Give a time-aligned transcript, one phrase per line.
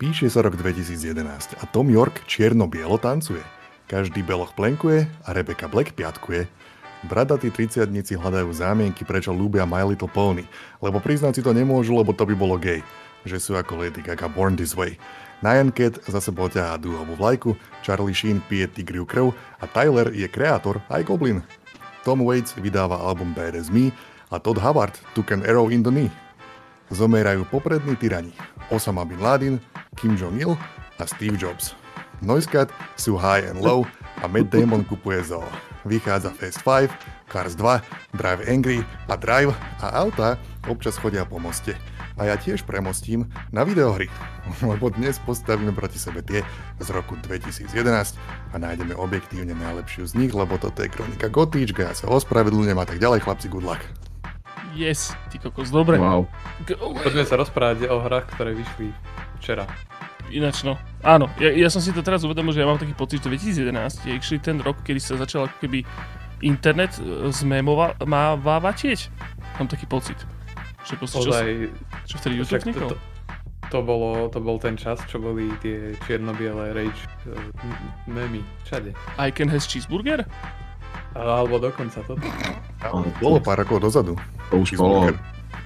[0.00, 3.42] Píše sa rok 2011 a Tom York čierno-bielo tancuje.
[3.90, 6.46] Každý beloch plenkuje a Rebecca Black piatkuje.
[7.10, 10.46] Bradatí 30 hľadajú zámienky, prečo ľúbia My Little Pony,
[10.78, 12.84] lebo priznať si to nemôžu, lebo to by bolo gay,
[13.24, 15.00] že sú ako Lady Gaga Born This Way.
[15.40, 20.84] Nyan Cat zase poťahá dúhovú vlajku, Charlie Sheen pije tigriu krv a Tyler je kreator
[20.92, 21.40] aj Goblin.
[22.04, 23.90] Tom Waits vydáva album Bad As Me
[24.30, 26.10] a Todd Howard took an arrow in the knee.
[26.90, 28.34] Zomierajú poprední tyrani
[28.70, 29.60] Osama Bin Laden,
[29.94, 30.58] Kim Jong-il
[30.98, 31.74] a Steve Jobs.
[32.22, 33.86] Noisecat sú high and low
[34.22, 35.46] a Matt Damon kupuje zoo.
[35.84, 36.92] Vychádza Fast 5,
[37.32, 37.80] Cars 2,
[38.12, 40.36] Drive Angry a Drive a auta
[40.68, 41.72] občas chodia po moste.
[42.20, 44.12] A ja tiež premostím na videohry,
[44.70, 46.44] lebo dnes postavíme proti sebe tie
[46.76, 47.72] z roku 2011
[48.52, 52.84] a nájdeme objektívne najlepšiu z nich, lebo toto je kronika Gotíčka, ja sa ospravedlňujem a
[52.84, 53.80] tak ďalej, chlapci, good luck.
[54.76, 55.98] Yes, ty kokos, dobre.
[55.98, 56.30] Wow.
[57.02, 58.94] Poďme sa rozprávať o hrách, ktoré vyšli
[59.42, 59.66] včera.
[60.30, 63.18] Ináč no, áno, ja, ja som si to teraz uvedomil, že ja mám taký pocit,
[63.18, 63.34] že
[63.66, 65.82] 2011 je actually ten rok, kedy sa začal ako keby
[66.46, 69.00] internet e, zmémovávať tiež.
[69.58, 70.16] Mám taký pocit.
[70.86, 71.48] Že proste, čo, Ozaj,
[72.06, 72.88] čo vtedy YouTube vznikol?
[72.94, 72.96] to,
[73.74, 78.40] to, bolo, to bol ten čas, čo boli tie čierno-biele rage m- memy
[78.70, 78.94] všade.
[79.18, 80.24] Icon has cheeseburger?
[81.14, 82.22] Alebo dokonca toto.
[82.80, 84.14] Ale bolo pár rokov dozadu.
[84.54, 85.10] To už bolo.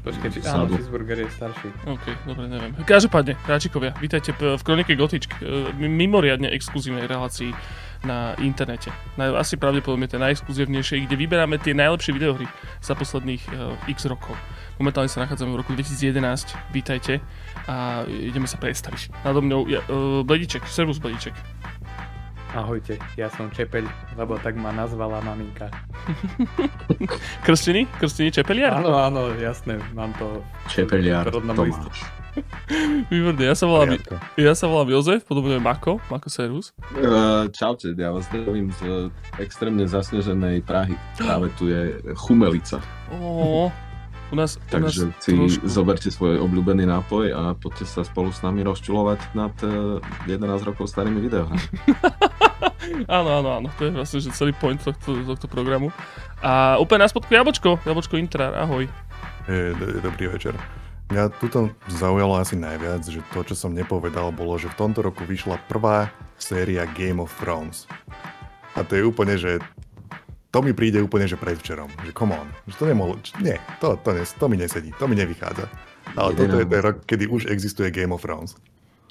[0.05, 1.69] Počkej, či áno, cheeseburger je starší.
[1.89, 2.77] OK, dobre, neviem.
[2.85, 7.57] Každopádne, hráčikovia, vítajte v Kronike Gotičk, e, mimoriadne exkluzívnej relácii
[8.05, 8.93] na internete.
[9.17, 12.45] Na, asi pravdepodobne tie najexkluzívnejšie, kde vyberáme tie najlepšie videohry
[12.85, 14.37] za posledných uh, x rokov.
[14.77, 17.25] Momentálne sa nachádzame v roku 2011, vítajte
[17.65, 19.25] a ideme sa predstaviť.
[19.25, 21.33] Nado mňou je uh, Blediček, servus Blediček.
[22.55, 23.83] Ahojte, ja som Čepeľ,
[24.15, 25.75] lebo tak ma nazvala maminka.
[27.47, 27.91] Krstený?
[27.99, 28.79] Krstený Čepeliar?
[28.79, 30.39] Áno, áno, jasné, mám to
[30.71, 31.83] Čepeliar rodnom liste.
[31.83, 31.99] Tomáš.
[33.11, 33.99] Výborné, ja sa volám,
[34.39, 36.71] ja sa volám Jozef, podobne Mako, Mako servus.
[36.95, 39.11] Uh, čaute, ja vás zdravím z
[39.43, 40.95] extrémne zasneženej Prahy.
[41.19, 42.79] Práve tu je Chumelica.
[43.19, 43.67] Ó,
[44.35, 45.65] u nás, u nás Takže si trošku...
[45.71, 50.91] zoberte svoj obľúbený nápoj a poďte sa spolu s nami rozčulovať nad uh, 11 rokov
[50.91, 51.63] starými videohrami.
[53.09, 55.89] Áno, áno, áno, to je vlastne že celý point tohto, tohto programu.
[56.45, 58.85] A úplne na spodku Jabočko, Jabočko Intra, ahoj.
[59.49, 60.53] E, do- dobrý večer.
[61.09, 65.25] Mňa tuto zaujalo asi najviac, že to, čo som nepovedal, bolo, že v tomto roku
[65.25, 67.89] vyšla prvá séria Game of Thrones.
[68.77, 69.65] A to je úplne, že
[70.55, 71.91] to mi príde úplne, že predvčerom.
[72.07, 72.47] Že come on.
[72.71, 73.15] Že to nemohlo...
[73.43, 74.95] Nie, to, to, nes, to mi nesedí.
[75.03, 75.67] To mi nevychádza.
[76.15, 78.55] Ale toto je ten rok, kedy už existuje Game of Thrones.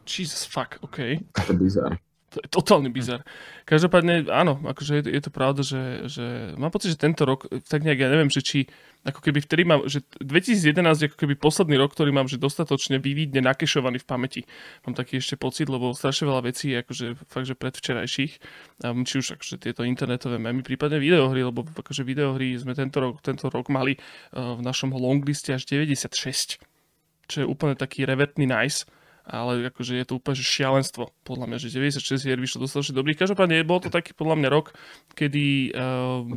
[0.07, 1.19] Jesus fuck, OK.
[1.35, 1.99] To je bizar.
[2.33, 3.21] To je totálny bizar.
[3.69, 6.25] Každopádne, áno, akože je, je to pravda, že, že
[6.57, 8.65] mám pocit, že tento rok, tak nejak, ja neviem, že či,
[9.05, 12.97] ako keby vtedy mám, že 2011 je ako keby posledný rok, ktorý mám, že dostatočne
[12.97, 14.41] vyvidne nakešovaný v pamäti.
[14.89, 18.33] Mám taký ešte pocit, lebo strašne veľa vecí je akože fakt, že predvčerajších,
[18.81, 23.45] či už akože tieto internetové memy, prípadne videohry, lebo akože videohry sme tento rok, tento
[23.53, 26.57] rok mali uh, v našom longliste až 96
[27.27, 28.83] čo je úplne taký revertný nice,
[29.23, 33.15] ale akože je to úplne šialenstvo, podľa mňa, že 96 hier vyšlo dostatočne dobrý.
[33.15, 34.75] Každopádne bol to taký podľa mňa rok,
[35.15, 36.27] kedy uh,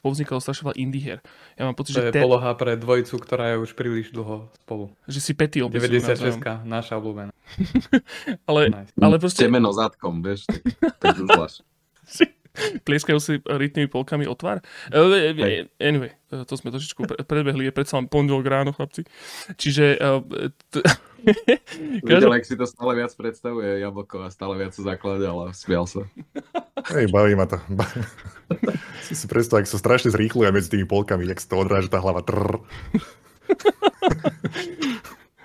[0.00, 1.20] povznikalo strašne veľa indie hier.
[1.60, 4.48] Ja mám pocit, To že, je te, poloha pre dvojicu, ktorá je už príliš dlho
[4.64, 4.88] spolu.
[5.04, 6.64] že si pety obisujú 96 navzájom.
[6.64, 7.32] naša obľúbená.
[8.48, 8.92] Ale, Nice.
[8.96, 10.48] ale proste Temeno zadkom, vieš,
[11.02, 11.50] tak, tak
[12.82, 14.64] plieskajú si rytnými polkami o tvár.
[14.88, 15.68] Uh, Hej.
[15.76, 19.04] anyway, uh, to sme trošičku pre- predbehli, je predsa len pondelok ráno, chlapci.
[19.60, 20.00] Čiže...
[20.00, 20.82] Uh, t-
[22.06, 25.84] Videl, ak si to stále viac predstavuje jablko a stále viac sa zakladal a smial
[25.84, 26.06] sa.
[26.90, 27.58] Hej, baví ma to.
[29.06, 31.98] Si si predstav, ak sa strašne zrýchluje medzi tými polkami, jak sa to odráža tá
[31.98, 32.22] hlava.
[32.22, 32.62] Trrr.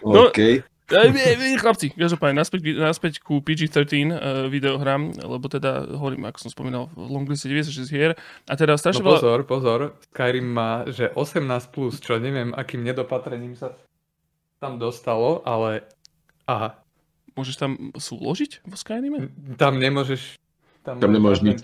[0.06, 0.62] No, OK.
[0.86, 6.46] Ej, ej, ej, Chlapci, každopádne, naspäť, naspäť ku PG-13 uh, videohrám, lebo teda, hovorím, ako
[6.46, 8.14] som spomínal, v longliste 96 hier,
[8.46, 9.18] a teda No strašne veľa...
[9.18, 9.80] pozor, pozor,
[10.14, 13.74] Skyrim má, že 18+, plus, čo neviem, akým nedopatrením sa
[14.60, 15.84] tam dostalo, ale
[16.48, 16.80] aha,
[17.36, 19.28] Môžeš tam súložiť vo Skyrime?
[19.60, 20.40] tam nemôžeš
[20.88, 21.60] tam, Tam nemôžeš nič.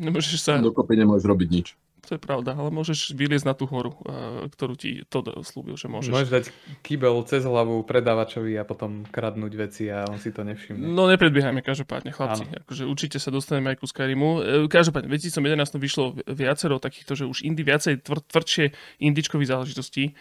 [0.00, 1.66] Nemôžeš sa, Dokopy nemôžeš robiť nič.
[2.02, 5.86] To je pravda, ale môžeš vyliezť na tú horu, uh, ktorú ti to slúbil, že
[5.86, 6.10] môžeš.
[6.10, 6.44] Môžeš dať
[6.82, 10.82] kýbel cez hlavu predávačovi a potom kradnúť veci a on si to nevšimne.
[10.82, 12.42] No nepredbiehajme každopádne, chlapci.
[12.66, 14.30] Akože určite sa dostaneme aj ku Skyrimu.
[14.42, 20.10] E, Každopádne, v 2011 vyšlo viacero takýchto, že už indie viacej tvr, tvrdšie indičkových záležitostí.
[20.10, 20.12] E,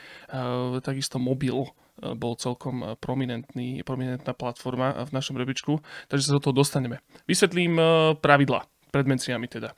[0.86, 1.66] takisto mobil
[2.02, 6.98] bol celkom prominentný, prominentná platforma v našom rebríčku, takže sa do toho dostaneme.
[7.30, 7.78] Vysvetlím
[8.18, 9.78] pravidla pred menciami teda.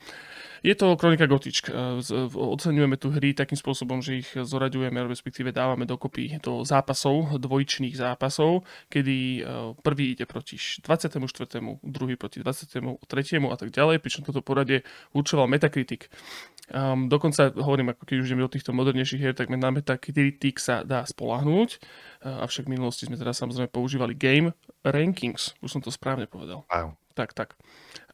[0.64, 1.68] Je to Kronika Gotičk.
[1.68, 7.36] E, v- Oceňujeme tu hry takým spôsobom, že ich zoraďujeme, respektíve dávame dokopy do zápasov,
[7.36, 11.20] dvojičných zápasov, kedy e, prvý ide proti 24.,
[11.84, 12.80] druhý proti 23.
[13.44, 16.08] a tak ďalej, pričom toto poradie určoval Metacritic.
[16.72, 20.80] Um, dokonca hovorím, ako keď už ideme do týchto modernejších hier, tak na Metacritic sa
[20.80, 21.76] dá spolahnúť,
[22.24, 26.64] avšak v minulosti sme teda samozrejme používali Game Rankings, už som to správne povedal.
[26.72, 26.96] Wow.
[27.14, 27.54] Tak, tak.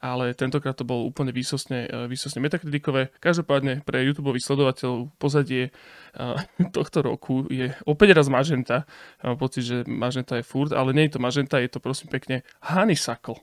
[0.00, 3.12] Ale tentokrát to bolo úplne výsostne, eh, výsostne metakritikové.
[3.20, 5.68] Každopádne pre YouTube sledovateľov pozadie
[6.16, 6.36] eh,
[6.76, 8.88] tohto roku je opäť raz Magenta.
[9.20, 12.40] Mám pocit, že Magenta je furt, ale nie je to Magenta, je to prosím pekne
[12.64, 13.38] Honeysuckle.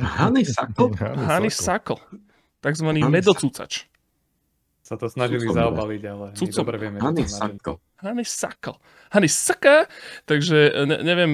[0.00, 0.88] Honeysuckle?
[1.20, 2.00] Honeysuckle.
[2.64, 3.92] Takzvaný medocúcač.
[4.82, 7.52] Sa to snažili zaobaliť, ale dobre vieme, že to znamená.
[7.60, 7.76] Honeysuckle.
[8.02, 8.76] Honeysuckle.
[9.14, 9.86] Honeysuckle.
[10.26, 11.32] Takže ne, neviem,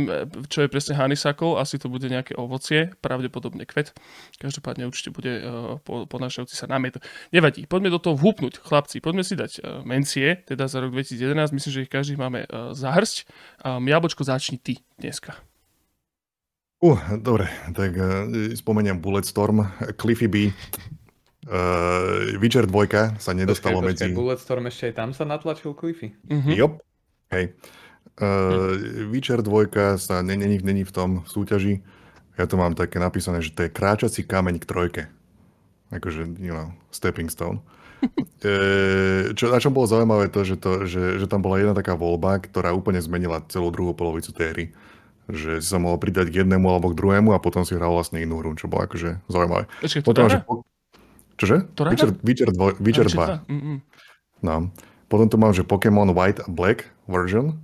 [0.52, 3.96] čo je presne honeysuckle, asi to bude nejaké ovocie, pravdepodobne kvet.
[4.36, 7.00] Každopádne určite bude uh, po, ponášajúci sa námet.
[7.32, 9.00] Nevadí, poďme do toho vhupnúť, chlapci.
[9.00, 11.56] Poďme si dať uh, mencie, teda za rok 2011.
[11.56, 13.16] Myslím, že ich každý máme uh, zahrsť.
[13.64, 15.38] Um, Jablčko, začni ty dneska.
[16.78, 19.66] Uh, dobre, tak uh, spomeniem Bulletstorm,
[19.98, 20.34] Cliffy B,
[21.48, 24.16] uh, Witcher 2 sa nedostalo Počkaj, počkaj, medzi...
[24.16, 26.14] Bulletstorm ešte aj tam sa natlačil Cliffy.
[26.28, 26.50] Mhm.
[26.54, 26.72] Jop,
[27.32, 27.56] hej.
[28.18, 31.74] Uh, Witcher 2 sa není, není, není v tom v súťaži.
[32.38, 35.02] Ja to mám také napísané, že to je kráčací kameň k trojke.
[35.90, 37.58] Akože, you know, stepping stone.
[38.38, 41.98] E, čo, na čom bolo zaujímavé to, že, to že, že tam bola jedna taká
[41.98, 44.64] voľba, ktorá úplne zmenila celú druhú polovicu tej hry.
[45.26, 48.22] Že si sa mohol pridať k jednému alebo k druhému a potom si hral vlastne
[48.22, 49.66] inú hru, čo bolo akože zaujímavé.
[49.82, 50.34] Počkej, to Potom, dáva?
[50.38, 50.62] že po...
[51.38, 51.70] Čože?
[51.78, 51.94] To ráda?
[51.94, 53.46] Witcher, Witcher, 2, Witcher 2.
[53.46, 53.76] Mm-mm.
[54.42, 54.74] No.
[55.08, 57.56] Potom tu mám, že Pokémon White a Black version.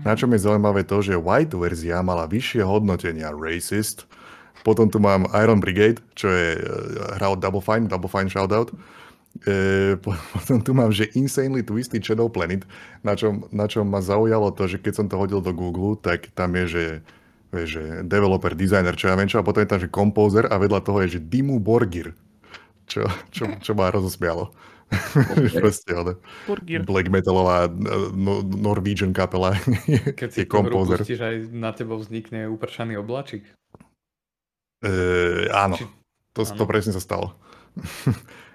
[0.00, 4.08] Na čom je zaujímavé to, že White verzia mala vyššie hodnotenia racist.
[4.64, 6.64] Potom tu mám Iron Brigade, čo je eh,
[7.18, 8.72] hra od Double Fine, Double Fine shoutout.
[9.48, 12.68] E, po- potom tu mám, že Insanely Twisted Shadow Planet,
[13.00, 16.28] na čom, na čom ma zaujalo to, že keď som to hodil do Google, tak
[16.36, 16.84] tam je, že,
[17.48, 20.60] vieš, že developer, designer, čo ja viem čo, a potom je tam, že composer a
[20.60, 22.12] vedľa toho je, že Dimu Borgir,
[22.92, 24.52] čo, čo, čo ma rozosmialo.
[25.56, 26.20] Proste, ale
[26.84, 27.72] black metalová eh,
[28.12, 29.56] no, Norwegian kapela
[30.20, 31.00] Keď si kompozer.
[31.00, 33.48] pustíš, aj na tebou vznikne upršaný oblačik.
[34.84, 34.92] E,
[35.48, 35.88] áno, Či-
[36.36, 36.68] to, to áno.
[36.68, 37.32] presne sa stalo.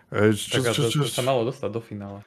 [0.07, 2.23] E, čo, Tak a čo, to, čo, to sa malo dostať do finále.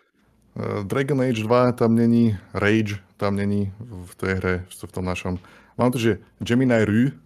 [0.52, 5.40] Eh, Dragon Age 2 tam není, Rage tam není v tej hre, v tom našom.
[5.80, 7.16] Mám tu, že Gemini Rue,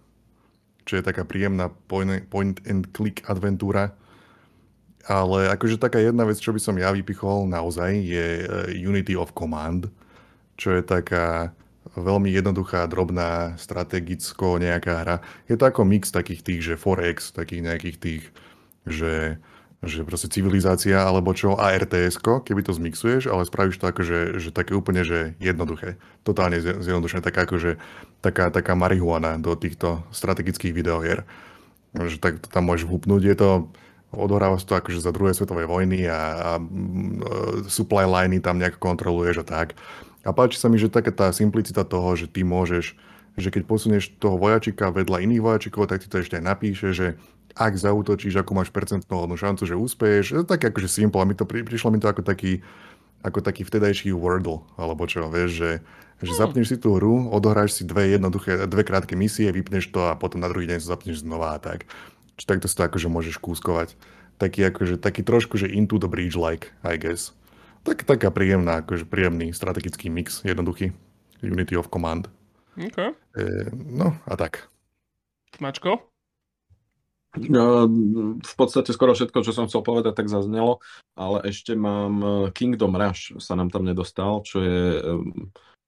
[0.87, 3.91] čo je taká príjemná point, point and click adventúra.
[5.05, 8.47] Ale akože taká jedna vec, čo by som ja vypichol naozaj, je eh,
[8.81, 9.89] Unity of Command,
[10.57, 11.53] čo je taká
[11.93, 15.17] veľmi jednoduchá, drobná, strategicko nejaká hra.
[15.45, 18.23] Je to ako mix takých tých, že 4X, takých nejakých tých,
[18.89, 19.37] že
[19.85, 24.49] že proste civilizácia alebo čo, a rts keby to zmixuješ, ale spravíš to akože, že
[24.49, 26.01] také úplne, že jednoduché.
[26.25, 27.77] Totálne zje- zjednodušené, taká akože,
[28.19, 31.23] taká, taká marihuana do týchto strategických videohier.
[31.95, 33.21] Že tak to tam môžeš vhupnúť.
[33.23, 33.49] Je to,
[34.15, 38.57] odohráva sa to akože za druhej svetovej vojny a, a mm, e, supply liney tam
[38.57, 39.67] nejak kontroluješ a tak.
[40.25, 42.97] A páči sa mi, že taká tá simplicita toho, že ty môžeš,
[43.37, 47.07] že keď posunieš toho vojačika vedľa iných vojačikov, tak ti to ešte aj napíše, že
[47.55, 50.25] ak zautočíš, ako máš percentnú šancu, že úspeješ.
[50.35, 52.59] Je to také akože simple a mi to pri, prišlo mi to ako taký,
[53.23, 55.71] ako taký vtedajší Wordle, alebo čo, vieš, že,
[56.19, 60.19] že zapneš si tú hru, odohráš si dve jednoduché, dve krátke misie, vypneš to a
[60.19, 61.87] potom na druhý deň sa zapneš znova a tak.
[62.35, 63.95] Čiže takto si to akože môžeš kúskovať.
[64.35, 67.31] Taký akože, taký trošku, že into the bridge like, I guess.
[67.87, 70.91] Tak, taká príjemná, akože príjemný strategický mix, jednoduchý.
[71.45, 72.27] Unity of Command.
[72.75, 72.97] OK.
[73.37, 74.67] E, no a tak.
[75.61, 76.11] Mačko?
[77.35, 77.87] No,
[78.39, 80.79] v podstate skoro všetko, čo som chcel povedať, tak zaznelo,
[81.19, 84.79] ale ešte mám eh, Kingdom Rush, sa nám tam nedostal, čo je...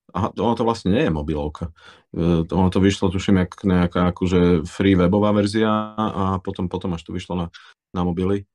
[0.07, 1.75] Aha, ono to vlastne nie je mobilovka.
[2.15, 7.03] Eh, Ono to vyšlo, tuším, jak nejaká akože free webová verzia a potom, potom až
[7.03, 7.47] to vyšlo na,
[7.91, 8.47] na mobily.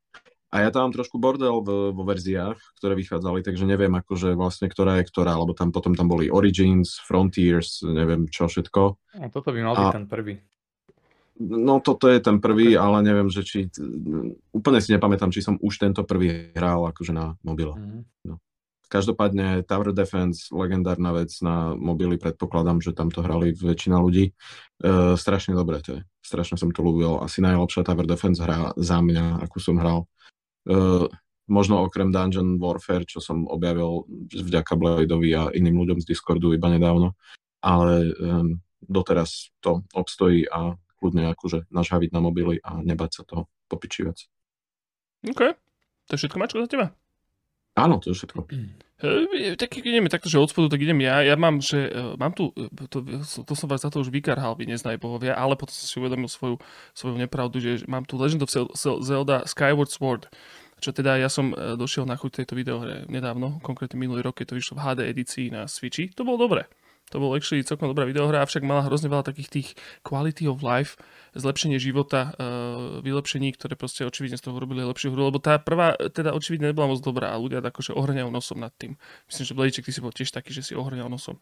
[0.53, 4.69] A ja tam mám trošku bordel v, vo verziách, ktoré vychádzali, takže neviem akože vlastne,
[4.69, 8.81] ktorá je ktorá, lebo tam potom tam boli Origins, Frontiers, neviem čo všetko.
[9.17, 10.37] A toto by mal byť A- ten prvý.
[11.41, 12.85] No toto je ten prvý, Ok.
[12.85, 13.65] ale neviem, že či...
[14.53, 17.73] Úplne si nepamätám, či som už tento prvý hral akože na mobile.
[17.73, 18.01] Mhm.
[18.93, 24.29] Každopádne Tower Defense, legendárna vec na mobily, predpokladám, že tam to hrali väčšina ľudí.
[24.29, 24.33] E,
[25.17, 26.01] strašne dobré to je.
[26.21, 27.25] Strašne som to ľúbil.
[27.25, 30.05] Asi najlepšia Tower Defense hra za mňa, akú som hral.
[30.69, 31.09] E,
[31.49, 36.69] možno okrem Dungeon Warfare, čo som objavil vďaka Bladeovi a iným ľuďom z Discordu iba
[36.69, 37.17] nedávno.
[37.65, 43.49] Ale um, doteraz to obstojí a kľudne akože nažhaviť na mobily a nebať sa toho
[43.73, 44.27] popičí vec.
[45.25, 45.57] OK.
[46.07, 46.87] To je všetko, Mačko, za teba?
[47.73, 48.41] Áno, to je všetko.
[49.03, 51.25] E, tak ideme takto, že od spodu, tak idem ja.
[51.27, 53.03] Ja mám, že e, mám tu, e, to,
[53.43, 56.31] to som vás za to už vykarhal, vy neznaj bohovia, ale potom som si uvedomil
[56.31, 56.61] svoju,
[56.95, 60.29] svoju nepravdu, že mám tu Legend of Zelda Skyward Sword.
[60.83, 64.55] Čo teda ja som e, došiel na chuť tejto videohre nedávno, konkrétne minulý rok, keď
[64.55, 66.13] to vyšlo v HD edícii na Switchi.
[66.15, 66.69] To bolo dobré.
[67.13, 69.69] To bolo actually celkom dobrá videohra, avšak mala hrozne veľa takých tých
[70.01, 70.97] quality of life,
[71.37, 75.93] zlepšenie života, uh, vylepšení, ktoré proste očividne z toho robili lepšiu hru, lebo tá prvá
[75.97, 78.97] teda očividne nebola moc dobrá a ľudia akože ohrňajú nosom nad tým.
[79.29, 81.37] Myslím, že Bladiček, ty si bol tiež taký, že si ohrňal nosom.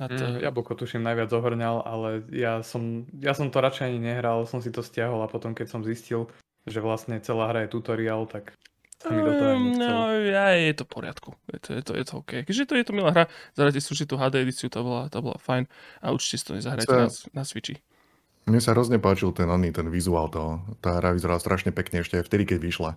[0.00, 4.00] Nad, mm, eh, jablko tuším najviac ohrňal, ale ja som, ja som to radšej ani
[4.00, 6.32] nehral, som si to stiahol a potom keď som zistil,
[6.64, 8.56] že vlastne celá hra je tutoriál, tak
[9.02, 11.30] Um, no, ja, je to v poriadku.
[11.50, 12.32] Je to, je to, je to OK.
[12.46, 13.24] Keďže to je to milá hra,
[13.58, 15.66] zahrajte si určite tú HD edíciu, tá bola, tá bola fajn.
[16.04, 17.82] A určite si to nezahrajte na, na Switchi.
[18.46, 20.62] Mne sa hrozne páčil ten, oný, ten vizuál toho.
[20.82, 22.90] Tá hra vyzerala strašne pekne ešte aj vtedy, keď vyšla.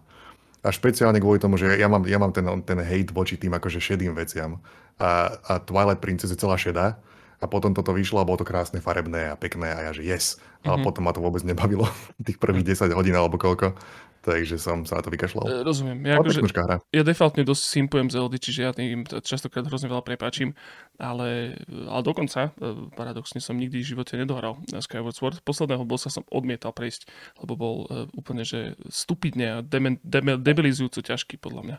[0.66, 3.78] A špeciálne kvôli tomu, že ja mám, ja mám ten, ten hate voči tým akože
[3.78, 4.58] šedým veciam.
[4.98, 6.98] A, a Twilight Princess je celá šedá.
[7.38, 10.42] A potom toto vyšlo a bolo to krásne, farebné a pekné a ja že yes.
[10.66, 10.82] A mm-hmm.
[10.82, 11.86] potom ma to vôbec nebavilo
[12.26, 13.78] tých prvých 10 hodín alebo koľko
[14.26, 15.46] takže som sa na to vykašľal.
[15.46, 16.02] E, rozumiem.
[16.02, 16.82] Ja, akože, hra.
[16.90, 20.58] ja defaultne dosť simpujem Zeldy, čiže ja tým častokrát hrozne veľa prepáčim,
[20.98, 25.46] ale, ale dokonca, e, paradoxne som nikdy v živote nedohral na Skyward Sword.
[25.46, 27.06] Posledného bossa som odmietal prejsť,
[27.46, 31.78] lebo bol uh, úplne, že stupidne a demen, demen, debilizujúco ťažký podľa mňa.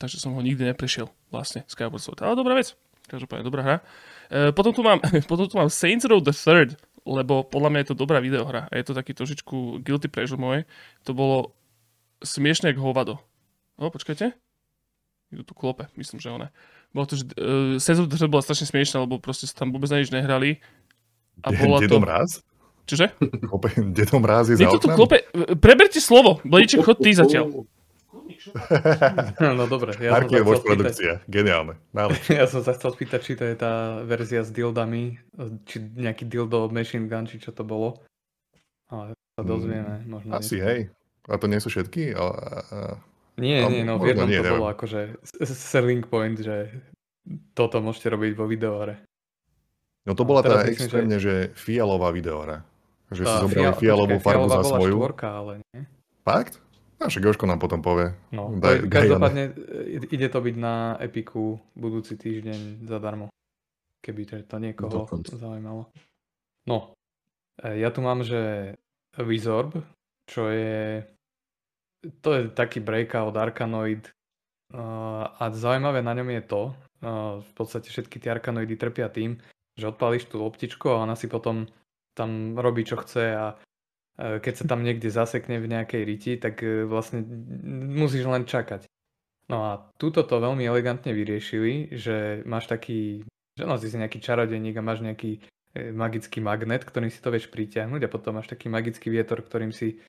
[0.00, 2.24] Takže som ho nikdy neprešiel vlastne Skyward Sword.
[2.24, 2.72] Ale dobrá vec.
[3.06, 3.76] Každopádne dobrá hra.
[4.52, 4.98] Potom, tu mám,
[5.30, 6.74] potom tu mám Saints Row the Third,
[7.06, 10.66] lebo podľa mňa je to dobrá videohra a je to taký trošičku guilty pleasure moje.
[11.06, 11.54] To bolo
[12.22, 13.14] smiešne ako hovado.
[13.76, 14.32] O, počkajte.
[15.34, 16.48] Idú tu klope, myslím, že one.
[16.94, 20.14] Bolo to, že uh, sezóna bola strašne smiešná, lebo proste sa tam vôbec na nič
[20.14, 20.62] nehrali.
[21.42, 22.04] A bola Dedo to...
[22.06, 22.30] mráz?
[22.86, 23.12] Čože?
[23.42, 25.26] Klope, Dedo mráz je, za tu klope.
[25.58, 26.38] Preberte slovo.
[26.46, 27.66] Bladiček, chod ty zatiaľ.
[29.42, 29.98] No dobre.
[29.98, 31.18] Ja Archive Watch produkcia.
[31.26, 31.78] Geniálne.
[32.30, 35.18] Ja som sa chcel spýtať, či to je tá verzia s dildami,
[35.66, 37.98] či nejaký dildo machine gun, či čo to bolo.
[38.86, 40.06] Ale sa dozvieme.
[40.06, 40.86] Hmm, možno Asi, hej.
[41.26, 42.14] A to nie sú všetky?
[42.14, 42.78] A, a,
[43.36, 44.54] nie, a, nie, no v jednom nie, to neviem.
[44.56, 45.00] bolo akože
[45.46, 46.70] selling point, že
[47.52, 49.02] toto môžete robiť vo videohre.
[50.06, 51.50] No to bola tá extrémne, že...
[51.50, 52.62] že fialová videohra.
[53.10, 54.94] Že tá, si zobrali fial, fialovú farbu za svoju.
[54.98, 55.82] Štvorka, ale nie.
[56.22, 56.62] Fakt?
[56.96, 58.16] A však nám potom povie.
[58.32, 63.28] No, Daj, každopádne e, ide to byť na Epiku budúci týždeň zadarmo.
[64.00, 65.36] Keby to niekoho Dokonca.
[65.36, 65.92] zaujímalo.
[66.64, 66.96] No,
[67.60, 68.72] e, ja tu mám, že
[69.20, 69.76] Wizorb,
[70.24, 71.04] čo je
[72.20, 74.10] to je taký breakout Arkanoid
[74.74, 79.38] uh, a zaujímavé na ňom je to, uh, v podstate všetky tie Arkanoidy trpia tým,
[79.76, 81.68] že odpališ tú loptičku a ona si potom
[82.16, 86.62] tam robí čo chce a uh, keď sa tam niekde zasekne v nejakej riti, tak
[86.88, 87.24] vlastne
[87.92, 88.88] musíš len čakať.
[89.46, 93.22] No a túto to veľmi elegantne vyriešili, že máš taký,
[93.54, 95.38] že no, si nejaký čarodeník a máš nejaký
[95.94, 100.00] magický magnet, ktorým si to vieš pritiahnuť a potom máš taký magický vietor, ktorým si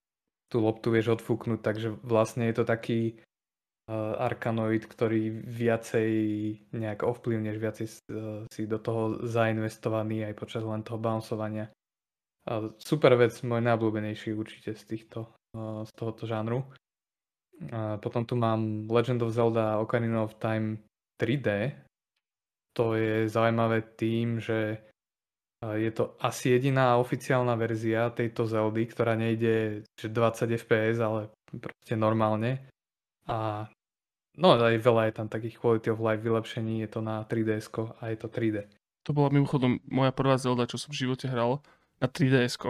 [0.47, 3.19] tú loptu vieš odfúknuť, takže vlastne je to taký
[3.91, 6.11] uh, arkanoid, ktorý viacej
[6.71, 7.95] nejak ovplyvneš, viacej uh,
[8.47, 11.67] si do toho zainvestovaný aj počas len toho bouncovania.
[12.47, 16.63] Uh, super vec, môj najobľúbenejší určite z týchto, uh, z tohoto žánru.
[18.05, 20.77] Potom tu mám Legend of Zelda Ocarina of Time
[21.17, 21.73] 3D.
[22.77, 24.77] To je zaujímavé tým, že
[25.61, 30.13] je to asi jediná oficiálna verzia tejto Zeldy, ktorá nejde 20
[30.53, 32.61] fps, ale proste normálne.
[33.25, 33.65] A
[34.37, 38.03] no aj veľa je tam takých quality of life vylepšení, je to na 3DS a
[38.13, 38.69] je to 3D.
[39.09, 41.65] To bola mimochodom moja prvá Zelda, čo som v živote hral
[41.97, 42.61] na 3DS.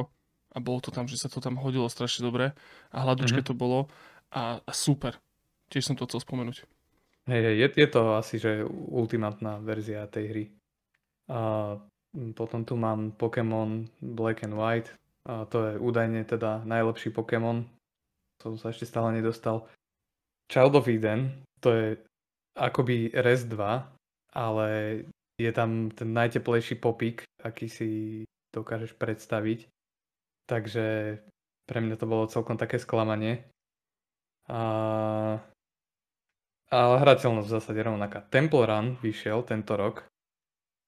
[0.55, 2.55] A bolo to tam, že sa to tam hodilo strašne dobre
[2.89, 3.51] a hladučke mm-hmm.
[3.51, 3.91] to bolo
[4.31, 5.19] a, a super.
[5.67, 6.63] Tiež som to chcel spomenúť.
[7.27, 10.43] Hej, je, je to asi, že ultimátna verzia tej hry.
[11.27, 11.83] Mm,
[12.33, 14.89] potom tu mám Pokémon Black and White.
[15.27, 17.67] A to je údajne teda najlepší Pokémon.
[18.41, 19.67] Som sa ešte stále nedostal.
[20.47, 21.85] Child of Eden, to je
[22.55, 23.59] akoby Res 2,
[24.33, 24.67] ale
[25.35, 27.89] je tam ten najteplejší popík, aký si
[28.55, 29.67] dokážeš predstaviť.
[30.47, 31.19] Takže
[31.67, 33.43] pre mňa to bolo celkom také sklamanie.
[34.47, 34.61] A...
[36.71, 38.23] Ale hrateľnosť v zásade rovnaká.
[38.31, 40.07] Temple Run vyšiel tento rok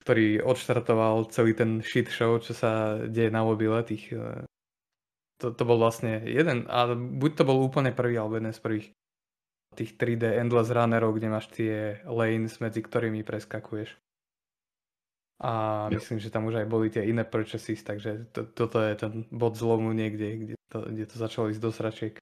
[0.04, 3.80] ktorý odštartoval celý ten shit show, čo sa deje na mobile.
[3.84, 4.44] Tých, e,
[5.40, 8.88] to, to bol vlastne jeden, a buď to bol úplne prvý, alebo jeden z prvých
[9.78, 13.96] tých 3D endless runnerov, kde máš tie lanes, medzi ktorými preskakuješ.
[15.40, 19.24] A myslím, že tam už aj boli tie iné purchases, takže to, toto je ten
[19.32, 22.14] bod zlomu niekde, kde to, kde to začalo ísť do sračiek.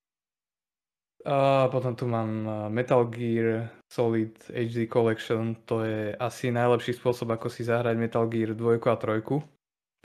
[1.67, 5.59] Potom tu mám Metal Gear Solid HD Collection.
[5.67, 9.19] To je asi najlepší spôsob, ako si zahrať Metal Gear 2 a 3.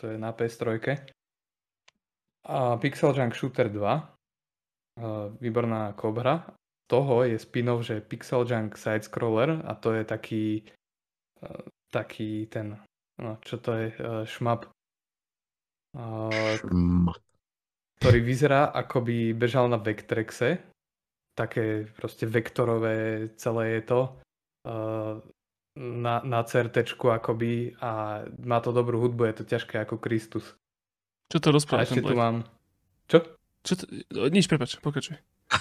[0.03, 0.83] To je na PS3.
[2.51, 5.39] A Pixel Junk Shooter 2.
[5.39, 6.43] Výborná kobra.
[6.91, 10.67] Toho je spin-off, že Pixel Junk Side-scroller a to je taký
[11.93, 12.81] taký ten,
[13.21, 13.87] no čo to je,
[14.25, 14.71] šmap.
[16.57, 17.17] Šmap.
[18.01, 20.72] Ktorý vyzerá, ako by bežal na Vectrexe,
[21.35, 24.01] také proste vektorové celé je to
[24.69, 25.17] uh,
[25.77, 30.45] na, na CRT akoby a má to dobrú hudbu, je to ťažké ako Kristus.
[31.33, 31.83] Čo to rozpráva?
[31.83, 32.45] A ešte tu mám...
[33.09, 33.25] Čo?
[33.65, 33.85] Čo to...
[34.29, 35.17] Nič, prepač, pokračuj.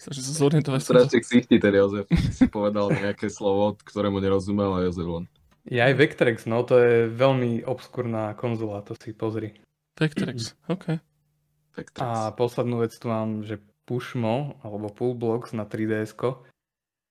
[0.00, 0.80] Snažím sa zorientovať.
[0.80, 2.08] Strašne ksichti ten Jozef.
[2.32, 5.24] Si povedal nejaké slovo, ktorému nerozumel a Jozef len.
[5.66, 9.58] Je aj Vectrex, no to je veľmi obskurná konzola, to si pozri.
[9.98, 11.02] Vectrex, OK.
[12.00, 16.16] A poslednú vec tu mám, že Pushmo, alebo Pullblocks na 3DS,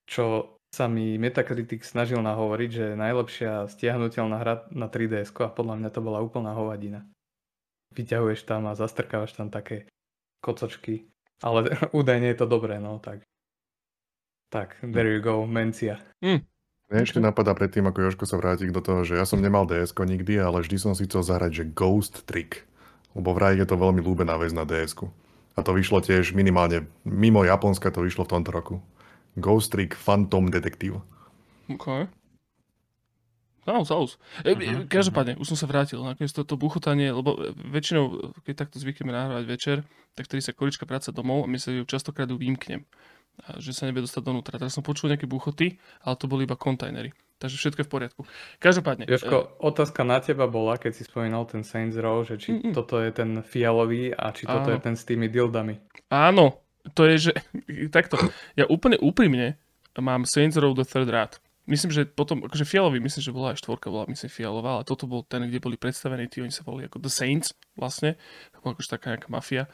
[0.06, 5.74] čo sa mi Metacritic snažil nahovoriť, že je najlepšia stiahnutelná hra na 3DS a podľa
[5.80, 7.06] mňa to bola úplná hovadina.
[7.96, 9.88] Vyťahuješ tam a zastrkávaš tam také
[10.44, 11.08] kocočky.
[11.40, 13.24] Ale údajne je to dobré, no tak.
[14.52, 15.98] Tak, there you go, Mencia.
[16.22, 16.44] Mm.
[16.86, 19.90] Mne ešte napadá predtým, ako Joško sa vráti do toho, že ja som nemal ds
[19.90, 22.62] nikdy, ale vždy som si chcel zahrať, že Ghost Trick
[23.16, 24.92] lebo vraj je to veľmi ľúbená vec na ds
[25.56, 28.74] A to vyšlo tiež minimálne, mimo Japonska to vyšlo v tomto roku.
[29.40, 31.00] Ghost Trick Phantom Detective.
[31.72, 32.08] OK.
[33.66, 34.10] Zaus, zaus.
[34.46, 34.86] E, uh-huh.
[34.86, 35.98] Každopádne, už som sa vrátil.
[35.98, 37.34] Nakoniec toto buchotanie, lebo
[37.66, 39.76] väčšinou, keď takto zvykneme nahrávať večer,
[40.14, 42.86] tak tedy sa količka práca domov a my sa ju častokrát vymknem.
[43.42, 44.56] A že sa nevie dostať donútra.
[44.56, 47.10] Teraz som počul nejaké buchoty, ale to boli iba kontajnery.
[47.36, 48.20] Takže všetko je v poriadku.
[48.56, 49.04] Každopádne.
[49.04, 52.72] Jožko, uh, otázka na teba bola, keď si spomínal ten Saints Row, že či mm,
[52.72, 54.74] toto je ten fialový a či toto áno.
[54.74, 55.76] je ten s tými dildami.
[56.08, 56.64] Áno,
[56.96, 57.32] to je, že
[57.96, 58.16] takto.
[58.56, 59.60] Ja úplne úprimne
[60.00, 61.36] mám Saints Row The Third Rad.
[61.66, 65.10] Myslím, že potom, akože fialový, myslím, že bola aj štvorka, bola myslím fialová, ale toto
[65.10, 68.14] bol ten, kde boli predstavení tí, oni sa volali ako The Saints vlastne,
[68.54, 69.66] akože taká nejaká mafia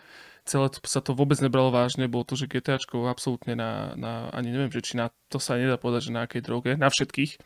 [0.44, 4.72] celé sa to vôbec nebralo vážne, bolo to, že GTAčko absolútne na, na, ani neviem,
[4.74, 7.38] že či na, to sa nedá povedať, že na akej droge, na všetkých,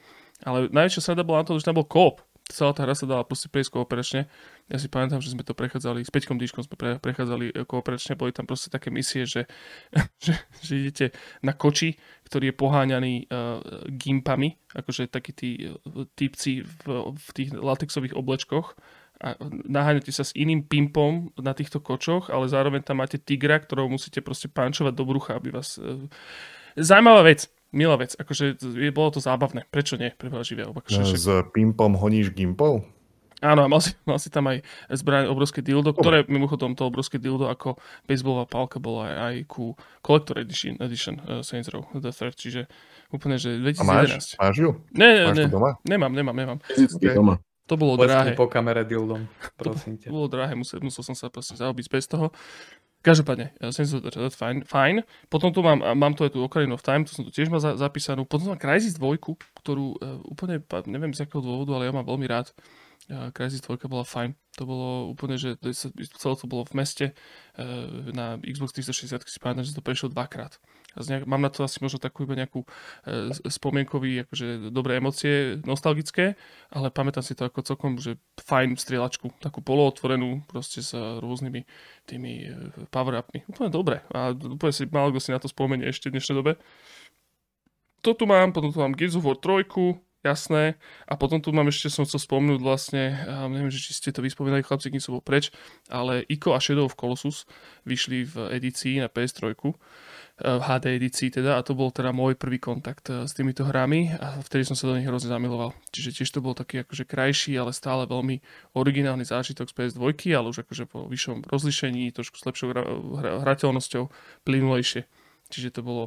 [0.45, 2.25] ale najväčšia sreda bola na to, že tam bol koop.
[2.47, 4.31] Celá tá hra sa dala proste prejsť kooperačne.
[4.71, 8.15] Ja si pamätám, že sme to prechádzali, s Peťkom Dýškom sme pre, prechádzali e, kooperačne,
[8.15, 9.51] boli tam proste také misie, že,
[10.23, 11.07] že, že idete
[11.43, 13.59] na koči, ktorý je poháňaný uh,
[13.91, 18.79] gimpami, akože takí tí uh, typci v, v tých latexových oblečkoch
[19.17, 23.89] a naháňate sa s iným pimpom na týchto kočoch, ale zároveň tam máte tigra, ktorého
[23.89, 25.81] musíte proste pančovať do brucha, aby vás...
[25.81, 26.13] E,
[26.77, 29.65] zaujímavá vec, milá vec, akože je, bolo to zábavné.
[29.73, 30.13] Prečo nie?
[30.13, 30.69] Pre živia.
[30.69, 32.85] Akože, no, s pimpom honíš gimpov?
[33.45, 37.21] Áno, a mal si, mal si tam aj zbraň obrovské dildo, ktoré mimochodom to obrovské
[37.21, 37.77] dildo ako
[38.09, 39.65] baseballová pálka bola aj, aj ku
[40.01, 42.65] Collector Edition, edition uh, Saints Row The Third, čiže
[43.13, 43.77] úplne, že 2011.
[43.77, 44.09] A máš,
[44.41, 44.71] máš ju?
[44.97, 45.71] Ne, ne, máš ne, doma?
[45.85, 46.59] nemám, nemám, nemám.
[46.65, 47.13] okay.
[47.13, 47.37] doma.
[47.67, 48.39] To bolo drahé.
[48.39, 49.27] po kamere dildom,
[49.61, 50.09] prosím ťa.
[50.11, 52.31] To bolo drahé, musel, musel som sa proste zaobiť bez toho.
[53.07, 55.07] Každopádne, ja som to fajn, fajn.
[55.31, 57.63] Potom tu mám, mám tu aj tú Ocarina of Time, to som tu tiež mal
[57.63, 58.27] za, zapísanú.
[58.27, 59.23] Potom mám Crysis 2,
[59.63, 60.59] ktorú uh, úplne,
[60.91, 62.51] neviem z akého dôvodu, ale ja mám veľmi rád.
[63.07, 64.35] Uh, Crysis 2 bola fajn.
[64.59, 65.55] To bolo úplne, že
[66.19, 67.07] celé to bolo v meste.
[67.55, 70.59] Uh, na Xbox 360 si pamätám, že to prešlo dvakrát
[71.05, 72.69] nejak, mám na to asi možno takú iba nejakú e,
[73.53, 76.41] spomienkový, akože dobré emócie, nostalgické,
[76.73, 81.69] ale pamätám si to ako celkom, že fajn strieľačku, takú polootvorenú, proste s rôznymi
[82.09, 82.51] tými e,
[82.89, 83.45] power-upmi.
[83.53, 84.01] Úplne dobre.
[84.17, 86.57] A úplne si málo si na to spomenie ešte v dnešnej dobe.
[88.01, 90.75] To tu mám, potom tu mám Gears of War 3, jasné.
[91.07, 93.15] A potom tu mám ešte, som chcel spomnúť vlastne,
[93.47, 95.55] neviem, že či ste to vyspomínali, chlapci, kým som bol preč,
[95.87, 97.47] ale Ico a Shadow of Colossus
[97.87, 99.55] vyšli v edícii na PS3
[100.37, 104.13] v HD edícii teda a to bol teda môj prvý kontakt eh, s týmito hrami
[104.21, 105.73] a vtedy som sa do nich hrozne zamiloval.
[105.97, 108.45] Čiže tiež to bol taký akože krajší, ale stále veľmi
[108.77, 112.77] originálny zážitok z PS2, ale už akože po vyššom rozlišení, trošku s lepšou
[113.49, 114.13] hrateľnosťou,
[114.45, 115.09] plynulejšie.
[115.49, 116.05] Čiže to bolo,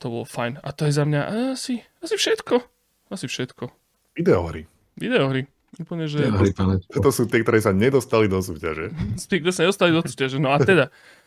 [0.00, 0.64] to bolo fajn.
[0.64, 2.64] A to je za mňa asi, asi všetko.
[3.12, 3.68] Asi všetko.
[4.16, 4.64] Videohry.
[4.96, 5.44] Videohry.
[5.76, 6.24] Úplne, že...
[6.96, 8.88] To sú tie, ktoré sa nedostali do súťaže.
[9.28, 10.40] Tí, ktoré sa nedostali do súťaže.
[10.40, 10.88] No a teda,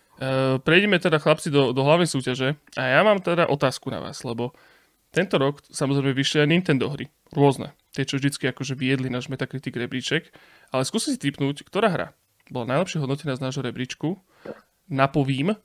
[0.61, 2.53] prejdeme teda chlapci do, do hlavnej súťaže.
[2.77, 4.53] A ja mám teda otázku na vás, lebo
[5.09, 9.75] tento rok samozrejme vyšli aj Nintendo hry, rôzne, tie čo vždycky akože viedli náš Metacritic
[9.75, 10.29] rebríček,
[10.71, 12.07] ale skúsim si typnúť, ktorá hra
[12.51, 14.19] bola najlepšie hodnotená z nášho rebríčku,
[14.91, 15.55] napovím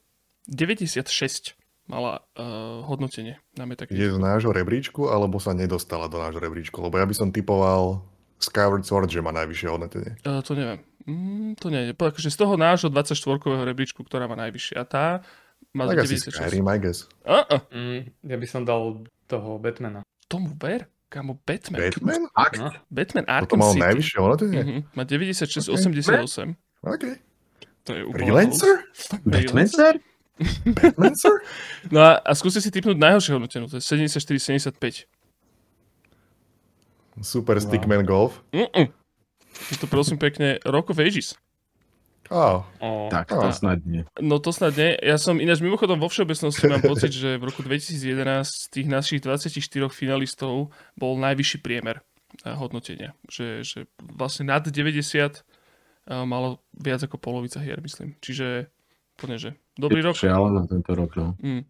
[0.47, 1.59] 96
[1.91, 3.99] mala uh, hodnotenie na Metacritic.
[3.99, 6.79] Je z nášho rebríčku, alebo sa nedostala do nášho rebríčku?
[6.79, 8.07] Lebo ja by som typoval
[8.39, 10.13] Skyward Sword, že má najvyššie hodnotenie.
[10.23, 10.81] Uh, to neviem.
[11.07, 11.93] Mm, to nie je.
[11.93, 14.75] Akože z toho nášho 24-kového rebríčku, ktorá má najvyššie.
[14.77, 15.07] A tá
[15.73, 16.41] Mal Tak asi 96.
[16.41, 17.05] Skyrim, I guess.
[17.25, 17.61] Uh-uh.
[17.69, 20.01] Mm, ja by som dal toho Batmana.
[20.25, 21.81] Tomu ver, kamo, Batman.
[21.81, 22.23] Batman?
[22.33, 22.57] Fakt?
[22.57, 22.73] No.
[22.89, 23.85] Batman Toto Arkham mal City.
[23.85, 24.61] najvyššie hodnotenie?
[24.65, 25.77] Mhm, Má 96, Ok.
[25.77, 26.57] 88.
[26.81, 27.05] OK.
[27.87, 28.75] To je úplne Freelancer?
[29.25, 29.95] Batmancer?
[30.65, 31.35] Batmancer?
[31.95, 35.07] No a, a skúste si typnúť najhoršie hodnotenú, to je 74-75.
[37.23, 37.65] Super Wow.
[37.65, 38.43] Stickman Golf.
[38.53, 38.93] Mm-mm.
[39.73, 41.35] Je to prosím pekne Rock of Ages.
[42.31, 44.03] Oh, O, Tak, to snad nie.
[44.19, 44.99] No to snad nie.
[44.99, 48.03] Ja som ináč mimochodom vo všeobecnosti mám pocit, že v roku 2011
[48.43, 49.63] z tých našich 24
[49.95, 52.03] finalistov bol najvyšší priemer
[52.43, 53.15] eh, hodnotenia.
[53.31, 55.39] Že, že vlastne nad 90 eh,
[56.27, 58.19] malo viac ako polovica hier, myslím.
[58.19, 58.67] Čiže
[59.17, 60.15] úplne, že dobrý Je rok.
[60.19, 61.39] Šialené tento rok, no.
[61.39, 61.63] Mm.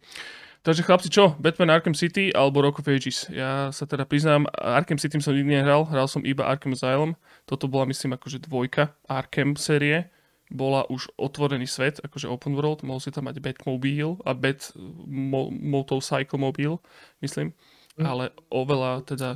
[0.65, 1.37] Takže chlapci, čo?
[1.39, 3.29] Batman Arkham City alebo Rock of Ages?
[3.31, 7.15] Ja sa teda priznám, Arkham City som nikdy nehral, hral som iba Arkham Asylum.
[7.47, 10.11] Toto bola myslím akože dvojka Arkham série.
[10.47, 15.51] Bola už otvorený svet, akože open world, mohol si tam mať Batmobile a Bat mo,
[15.51, 16.79] Motorcycle Mobile,
[17.19, 17.51] myslím.
[17.99, 19.29] Ale oveľa teda...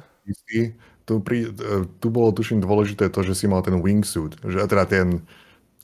[1.03, 1.51] tu, pri,
[1.99, 5.27] tu bolo tuším dôležité to, že si mal ten wingsuit, že teda ten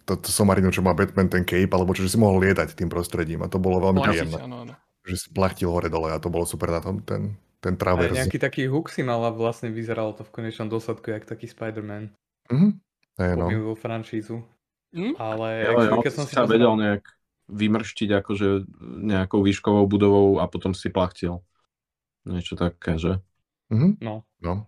[0.07, 2.87] to, to somarinu, čo má Batman, ten cape, alebo čo, že si mohol lietať tým
[2.87, 4.39] prostredím a to bolo veľmi príjemné.
[4.39, 4.73] áno, áno.
[5.07, 8.11] Že si plachtil hore dole a to bolo super na tom, ten, ten Aj travers.
[8.11, 12.11] nejaký taký hook si mal a vlastne vyzeralo to v konečnom dôsledku jak taký Spider-Man.
[12.51, 12.69] Mhm.
[13.17, 13.47] Hej, no.
[13.49, 14.37] Pomýlil franšízu.
[14.93, 15.13] Hm?
[15.17, 17.03] Ale Jo, jo, keď som si sa vedel nejak
[17.47, 18.47] vymrštiť akože
[19.07, 21.39] nejakou výškovou budovou a potom si plachtil.
[22.27, 23.23] Niečo také, že?
[23.71, 24.03] Mhm.
[24.03, 24.27] No.
[24.43, 24.67] no.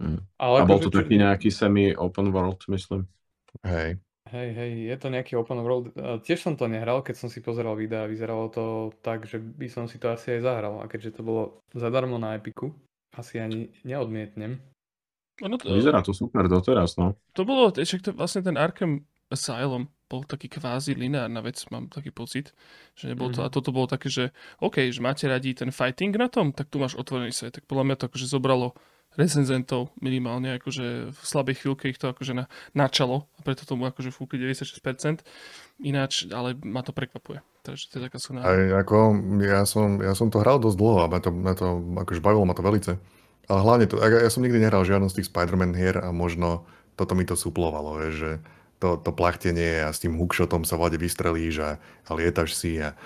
[0.00, 0.20] Mm.
[0.40, 3.04] Ale A bol akože to taký nejaký semi-open world, myslím.
[3.64, 4.00] Hej.
[4.30, 5.90] Hej, hej, je to nejaký open world.
[5.90, 8.64] E, Tiež som to nehral, keď som si pozeral videa, vyzeralo to
[9.02, 10.78] tak, že by som si to asi aj zahral.
[10.78, 11.42] A keďže to bolo
[11.74, 12.70] zadarmo na Epiku,
[13.10, 14.62] asi ani neodmietnem.
[15.42, 17.16] Ono to, Vyzerá to super doteraz, no.
[17.32, 22.10] to bolo, však to vlastne ten Arkham Asylum bol taký kvázi lineárna vec, mám taký
[22.12, 22.52] pocit,
[22.92, 23.46] že nebolo to, Mhm.
[23.46, 26.76] a toto bolo také, že OK, že máte radi ten fighting na tom, tak tu
[26.76, 28.74] máš otvorený svet, tak podľa mňa to akože zobralo
[29.18, 34.14] recenzentov minimálne, akože v slabej chvíľke ich to akože na, načalo a preto tomu akože
[34.14, 35.26] fúkli 96%,
[35.82, 37.42] ináč, ale ma to prekvapuje.
[37.66, 38.46] Takže to je taká silná.
[38.46, 41.66] Aj ako, ja som, ja som to hral dosť dlho a ma to, ma to
[42.06, 42.92] akože bavilo ma to velice.
[43.50, 46.62] Ale hlavne to, ja som nikdy nehral žiadnu z tých Spider-Man hier a možno
[46.94, 48.38] toto mi to suplovalo, že
[48.80, 51.70] to, to plachtenie a s tým hookshotom sa vlade vystrelíš a,
[52.06, 52.96] a lietaš si a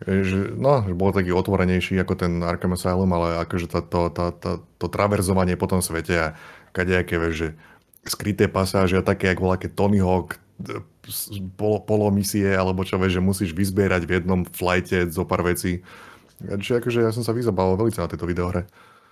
[0.00, 4.24] že, no, že bol taký otvorenejší ako ten Arkham Asylum, ale akože to, to, to,
[4.40, 6.28] to, to traverzovanie po tom svete a
[6.72, 7.48] kadejaké, vieš, že
[8.08, 10.40] skryté pasáže a také, ako bola keď Tony Hawk
[11.56, 15.84] polo, polomisie, alebo čo vieš, že musíš vyzbierať v jednom flighte zo pár vecí.
[16.40, 18.64] Čiže akože ja som sa vyzabával veľmi na tejto videohre.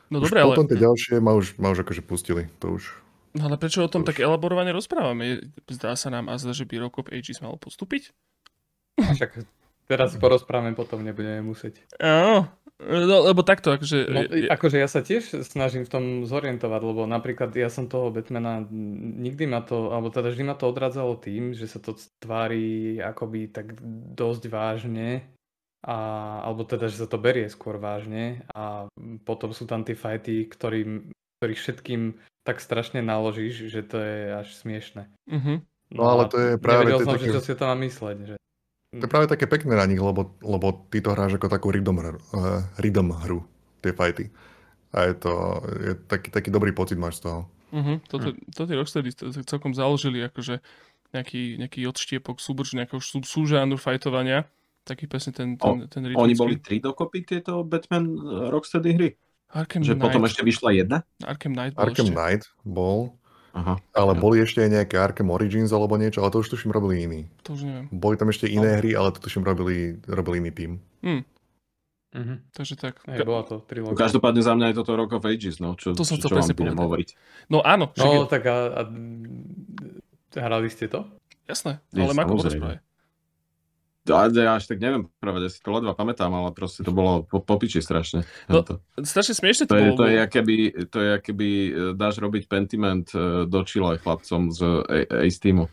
[0.08, 2.48] No už dobre, ale, potom tie ďalšie ma už, ma už akože pustili.
[2.64, 2.88] To už...
[3.36, 5.52] no ale prečo o tom už- tak elaborovane rozprávame?
[5.68, 8.16] Zdá sa nám a zdá, že by Rock of Ages mal postúpiť?
[8.96, 9.44] Však
[9.88, 11.82] teraz si porozprávame, potom nebudeme musieť.
[11.96, 12.46] Áno,
[12.78, 13.98] no, lebo takto, akože...
[14.06, 18.12] No, je- akože ja sa tiež snažím v tom zorientovať, lebo napríklad ja som toho
[18.12, 18.62] Batmana
[19.18, 23.48] nikdy ma to, alebo teda vždy ma to odradzalo tým, že sa to tvári akoby
[23.48, 23.74] tak
[24.12, 25.24] dosť vážne,
[25.78, 25.96] a,
[26.42, 28.90] alebo teda, že sa to berie skôr vážne a
[29.22, 32.02] potom sú tam tie fighty, ktorým, ktorých všetkým
[32.42, 35.06] tak strašne naložíš, že to je až smiešne.
[35.30, 35.62] Mhm.
[35.88, 37.76] No, ale a to je práve Nevedel to som, také- že čo si to má
[37.78, 38.18] mysleť.
[38.26, 38.34] Že...
[38.88, 42.00] To je práve také pekné na nich, lebo, lebo ty to hráš ako takú rhythm,
[42.00, 43.44] hru- eh, rhythm hru,
[43.84, 44.32] tie fighty.
[44.96, 45.32] A je to
[45.84, 47.44] je taký, taký dobrý pocit máš z toho.
[47.68, 48.00] Uh-huh.
[48.08, 49.12] Toto, to tie Rocksteady
[49.44, 50.64] celkom založili akože
[51.12, 54.48] nejaký, nejaký odštiepok, súbor, nejakého sú, súžánru fajtovania.
[54.88, 56.40] Taký presne ten, ten, ten Oni rytmický.
[56.40, 59.10] boli tri dokopy tieto Batman eh, Rocksteady hry?
[59.52, 60.04] Arkham Že Knight.
[60.08, 61.04] potom ešte vyšla jedna?
[61.20, 62.16] Arkham Knight bol Arkham ešte.
[62.16, 63.17] Knight bol,
[63.58, 63.74] Aha.
[63.92, 64.18] ale Ja.
[64.18, 67.20] boli ešte aj nejaké Arkham Origins alebo niečo, ale to už tuším robili iní.
[67.42, 67.86] To už neviem.
[67.90, 70.72] Boli tam ešte iné hry, ale to tuším robili, robili iný tým.
[71.00, 71.22] Hm,
[72.10, 72.34] Mhm.
[72.50, 72.94] takže tak.
[73.04, 73.98] Hej, bola to No, trilógia.
[73.98, 75.74] Každopádne za mňa je toto Rock of Ages, no.
[75.74, 77.08] Čo, To som čo, chcel čo presne vám hovoriť.
[77.46, 78.82] No áno, však No je, tak a, a
[80.38, 81.04] hrali ste to?
[81.44, 81.80] jasné.
[81.90, 82.80] Ale Mako samozrejme.
[84.08, 87.38] Ja, až tak neviem pravať, ja si to ledva pamätám, ale proste to bolo po,
[87.38, 88.24] po piči strašne.
[88.46, 88.80] No, Tento.
[88.98, 89.96] Strašne smiešne to, To je, bolo.
[89.96, 93.60] to je, bo- aké by, to je, aké by e, dáš robiť Pentiment e, do
[93.62, 95.68] Chile chlapcom z A- Ace Teamu.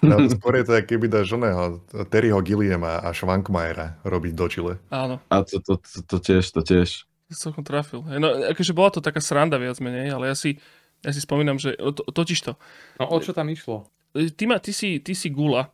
[0.00, 4.74] No, skôr je to, keby dáš oného Terryho Gilliama a Schwankmajera robiť do Chile.
[4.88, 7.06] Áno, A to, to, to, to tiež, to tiež.
[7.30, 8.02] celkom trafil.
[8.04, 10.58] No, akože bola to taká sranda viac menej, ale ja si,
[11.00, 12.52] ja si spomínam, že to, totiž to,
[12.98, 13.86] No o čo tam išlo?
[14.12, 15.70] ty, ma, ty, si, ty si gula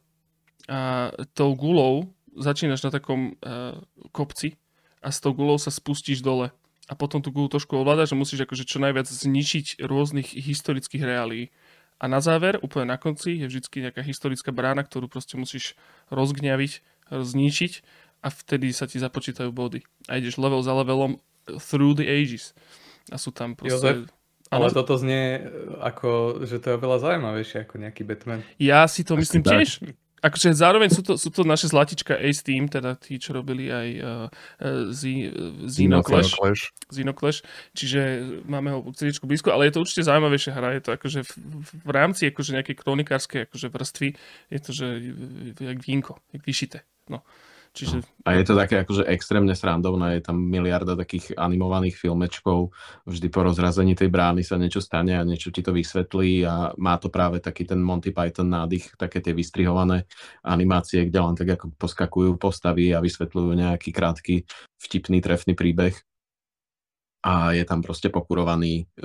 [0.71, 3.75] a tou gulou začínaš na takom uh,
[4.15, 4.55] kopci
[5.03, 6.55] a s tou gulou sa spustíš dole
[6.87, 11.55] a potom tú gulu trošku ovládaš a musíš akože čo najviac zničiť rôznych historických reálií.
[12.01, 15.77] A na záver, úplne na konci, je vždy nejaká historická brána, ktorú proste musíš
[16.09, 16.73] rozgňaviť,
[17.13, 17.73] zničiť
[18.25, 19.85] a vtedy sa ti započítajú body.
[20.11, 22.57] A ideš level za levelom through the ages.
[23.13, 23.77] A sú tam proste...
[23.77, 23.99] Jozef,
[24.51, 24.75] ale ano.
[24.75, 25.47] toto znie
[25.79, 28.43] ako, že to je veľa zaujímavejšie ako nejaký Batman.
[28.59, 29.79] Ja si to myslím tiež.
[30.21, 33.89] Akože zároveň sú to, sú to naše zlatička Ace Team, teda tí, čo robili aj
[33.99, 34.09] uh,
[34.61, 36.71] uh, Clash,
[37.17, 37.41] Clash.
[37.73, 38.01] Čiže
[38.45, 40.77] máme ho srdiečku blízko, ale je to určite zaujímavejšia hra.
[40.77, 41.33] Je to akože v,
[41.65, 44.09] v rámci akože nejakej kronikárskej akože vrstvy
[44.53, 44.87] je to, že
[45.57, 46.85] jak vínko, jak vyšité.
[47.09, 47.25] No.
[47.71, 48.03] Čiže...
[48.27, 52.75] A je to také akože extrémne srandovné, je tam miliarda takých animovaných filmečkov,
[53.07, 56.99] vždy po rozrazení tej brány sa niečo stane a niečo ti to vysvetlí a má
[56.99, 60.11] to práve taký ten Monty Python nádych, také tie vystrihované
[60.43, 64.51] animácie, kde len tak ako poskakujú postavy a vysvetľujú nejaký krátky
[64.83, 65.95] vtipný, trefný príbeh
[67.21, 69.05] a je tam proste pokurovaný e,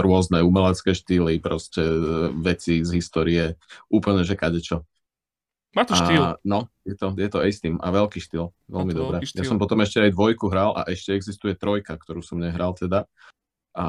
[0.00, 1.98] rôzne umelecké štýly, proste e,
[2.32, 3.60] veci z histórie,
[3.92, 4.88] úplne že kadečo.
[5.74, 6.38] Má to štýl.
[6.46, 8.54] no, je to, je to Ace Team a veľký štýl.
[8.70, 9.16] Veľmi dobré.
[9.22, 13.10] Ja som potom ešte aj dvojku hral a ešte existuje trojka, ktorú som nehral teda.
[13.74, 13.86] A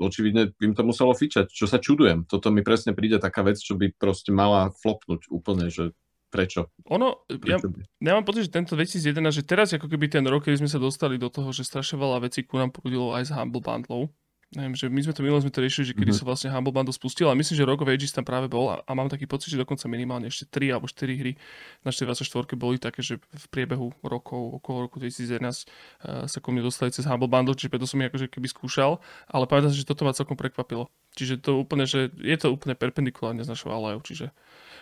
[0.00, 2.24] očividne im to muselo fičať, čo sa čudujem.
[2.24, 5.92] Toto mi presne príde taká vec, čo by proste mala flopnúť úplne, že
[6.32, 6.72] prečo?
[6.88, 10.48] Ono, prečo ja, ja mám pocit, že tento 2011, že teraz ako keby ten rok,
[10.48, 13.36] kedy sme sa dostali do toho, že strašne veľa vecí ku nám prúdilo aj z
[13.36, 14.08] Humble Bundlov,
[14.56, 16.24] neviem, že my sme to minulé sme to riešili, že kedy mm-hmm.
[16.24, 18.80] sa vlastne Humble Bundle spustil, ale myslím, že Rock of Ages tam práve bol a,
[18.80, 21.36] a mám taký pocit, že dokonca minimálne ešte 3 alebo 4 hry
[21.84, 22.24] na 24
[22.56, 27.04] boli také, že v priebehu rokov, okolo roku 2011 uh, sa ku mne dostali cez
[27.04, 28.96] Humble Bundle, čiže preto som ich akože keby skúšal,
[29.28, 30.88] ale pamätám si, že toto ma celkom prekvapilo.
[31.12, 34.32] Čiže to úplne, že je to úplne perpendikulárne z našou alejou, čiže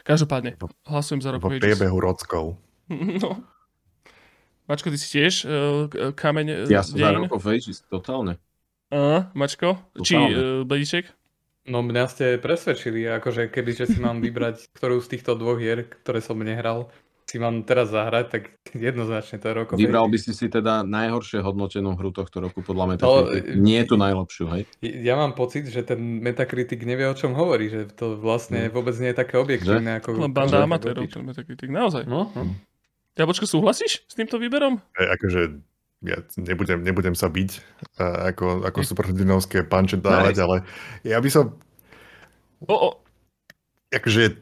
[0.07, 0.55] každopádne
[0.87, 1.63] hlasujem za Rock of Ages.
[1.63, 2.45] V priebehu rockov.
[3.23, 3.43] no.
[4.71, 8.39] Mačko, ty si tiež uh, kameň Ja som za Rock of Ages, totálne.
[8.97, 9.77] Uh, Mačko?
[10.01, 11.13] Či uh, Bledíček?
[11.69, 16.23] No mňa ste presvedčili, akože kebyže si mám vybrať ktorú z týchto dvoch hier, ktoré
[16.25, 16.89] som nehral,
[17.27, 19.75] si mám teraz zahrať, tak jednoznačne to je rokov.
[19.75, 23.43] Vybral by si si teda najhoršie hodnotenú hru tohto roku podľa Metacritic.
[23.51, 24.63] No, Nie je tu najlepšiu, hej?
[24.81, 28.73] Ja mám pocit, že ten Metacritic nevie o čom hovorí, že to vlastne hmm.
[28.73, 29.99] vôbec nie je také objektívne.
[29.99, 32.07] Ako Len banda amatérov, ten Metacritic, naozaj.
[32.07, 32.55] No, no.
[33.19, 34.79] Ja počko, súhlasíš s týmto výberom?
[34.95, 35.41] E, akože
[36.07, 37.51] ja nebudem, nebudem sa byť
[37.99, 40.42] uh, ako, ako superhrdinovské panče dávať, nice.
[40.47, 40.57] ale
[41.03, 41.59] ja by som...
[42.64, 42.90] O, o.
[43.90, 44.38] Akože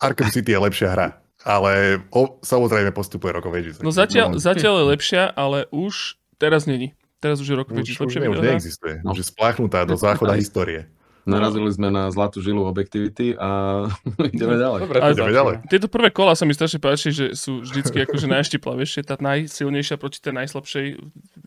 [0.00, 1.08] Arkham City je lepšia hra,
[1.44, 3.76] ale o, samozrejme postupuje Rock of Ages.
[3.84, 4.40] No zatiaľ, no.
[4.40, 6.96] zatiaľ je lepšia, ale už teraz není.
[7.20, 8.24] Teraz už je Rock of Ages lepšia.
[8.24, 8.94] Už, už neexistuje.
[9.04, 9.12] No.
[9.12, 10.88] Už je spláchnutá do záchoda histórie.
[11.30, 13.86] Narazili sme na zlatú žilu objektivity a
[14.34, 14.80] ideme ďalej.
[14.84, 15.54] Dobre, ideme ďalej.
[15.70, 19.06] Tieto prvé kola sa mi strašne páči, že sú vždycky akože najštiplavejšie.
[19.06, 20.86] Tá najsilnejšia proti tej najslabšej.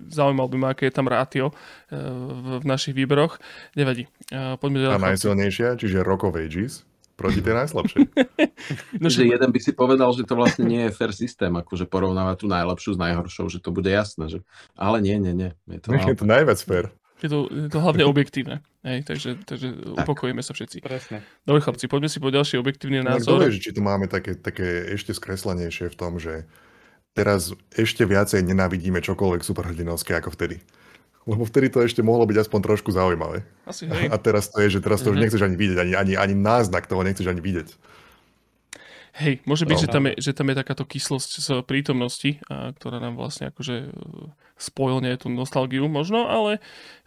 [0.10, 3.38] Zaujímal by ma, aké je tam rátio eh, v, v našich výberoch.
[3.76, 4.08] Nevadí.
[4.32, 4.96] Eh, poďme ďalej.
[4.96, 8.02] Tá najsilnejšia, čiže Rock of Ages proti tej najslabšej.
[9.02, 12.46] no, že jeden by si povedal, že to vlastne nie je fair systém, akože porovnávať
[12.46, 14.28] tú najlepšiu s najhoršou, že to bude jasné.
[14.28, 14.40] Že...
[14.74, 15.52] Ale nie, nie, nie.
[15.70, 16.90] Je to, je to najviac fair.
[17.24, 18.60] Je to, je to hlavne objektívne.
[18.84, 20.04] Hej, takže, takže tak.
[20.04, 20.84] upokojíme sa všetci.
[20.84, 21.24] Presne.
[21.48, 23.40] Dobre chlapci, poďme si po ďalší objektívny no, názor.
[23.40, 26.44] Dobre, či tu máme také, také ešte skreslenejšie v tom, že
[27.16, 30.60] teraz ešte viacej nenávidíme čokoľvek superhrdinovské ako vtedy.
[31.24, 33.48] Lebo vtedy to ešte mohlo byť aspoň trošku zaujímavé.
[33.64, 34.12] Asi, hej.
[34.12, 35.16] A teraz to je, že teraz to mm-hmm.
[35.16, 35.24] už mhm.
[35.24, 37.72] nechceš ani vidieť, ani, ani, ani náznak toho nechceš ani vidieť.
[39.14, 39.84] Hej, môže byť, no.
[39.86, 43.76] že, tam je, že tam je takáto kyslosť z prítomnosti, a, ktorá nám vlastne akože
[43.86, 43.90] e,
[44.58, 46.58] spojilne tú nostalgiu možno, ale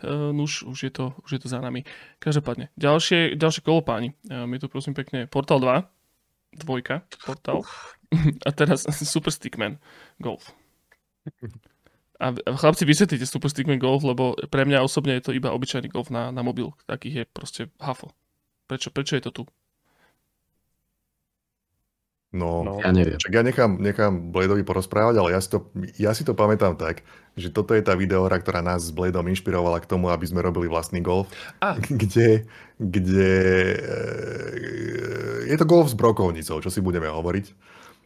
[0.06, 1.82] uh, už, už, je to, už je to za nami.
[2.22, 4.14] Každopádne, ďalšie, ďalšie kolo páni.
[4.30, 7.66] Uh, mi tu prosím pekne Portal 2, dvojka, Portal.
[8.46, 9.82] A teraz Super Stickman
[10.22, 10.54] Golf.
[12.16, 16.08] A chlapci, vysvetlite Super Stickman Golf, lebo pre mňa osobne je to iba obyčajný golf
[16.08, 16.72] na, na mobil.
[16.88, 18.14] Takých je proste hafo.
[18.70, 19.42] Prečo, prečo je to tu?
[22.36, 22.76] No, no.
[22.84, 23.16] Ja neviem.
[23.16, 25.58] Čak ja nechám, nechám Bladeovi porozprávať, ale ja si, to,
[25.96, 27.00] ja si to pamätám tak,
[27.32, 30.68] že toto je tá videohra, ktorá nás s Bladeom inšpirovala k tomu, aby sme robili
[30.68, 31.32] vlastný golf.
[31.64, 31.80] Ah.
[32.00, 32.44] Kde,
[32.76, 33.32] kde
[33.72, 37.46] e, je to golf s brokovnicou, čo si budeme hovoriť.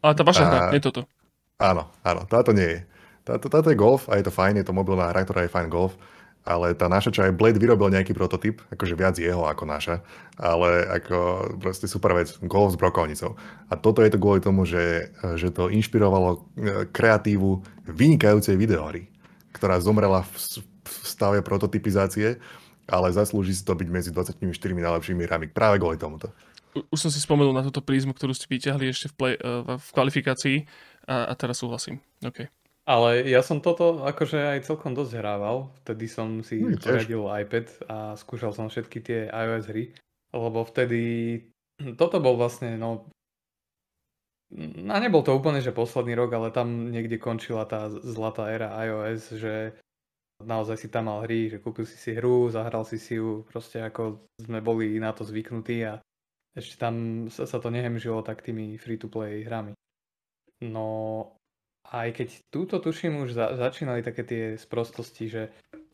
[0.06, 1.10] Ale tá vaša a, hra, nie toto.
[1.58, 2.80] Áno, áno, táto nie je.
[3.26, 5.66] Táto, táto je golf a je to fajn, je to mobilná hra, ktorá je fajn
[5.66, 5.98] golf
[6.44, 10.00] ale tá naša, čo aj Blade vyrobil nejaký prototyp, akože viac jeho ako naša,
[10.40, 11.16] ale ako
[11.60, 13.36] proste super vec, golf s brokovnicou.
[13.68, 16.38] A toto je to kvôli tomu, že, že to inšpirovalo e,
[16.88, 19.12] kreatívu vynikajúcej videohry,
[19.52, 22.40] ktorá zomrela v, v stave prototypizácie,
[22.88, 26.32] ale zaslúži si to byť medzi 24 najlepšími hrami práve kvôli tomuto.
[26.70, 29.88] Už som si spomenul na túto prízmu, ktorú ste vyťahli ešte v, play, e, v
[29.92, 30.56] kvalifikácii
[31.04, 32.00] a, a teraz súhlasím.
[32.24, 32.48] Okay.
[32.90, 35.70] Ale ja som toto akože aj celkom dosť hrával.
[35.86, 39.94] Vtedy som si poradil iPad a skúšal som všetky tie iOS hry.
[40.34, 41.02] Lebo vtedy...
[41.94, 43.06] Toto bol vlastne, no...
[44.90, 49.38] a nebol to úplne, že posledný rok, ale tam niekde končila tá zlatá éra iOS,
[49.38, 49.78] že
[50.42, 53.80] naozaj si tam mal hry, že kúpil si si hru, zahral si si ju, proste
[53.86, 56.02] ako sme boli na to zvyknutí a
[56.58, 59.72] ešte tam sa, sa to nehemžilo tak tými free-to-play hrami.
[60.66, 60.84] No
[61.88, 65.42] aj keď túto tuším už za, začínali také tie sprostosti, že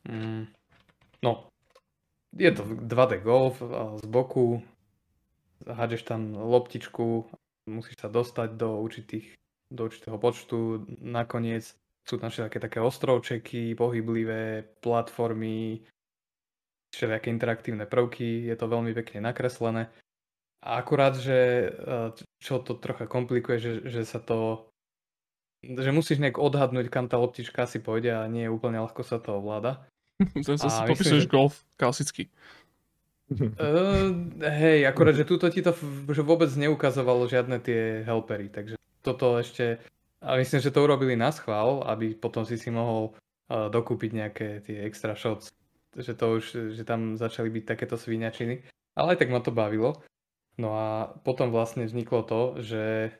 [0.08, 0.50] mm,
[1.22, 1.46] no
[2.36, 3.62] je to 2D golf
[4.02, 4.60] z boku,
[5.64, 7.24] hádžeš tam loptičku,
[7.70, 11.74] musíš sa dostať do určitých do určitého počtu, nakoniec
[12.06, 15.82] sú tam všetké také ostrovčeky, pohyblivé platformy,
[16.94, 19.90] všetké interaktívne prvky, je to veľmi pekne nakreslené.
[20.62, 21.68] A akurát, že e,
[22.38, 24.70] čo to trocha komplikuje, že, že sa to
[25.74, 29.18] že musíš nejak odhadnúť, kam tá loptička si pôjde a nie je úplne ľahko sa
[29.18, 29.82] to ovláda.
[30.46, 31.32] to si popisuješ že...
[31.32, 32.30] golf klasicky.
[33.26, 35.74] Uh, hej, akorát, že túto ti to
[36.14, 39.82] že vôbec neukazovalo žiadne tie helpery, takže toto ešte,
[40.22, 43.18] a myslím, že to urobili na schvál, aby potom si si mohol
[43.50, 45.50] uh, dokúpiť nejaké tie extra shots,
[45.98, 46.44] že to už,
[46.78, 48.62] že tam začali byť takéto svíňačiny,
[48.94, 49.98] ale aj tak ma to bavilo.
[50.54, 53.10] No a potom vlastne vzniklo to, že,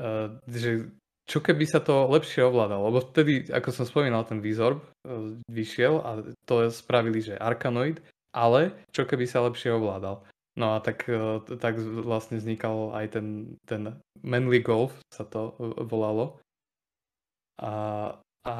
[0.00, 4.78] uh, že čo keby sa to lepšie ovládalo, lebo vtedy, ako som spomínal, ten Vizorb
[4.80, 6.10] uh, vyšiel a
[6.46, 7.98] to spravili, že Arkanoid
[8.36, 10.20] ale čo keby sa lepšie ovládal.
[10.60, 15.84] No a tak, e, tak vlastne vznikal aj ten, ten Manly Golf, sa to e,
[15.84, 16.40] volalo.
[17.60, 17.72] A,
[18.44, 18.54] a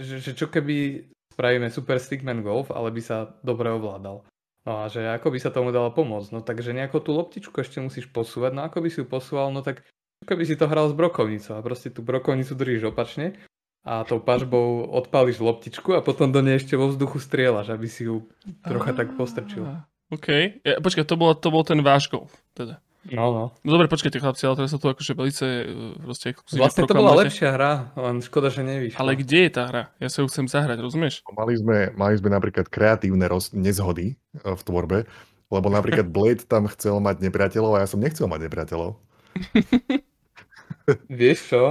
[0.00, 4.24] že, čo keby spravíme Super Stickman Golf, ale by sa dobre ovládal.
[4.68, 6.28] No a že ako by sa tomu dalo pomôcť?
[6.32, 9.64] No takže nejakú tú loptičku ešte musíš posúvať, no ako by si ju posúval, no
[9.64, 9.80] tak
[10.26, 13.38] keby si to hral s brokovnicou a proste tú brokovnicu držíš opačne
[13.86, 18.04] a tou pažbou odpáliš loptičku a potom do nej ešte vo vzduchu strieľaš, aby si
[18.04, 18.26] ju
[18.66, 19.64] trocha tak postrčil.
[20.12, 20.60] OK.
[20.64, 22.80] Ja, počkaj, to bol, to bol ten váš golf, teda.
[23.08, 23.44] No, no.
[23.64, 25.64] No dobre, počkajte chlapci, ale teraz sa to akože velice e,
[25.96, 26.36] proste...
[26.52, 29.00] Vlastne to bola lepšia hra, len škoda, že nevyšla.
[29.00, 29.82] Ale kde je tá hra?
[30.02, 31.24] Ja sa ju chcem zahrať, rozumieš?
[31.32, 34.98] Mali sme, mali sme napríklad kreatívne roz, nezhody e, v tvorbe,
[35.48, 38.98] lebo napríklad Blade tam chcel mať nepriateľov a ja som nechcel mať nepriateľov.
[41.08, 41.62] Vieš čo?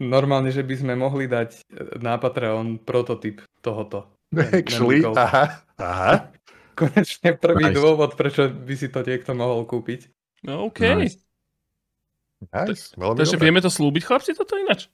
[0.00, 1.64] Normálne, že by sme mohli dať
[2.00, 4.12] na Patreon prototyp tohoto.
[4.30, 6.14] Actually, aha, aha.
[6.78, 7.76] Konečne prvý nice.
[7.76, 10.08] dôvod, prečo by si to niekto mohol kúpiť.
[10.46, 10.80] No OK.
[10.96, 11.20] Nice.
[12.48, 12.96] Nice.
[12.96, 13.44] Takže dobre.
[13.44, 14.88] vieme to slúbiť, chlapci, toto ináč?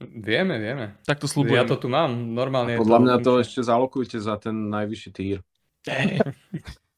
[0.00, 1.00] Vieme, vieme.
[1.04, 1.60] Tak to slúbujem.
[1.60, 2.76] Ja to tu mám, normálne.
[2.76, 3.04] A podľa to...
[3.04, 5.38] mňa to ešte zalokujte za ten najvyšší týr.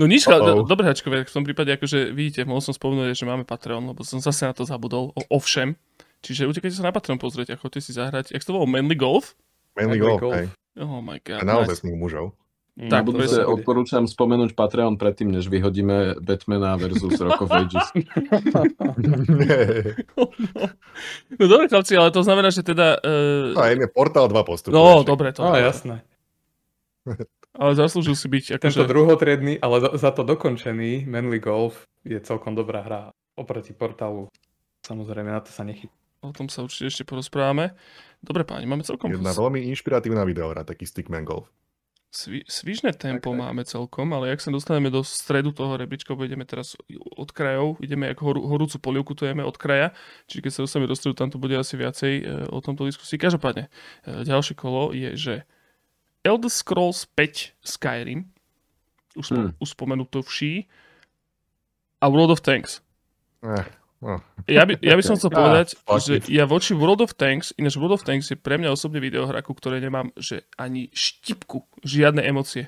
[0.00, 3.44] No nič, do, dobre hačkovia, v tom prípade akože vidíte, mohol som spomenúť, že máme
[3.44, 5.76] Patreon, lebo som zase na to zabudol, o, ovšem.
[6.22, 8.30] Čiže utekajte sa na Patreon pozrieť a chodte si zahrať.
[8.30, 8.66] Jak to bolo?
[8.70, 9.34] Manly Golf?
[9.74, 10.34] Manly, Manly Golf, golf.
[10.38, 10.46] Hej.
[10.78, 11.42] Oh my god.
[11.42, 11.98] A naozaj nice.
[11.98, 12.32] mužov.
[12.72, 17.84] Mm, tak, budúce odporúčam spomenúť Patreon predtým, než vyhodíme Batmana versus Rock of Ages.
[17.92, 18.64] no.
[21.36, 22.96] no dobre, chlapci, ale to znamená, že teda...
[23.04, 23.52] Uh...
[23.52, 24.72] No, aj Portál 2 postupuje.
[24.72, 25.44] No, dobre, to.
[25.44, 26.00] No, jasné.
[27.52, 28.56] Ale zaslúžil si byť...
[28.56, 28.80] Akože...
[28.80, 33.02] Tento druhotriedný, ale za to dokončený Manly Golf je celkom dobrá hra
[33.36, 34.32] oproti portálu.
[34.82, 35.92] Samozrejme, na to sa nechytí.
[36.22, 37.74] O tom sa určite ešte porozprávame.
[38.22, 39.10] Dobre páni, máme celkom...
[39.10, 41.50] Jedna veľmi inšpiratívna videohra, taký Stickman Golf.
[42.12, 43.44] Svi, svižné tempo tak, tak.
[43.48, 48.12] máme celkom, ale ak sa dostaneme do stredu toho rebríčka, ideme teraz od krajov, ideme
[48.12, 49.96] ako horu, horúcu polievku, to jeme od kraja,
[50.28, 53.16] čiže keď sa dostaneme do stredu, tam to bude asi viacej e, o tomto diskusii.
[53.16, 53.72] Každopádne,
[54.04, 55.34] e, ďalšie kolo je, že
[56.22, 58.30] Elder Scrolls 5 Skyrim,
[59.18, 59.50] už, hmm.
[59.58, 60.22] už spomenutý,
[62.02, 62.82] a World of Tanks.
[63.42, 63.64] Eh,
[64.02, 64.18] no.
[64.50, 67.78] ja, by, ja by som chcel povedať, ah, že ja voči World of Tanks, ináč
[67.78, 72.22] World of Tanks je pre mňa osobne videohra, ku ktorej nemám že ani štipku, žiadne
[72.26, 72.66] emócie.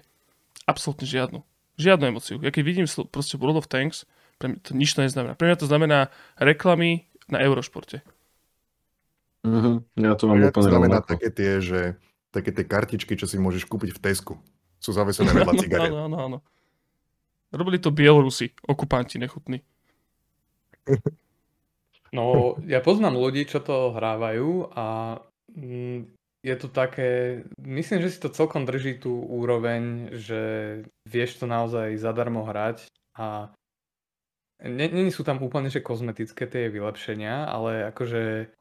[0.70, 1.42] Absolútne žiadnu.
[1.74, 2.38] Žiadnu emóciu.
[2.38, 4.06] Ja keď vidím proste World of Tanks,
[4.38, 5.34] pre mňa to nič to neznamená.
[5.34, 5.98] Pre mňa to znamená
[6.38, 8.06] reklamy na Eurošporte.
[9.44, 9.84] Uh-huh.
[9.98, 11.10] Ja to mám ja úplne to znamená rovnako.
[11.10, 11.80] také tie, že
[12.34, 14.34] také tie kartičky, čo si môžeš kúpiť v Tesku.
[14.82, 15.94] Sú zavesené vedľa cigaret.
[15.94, 16.38] Áno, áno, áno.
[17.54, 19.62] Robili to Bielorusi, okupanti nechutní.
[22.10, 25.18] No, ja poznám ľudí, čo to hrávajú a
[25.54, 26.10] mm,
[26.44, 30.42] je to také, myslím, že si to celkom drží tú úroveň, že
[31.08, 32.86] vieš to naozaj zadarmo hrať
[33.16, 33.50] a
[34.60, 38.52] není sú tam úplne že kozmetické tie vylepšenia, ale akože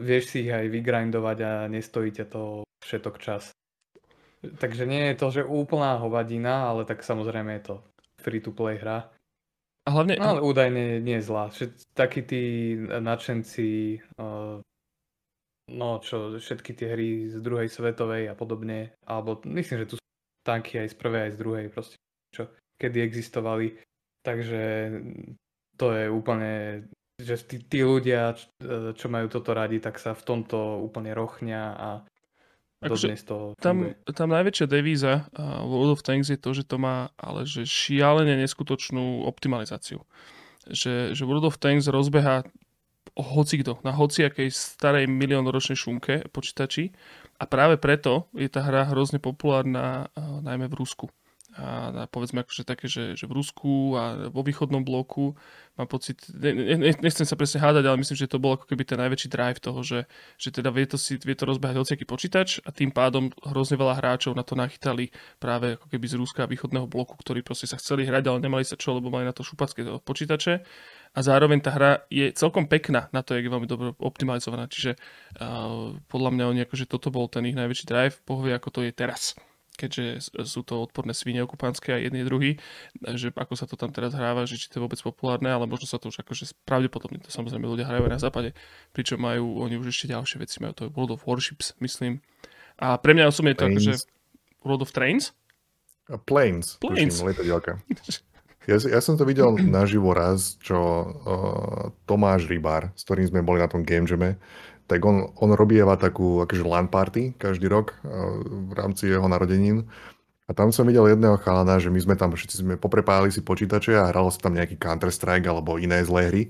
[0.00, 3.50] vieš si ich aj vygrindovať a nestojí ťa to všetok čas.
[4.44, 7.74] Takže nie je to, že úplná hovadina, ale tak samozrejme je to
[8.20, 9.08] free-to-play hra.
[9.84, 10.20] A hlavne...
[10.20, 11.48] No, ale údajne nie je zlá.
[11.96, 14.60] Takí tí nadšenci, uh,
[15.72, 20.04] no čo, všetky tie hry z druhej svetovej a podobne, alebo myslím, že tu sú
[20.44, 21.96] tanky aj z prvej, aj z druhej, proste
[22.32, 22.48] čo,
[22.80, 23.76] kedy existovali.
[24.24, 24.62] Takže
[25.76, 26.84] to je úplne,
[27.20, 28.36] že tí, tí ľudia,
[28.96, 31.88] čo majú toto radi, tak sa v tomto úplne rochňa a
[32.84, 37.08] Akože, to tam, tam najväčšia devíza uh, World of Tanks je to, že to má
[37.16, 40.04] ale že šialene neskutočnú optimalizáciu.
[40.68, 42.44] Že, že World of Tanks rozbeha
[43.16, 46.92] hocikto, na hociakej starej miliónoročnej šunke počítači.
[47.38, 51.06] A práve preto je tá hra hrozne populárna uh, najmä v Rusku
[51.54, 55.38] a, a povedzme akože také, že, že v Rusku a vo východnom bloku
[55.78, 58.82] mám pocit, ne, ne, nechcem sa presne hádať, ale myslím, že to bol ako keby
[58.82, 62.58] ten najväčší drive toho, že, že teda vie to, si, vie to rozbehať hociaký počítač
[62.66, 66.50] a tým pádom hrozne veľa hráčov na to nachytali práve ako keby z Ruska a
[66.50, 69.46] východného bloku, ktorí proste sa chceli hrať, ale nemali sa čo, lebo mali na to
[69.46, 70.66] šupacké počítače.
[71.14, 74.98] A zároveň tá hra je celkom pekná na to, jak je veľmi dobre optimalizovaná, čiže
[75.38, 78.90] uh, podľa mňa oni akože toto bol ten ich najväčší drive, pohovie ako to je
[78.90, 79.38] teraz
[79.74, 82.62] keďže sú to odporné svine okupánske a jedný druhý,
[83.18, 85.90] že ako sa to tam teraz hráva, že či to je vôbec populárne, ale možno
[85.90, 88.54] sa to už akože pravdepodobne to samozrejme ľudia hrajú na západe,
[88.94, 92.22] pričom majú oni už ešte ďalšie veci, majú to World of Warships, myslím.
[92.78, 93.92] A pre mňa osobne je to akože
[94.62, 95.34] World of Trains?
[96.10, 97.18] A planes, planes.
[97.18, 97.34] Tuším,
[98.64, 103.60] Ja, ja som to videl naživo raz, čo uh, Tomáš Rybár, s ktorým sme boli
[103.60, 104.40] na tom Game Jame,
[104.84, 107.96] tak on, on robieva takú akože LAN party každý rok
[108.44, 109.88] v rámci jeho narodenín.
[110.44, 113.96] A tam som videl jedného chalana, že my sme tam všetci sme poprepájali si počítače
[113.96, 116.42] a hralo sa tam nejaký Counter-Strike alebo iné zlé hry.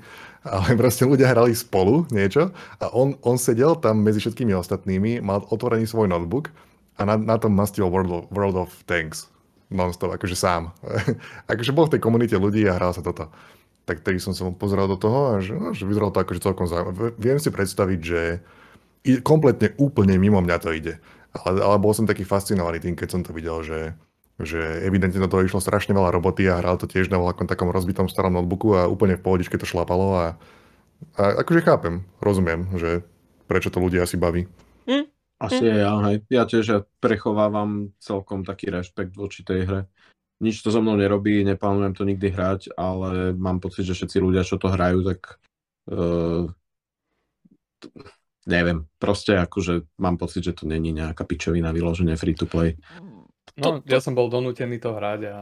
[0.43, 2.51] Ale proste ľudia hrali spolu niečo
[2.83, 6.51] a on, on sedel tam medzi všetkými ostatnými, mal otvorený svoj notebook
[6.99, 9.31] a na, na tom mastil World of, World of Tanks
[9.75, 10.71] non-stop, akože sám.
[11.53, 13.31] akože bol v tej komunite ľudí a hral sa toto
[13.85, 16.65] tak tedy som sa pozeral do toho a že, no, že vyzeralo to akože celkom
[16.65, 17.13] zaujímavé.
[17.21, 18.21] Viem si predstaviť, že
[19.21, 20.97] kompletne úplne mimo mňa to ide.
[21.37, 23.93] Ale, ale bol som taký fascinovaný tým, keď som to videl, že,
[24.41, 27.69] že evidentne do toho išlo strašne veľa roboty a hral to tiež na veľakom takom
[27.69, 30.27] rozbitom starom notebooku a úplne v pohodičke to šlapalo a,
[31.21, 33.05] a akože chápem, rozumiem, že
[33.45, 34.49] prečo to ľudia asi baví.
[34.89, 35.05] Hm?
[35.43, 35.77] Asi hm.
[35.77, 36.17] ja, hej.
[36.33, 39.81] Ja tiež ja prechovávam celkom taký rešpekt voči tej hre
[40.45, 44.45] nič to so mnou nerobí, neplánujem to nikdy hrať, ale mám pocit, že všetci ľudia,
[44.45, 45.41] čo to hrajú, tak
[45.89, 46.45] uh,
[48.45, 52.77] neviem, proste akože mám pocit, že to není nejaká pičovina vyložené free to play.
[53.57, 55.37] No, ja som bol donútený to hrať a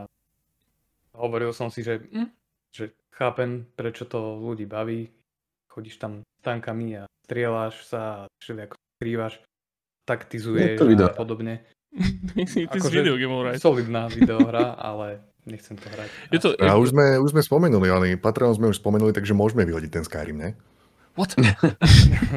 [1.17, 2.29] hovoril som si, že, hm,
[2.71, 5.11] že chápem, prečo to ľudí baví.
[5.73, 9.35] Chodíš tam s tankami a strieľaš sa a všelijako skrývaš,
[10.05, 11.65] taktizuješ a podobne.
[12.33, 13.61] Ty si akože hrať.
[13.61, 16.09] Solidná videohra, ale nechcem to hrať.
[16.33, 19.69] Je to, a už sme, už sme spomenuli, ale Patreon sme už spomenuli, takže môžeme
[19.69, 20.51] vyhodiť ten Skyrim, ne?
[21.13, 21.37] What?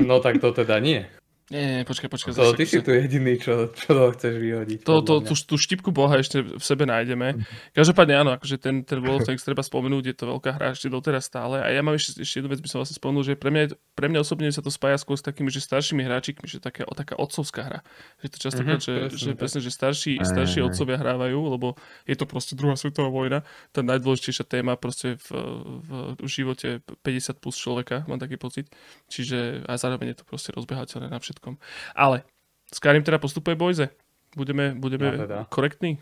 [0.09, 1.07] no tak to teda nie.
[1.53, 2.33] Nie, nie, počkaj, počkaj.
[2.33, 4.81] To, ty si tu jediný, čo, čo to chceš vyhodiť.
[4.81, 7.37] To, to, tú, tú štipku boha ešte v sebe nájdeme.
[7.77, 10.89] Každopádne áno, akože ten, ten World of Tanks treba spomenúť, je to veľká hra ešte
[10.89, 11.61] doteraz stále.
[11.61, 14.09] A ja mám ešte, ešte jednu vec, by som vlastne spomenul, že pre mňa, pre
[14.09, 17.61] mňa osobne sa to spája skôr s takými, že staršími hráčikmi, že taká, taká otcovská
[17.61, 17.79] hra.
[18.25, 21.77] Že to častokrát, mm-hmm, že, že, presne, že starší, starší otcovia hrávajú, lebo
[22.09, 23.45] je to proste druhá svetová vojna.
[23.69, 25.29] Tá najdôležitejšia téma proste v,
[25.77, 28.65] v, v živote 50 plus človeka, mám taký pocit.
[29.13, 31.59] Čiže a zároveň je to proste rozbehateľné na všetkom.
[31.91, 32.23] Ale
[32.71, 33.91] Skyrim teda postupuje, Bojze?
[34.35, 35.37] Budeme, budeme no teda.
[35.51, 35.99] korektní?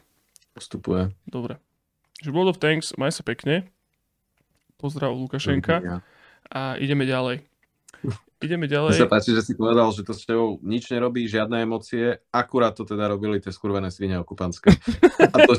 [0.53, 1.09] Postupuje.
[1.25, 1.57] Dobre.
[2.25, 3.67] World of Tanks, maj sa pekne.
[4.77, 6.01] Pozdrav Lukašenka.
[6.53, 7.41] A ideme ďalej.
[8.43, 8.99] Ideme ďalej.
[8.99, 12.75] Mne sa páči, že si povedal, že to s tebou nič nerobí, žiadne emócie, akurát
[12.75, 14.75] to teda robili tie skurvené svine okupantské.
[15.31, 15.53] to...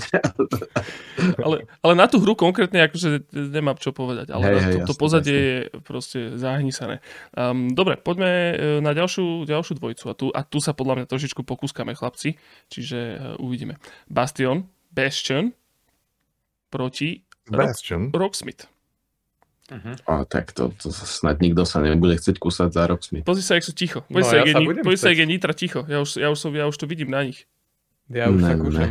[1.49, 4.95] ale, ale na tú hru konkrétne akože nemám čo povedať, ale hej, hej, to, to
[5.01, 5.49] pozadie jasne.
[5.49, 7.01] je proste zahnísané.
[7.33, 11.07] Um, dobre, poďme e, na ďalšiu, ďalšiu dvojicu a tu, a tu sa podľa mňa
[11.09, 12.37] trošičku pokúskame chlapci,
[12.69, 13.81] čiže uh, uvidíme.
[14.13, 15.57] Bastion, Bastion
[16.69, 18.13] proti Bastion.
[18.13, 18.74] Rock, Rocksmith.
[19.73, 19.97] Uh-huh.
[20.05, 23.25] A tak to, to snad nikto sa nebude chcieť kúsať za rokmi.
[23.25, 24.05] Pozri sa, jak sú ticho.
[24.13, 25.89] Pozri no, sa, ja jak, sa, je Nitra ticho.
[25.89, 27.49] Ja už, ja, už som, ja už to vidím na nich.
[28.13, 28.91] Ja už ne, sa kúšam.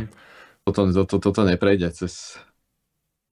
[0.66, 2.34] Toto, to, to, toto neprejde cez,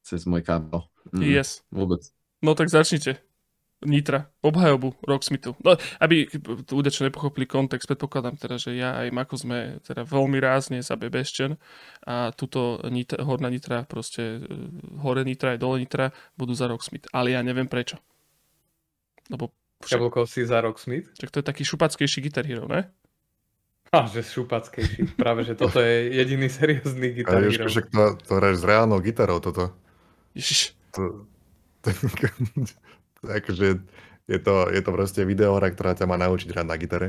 [0.06, 0.86] cez môj kábel.
[1.10, 1.66] Mm, yes.
[1.74, 2.06] Vôbec.
[2.46, 3.18] No tak začnite.
[3.82, 5.58] Nitra, obhajobu Rocksmithu.
[5.66, 6.30] No, aby
[6.70, 10.94] ľudia, čo nepochopili kontext, predpokladám teda, že ja aj Mako sme teda veľmi rázne za
[10.94, 11.58] Bebeščen
[12.06, 14.56] a tuto nitra, horná Nitra, proste e,
[15.02, 17.10] hore Nitra aj dole Nitra budú za Rocksmith.
[17.10, 17.98] Ale ja neviem prečo.
[19.30, 19.50] Lebo
[19.82, 19.98] však...
[20.30, 21.10] Si za Rocksmith?
[21.18, 22.86] Tak to je taký šupackejší Guitar Hero, ne?
[23.92, 25.20] A, že šupackejší.
[25.20, 27.68] Práve, že toto je jediný seriózny Guitar Hero.
[27.68, 29.74] Však to, to hráš s reálnou gitarou, toto.
[30.32, 30.72] Ježiš.
[30.96, 31.26] To,
[31.84, 31.90] to,
[33.22, 33.82] Takže
[34.26, 37.08] je to, je to proste videohra, ktorá ťa má naučiť hrať na gitare.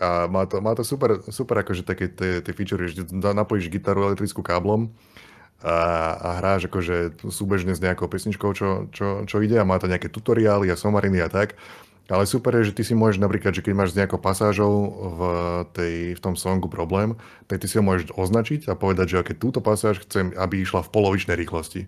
[0.00, 4.08] A má to, má to super, super akože také tie, tie feature, že napojíš gitaru
[4.08, 4.88] elektrickú káblom
[5.60, 5.76] a,
[6.16, 10.08] a hráš akože súbežne s nejakou pesničkou, čo, čo, čo ide a má to nejaké
[10.08, 11.60] tutoriály a somariny a tak.
[12.10, 15.20] Ale super je, že ty si môžeš napríklad, že keď máš s nejakou pasážou v,
[15.76, 17.14] tej, v tom songu problém,
[17.46, 20.82] tak ty si ho môžeš označiť a povedať, že keď túto pasáž chcem, aby išla
[20.82, 21.86] v polovičnej rýchlosti.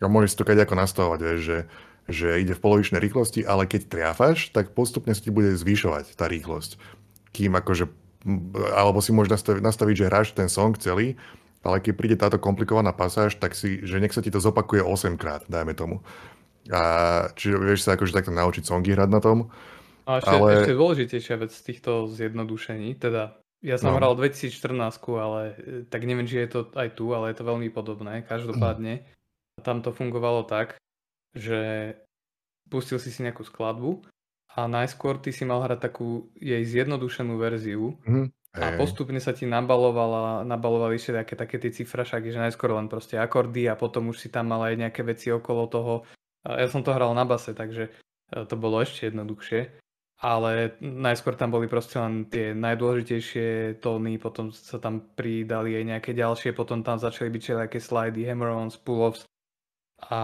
[0.00, 1.58] A môžeš si to keď ako nastavovať, vieš, že,
[2.06, 6.30] že ide v polovičnej rýchlosti, ale keď triafáš, tak postupne sa ti bude zvyšovať tá
[6.30, 6.80] rýchlosť.
[7.30, 7.90] Kým akože,
[8.74, 11.18] alebo si môžeš nastaviť, nastaviť že hráš ten song celý
[11.60, 15.20] ale keď príde táto komplikovaná pasáž, tak si, že nech sa ti to zopakuje 8
[15.20, 16.00] krát, dajme tomu.
[16.72, 16.80] A
[17.36, 19.52] čiže vieš sa akože takto naučiť songy hrať na tom.
[20.08, 20.48] A ešte, ale...
[20.64, 24.00] ešte dôležitejšia vec z týchto zjednodušení, teda ja som no.
[24.00, 24.72] hral 2014,
[25.20, 25.52] ale e,
[25.84, 28.24] tak neviem, či je to aj tu, ale je to veľmi podobné.
[28.24, 29.04] Každopádne
[29.60, 30.80] tam to fungovalo tak,
[31.36, 31.94] že
[32.70, 34.02] pustil si si nejakú skladbu
[34.54, 38.40] a najskôr ty si mal hrať takú jej zjednodušenú verziu, mm-hmm.
[38.50, 43.14] A postupne sa ti nabalovala, nabalovali ešte také, také tie cifrašaky, že najskôr len proste
[43.14, 45.94] akordy a potom už si tam mal aj nejaké veci okolo toho.
[46.42, 47.90] Ja som to hral na base, takže e,
[48.50, 49.78] to bolo ešte jednoduchšie.
[50.20, 56.10] Ale najskôr tam boli proste len tie najdôležitejšie tóny, potom sa tam pridali aj nejaké
[56.10, 59.30] ďalšie, potom tam začali byť nejaké slidy, hammer-ons, pull-offs
[60.10, 60.20] a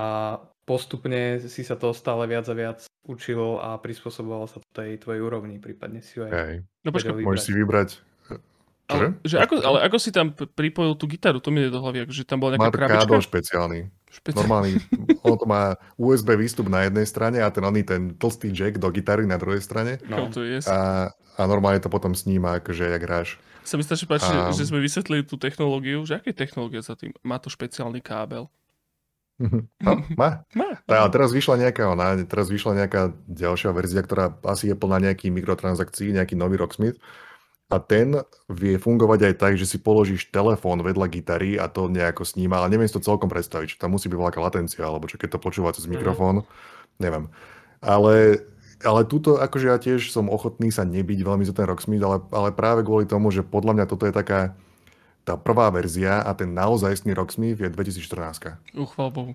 [0.66, 5.62] postupne si sa to stále viac a viac učilo a prispôsobovalo sa tej tvojej úrovni,
[5.62, 6.54] prípadne si ho aj Hej.
[6.82, 7.90] No počkaj, môžeš si vybrať
[8.86, 11.42] ale, že ako, ale ako si tam pripojil tú gitaru?
[11.42, 13.10] To mi je do hlavy, že tam bola nejaká má krabička?
[13.10, 13.80] Má špeciálny.
[14.06, 14.38] Špeciálny.
[14.38, 14.72] Normálny.
[15.26, 15.62] ono to má
[15.98, 19.58] USB výstup na jednej strane a ten oný ten tlstý jack do gitary na druhej
[19.58, 19.98] strane.
[20.06, 20.30] No.
[20.70, 23.28] A, a normálne to potom sníma, akože jak hráš.
[23.66, 24.54] Sa mi strašne páči, a...
[24.54, 27.10] že, že sme vysvetlili tú technológiu, že aké technológie za tým?
[27.26, 28.46] Má to špeciálny kábel.
[29.36, 30.48] No, má.
[30.56, 30.68] má.
[30.88, 35.32] A teraz vyšla nejaká, ona, teraz vyšla nejaká ďalšia verzia, ktorá asi je plná nejakých
[35.32, 36.96] mikrotransakcií, nejaký nový Rocksmith
[37.66, 38.14] a ten
[38.46, 42.70] vie fungovať aj tak, že si položíš telefón vedľa gitary a to nejako sníma, ale
[42.70, 45.42] neviem si to celkom predstaviť, či tam musí byť veľká latencia, alebo čo keď to
[45.42, 45.98] počúva cez mhm.
[45.98, 46.36] mikrofón,
[47.02, 47.26] neviem.
[47.82, 48.46] Ale,
[48.80, 52.54] ale túto, akože ja tiež som ochotný sa nebyť veľmi za ten Rocksmith, ale, ale
[52.54, 54.54] práve kvôli tomu, že podľa mňa toto je taká
[55.26, 58.78] tá prvá verzia a ten naozajstný Rocksmith je 2014.
[58.78, 59.32] Uchval Bohu.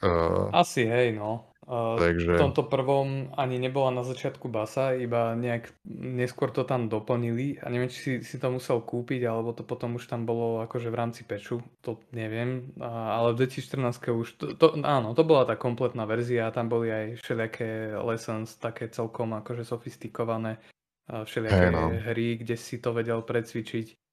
[0.00, 1.52] Uh, Asi hej, no.
[1.96, 2.36] Takže...
[2.36, 7.72] V tomto prvom ani nebola na začiatku basa, iba nejak neskôr to tam doplnili a
[7.72, 10.98] neviem, či si, si to musel kúpiť, alebo to potom už tam bolo akože v
[11.00, 15.56] rámci peču, to neviem, a, ale v 2014 už, to, to, áno, to bola tá
[15.56, 20.60] kompletná verzia a tam boli aj všelijaké lessons, také celkom akože sofistikované,
[21.08, 21.88] všelijaké hey, no.
[21.96, 24.03] hry, kde si to vedel precvičiť,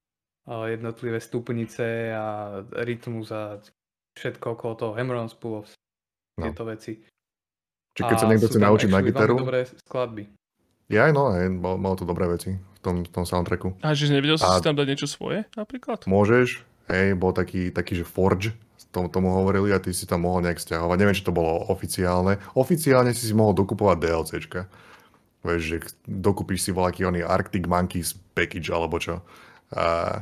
[0.48, 3.62] jednotlivé stupnice a rytmus a
[4.18, 5.78] všetko okolo toho, Hammer-ons, pull-offs,
[6.38, 6.50] no.
[6.50, 7.00] tieto veci.
[7.96, 9.36] Čiže keď sa niekto chce naučiť na gitaru...
[9.36, 10.24] dobré skladby.
[10.92, 13.80] Ja aj no, aj, mal, mal to dobré veci v tom, v tom soundtracku.
[13.80, 16.04] A že nevedel si a si tam dať niečo svoje napríklad?
[16.04, 18.52] Môžeš, hej, bol taký, taký že Forge,
[18.92, 20.98] tomu, tomu hovorili a ty si tam mohol nejak stiahovať.
[21.00, 22.44] Neviem, či to bolo oficiálne.
[22.60, 24.62] Oficiálne si si mohol dokupovať DLCčka.
[25.42, 29.24] Vieš, že dokupíš si voľaký oný Arctic Monkeys package alebo čo.
[29.76, 30.22] A,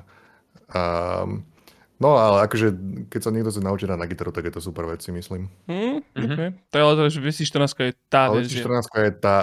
[0.70, 0.82] a
[2.00, 2.72] No ale akože,
[3.12, 5.52] keď sa niekto chce naučiť na gitaru, tak je to super vec, si myslím.
[5.68, 6.32] Mm, mm-hmm.
[6.32, 6.50] okay.
[6.72, 9.36] To je ale že 2014 je tá ale 2014 je tá,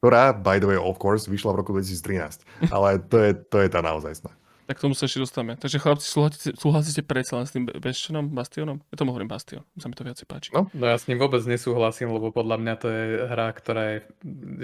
[0.00, 2.48] ktorá, by the way, of course, vyšla v roku 2013.
[2.74, 4.32] ale to je, to je tá naozajstná.
[4.68, 5.56] Tak tomu sa ešte dostaneme.
[5.56, 8.80] Takže chlapci, súhlasíte, súhlasíte predsa len s tým Bastionom, Bastionom?
[8.92, 10.48] Ja tomu hovorím Bastion, sa mi to viacej páči.
[10.52, 10.68] No.
[10.76, 13.98] no ja s ním vôbec nesúhlasím, lebo podľa mňa to je hra, ktorá je,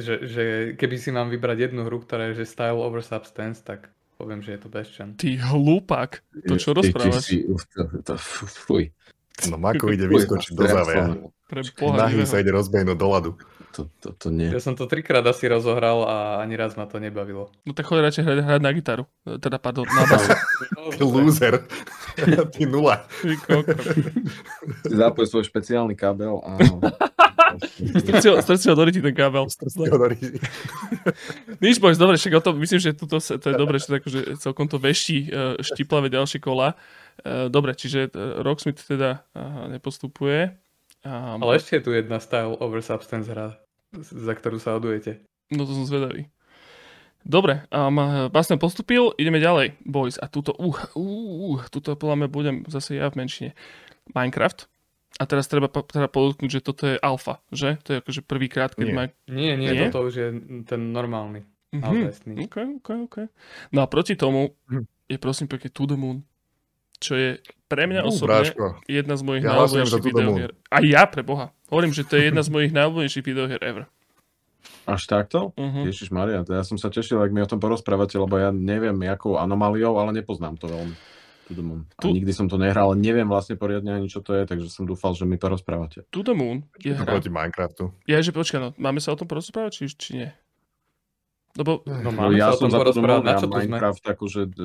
[0.01, 0.43] že, že
[0.77, 4.57] keby si mám vybrať jednu hru, ktorá je že style over substance, tak poviem, že
[4.57, 5.09] je to Bastion.
[5.19, 7.31] Ty hlúpak, to čo rozprávaš?
[8.67, 8.91] Fuj.
[9.51, 11.05] No Mako ide vyskočiť do závia.
[11.83, 13.31] Nahý sa ide rozbehnúť do ľadu.
[13.75, 14.55] To, to, to nie.
[14.55, 17.51] Ja som to trikrát asi rozohral a ani raz ma to nebavilo.
[17.67, 19.05] No tak choď radšej hrať, hrať na gitaru.
[19.43, 20.31] Teda, pardon, na basu.
[20.99, 21.55] Ty loser.
[22.55, 23.03] Ty nula.
[24.87, 26.55] Zapoj svoj špeciálny kábel a...
[28.41, 29.47] Strci ho do ryti ten kábel.
[29.51, 30.39] Strci ho do ryti.
[31.63, 34.21] Nič, bož, dobre, však o tom, myslím, že tuto, to je dobre, že to akože
[34.39, 35.29] celkom to veští e,
[35.63, 36.75] štiplavé ďalšie kola.
[37.23, 39.27] E, dobre, čiže e, Rocksmith teda
[39.71, 40.55] nepostupuje.
[41.05, 43.61] Ale ešte je tu jedna style over substance hra,
[44.03, 45.23] za ktorú sa odujete.
[45.53, 46.31] No to som zvedavý.
[47.25, 50.21] Dobre, um, Bastian postupil, ideme ďalej, boys.
[50.21, 53.51] A tuto, uh, uh, uh, tuto podľa mňa budem zase ja v menšine.
[54.13, 54.69] Minecraft.
[55.17, 57.79] A teraz treba teda podotknúť, že toto je alfa, že?
[57.87, 58.97] To je akože prvýkrát, keď nie.
[58.99, 59.05] má...
[59.31, 60.29] Nie, nie, nie, toto už je
[60.67, 61.47] ten normálny.
[61.71, 62.45] Mm-hmm.
[62.45, 63.17] OK, OK, OK.
[63.71, 64.85] No a proti tomu hm.
[65.07, 66.23] je prosím pekne To The Moon,
[66.99, 67.31] čo je
[67.67, 68.67] pre mňa no, osobne bráško.
[68.87, 70.51] jedna z mojich ja najobľúbenejších videohier.
[70.71, 71.51] A ja, pre Boha.
[71.73, 73.85] Hovorím, že to je jedna z mojich najobľúbenejších videohier ever.
[74.85, 75.57] Až takto?
[75.57, 75.85] Uh-huh.
[75.89, 79.41] Ježiš Maria, ja som sa tešil, ak mi o tom porozprávate, lebo ja neviem, jakou
[79.41, 80.97] anomáliou, ale nepoznám to veľmi.
[81.45, 81.85] To the Moon.
[82.01, 82.09] A tu...
[82.09, 85.13] nikdy som to nehral, ale neviem vlastne poriadne ani čo to je, takže som dúfal,
[85.13, 86.09] že mi to rozprávate.
[86.09, 87.93] To the Moon je, to proti Minecraftu.
[88.09, 90.29] Ja, že počkaj, no, máme sa o tom porozprávať, či, či nie?
[91.55, 94.59] Lebo, no, no ja som za to na čo Minecraft, akože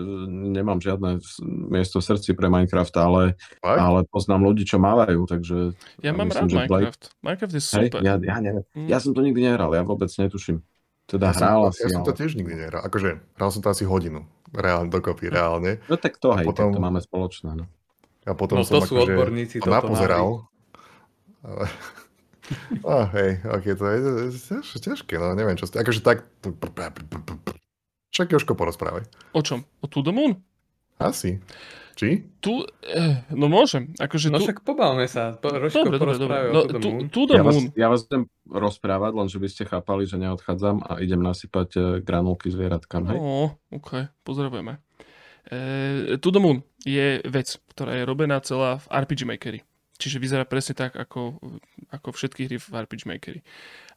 [0.49, 1.21] nemám žiadne
[1.69, 5.77] miesto v srdci pre Minecraft, ale, ale poznám ľudí, čo mávajú, takže...
[6.01, 7.03] Ja mám myslím, rád Minecraft.
[7.13, 7.21] Blake...
[7.21, 7.99] Minecraft je super.
[8.01, 8.65] Hej, ja, ja, neviem.
[8.73, 8.87] Mm.
[8.89, 10.65] ja som to nikdy nehral, ja vôbec netuším.
[11.05, 12.81] Teda ja hral som, asi, Ja som to tiež nikdy nehral.
[12.81, 14.25] Akože, hral som to asi hodinu.
[14.49, 15.77] Reálne, dokopy, reálne.
[15.85, 17.53] No tak to, hej, potom, tak to máme spoločné.
[17.53, 17.69] No.
[18.25, 20.49] A potom no, som to sú akože odborníci, to napozeral.
[21.45, 21.69] Ale...
[22.81, 23.97] Oh, hej, ok, to je,
[24.33, 26.25] to je ťažké, no neviem čo ste, akože tak...
[28.09, 29.05] Však Joško porozprávaj.
[29.37, 29.63] O čom?
[29.79, 30.33] O To the Moon?
[30.97, 31.37] Asi.
[31.93, 32.25] Či?
[32.39, 33.91] Tu, eh, no môžem.
[33.99, 34.47] Akože no tu...
[34.47, 35.35] však pobavme sa.
[35.37, 36.37] Rožko dobre, dobre, dobre.
[36.49, 37.43] No, to tu, to the ja.
[37.43, 41.69] Vás, ja vás budem rozprávať, len že by ste chápali, že neodchádzam a idem nasypať
[41.75, 43.13] eh, granulky zvieratkám.
[43.13, 43.17] Hej?
[43.19, 44.79] No, ok, pozdravujeme.
[45.49, 49.59] E, to the Moon je vec, ktorá je robená celá v RPG Makery.
[49.99, 51.43] Čiže vyzerá presne tak, ako,
[51.91, 53.41] ako všetky hry v RPG Makery.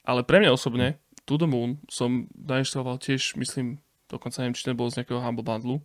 [0.02, 0.98] Ale pre mňa osobne,
[1.30, 3.78] To the Moon som nainštaloval tiež, myslím,
[4.10, 5.78] dokonca neviem, či to bolo z nejakého Humble Bundle,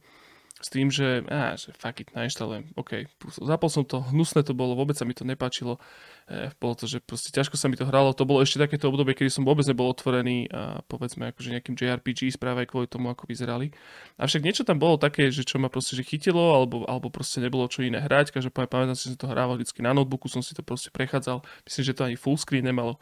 [0.58, 3.06] s tým, že, á, že fuck it, nainštalujem, OK.
[3.38, 5.78] Zapol som to, hnusné to bolo, vôbec sa mi to nepáčilo.
[6.26, 8.10] E, bolo to, že proste ťažko sa mi to hralo.
[8.18, 12.34] To bolo ešte takéto obdobie, kedy som vôbec nebol otvorený a povedzme akože nejakým JRPG
[12.34, 13.70] správe kvôli tomu, ako vyzerali.
[14.18, 17.70] Avšak niečo tam bolo také, že čo ma proste že chytilo, alebo, alebo proste nebolo
[17.70, 18.34] čo iné hrať.
[18.34, 21.46] Každopádne pamätám si, že som to hrával vždy na notebooku, som si to proste prechádzal.
[21.70, 22.98] Myslím, že to ani full screen nemalo.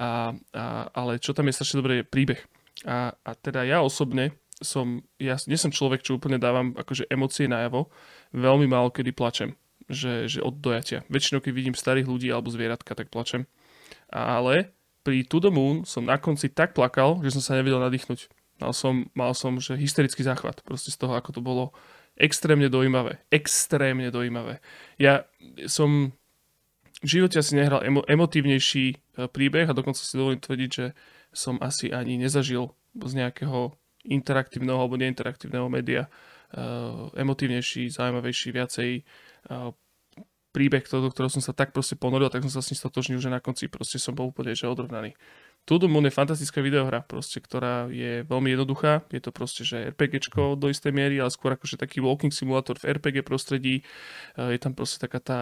[0.00, 2.40] A, a, ale čo tam je strašne dobré, je príbeh.
[2.84, 4.34] A, a teda ja osobne
[4.64, 7.92] som, ja nie som človek, čo úplne dávam akože emócie najavo,
[8.32, 9.54] veľmi málo kedy plačem,
[9.86, 11.04] že, že od dojatia.
[11.12, 13.44] Väčšinou, keď vidím starých ľudí alebo zvieratka, tak plačem.
[14.08, 14.72] Ale
[15.04, 18.32] pri To the Moon som na konci tak plakal, že som sa nevedel nadýchnuť.
[18.64, 21.64] Mal som, mal som že hysterický záchvat proste z toho, ako to bolo
[22.16, 23.20] extrémne dojímavé.
[23.28, 24.62] Extrémne dojímavé.
[24.96, 25.26] Ja
[25.66, 26.14] som
[27.04, 28.96] v živote asi nehral emo, emotívnejší e,
[29.28, 30.86] príbeh a dokonca si dovolím tvrdiť, že
[31.34, 36.06] som asi ani nezažil z nejakého interaktívneho alebo neinteraktívneho média
[36.54, 39.72] uh, emotívnejší, zaujímavejší, viacej uh,
[40.54, 43.26] príbeh, do ktorého som sa tak proste ponoril, tak som sa s ním stotožnil, že
[43.26, 45.18] na konci proste som bol úplne že odrovnaný.
[45.64, 49.08] The Moon je fantastická videohra, proste, ktorá je veľmi jednoduchá.
[49.08, 53.00] Je to proste, že RPGčko do istej miery, ale skôr akože taký walking simulator v
[53.00, 53.80] RPG prostredí.
[54.36, 55.40] Je tam proste taká tá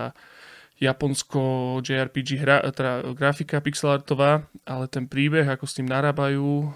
[0.81, 6.75] Japonsko JRPG hra, teda grafika pixelartová, ale ten príbeh, ako s tým narábajú,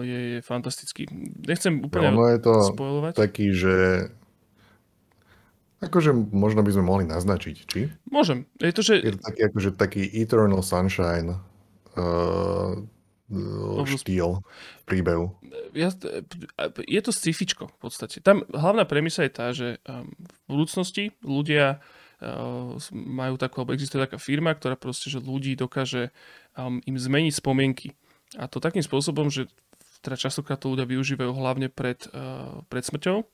[0.00, 1.04] je, je fantastický.
[1.44, 3.12] Nechcem úplne no, je to spojovať.
[3.18, 3.74] taký, že
[5.82, 7.90] akože možno by sme mohli naznačiť, či?
[8.08, 8.46] Môžem.
[8.62, 8.94] Je to, že...
[9.02, 11.42] Je to taký, akože taký Eternal Sunshine
[11.98, 12.78] uh,
[13.84, 14.40] štýl
[14.86, 15.34] príbehu.
[15.72, 15.90] Ja,
[16.84, 18.20] je to scifičko v podstate.
[18.20, 20.08] Tam hlavná premisa je tá, že um,
[20.46, 21.80] v budúcnosti ľudia
[22.92, 26.14] majú takú, alebo existuje taká firma, ktorá proste, že ľudí dokáže
[26.54, 27.94] um, im zmeniť spomienky.
[28.38, 29.50] A to takým spôsobom, že
[30.00, 33.26] teda častokrát to ľudia využívajú hlavne pred, uh, pred smrťou.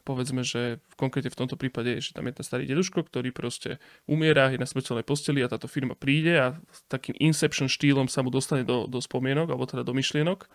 [0.00, 3.76] Povedzme, že konkrétne v tomto prípade je, že tam je ten starý deduško, ktorý proste
[4.08, 6.46] umiera, je na smrteľnej posteli a táto firma príde a
[6.88, 10.48] takým inception štýlom sa mu dostane do, do spomienok, alebo teda do myšlienok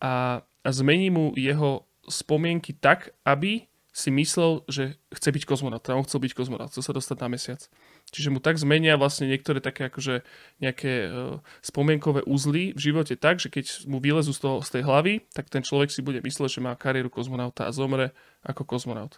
[0.00, 3.66] a, a zmení mu jeho spomienky tak, aby
[3.96, 7.28] si myslel, že chce byť kozmonaut, teda on chcel byť kozmonaut, chcel sa dostať na
[7.32, 7.64] mesiac.
[8.12, 10.20] Čiže mu tak zmenia vlastne niektoré také akože
[10.60, 14.82] nejaké uh, spomienkové uzly v živote tak, že keď mu vylezú z, toho, z tej
[14.84, 18.12] hlavy, tak ten človek si bude mysleť, že má kariéru kozmonauta a zomre
[18.44, 19.16] ako kozmonaut.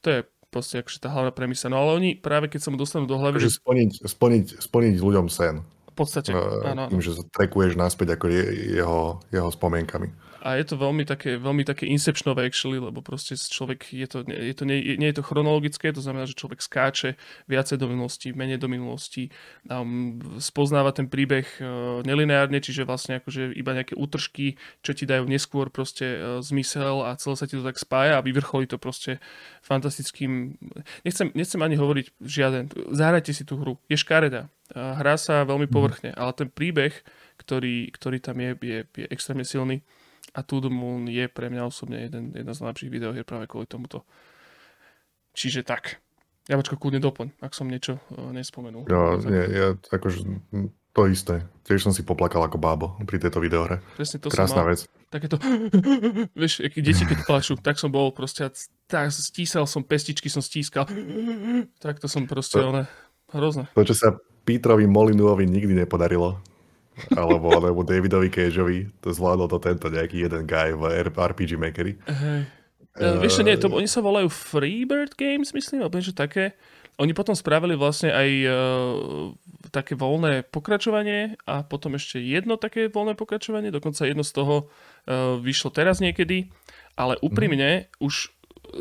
[0.00, 1.68] To je proste akože tá hlavná premisa.
[1.68, 3.36] No ale oni práve keď sa mu dostanú do hlavy...
[3.36, 5.60] Že splniť, splniť, splniť ľuďom sen.
[5.92, 6.88] V podstate, uh, áno.
[6.88, 8.44] Tým, že sa trekuješ naspäť ako je,
[8.80, 13.92] jeho, jeho spomienkami a je to veľmi také, veľmi také inceptionové actually, lebo proste človek,
[13.92, 17.76] je to, je to, nie, nie je to chronologické, to znamená, že človek skáče viacej
[17.76, 19.28] do minulosti, menej do minulosti,
[19.68, 25.28] um, spoznáva ten príbeh uh, nelineárne, čiže vlastne akože iba nejaké útržky, čo ti dajú
[25.28, 29.20] neskôr proste uh, zmysel a celé sa ti to tak spája a vyvrcholí to proste
[29.60, 30.56] fantastickým,
[31.04, 35.68] nechcem, nechcem ani hovoriť žiaden, zahrajte si tú hru, je škareda, uh, hrá sa veľmi
[35.68, 35.74] mhm.
[35.74, 36.96] povrchne, ale ten príbeh,
[37.36, 39.84] ktorý, ktorý tam je, je, je extrémne silný
[40.34, 43.66] a To The Moon je pre mňa osobne jeden, jedna z najlepších videohier práve kvôli
[43.66, 44.06] tomuto.
[45.34, 46.02] Čiže tak.
[46.50, 48.90] Ja počko kľudne doplň, ak som niečo uh, nespomenul.
[48.90, 50.26] Ja, nie, ja akože
[50.90, 51.46] to isté.
[51.62, 53.78] Tiež som si poplakal ako bábo pri tejto videohre.
[53.94, 54.80] Presne to Krásna som mal, vec.
[55.06, 55.38] Takéto,
[56.40, 58.42] vieš, keď deti keď plačú, tak som bol proste,
[58.90, 60.90] tak stísal som pestičky, som stískal.
[61.78, 62.82] Tak to som proste, to, one,
[63.30, 63.70] hrozné.
[63.78, 66.42] To, čo sa Petrovi Molinuovi nikdy nepodarilo,
[67.16, 71.96] alebo, alebo Davidovi Cageovi, to zvládol to tento nejaký jeden guy v RPG Makery.
[72.06, 72.42] Hej.
[72.98, 76.58] Uh, vieš nie, to, oni sa volajú Freebird Games, myslím, alebo niečo také.
[77.00, 78.52] Oni potom spravili vlastne aj uh,
[79.72, 85.38] také voľné pokračovanie a potom ešte jedno také voľné pokračovanie, dokonca jedno z toho uh,
[85.40, 86.52] vyšlo teraz niekedy,
[86.98, 88.04] ale úprimne mm.
[88.04, 88.34] už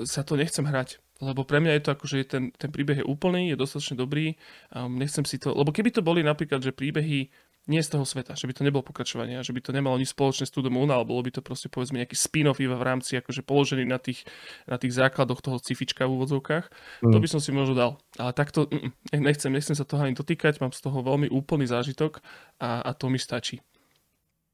[0.03, 0.99] sa to nechcem hrať.
[1.19, 4.39] Lebo pre mňa je to ako, že ten, ten príbeh je úplný, je dostatočne dobrý.
[4.71, 5.51] Um, nechcem si to...
[5.51, 7.27] Lebo keby to boli napríklad, že príbehy
[7.67, 10.47] nie z toho sveta, že by to nebolo pokračovanie, že by to nemalo nič spoločné
[10.47, 13.43] s Tudom Moon, ale bolo by to proste povedzme nejaký spin-off iba v rámci akože
[13.43, 14.23] položený na tých,
[14.65, 16.65] na tých základoch toho cifička v úvodzovkách,
[17.03, 17.11] mm.
[17.13, 17.91] to by som si možno dal.
[18.15, 22.23] Ale takto mm, nechcem, nechcem sa toho ani dotýkať, mám z toho veľmi úplný zážitok
[22.63, 23.59] a, a to mi stačí.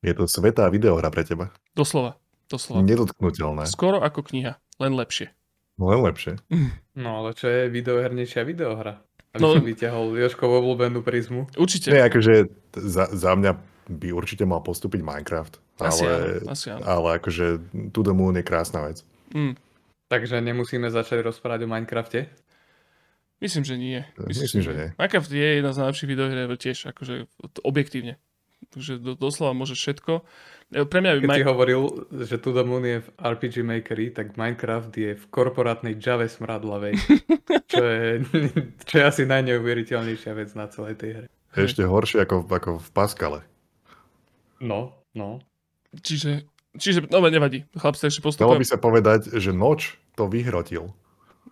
[0.03, 1.49] Je to svetá videohra pre teba.
[1.73, 2.19] Doslova.
[2.45, 2.85] Doslova.
[2.85, 3.65] Nedotknutelné.
[3.65, 5.33] Skoro ako kniha, len lepšie.
[5.75, 6.39] No len lepšie.
[6.95, 9.03] No ale čo je videohernejšia videohra?
[9.35, 11.51] Aby no, som vyťahol Joškovo obľúbenú prízmu.
[11.59, 11.91] Určite.
[11.91, 12.47] Nie, akože
[12.79, 13.51] za, za mňa
[13.91, 15.59] by určite mal postúpiť Minecraft.
[15.77, 16.83] Asi ale, áno, asi áno.
[16.87, 17.45] ale akože
[17.91, 19.03] To the Moon je krásna vec.
[19.35, 19.59] Mm.
[20.07, 22.31] Takže nemusíme začať rozprávať o Minecrafte?
[23.43, 23.99] Myslím, že nie.
[24.15, 24.87] Myslím, Myslím že nie.
[24.95, 27.27] Minecraft je jedna z najlepších videohier tiež, akože
[27.67, 28.15] objektívne.
[28.71, 30.23] Takže do, doslova môže všetko.
[30.73, 31.37] E, pre mňa Keď Mike...
[31.37, 31.81] si hovoril,
[32.25, 36.97] že To The Moon je v RPG Makery, tak Minecraft je v korporátnej Java smradlavej,
[37.71, 38.09] čo je,
[38.81, 41.27] čo je asi najneuveriteľnejšia vec na celej tej hre.
[41.55, 43.39] Ešte horšie ako, ako v Pascale.
[44.59, 45.39] No, no.
[46.01, 48.57] Čiže, čiže no nevadí, chlapci ešte postupujem.
[48.57, 50.91] Dalo by sa povedať, že noč to vyhrotil.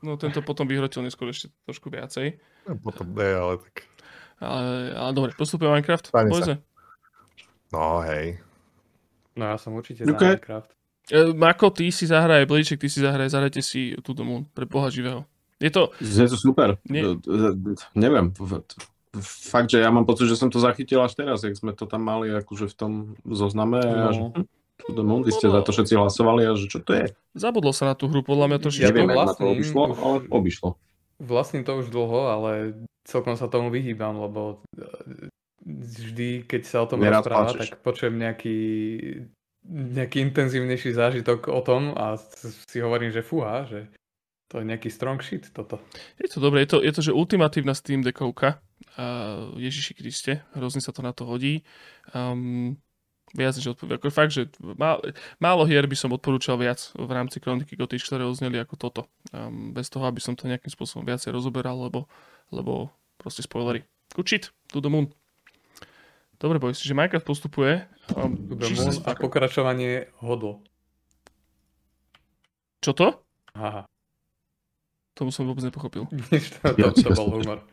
[0.04, 2.36] No tento potom vyhrotil neskôr ešte trošku viacej.
[2.68, 3.88] No, potom ne, ale tak...
[4.44, 6.12] Ale, ale dobre, postupujem Minecraft.
[7.72, 8.44] No hej,
[9.34, 10.14] No ja som určite okay.
[10.14, 10.70] za Minecraft.
[11.12, 14.88] E, Mako, ty si zahraje, Blíček, ty si zahraje, zahrajte si tú domu pre boha
[14.88, 15.28] živého.
[15.60, 15.92] Je to...
[16.00, 16.80] Je to super.
[16.88, 17.16] Nie...
[17.96, 18.32] Neviem.
[19.24, 22.02] Fakt, že ja mám pocit, že som to zachytil až teraz, jak sme to tam
[22.02, 22.92] mali akože v tom
[23.28, 23.80] zozname.
[23.80, 23.94] No.
[23.94, 24.48] A že, hm,
[25.06, 27.06] Moon, vy ste za to všetci hlasovali a že čo to je?
[27.38, 30.70] Zabudlo sa na tú hru, podľa mňa to Ja Neviem, vlastním, to obišlo, ale obišlo.
[31.24, 32.52] Vlastním to už dlho, ale
[33.06, 34.66] celkom sa tomu vyhýbam, lebo
[35.66, 38.58] vždy, keď sa o tom Nerad rozpráva, tak počujem nejaký,
[39.68, 43.88] nejaký intenzívnejší zážitok o tom a si hovorím, že fúha, že
[44.52, 45.82] to je nejaký strong shit toto.
[46.22, 48.62] Je to dobré, je to, je to že ultimatívna Steam dekovka.
[48.94, 51.66] Uh, Ježiši Kriste, hrozne sa to na to hodí.
[52.14, 52.78] Um,
[53.34, 53.98] viac než odporúčam.
[53.98, 55.02] Ako fakt, že má,
[55.42, 59.02] málo hier by som odporúčal viac v rámci kroniky Gotiš, ktoré ozneli ako toto.
[59.34, 62.06] Um, bez toho, aby som to nejakým spôsobom viacej rozoberal, lebo,
[62.54, 63.82] lebo proste spoilery.
[64.22, 65.10] Shit, to the moon.
[66.44, 67.88] Dobre, boys, že Minecraft postupuje.
[68.20, 70.60] Um, Moon a pokračovanie hodl.
[72.84, 73.08] Čo to?
[73.56, 73.88] Aha.
[75.16, 76.04] Tomu som vôbec nepochopil.
[76.60, 77.64] to, to, to bol humor.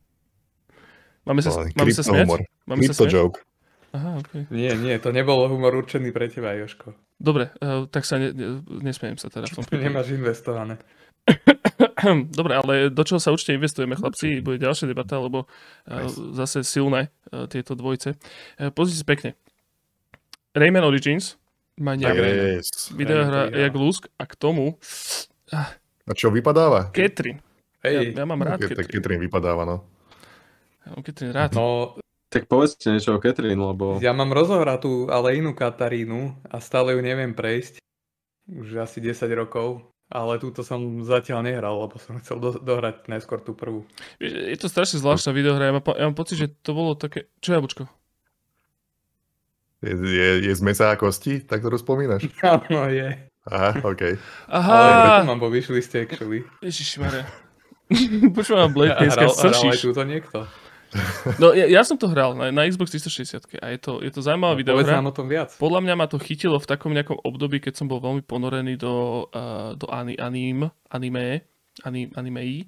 [1.27, 2.47] Máme sa, máme sa smiať?
[2.71, 3.11] Máme sa smiať?
[3.11, 3.43] joke.
[3.91, 4.47] Aha, okay.
[4.55, 6.95] Nie, nie, to nebol humor určený pre teba, Joško.
[7.19, 9.83] Dobre, uh, tak sa ne, ne, nesmiem sa teda v tom prípade.
[9.83, 10.79] Nemáš investované.
[12.39, 15.45] Dobre, ale do čoho sa určite investujeme, chlapci, bude ďalšia debata, lebo
[15.85, 16.17] nice.
[16.35, 17.13] zase silné
[17.53, 18.17] tieto dvojice.
[18.73, 19.31] Pozrite si pekne.
[20.57, 21.39] Rayman Origins
[21.79, 22.91] má nejaké yes.
[22.93, 24.77] videohra jak Lusk a k tomu...
[25.51, 26.91] A čo vypadáva?
[26.91, 27.39] Catherine.
[27.81, 28.13] Hey.
[28.13, 28.91] Ja, ja mám rád no, Catherine.
[28.91, 29.77] Catherine vypadáva, no.
[30.85, 31.51] Ja mám Catherine rád.
[31.55, 31.97] No,
[32.31, 33.99] tak povedzte niečo o Catherine, lebo...
[33.99, 37.83] Ja mám rozohratú, ale inú Katarínu a stále ju neviem prejsť.
[38.51, 39.87] Už asi 10 rokov.
[40.11, 43.87] Ale túto som zatiaľ nehral, lebo som chcel do, dohrať najskôr tú prvú.
[44.19, 45.71] Je to strašne zvláštna videohra.
[45.71, 47.31] Ja mám, ja mám pocit, že to bolo také...
[47.39, 47.87] Čo jablčko?
[49.87, 51.47] Je, je, je z mesa a kosti?
[51.47, 52.27] Tak to rozpomínaš?
[52.43, 53.31] Áno, je.
[53.49, 54.03] Aha, OK.
[54.53, 54.77] Aha.
[55.23, 56.45] Ale mám vo wishliste actually.
[56.61, 57.25] Ježišmarja.
[58.37, 59.63] Počúvam Blade, dneska sršíš.
[59.63, 60.39] Hral aj túto niekto.
[61.39, 64.21] No ja, ja som to hral na, na Xbox 360 a je to, je to
[64.27, 64.99] zaujímavá no, videohra.
[64.99, 65.55] o tom viac.
[65.55, 69.27] Podľa mňa ma to chytilo v takom nejakom období, keď som bol veľmi ponorený do,
[69.31, 71.47] uh, do ani, anim, anime,
[71.87, 72.67] anim, animeí.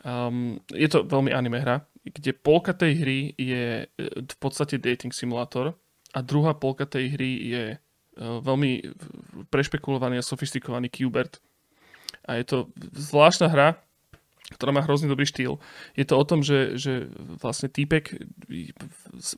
[0.00, 5.12] Um, je to veľmi anime hra, kde polka tej hry je e, v podstate dating
[5.12, 5.76] simulátor
[6.16, 8.96] a druhá polka tej hry je uh, veľmi
[9.52, 11.44] prešpekulovaný a sofistikovaný Qbert.
[12.24, 12.56] A je to
[12.96, 13.68] zvláštna hra,
[14.50, 15.62] ktorá má hrozný dobrý štýl.
[15.94, 17.06] Je to o tom, že, že
[17.38, 18.18] vlastne týpek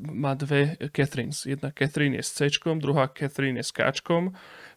[0.00, 1.44] má dve Catherines.
[1.44, 2.48] Jedna Catherine je s C,
[2.80, 3.84] druhá Catherine je s K,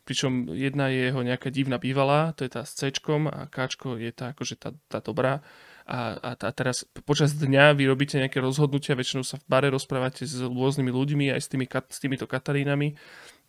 [0.06, 3.58] pričom jedna je jeho nejaká divná bývalá, to je tá s C a K
[3.98, 5.40] je tá akože tá, tá dobrá.
[5.86, 10.26] A, a, a teraz počas dňa vy robíte nejaké rozhodnutia, väčšinou sa v bare rozprávate
[10.26, 12.98] s rôznymi ľuďmi, aj s, tými, s týmito Katarínami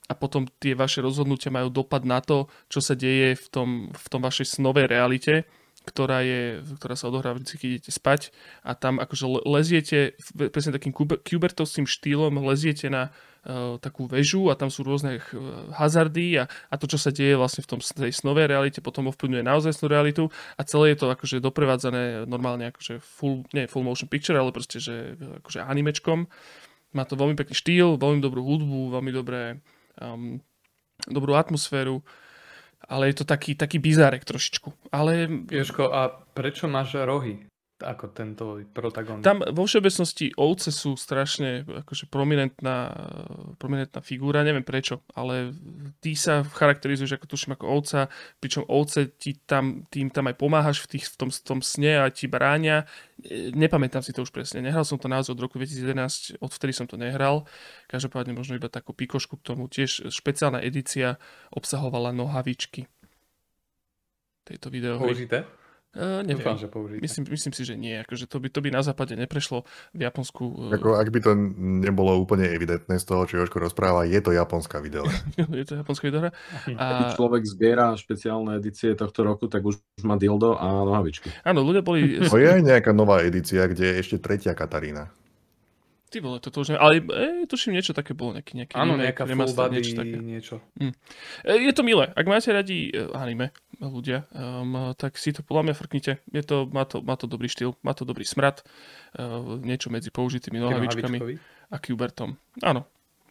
[0.06, 4.06] a potom tie vaše rozhodnutia majú dopad na to, čo sa deje v tom, v
[4.12, 5.48] tom vašej snovej realite
[5.86, 8.34] ktorá, je, ktorá sa odohráva vždy, keď idete spať
[8.66, 10.18] a tam akože leziete
[10.50, 10.90] presne takým
[11.22, 13.14] kubertovským štýlom, leziete na
[13.78, 15.22] takú väžu a tam sú rôzne
[15.70, 19.46] hazardy a, a to, čo sa deje vlastne v tom, tej snovej realite, potom ovplyvňuje
[19.46, 20.26] naozaj realitu
[20.58, 24.82] a celé je to akože doprevádzané normálne akože full, nie full motion picture, ale proste,
[24.82, 25.14] že
[25.46, 26.26] akože animečkom.
[26.98, 29.62] Má to veľmi pekný štýl, veľmi dobrú hudbu, veľmi dobré,
[30.02, 30.42] um,
[31.06, 32.02] dobrú atmosféru
[32.88, 34.92] ale je to taký, taký bizárek trošičku.
[34.94, 35.28] Ale...
[35.50, 37.46] Jožko, a prečo máš rohy?
[37.76, 39.20] Ako tento protagonist.
[39.20, 42.88] Tam vo všeobecnosti ovce sú strašne akože prominentná,
[43.60, 45.52] prominentná figúra, neviem prečo, ale
[46.00, 48.00] ty sa charakterizuješ ako tuším ako ovca,
[48.40, 52.00] pričom ovce ti tam, tým tam aj pomáhaš v, tých, v, tom, v tom sne
[52.00, 52.88] a ti bráňa.
[53.52, 56.96] Nepamätám si to už presne, nehral som to naozaj od roku 2011, odvtedy som to
[56.96, 57.44] nehral.
[57.92, 59.68] Každopádne možno iba takú pikošku k tomu.
[59.68, 61.20] Tiež špeciálna edícia
[61.52, 62.88] obsahovala nohavičky
[64.46, 65.12] tejto videohry.
[65.12, 65.65] Použité?
[65.96, 66.44] Uh, neviem.
[66.44, 66.68] Že
[67.00, 67.96] Myslím, myslím si, že nie.
[67.96, 69.64] Akože to, by, to by na západe neprešlo
[69.96, 70.44] v Japonsku.
[70.68, 70.76] Uh...
[70.76, 74.84] Ako, ak by to nebolo úplne evidentné z toho, čo Jožko rozpráva, je to japonská
[74.84, 75.08] video.
[75.60, 76.28] je to japonská video.
[76.76, 76.84] A...
[77.00, 81.32] Keď človek zbiera špeciálne edície tohto roku, tak už má dildo a nohavičky.
[81.48, 82.20] Áno, ľudia boli...
[82.28, 85.08] To je aj nejaká nová edícia, kde je ešte tretia Katarína.
[86.06, 86.78] Ty vole, toto už ne...
[86.78, 90.16] Ale e, tuším, niečo také bolo, nejaký, nejaký Áno, nejaká full body, niečo také.
[90.22, 90.54] Niečo.
[90.78, 90.94] Hm.
[91.42, 92.14] E, je to milé.
[92.14, 93.50] Ak máte radi e, anime,
[93.82, 96.12] ľudia, um, tak si to podľa mňa frknite.
[96.30, 98.62] Je to, má, to, má to dobrý štýl, má to dobrý smrad,
[99.18, 101.18] uh, niečo medzi použitými nohavičkami
[101.68, 102.38] a Kubertom.
[102.62, 102.86] Áno,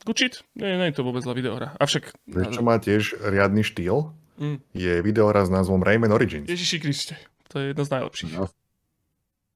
[0.06, 1.74] Gučit, nie, nie je to vôbec zlá videohra.
[1.82, 2.14] Avšak...
[2.30, 4.14] Vieš, čo má tiež riadny štýl?
[4.38, 4.62] Mm.
[4.78, 6.46] Je videohra s názvom Rayman Origins.
[6.46, 7.16] Ježiši Kriste,
[7.50, 8.34] to je jedno z najlepších.
[8.38, 8.46] No.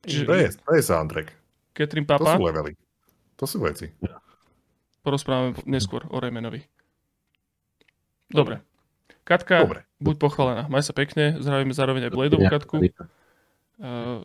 [0.07, 0.23] Čiže...
[0.25, 1.27] To, je, to je soundtrack.
[1.77, 2.23] Catherine Papa.
[2.23, 2.73] To sú levely.
[3.39, 3.87] To sú veci.
[4.99, 6.59] Porozprávame neskôr o Remenovi.
[8.27, 8.59] Dobre.
[9.23, 9.87] Katka, Dobre.
[10.03, 10.63] buď pochválená.
[10.67, 11.39] Maj sa pekne.
[11.39, 12.83] Zdravíme zároveň aj Bladeovú Katku.
[13.79, 14.21] Uh,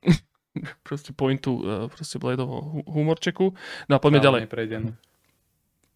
[0.86, 3.52] proste pointu uh, proste Bladeovho humorčeku.
[3.86, 4.42] No a poďme ďalej.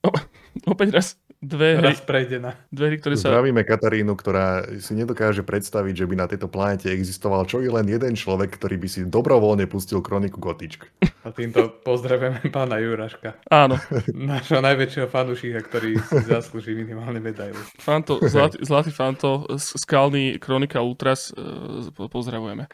[0.04, 0.10] O,
[0.74, 1.06] opäť raz
[1.38, 2.58] dve hry, prejdená.
[2.74, 3.30] dve hry, ktoré sa...
[3.30, 7.86] Zdravíme Katarínu, ktorá si nedokáže predstaviť, že by na tejto planete existoval čo i len
[7.86, 10.90] jeden človek, ktorý by si dobrovoľne pustil kroniku Gotičk.
[11.22, 13.38] A týmto pozdravujeme pána Juraška.
[13.54, 13.78] Áno.
[14.10, 17.58] Našho najväčšieho fanúšika, ktorý si zaslúži minimálne medailu.
[17.78, 22.66] Fanto, zlatý, zlatý Fanto, skalný kronika Ultras, e, pozdravujeme.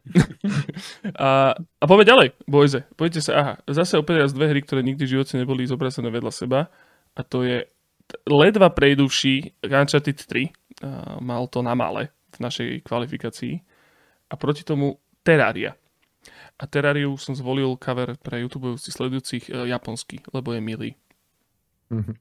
[1.14, 2.82] a, a poďme ďalej, bojze.
[2.98, 6.34] Poďte sa, aha, zase opäť raz dve hry, ktoré nikdy v živote neboli zobrazené vedľa
[6.34, 6.60] seba
[7.20, 7.68] a to je
[8.24, 10.48] ledva prejduvší Uncharted 3.
[10.80, 13.60] Uh, mal to na male v našej kvalifikácii.
[14.30, 15.76] A proti tomu Terraria.
[16.56, 20.90] A Terrariu som zvolil cover pre YouTube sledujúcich uh, japonský, lebo je milý.
[21.92, 22.16] Mm-hmm.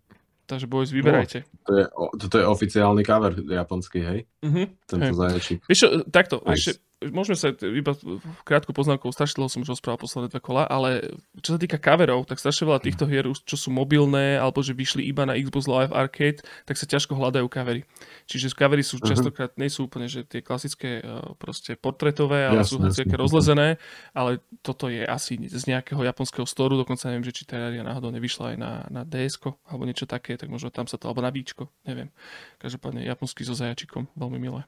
[0.49, 1.45] Takže boys, vyberajte.
[1.45, 1.85] No, to je,
[2.25, 4.19] toto je oficiálny cover japonský, hej?
[4.41, 4.65] Mm-hmm.
[4.89, 5.13] Tento hey.
[5.13, 5.59] zajačík.
[5.69, 6.57] Vieš čo, takto, nice.
[6.57, 7.95] ešte, môžeme sa iba
[8.43, 12.27] krátku poznámkou, strašne dlho som už rozprával posledné dve kola, ale čo sa týka kaverov,
[12.27, 15.95] tak strašne veľa týchto hier, čo sú mobilné, alebo že vyšli iba na Xbox Live
[15.95, 17.87] Arcade, tak sa ťažko hľadajú kavery.
[18.27, 19.15] Čiže kavery sú uh-huh.
[19.15, 20.99] častokrát, nie sú úplne že tie klasické
[21.39, 23.15] proste portretové, ale jasne, sú jasne.
[23.15, 23.67] rozlezené,
[24.11, 28.55] ale toto je asi z nejakého japonského storu, dokonca neviem, že či Terraria náhodou nevyšla
[28.55, 31.71] aj na, na ds alebo niečo také, tak možno tam sa to, alebo na Víčko,
[31.87, 32.11] neviem.
[32.59, 34.67] Každopádne japonský so zajačikom, veľmi milé.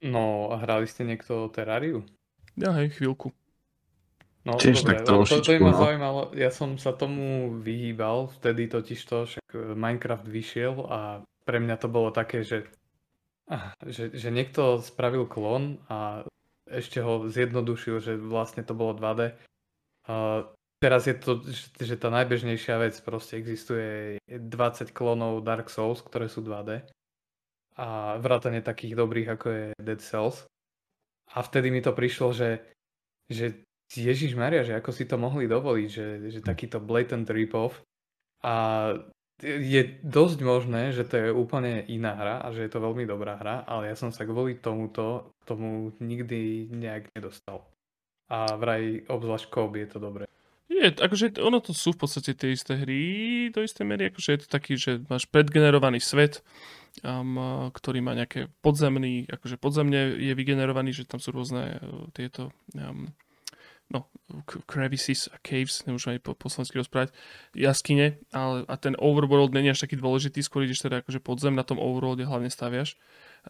[0.00, 2.00] No, a hrali ste niekto Terrariu?
[2.56, 3.36] Ja hej, chvíľku.
[4.48, 5.80] No, Tiež dobre, tak trošičku, to, to ma no.
[5.84, 10.98] zaujímalo, ja som sa tomu vyhýbal, vtedy totiž to, však e, Minecraft vyšiel a
[11.44, 12.64] pre mňa to bolo také, že,
[13.84, 16.24] že, že niekto spravil klon a
[16.72, 19.36] ešte ho zjednodušil, že vlastne to bolo 2D.
[20.08, 20.48] A
[20.80, 21.44] teraz je to,
[21.76, 26.88] že tá najbežnejšia vec, proste existuje 20 klonov Dark Souls, ktoré sú 2D
[27.80, 30.44] a vrátane takých dobrých ako je Dead Cells.
[31.32, 32.60] A vtedy mi to prišlo, že,
[33.32, 37.80] že Ježiš Maria, že ako si to mohli dovoliť, že, že takýto blatant rip-off.
[38.44, 38.92] A
[39.40, 43.40] je dosť možné, že to je úplne iná hra a že je to veľmi dobrá
[43.40, 47.64] hra, ale ja som sa kvôli tomuto tomu nikdy nejak nedostal.
[48.28, 50.28] A vraj obzvlášť Kobe je to dobré.
[50.70, 53.02] Je, akože ono to sú v podstate tie isté hry
[53.50, 56.46] do istej miery, akože je to taký, že máš predgenerovaný svet,
[57.02, 62.54] um, ktorý má nejaké podzemný, akože podzemne je vygenerovaný, že tam sú rôzne uh, tieto
[62.78, 63.10] um,
[63.90, 64.06] no,
[64.70, 67.10] crevices a caves, nemôžem aj po, po slovensky rozprávať,
[67.50, 71.66] jaskyne, ale a ten overworld není až taký dôležitý, skôr ideš teda akože podzem na
[71.66, 72.94] tom overworlde hlavne staviaš.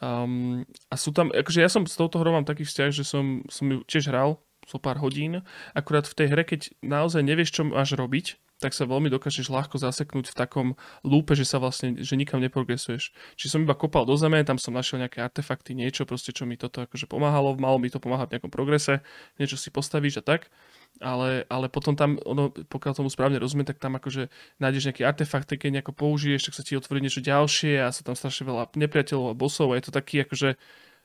[0.01, 3.45] Um, a sú tam, akože ja som s touto hrou mám taký vzťah, že som,
[3.53, 4.41] som ju tiež hral,
[4.71, 5.43] so pár hodín.
[5.75, 9.81] Akurát v tej hre, keď naozaj nevieš, čo máš robiť, tak sa veľmi dokážeš ľahko
[9.81, 10.69] zaseknúť v takom
[11.01, 13.11] lúpe, že sa vlastne, že nikam neprogresuješ.
[13.41, 16.61] Či som iba kopal do zeme, tam som našiel nejaké artefakty, niečo proste, čo mi
[16.61, 19.01] toto akože pomáhalo, malo mi to pomáhať v nejakom progrese,
[19.41, 20.53] niečo si postavíš a tak.
[21.01, 24.29] Ale, ale potom tam, ono, pokiaľ tomu správne rozumiem, tak tam akože
[24.61, 28.13] nájdeš nejaký artefakt, keď nejako použiješ, tak sa ti otvorí niečo ďalšie a sa tam
[28.13, 30.61] strašne veľa nepriateľov a bosov a je to taký akože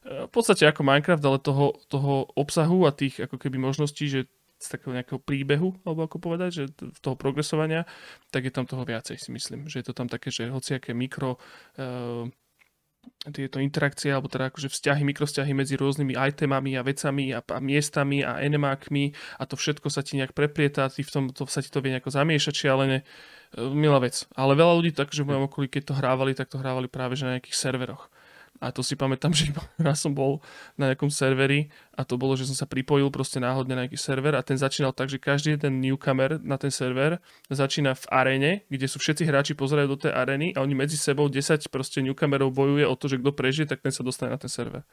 [0.06, 4.68] v podstate ako Minecraft, ale toho, toho obsahu a tých ako keby možností, že z
[4.72, 6.64] takého nejakého príbehu, alebo ako povedať, že
[7.04, 7.84] toho progresovania,
[8.32, 9.68] tak je tam toho viacej si myslím.
[9.68, 12.24] Že je to tam také, že hociaké mikro uh,
[13.30, 18.26] tieto interakcie, alebo teda akože vzťahy, mikrosťahy medzi rôznymi itemami a vecami a, a miestami
[18.26, 21.70] a enemákmi a to všetko sa ti nejak preplieta, ty v tom to sa ti
[21.70, 23.04] to vie nejako zamiešať šialene.
[23.60, 24.24] Uh, milá vec.
[24.40, 27.28] Ale veľa ľudí takže v mojom okolí, keď to hrávali, tak to hrávali práve že
[27.28, 28.08] na nejakých serveroch.
[28.64, 29.52] A to si pamätám, že
[29.82, 30.40] raz som bol
[30.80, 34.32] na nejakom serveri a to bolo, že som sa pripojil proste náhodne na nejaký server
[34.36, 37.20] a ten začínal tak, že každý ten newcomer na ten server
[37.52, 41.28] začína v aréne, kde sú všetci hráči pozerajú do tej arény a oni medzi sebou
[41.28, 44.52] 10 proste newcomerov bojuje o to, že kto prežije, tak ten sa dostane na ten
[44.52, 44.88] server.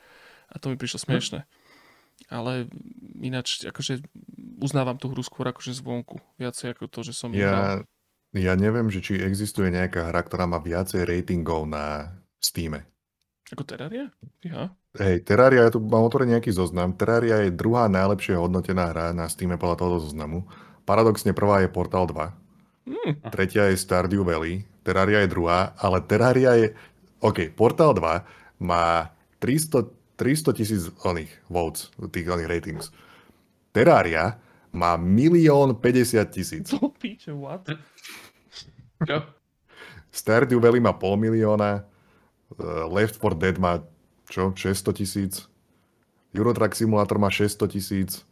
[0.51, 1.05] A to mi prišlo hm.
[1.07, 1.41] smiešne.
[2.31, 2.71] Ale
[3.19, 4.05] ináč, akože
[4.63, 6.23] uznávam tú hru skôr akože zvonku.
[6.39, 7.35] Viacej ako to, že som...
[7.35, 7.83] Ja,
[8.33, 12.92] ja neviem, že či existuje nejaká hra, ktorá má viacej ratingov na Steam.
[13.53, 14.09] Ako Terraria?
[14.41, 14.73] Ja.
[14.97, 16.97] Hej, Terraria, ja tu mám otvorený nejaký zoznam.
[16.97, 20.49] Terraria je druhá najlepšie hodnotená hra na Steam podľa tohoto zoznamu.
[20.89, 22.33] Paradoxne prvá je Portal 2.
[22.89, 23.13] Mm.
[23.29, 24.65] Tretia je Stardew Valley.
[24.81, 26.67] Terraria je druhá, ale Terraria je...
[27.21, 29.13] OK, Portal 2 má
[29.45, 29.85] 300,
[30.17, 32.89] 300 tisíc oných votes, tých oných ratings.
[33.71, 34.41] Terraria
[34.73, 36.73] má milión 50 tisíc.
[36.73, 37.69] To píče, what?
[39.05, 39.29] Čo?
[40.09, 41.85] Stardew Valley má pol milióna,
[42.89, 43.85] Left 4 Dead má
[44.33, 45.33] čo, 600 tisíc,
[46.33, 48.25] Eurotrack Simulator má 600 tisíc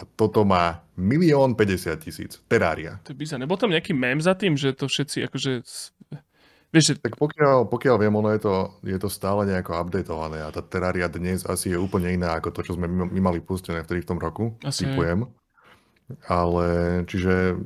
[0.00, 2.40] a toto má milión 50 tisíc.
[2.48, 2.96] Terraria.
[3.04, 5.52] To by sa nebol tam nejaký mem za tým, že to všetci akože...
[6.72, 6.94] Vieš, že...
[7.04, 11.12] Tak pokiaľ, pokiaľ viem, ono je to, je to stále nejako updatované a tá Terraria
[11.12, 14.08] dnes asi je úplne iná ako to, čo sme my, my mali pustené vtedy v
[14.08, 14.56] tom roku.
[14.64, 15.28] Asi typujem.
[15.28, 15.41] Je.
[16.28, 16.66] Ale
[17.08, 17.56] čiže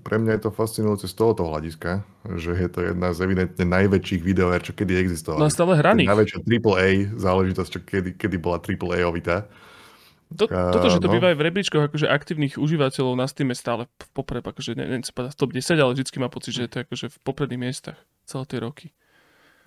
[0.00, 2.06] pre mňa je to fascinujúce z tohoto hľadiska,
[2.40, 5.44] že je to jedna z evidentne najväčších videoher, čo kedy existovali.
[5.44, 6.08] No stále hraných.
[6.08, 9.44] Najväčšia AAA záležitosť, čo kedy, kedy bola AAA ovita.
[10.32, 11.14] To, toto, že to no.
[11.20, 15.04] býva aj v rebríčkoch akože aktívnych užívateľov na Steam stále v popreb, akože ne, neviem
[15.04, 18.00] sa povedať top 10, ale vždycky má pocit, že je to akože v popredných miestach
[18.24, 18.86] celé tie roky.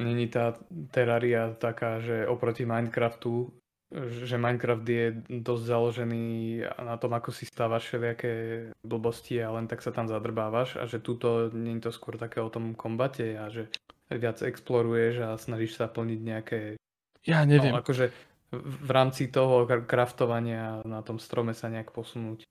[0.02, 0.58] Není tá
[0.92, 3.54] Terraria taká, že oproti Minecraftu
[3.94, 6.26] že Minecraft je dosť založený
[6.82, 8.34] na tom, ako si stávaš všelijaké
[8.82, 12.42] blbosti a len tak sa tam zadrbávaš a že túto nie je to skôr také
[12.42, 13.70] o tom kombate a že
[14.10, 16.60] viac exploruješ a snažíš sa plniť nejaké...
[17.26, 17.74] Ja neviem.
[17.74, 18.10] No, akože
[18.56, 22.46] v rámci toho kraftovania na tom strome sa nejak posunúť.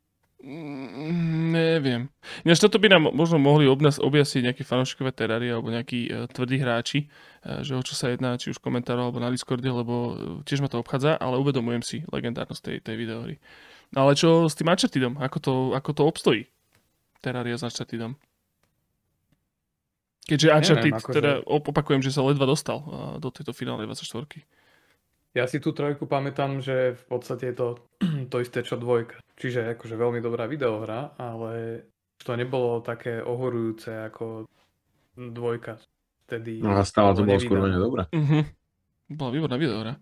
[0.45, 2.03] Mm, neviem.
[2.45, 6.29] Ináč toto by nám možno mohli ob nás objasniť nejakí fanúšikové Terraria alebo nejakí uh,
[6.29, 9.95] tvrdí hráči, uh, že o čo sa jedná, či už komentárov alebo na Discorde, lebo
[9.95, 10.13] uh,
[10.45, 13.41] tiež ma to obchádza, ale uvedomujem si legendárnosť tej, tej videohry.
[13.97, 15.17] No ale čo s tým Unchartedom?
[15.17, 16.43] Ako to, ako to obstojí?
[17.25, 18.13] Terraria s Unchartedom?
[20.29, 21.17] Keďže Uncharted, Neviem, akože...
[21.17, 24.45] teda opakujem, že sa ledva dostal uh, do tejto finálnej 24.
[25.35, 27.69] Ja si tú trojku pamätám, že v podstate je to
[28.33, 29.19] to isté čo dvojka.
[29.35, 31.85] Čiže akože veľmi dobrá videohra, ale
[32.23, 34.47] to nebolo také ohorujúce ako
[35.19, 35.83] dvojka.
[36.25, 38.03] Vtedy no a stále to bolo skôr menej dobré.
[38.15, 38.47] Uh-huh.
[39.11, 39.99] Bola výborná videohra.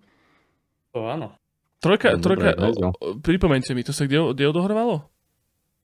[0.93, 1.35] To áno.
[1.83, 5.11] Trojka, no, trojka, dobré, o, mi, to sa kde, kde odohrávalo?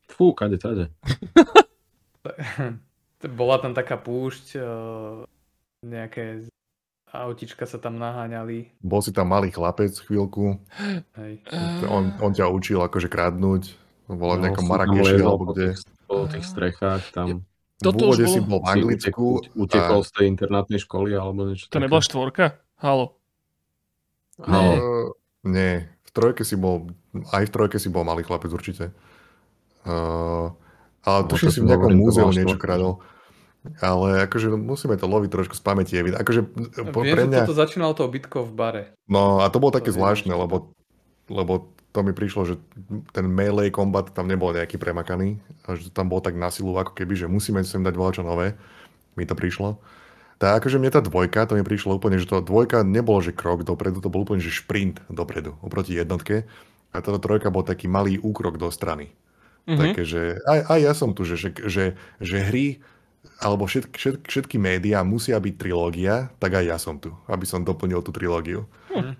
[0.06, 0.94] Fú, kade, tade.
[3.40, 4.62] Bola tam taká púšť,
[5.82, 6.46] nejaké
[7.12, 8.72] autička sa tam naháňali.
[8.84, 10.60] Bol si tam malý chlapec chvíľku.
[11.18, 11.42] Hej.
[11.88, 13.74] On, on ťa učil akože kradnúť.
[14.08, 15.76] Bola no, nejaká Marrakeši alebo kde.
[16.08, 17.44] Po tých strechách tam.
[17.78, 19.26] Toto v úvode si bol v Anglicku.
[19.54, 20.06] Utekol a...
[20.06, 21.84] z tej internátnej školy alebo niečo To také.
[21.86, 22.44] nebola štvorka?
[22.82, 23.14] Halo.
[24.42, 24.72] Halo.
[24.74, 25.06] Uh,
[25.46, 25.86] nie.
[26.08, 26.90] V trojke si bol,
[27.30, 28.90] aj v trojke si bol malý chlapec určite.
[29.86, 30.50] Uh,
[31.06, 32.98] ale no, tuším si v nejakom múzeu niečo kradol.
[33.78, 35.94] Ale akože musíme to loviť trošku z pamäti.
[35.98, 36.40] Akože,
[36.92, 37.42] po, Viem, pre mňa...
[37.42, 38.82] že toto začínalo tou bitkou v bare.
[39.06, 40.72] No a to bolo to také zvláštne, lebo,
[41.28, 42.54] lebo to mi prišlo, že
[43.10, 45.40] ten melee kombat tam nebol nejaký premakaný.
[45.64, 48.54] A že tam bol tak na silu, ako keby, že musíme sem dať čo nové.
[49.18, 49.80] Mi to prišlo.
[50.38, 53.66] Tak akože mne tá dvojka, to mi prišlo úplne, že to dvojka nebolo, že krok
[53.66, 56.46] dopredu, to bol úplne, že šprint dopredu oproti jednotke.
[56.94, 59.10] A táto trojka bol taký malý úkrok do strany.
[59.66, 59.80] Mm-hmm.
[59.82, 61.84] Také, že aj, aj ja som tu, že, že, že,
[62.22, 62.80] že hry
[63.38, 67.62] alebo všetky, všetky, všetky médiá musia byť trilógia, tak aj ja som tu, aby som
[67.62, 68.66] doplnil tú trilógiu.
[68.90, 69.14] Hm.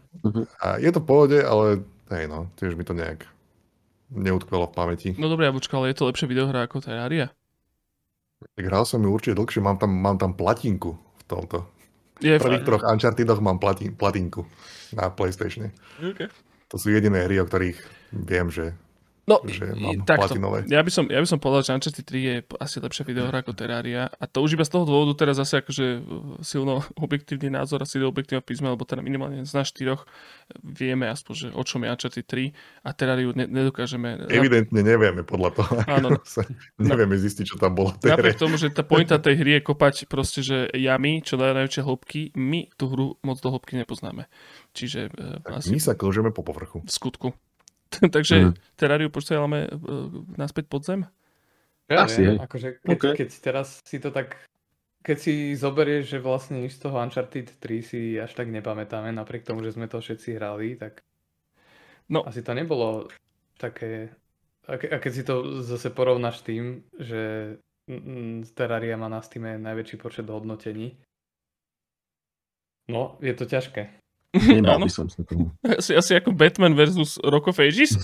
[0.58, 3.28] A je to v pohode, ale hej no, tiež mi to nejak
[4.10, 5.08] neutkvelo v pamäti.
[5.20, 7.28] No dobré, Jabučka, ale je to lepšia videohra ako Terraria?
[8.38, 11.66] Tak hral som ju určite dlhšie, mám tam, mám tam platinku v tomto.
[12.18, 14.42] Je v prvých troch Unchartedoch mám platin, platinku
[14.90, 15.70] na PlayStation.
[16.02, 16.26] Okay.
[16.68, 17.78] To sú jediné hry, o ktorých
[18.26, 18.74] viem, že
[19.28, 20.24] No, že mám takto.
[20.24, 20.64] platinové.
[20.72, 23.52] Ja by, som, ja by som povedal, že Uncharted 3 je asi lepšia videohra ako
[23.52, 26.00] Terraria a to už iba z toho dôvodu teraz zase akože
[26.40, 30.08] silno objektívny názor, asi objektívne písme, lebo teda minimálne z nás štyroch
[30.64, 34.32] vieme aspoň, že o čom je Uncharted 3 a Terrariu ne, nedokážeme...
[34.32, 35.72] Evidentne nevieme podľa toho.
[35.84, 36.08] Áno.
[36.80, 37.92] nevieme zistiť, čo tam bolo.
[38.00, 41.82] Napriek tomu, že tá pointa tej hry je kopať proste, že jamy, čo dajú najväčšie
[41.84, 44.24] hĺbky, my tú hru moc do hĺbky nepoznáme.
[44.72, 45.12] Čiže...
[45.44, 45.68] Tak asi...
[45.76, 46.80] My sa klžeme po povrchu.
[46.80, 47.36] V skutku.
[48.14, 48.52] Takže mm.
[48.76, 51.00] Terrariu posielame uh, naspäť pod zem?
[51.88, 53.14] Ja, Asi, ja, akože keď, okay.
[53.16, 54.36] keď teraz si to tak
[55.08, 59.64] keď si zoberieš, že vlastne z toho Uncharted 3 si až tak nepamätáme, napriek tomu,
[59.64, 61.00] že sme to všetci hrali, tak
[62.12, 62.26] no.
[62.28, 63.08] asi to nebolo
[63.56, 64.12] také...
[64.68, 67.56] A, a keď si to zase porovnáš tým, že
[68.52, 70.92] Terraria má na Steam najväčší počet hodnotení,
[72.92, 73.88] no, je to ťažké.
[74.36, 75.48] Nemal by som sa tomu.
[75.80, 77.96] Asi, asi ako Batman versus Rock of Ages?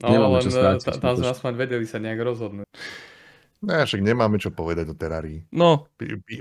[0.00, 2.66] No, Nemáme len eh, tam sme aspoň vedeli sa nejak rozhodnúť.
[3.62, 5.46] No, však nemáme čo povedať o terárii.
[5.54, 5.86] No.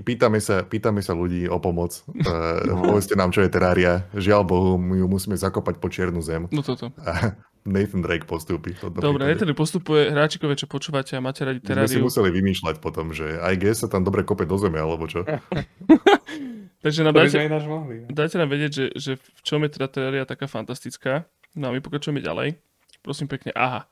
[0.01, 2.01] Pýtame sa, pýtame sa ľudí o pomoc.
[2.09, 2.65] Uh.
[2.81, 4.09] Povedzte nám, čo je terária.
[4.17, 6.49] Žiaľ Bohu, my ju musíme zakopať po čiernu zem.
[6.49, 6.89] No toto.
[7.05, 8.73] A Nathan Drake postupí.
[8.81, 10.09] Dobre, Nathan Drake postupuje.
[10.09, 11.85] Hráčikové, čo počúvate a máte radi teráriu.
[11.85, 15.05] My si museli vymýšľať potom, že aj GS sa tam dobre kope do zeme, alebo
[15.05, 15.21] čo.
[16.81, 17.37] Takže nám dajte,
[17.69, 21.29] mohli, dajte nám vedieť, že, že v čom je teda teória taká fantastická.
[21.53, 22.57] No a my pokračujeme ďalej.
[23.05, 23.85] Prosím pekne, aha.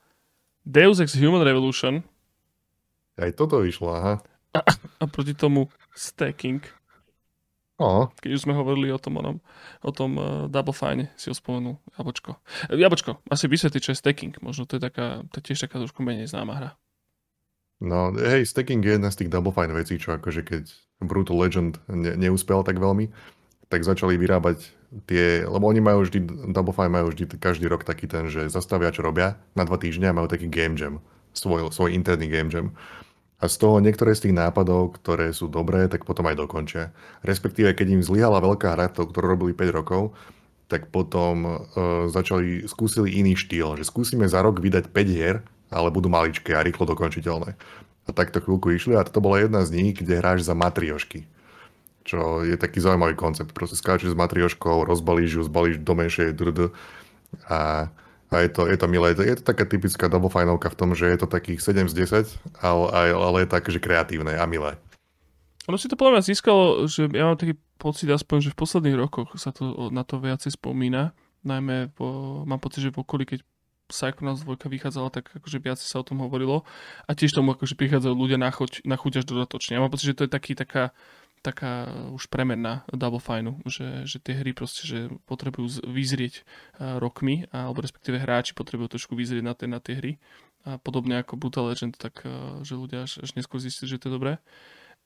[0.66, 2.02] Deus Ex Human Revolution.
[3.18, 4.14] Aj toto vyšlo, aha.
[4.58, 4.60] A,
[5.02, 6.66] a proti tomu Stacking.
[7.80, 8.12] O.
[8.20, 9.38] Keď už sme hovorili o tom, onom,
[9.86, 11.80] o tom uh, Double Fine, si ho spomenul.
[11.96, 12.36] Jabočko.
[12.74, 14.34] Jabočko, asi vysvetli, čo je Stacking.
[14.44, 16.72] Možno to je, taká, to je tiež taká trošku menej známa hra.
[17.80, 20.68] No, hej, stacking je jedna z tých Double Fine vecí, čo akože keď
[21.00, 23.08] Brutal Legend ne, neúspel tak veľmi,
[23.72, 24.76] tak začali vyrábať
[25.06, 28.90] tie, lebo oni majú vždy, Double Fine majú vždy každý rok taký ten, že zastavia,
[28.90, 31.00] čo robia na dva týždne a majú taký game jam,
[31.32, 32.74] svoj, svoj interný game jam.
[33.40, 36.92] A z toho niektoré z tých nápadov, ktoré sú dobré, tak potom aj dokončia.
[37.24, 40.12] Respektíve, keď im zlyhala veľká hra, to, ktorú robili 5 rokov,
[40.68, 41.58] tak potom uh,
[42.12, 45.40] začali, skúsili iný štýl, že skúsime za rok vydať 5 hier,
[45.72, 47.56] ale budú maličké a rýchlo dokončiteľné.
[48.12, 51.26] Takto chvíľku išli a toto bola jedna z nich, kde hráš za matriošky.
[52.04, 53.54] Čo je taký zaujímavý koncept.
[53.54, 56.74] Proste skáčeš s matrioškou, rozbalíš ju, zbalíš do menšej drd
[57.46, 57.92] a,
[58.34, 59.14] a je, to, je to milé.
[59.14, 61.94] Je to taká typická double finovka v tom, že je to takých 7 z
[62.26, 64.78] 10, ale, ale je tak, že kreatívne a milé.
[65.70, 68.98] Ono si to podľa mňa získalo, že ja mám taký pocit aspoň, že v posledných
[68.98, 71.14] rokoch sa to na to viacej spomína.
[71.46, 73.46] Najmä po, mám pocit, že v okolí, keď
[73.90, 76.62] Psychonauts 2 vychádzala, tak akože viac sa o tom hovorilo.
[77.10, 79.76] A tiež tomu akože prichádzajú ľudia na chuť, na chuť až dodatočne.
[79.76, 80.94] Ja mám pocit, že to je taký, taká,
[81.42, 86.46] taká už premenná Double Fine, že, že tie hry proste, že potrebujú vyzrieť
[86.78, 90.12] rokmi, alebo respektíve hráči potrebujú trošku vyzrieť na tie, na tie hry.
[90.70, 92.22] A podobne ako Brutal Legend, tak
[92.62, 94.38] že ľudia až, až neskôr zistili, že to je dobré.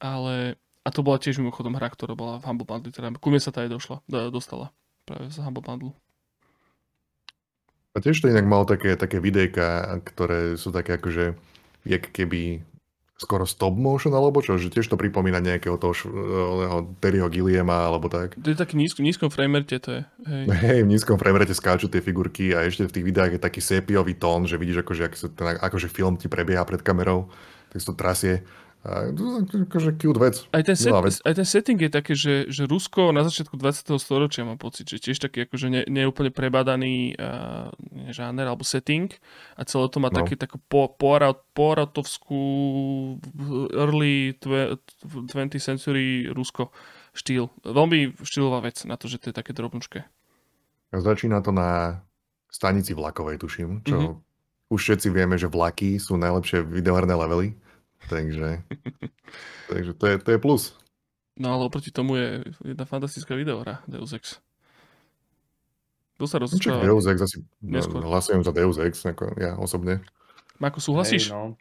[0.04, 3.40] Ale, a to bola tiež mimochodom hra, ktorá bola v Humble Bundle, teda ku mne
[3.40, 3.98] sa tá aj došla,
[4.34, 4.76] dostala
[5.08, 6.03] práve z Humble Bundle.
[7.94, 11.38] A tiež to inak malo také, také videjka, ktoré sú také akože,
[11.86, 12.66] jak keby
[13.24, 15.94] skoro stop motion alebo čo, že tiež to pripomína nejakého toho
[17.00, 18.36] Terryho Gilliama alebo tak.
[18.36, 20.02] To je taký nízko, nízkom framerate to je.
[20.28, 20.44] Hej.
[20.66, 24.18] hej, v nízkom framerate skáču tie figurky a ešte v tých videách je taký sepiový
[24.20, 27.32] tón, že vidíš akože, ak sa ten, akože film ti prebieha pred kamerou,
[27.72, 28.36] tak sa to trasie.
[28.84, 30.44] A akože cute vec.
[30.52, 31.16] Aj ten, set, vec.
[31.24, 33.96] aj ten setting je taký, že, že Rusko na začiatku 20.
[33.96, 37.72] storočia mám pocit, že tiež taký akože ne, neúplne prebadaný uh,
[38.12, 39.08] žáner alebo setting
[39.56, 40.20] a celé to má no.
[40.20, 40.92] taký takú po,
[41.56, 42.44] poaratovskú
[43.72, 46.68] early 20th century Rusko
[47.16, 47.56] štýl.
[47.64, 50.04] Veľmi štýlová vec na to, že to je také drobnučké.
[50.92, 52.04] Začína to na
[52.52, 54.76] stanici vlakovej, tuším, čo mm-hmm.
[54.76, 57.63] už všetci vieme, že vlaky sú najlepšie videoherné levely
[58.10, 58.64] Takže,
[59.72, 60.76] takže to, je, to je plus.
[61.40, 64.38] No ale oproti tomu je jedna fantastická videohra Deus Ex.
[66.22, 66.86] To sa rozprával.
[66.86, 68.06] Deus Ex asi neskôr.
[68.06, 70.06] hlasujem za Deus Ex, ako ja osobne.
[70.62, 71.34] Mako, súhlasíš?
[71.34, 71.58] Hey, no.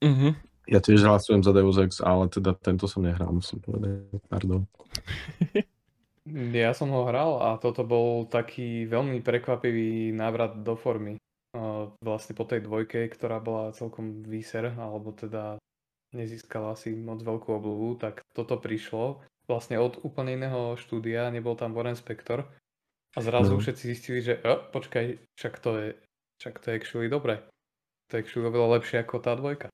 [0.00, 0.32] uh-huh.
[0.64, 4.08] Ja tiež hlasujem za Deus Ex, ale teda tento som nehral, musím povedať.
[4.32, 4.64] Pardon.
[6.56, 11.20] ja som ho hral a toto bol taký veľmi prekvapivý návrat do formy
[12.00, 15.58] vlastne po tej dvojke, ktorá bola celkom výser, alebo teda
[16.14, 21.74] nezískala asi moc veľkú oblohu, tak toto prišlo vlastne od úplne iného štúdia, nebol tam
[21.74, 22.46] Warren Spector
[23.14, 23.60] a zrazu no.
[23.62, 25.88] všetci zistili, že o, počkaj, však to je,
[26.38, 27.42] však to je actually dobre.
[28.10, 29.66] To je actually oveľa lepšie ako tá dvojka.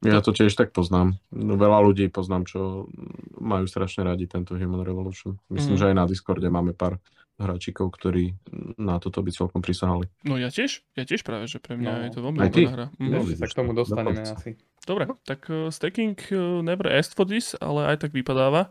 [0.00, 1.20] Ja to tiež tak poznám.
[1.28, 2.88] No, veľa ľudí poznám, čo
[3.36, 5.36] majú strašne radi tento Human Revolution.
[5.52, 5.80] Myslím, mm.
[5.84, 6.96] že aj na Discorde máme pár
[7.40, 8.36] hráčikov, ktorí
[8.76, 10.12] na toto by celkom prisahali.
[10.28, 12.86] No ja tiež, ja tiež práve, že pre mňa no, je to veľmi dobrá hra.
[13.00, 13.10] Mm.
[13.10, 14.36] No, sa k tomu dostaneme Dokonca.
[14.36, 14.50] asi.
[14.84, 18.68] Dobre, tak uh, Stacking uh, never asked for this, ale aj tak vypadáva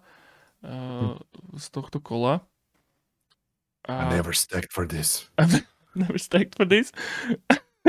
[0.61, 1.57] uh, hm.
[1.57, 2.45] z tohto kola.
[3.89, 4.13] A...
[4.13, 5.25] I never stacked for this.
[5.97, 6.93] never stacked for this.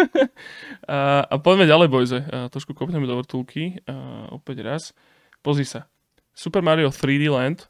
[0.89, 2.19] a, a poďme ďalej, boyze.
[2.24, 3.85] A, trošku kopneme do vrtulky.
[3.85, 4.82] A, opäť raz.
[5.44, 5.90] Pozri sa.
[6.32, 7.69] Super Mario 3D Land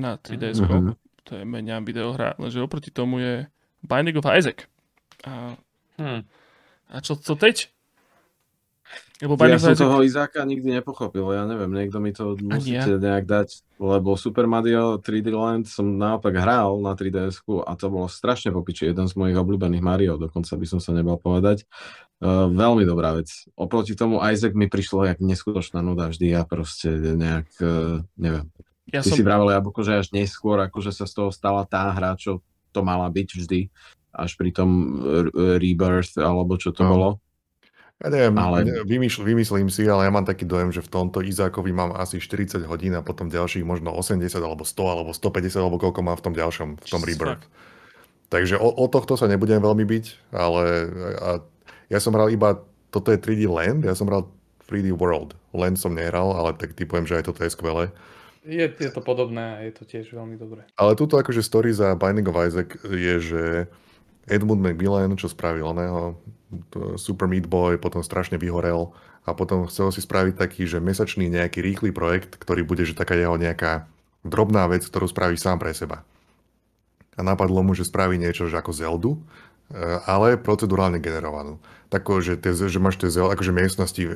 [0.00, 0.64] na 3DS.
[0.64, 1.01] Mm-hmm.
[1.30, 3.46] To je meniam videohra, lenže oproti tomu je
[3.82, 4.66] Binding of Isaac.
[5.22, 5.54] A,
[5.98, 6.22] hmm.
[6.90, 7.70] a čo, co teď?
[9.22, 12.98] Lebo ja som toho Izáka nikdy nepochopil, ja neviem, niekto mi to musíte ja.
[12.98, 18.10] nejak dať, lebo Super Mario 3D Land som naopak hral na 3DS a to bolo
[18.10, 21.62] strašne popiči, jeden z mojich obľúbených Mario, dokonca by som sa nebal povedať.
[22.18, 23.30] Uh, veľmi dobrá vec.
[23.54, 28.50] Oproti tomu Isaac mi prišlo jak neskutočná nuda vždy, ja proste nejak, uh, neviem.
[28.90, 29.16] Ja Ty som...
[29.18, 32.42] si vravel, Jablko, že až neskôr akože sa z toho stala tá hra, čo
[32.74, 33.70] to mala byť vždy,
[34.10, 34.98] až pri tom
[35.36, 36.90] Rebirth, alebo čo to no.
[36.90, 37.08] bolo.
[38.02, 38.66] Ja neviem, ale...
[38.82, 42.66] vymysl, vymyslím si, ale ja mám taký dojem, že v tomto Izákovi mám asi 40
[42.66, 46.34] hodín a potom ďalších možno 80 alebo 100 alebo 150 alebo koľko mám v tom
[46.34, 47.46] ďalšom, v tom Rebirth.
[48.26, 50.04] Takže o, o tohto sa nebudem veľmi byť,
[50.34, 50.64] ale
[51.14, 51.30] a
[51.92, 52.58] ja som hral iba,
[52.90, 54.26] toto je 3D Land, ja som hral
[54.66, 55.38] 3D World.
[55.54, 57.92] Land som nehral, ale tak typujem, že aj toto je skvelé.
[58.42, 60.66] Je, je to podobné a je to tiež veľmi dobré.
[60.74, 63.42] Ale tuto akože story za Binding of Isaac je, že
[64.26, 66.18] Edmund McMillan, čo spravil oného
[66.98, 68.90] Super Meat Boy, potom strašne vyhorel
[69.22, 73.14] a potom chcel si spraviť taký, že mesačný nejaký rýchly projekt, ktorý bude, že taká
[73.14, 73.86] jeho nejaká
[74.26, 76.02] drobná vec, ktorú spraví sám pre seba.
[77.14, 79.12] A napadlo mu, že spraví niečo že ako Zeldu,
[79.70, 81.62] eh, ale procedurálne generovanú.
[81.92, 84.12] Tako, že, tie, že máš tie akože miestnosti, eh,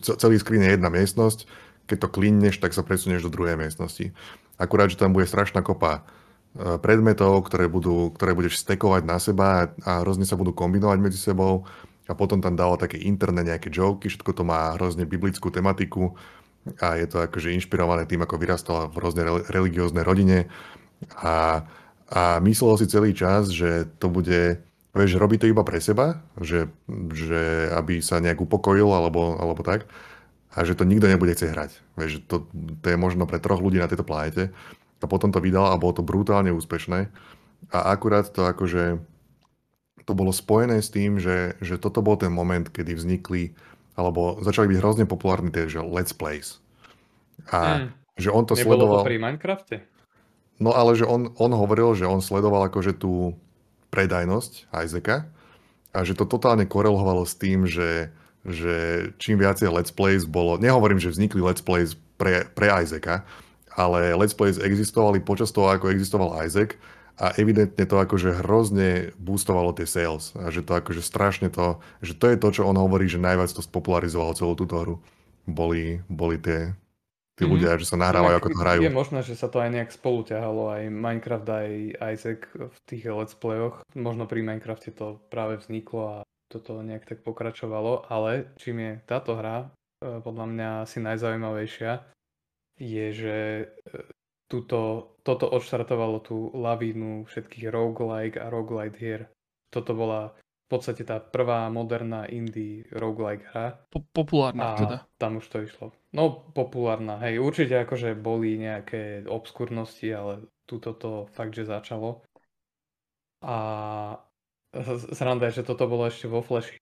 [0.00, 1.44] celý screen je jedna miestnosť,
[1.86, 4.10] keď to klinneš, tak sa presunieš do druhej miestnosti.
[4.58, 6.06] Akurát, že tam bude strašná kopa
[6.56, 11.20] Eh, predmetov, ktoré, budú, ktoré budeš stekovať na seba a hrozne sa budú kombinovať medzi
[11.20, 11.68] sebou.
[12.08, 16.16] A potom tam dalo také interné nejaké joky, všetko to má hrozne biblickú tematiku
[16.80, 20.48] a je to akože inšpirované tým, ako vyrastala v hrozne religióznej rodine.
[21.20, 21.66] A,
[22.08, 24.62] a myslel si celý čas, že to bude,
[24.96, 26.72] vieš, robí to iba pre seba, že,
[27.12, 29.84] že aby sa nejak upokojil alebo, alebo tak
[30.56, 31.70] a že to nikto nebude chcieť hrať.
[32.00, 32.48] Vieš, to,
[32.80, 34.56] to je možno pre troch ľudí na tejto planete
[34.98, 37.12] a potom to vydal a bolo to brutálne úspešné.
[37.68, 39.04] A akurát to akože
[40.08, 43.52] to bolo spojené s tým, že, že toto bol ten moment, kedy vznikli
[43.98, 46.62] alebo začali byť hrozne populárne tie že let's plays.
[47.52, 47.88] A mm.
[48.16, 49.00] že on to Nebolo sledoval...
[49.04, 49.76] to pri Minecrafte?
[50.56, 53.36] No ale že on, on hovoril, že on sledoval akože tú
[53.92, 55.28] predajnosť Isaaca
[55.92, 58.08] a že to totálne korelovalo s tým, že,
[58.46, 63.26] že čím viacej let's plays bolo, nehovorím, že vznikli let's plays pre, pre Isaaca,
[63.76, 66.80] ale Let's Plays existovali počas toho, ako existoval Isaac
[67.20, 72.16] a evidentne to akože hrozne boostovalo tie sales a že to akože strašne to, že
[72.16, 74.96] to je to, čo on hovorí, že najviac to spopularizovalo celú túto hru.
[75.44, 76.72] Boli, boli tie,
[77.36, 77.52] tí mm-hmm.
[77.52, 78.80] ľudia, že sa nahrávajú, ako to hrajú.
[78.82, 81.70] Je možné, že sa to aj nejak spolu ťahalo, aj Minecraft, aj
[82.16, 83.84] Isaac v tých let's playoch.
[83.94, 86.16] Možno pri Minecrafte to práve vzniklo a
[86.46, 89.70] toto nejak tak pokračovalo, ale čím je táto hra
[90.02, 92.16] eh, podľa mňa asi najzaujímavejšia,
[92.76, 93.66] je, že e,
[94.46, 99.22] tuto, toto odštartovalo tú lavínu všetkých roguelike a roguelite hier.
[99.72, 103.80] Toto bola v podstate tá prvá moderná indie roguelike hra.
[103.90, 104.98] Po- populárna a teda.
[105.16, 105.86] tam už to išlo.
[106.12, 107.38] No, populárna, hej.
[107.40, 110.32] Určite akože boli nejaké obskurnosti, ale
[110.66, 112.26] tuto to fakt, že začalo.
[113.46, 113.56] A
[115.14, 116.76] sranda je, že toto bolo ešte vo Flashi.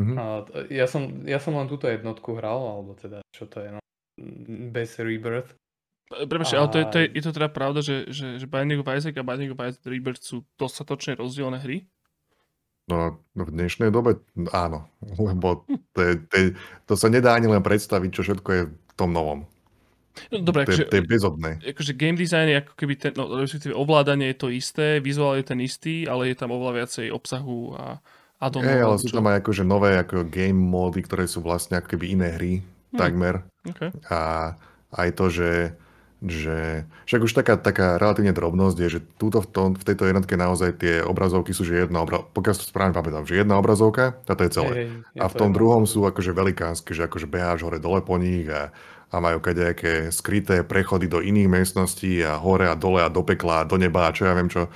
[0.00, 0.16] Mm-hmm.
[0.16, 0.24] A
[0.72, 3.82] ja, som, ja som len túto jednotku hral, alebo teda čo to je, no
[4.72, 5.56] bez Rebirth.
[6.12, 6.64] Prepačte, a...
[6.64, 9.16] ale to je, to je, je to teda pravda, že, že, že Binding of Isaac
[9.16, 11.88] a Binding of Isaac Rebirth sú dostatočne rozdielne hry?
[12.90, 15.64] No, v dnešnej dobe áno, lebo
[15.94, 16.46] to, je, to, je,
[16.84, 19.46] to sa nedá ani len predstaviť, čo všetko je v tom novom.
[20.28, 21.50] No, dobre, to, akože, je, to je bezodné.
[21.64, 25.44] Akože game design je ako keby ten, no, respektíve ovládanie je to isté, vizuál je
[25.48, 27.96] ten istý, ale je tam oveľa viacej obsahu a,
[28.36, 28.68] a domov.
[28.68, 32.12] Hey, ale sú tam aj akože nové ako game módy, ktoré sú vlastne ako keby
[32.12, 33.00] iné hry, hmm.
[33.00, 33.40] takmer.
[33.64, 33.88] Okay.
[34.12, 34.52] A
[34.92, 35.52] aj to, že,
[36.20, 40.36] že však už taká, taká relatívne drobnosť je, že túto v, tom, v tejto jednotke
[40.36, 44.32] naozaj tie obrazovky sú, že jedna obrazovka, pokiaľ to správne pamätám, že jedna obrazovka, a
[44.36, 44.72] to je celé.
[44.76, 48.20] Hey, hey, a v tom druhom sú akože velikánske, že akože beháš hore dole po
[48.20, 48.68] nich a,
[49.12, 53.62] a majú kadejaké skryté prechody do iných miestností a hore a dole a do pekla
[53.62, 54.72] a do neba a čo ja viem čo.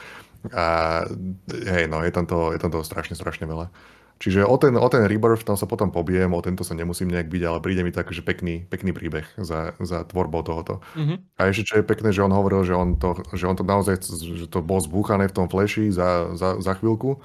[0.53, 1.03] A
[1.49, 3.73] hej, no, je tam, toho, je tam toho strašne, strašne veľa.
[4.17, 7.29] Čiže o ten, o ten Rebirth tam sa potom pobijem, o tento sa nemusím nejak
[7.29, 10.81] byť, ale príde mi tak, že pekný, pekný príbeh za, za tvorbou tohoto.
[10.97, 11.37] Mm-hmm.
[11.37, 14.01] A ešte čo je pekné, že on hovoril, že on to, že on to naozaj,
[14.09, 17.21] že to bolo zbúchané v tom flashi za, za, za chvíľku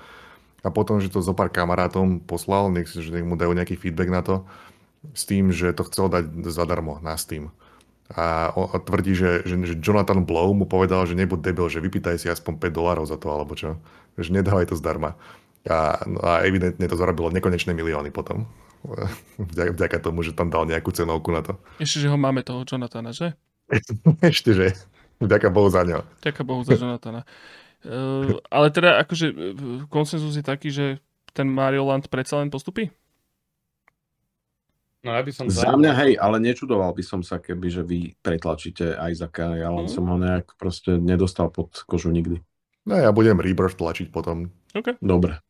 [0.61, 4.11] a potom, že to zo pár kamarátom poslal, nech, že nech mu dajú nejaký feedback
[4.11, 4.43] na to,
[5.13, 7.49] s tým, že to chcel dať zadarmo na Steam.
[8.11, 11.79] A, on, a tvrdí, že, že, že Jonathan Blow mu povedal, že nebuď debil, že
[11.79, 13.79] vypýtaj si aspoň 5 dolárov za to, alebo čo.
[14.19, 15.15] Že nedávaj to zdarma.
[15.63, 18.49] A, no a evidentne to zarobilo nekonečné milióny potom.
[19.37, 21.53] Vďaka, vďaka tomu, že tam dal nejakú cenovku na to.
[21.77, 23.37] Ešte, že ho máme toho Jonathana, že?
[24.25, 24.73] Ešte, že.
[25.21, 26.01] Vďaka Bohu za ňo.
[26.25, 27.21] Vďaka Bohu za Jonathana.
[27.85, 29.53] Uh, ale teda akože
[29.89, 30.97] konsenzus je taký, že
[31.31, 32.89] ten Mario Land predsa len postupí?
[35.01, 38.13] No ja by som za mňa hej, ale nečudoval by som sa, keby že vy
[38.21, 39.93] pretlačíte Isaaca, ja len mm.
[39.93, 42.37] som ho nejak proste nedostal pod kožu nikdy.
[42.85, 44.53] No ja budem Rebirth tlačiť potom.
[44.77, 45.01] OK.
[45.01, 45.41] Dobre.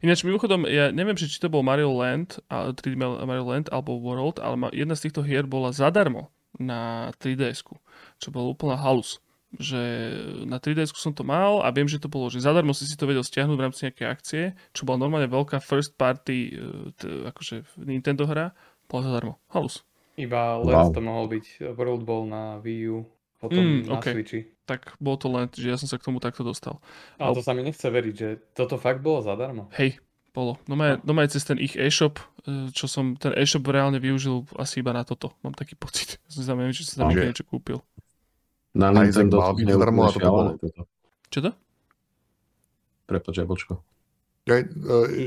[0.00, 4.72] Ináč mimochodom, ja neviem, či to bol Mario Land, 3D Mario Land alebo World, ale
[4.72, 7.64] jedna z týchto hier bola zadarmo na 3DS,
[8.16, 9.20] čo bolo úplná halus.
[9.52, 9.80] Že
[10.48, 13.04] na 3DS som to mal a viem, že to bolo, že zadarmo si si to
[13.04, 14.42] vedel stiahnuť v rámci nejakej akcie,
[14.72, 16.50] čo bola normálne veľká first party e,
[16.96, 18.56] t- akože Nintendo hra,
[18.92, 19.40] bola zadarmo.
[19.48, 19.80] Halus.
[20.20, 20.94] Iba Land wow.
[20.94, 21.72] to mohol byť.
[21.72, 23.08] World bol na Wii U,
[23.40, 24.12] potom mm, na okay.
[24.12, 26.78] Switchi tak bol to len, že ja som sa k tomu takto dostal.
[27.18, 29.66] Ale to sa mi nechce veriť, že toto fakt bolo zadarmo.
[29.74, 29.98] Hej,
[30.30, 30.56] bolo.
[30.70, 34.80] No maj, no cez ten ich e-shop, e, čo som, ten e-shop reálne využil asi
[34.80, 35.34] iba na toto.
[35.42, 36.16] Mám taký pocit.
[36.32, 37.84] Ja som neviem, či som tam niečo kúpil.
[38.72, 40.50] Na Nintendo zadarmo a toto bolo.
[41.28, 41.50] Čo to?
[43.04, 43.74] Prepoč, Jablčko.
[44.42, 44.66] E,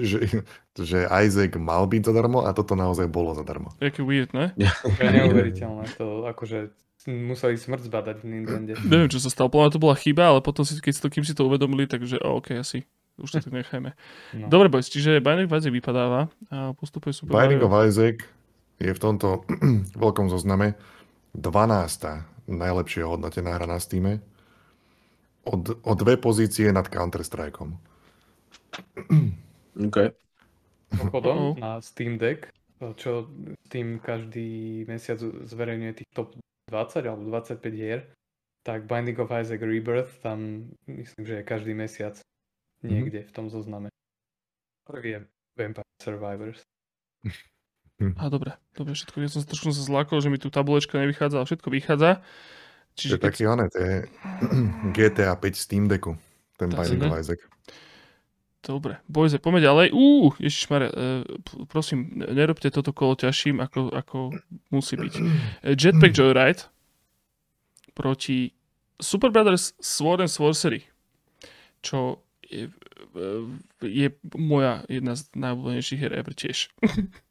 [0.04, 0.44] že,
[0.76, 3.72] že Isaac mal byť zadarmo a toto naozaj bolo zadarmo.
[3.80, 4.52] Jaký weird, ne?
[4.60, 5.96] Ja, neuveriteľné.
[5.96, 6.76] To akože
[7.08, 8.76] museli smrť zbadať v Nintendo.
[8.84, 9.48] Neviem, čo sa stalo.
[9.48, 12.20] Podľa to bola chyba, ale potom, si, keď si to, kým si to uvedomili, takže
[12.20, 12.84] oh, ok, asi
[13.16, 13.96] už to tak nechajme.
[14.36, 14.52] No.
[14.52, 18.28] Dobre, boys, čiže Binding of Isaac vypadáva a postupuje Super Binding of Isaac
[18.80, 19.48] je v tomto
[20.04, 20.76] veľkom zozname
[21.32, 22.52] 12.
[22.52, 24.20] najlepšie hodnotená hra na Steam.
[25.46, 27.95] O, o dve pozície nad Counter-Strikeom.
[29.88, 29.98] OK.
[31.12, 32.48] Potom na Steam Deck,
[32.96, 33.28] čo
[33.68, 36.36] tým každý mesiac zverejňuje tých top
[36.72, 38.08] 20 alebo 25 hier,
[38.66, 42.18] tak Binding of Isaac Rebirth tam myslím, že je každý mesiac
[42.82, 42.90] mhm.
[42.90, 43.32] niekde mm-hmm.
[43.32, 43.90] v tom zozname.
[44.86, 45.20] Prvý je
[45.58, 46.62] Vampire Survivors.
[48.20, 51.48] A dobre, dobre, všetko, ja som sa trošku zlákol, že mi tu tabulečka nevychádza, ale
[51.48, 52.20] všetko vychádza.
[53.00, 53.28] Čiže to je keď...
[53.32, 53.94] taký oné, to je
[54.96, 56.20] GTA 5 Steam Decku,
[56.60, 57.40] ten Binding of Isaac.
[58.66, 59.88] Dobre, bojze, poďme ďalej.
[59.94, 61.22] Uú, ježišmare, uh,
[61.70, 64.18] prosím, nerobte toto kolo ťažším, ako, ako
[64.74, 65.14] musí byť.
[65.14, 65.24] E,
[65.78, 66.66] Jetpack Joyride
[67.94, 68.58] proti
[68.98, 70.82] Super Brothers Sword and Sorcery,
[71.86, 72.74] čo je,
[73.14, 73.30] e,
[73.86, 76.74] je moja jedna z najobľúbenejších hier ever tiež.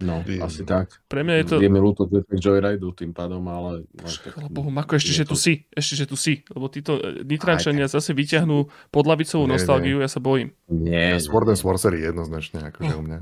[0.00, 0.40] No, Viem.
[0.40, 1.04] asi tak.
[1.12, 1.54] Pre mňa je to...
[1.60, 3.84] Je mi ľúto Jetpack Joyride tým pádom, ale...
[4.00, 5.68] Chvala Bohu, Mako, ešte, že tu si.
[5.76, 6.40] Ešte, že tu si.
[6.48, 10.04] Lebo títo e, Nitrančania zase vyťahnú podlavicovú nie, nostalgiu, nie.
[10.04, 10.56] ja sa bojím.
[10.72, 11.14] Nie.
[11.14, 13.18] Ja Sword and Sorcery jednoznačne, akože u mňa.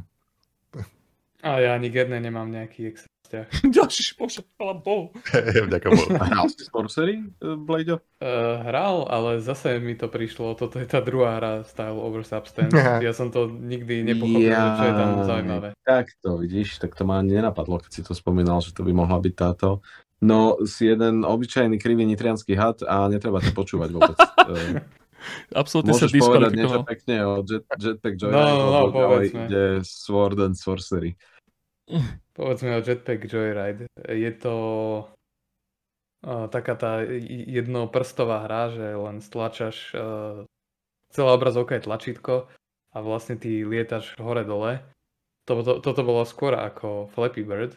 [1.50, 3.10] A ja ani Gerne nemám nejaký extra
[3.76, 5.12] Ďalší bože, chvala Bohu.
[5.68, 6.08] Vďaka Bohu.
[6.16, 8.00] Hral si Sorcery, uh, Blade?
[8.18, 12.74] Uh, hral, ale zase mi to prišlo, toto je tá druhá hra Style over Substance.
[12.76, 15.68] ja som to nikdy nepochopil, ja, čo je tam zaujímavé.
[15.84, 19.20] Tak to vidíš, tak to ma nenapadlo, keď si to spomínal, že to by mohla
[19.20, 19.84] byť táto.
[20.18, 24.18] No, si jeden obyčajný krivý nitrianský had a netreba to počúvať vôbec.
[25.54, 30.54] Absolutne sa povedať niečo pekne o Jet, Jetpack Joyride, no, no, no, ide Sword and
[30.54, 31.18] Sorcery.
[32.38, 33.90] Povedzme o Jetpack Joyride.
[34.08, 34.54] Je to
[36.22, 37.02] uh, taká tá
[37.48, 40.44] jednoprstová hra, že len stlačaš uh,
[41.10, 42.46] celá obrazovka je tlačítko
[42.94, 44.84] a vlastne ty lietaš hore-dole.
[45.48, 47.72] Toto, toto bolo skôr ako Flappy Bird.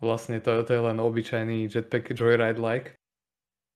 [0.00, 2.96] Vlastne to, to je len obyčajný Jetpack Joyride-like.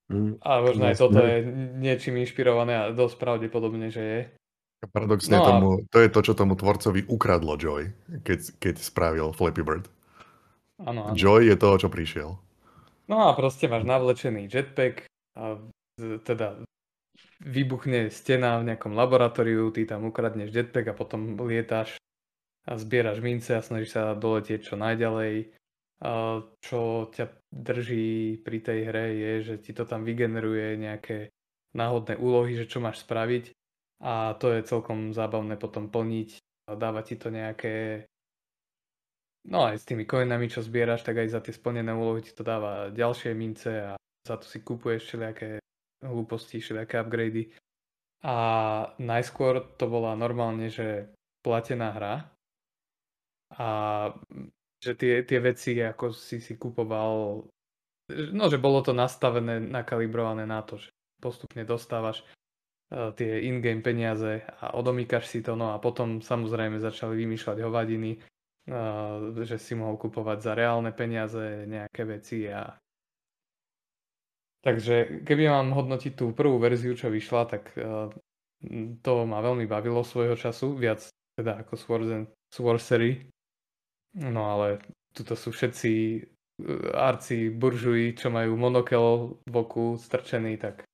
[0.09, 1.45] Mm, a možno aj toto je
[1.77, 4.21] niečím inšpirované a dosť pravdepodobne, že je.
[4.79, 5.91] Paradoxne no tomu, a...
[5.91, 7.91] to je to, čo tomu tvorcovi ukradlo Joy,
[8.23, 9.91] keď, keď spravil Flappy Bird.
[10.79, 11.19] Ano, ano.
[11.19, 12.39] Joy je toho, čo prišiel.
[13.11, 15.03] No a proste máš navlečený jetpack
[15.35, 15.59] a
[15.99, 16.63] teda
[17.43, 21.99] vybuchne stena v nejakom laboratóriu, ty tam ukradneš jetpack a potom lietáš
[22.69, 25.51] a zbieraš mince a snažíš sa doletieť čo najďalej.
[25.99, 31.35] A čo ťa drží pri tej hre je, že ti to tam vygeneruje nejaké
[31.75, 33.58] náhodné úlohy, že čo máš spraviť
[33.99, 36.39] a to je celkom zábavné potom plniť
[36.71, 38.07] a dáva ti to nejaké
[39.49, 42.45] no aj s tými coinami, čo zbieraš, tak aj za tie splnené úlohy ti to
[42.45, 45.59] dáva ďalšie mince a za to si kúpuješ všelijaké
[46.05, 47.51] hlúposti, všelijaké upgrady.
[48.23, 48.37] A
[48.99, 51.09] najskôr to bola normálne, že
[51.41, 52.15] platená hra
[53.57, 53.69] a
[54.83, 57.47] že tie, tie veci, ako si si kupoval,
[58.11, 62.23] no že bolo to nastavené, nakalibrované na to, že postupne dostávaš
[62.89, 69.33] tie in-game peniaze a odomýkaš si to, no a potom samozrejme začali vymýšľať hovadiny, uh,
[69.45, 72.73] že si mohol kupovať za reálne peniaze nejaké veci a
[74.59, 78.11] Takže keby mám hodnotiť tú prvú verziu, čo vyšla, tak uh,
[79.07, 81.07] to ma veľmi bavilo svojho času, viac
[81.39, 82.91] teda ako Swords.
[84.19, 84.83] No ale
[85.15, 85.93] tuto sú všetci
[86.91, 90.88] arci buržuji, čo majú monokel v oku strčený, tak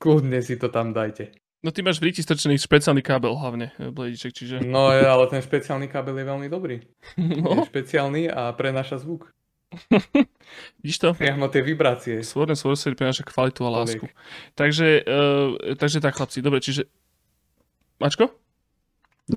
[0.00, 1.36] kľudne si to tam dajte.
[1.60, 4.64] No ty máš v ríti strčený špeciálny kábel hlavne, eh, Blediček, čiže...
[4.64, 6.80] No ale ten špeciálny kábel je veľmi dobrý.
[7.20, 7.60] No.
[7.60, 9.28] Je špeciálny a prenáša zvuk.
[10.82, 11.08] Vidíš to?
[11.14, 12.24] Priamo tie vibrácie.
[12.24, 14.08] And Sorcery prináša kvalitu a lásku.
[14.56, 16.88] Takže, uh, takže tak chlapci, dobre, čiže...
[18.00, 18.32] Mačko?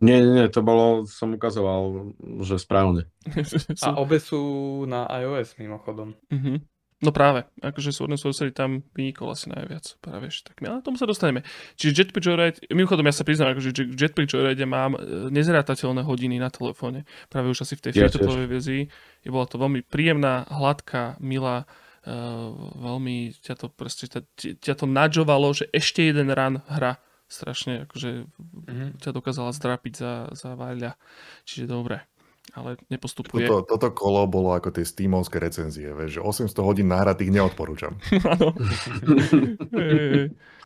[0.01, 3.05] Nie, nie, to bolo, som ukazoval, že správne.
[3.85, 4.41] a obe sú
[4.89, 6.17] na iOS mimochodom.
[6.33, 6.57] Uh-huh.
[7.03, 10.95] No práve, akože Sword and Sorcery tam vynikol asi najviac, práve tak my ale tomu
[10.95, 11.43] sa dostaneme.
[11.75, 16.47] Čiže Jetpack Joyride, mimochodom ja sa priznám, akože Jetpack Joyride mám e, nezrátateľné hodiny na
[16.47, 18.81] telefóne, práve už asi v tej ja free verzii.
[19.19, 21.67] Je bola to veľmi príjemná, hladká, milá,
[22.07, 24.23] uh, veľmi ťa to proste, ťa,
[24.59, 26.99] ťa to nadžovalo, že ešte jeden run hra
[27.31, 28.89] strašne akože mm-hmm.
[29.01, 30.99] ťa dokázala zdrapiť za, za váľa.
[31.47, 32.03] Čiže dobre
[32.51, 33.47] ale nepostupuje.
[33.47, 37.95] Toto, toto kolo bolo ako tie Steamovské recenzie, vieš, že 800 hodín nahratých neodporúčam.
[38.35, 38.51] Áno.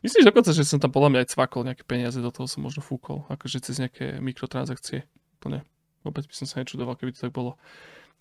[0.02, 2.82] Myslíš dokonca, že som tam podľa mňa aj cvakol nejaké peniaze, do toho som možno
[2.82, 5.06] fúkol, akože cez nejaké mikrotransakcie.
[5.38, 5.62] Plne.
[6.02, 7.54] Vôbec by som sa nečudoval, keby to tak bolo.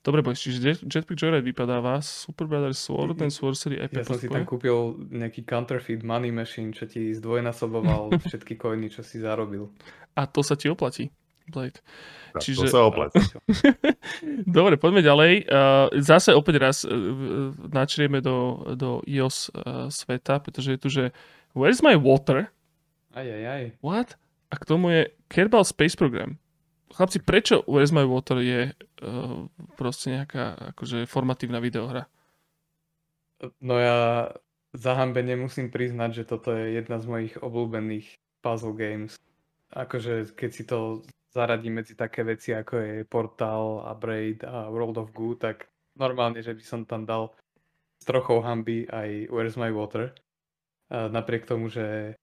[0.05, 4.31] Dobre, boys, čiže Jetpack Joyride vypadáva, Super Brothers Sword and Sorcery Epic Ja som si
[4.31, 9.67] tam kúpil nejaký counterfeit money machine, čo ti zdvojnásoboval všetky coiny, čo si zarobil.
[10.15, 11.11] A to sa ti oplatí.
[11.47, 11.79] Blade.
[12.35, 12.67] Tak, Čiže...
[12.67, 13.19] To sa oplatí.
[14.57, 15.47] Dobre, poďme ďalej.
[15.47, 16.91] Uh, zase opäť raz uh,
[17.71, 21.03] načrieme do, do iOS uh, sveta, pretože je tu, že
[21.55, 22.51] Where's my water?
[23.15, 23.63] Aj, aj, aj.
[23.81, 24.19] What?
[24.51, 25.01] A k tomu je
[25.31, 26.37] Kerbal Space Program.
[26.93, 29.47] Chlapci, prečo Where's my water je uh,
[29.79, 32.07] proste nejaká akože formatívna videohra?
[33.61, 34.31] No ja
[34.73, 38.07] zahambene musím priznať, že toto je jedna z mojich obľúbených
[38.41, 39.17] puzzle games.
[39.73, 41.03] Akože keď si to
[41.37, 46.41] zaradí medzi také veci, ako je Portal a Braid a World of Goo, tak normálne,
[46.41, 47.37] že by som tam dal
[48.01, 50.17] s trochou hamby aj Where's My Water.
[50.89, 52.17] A napriek tomu, že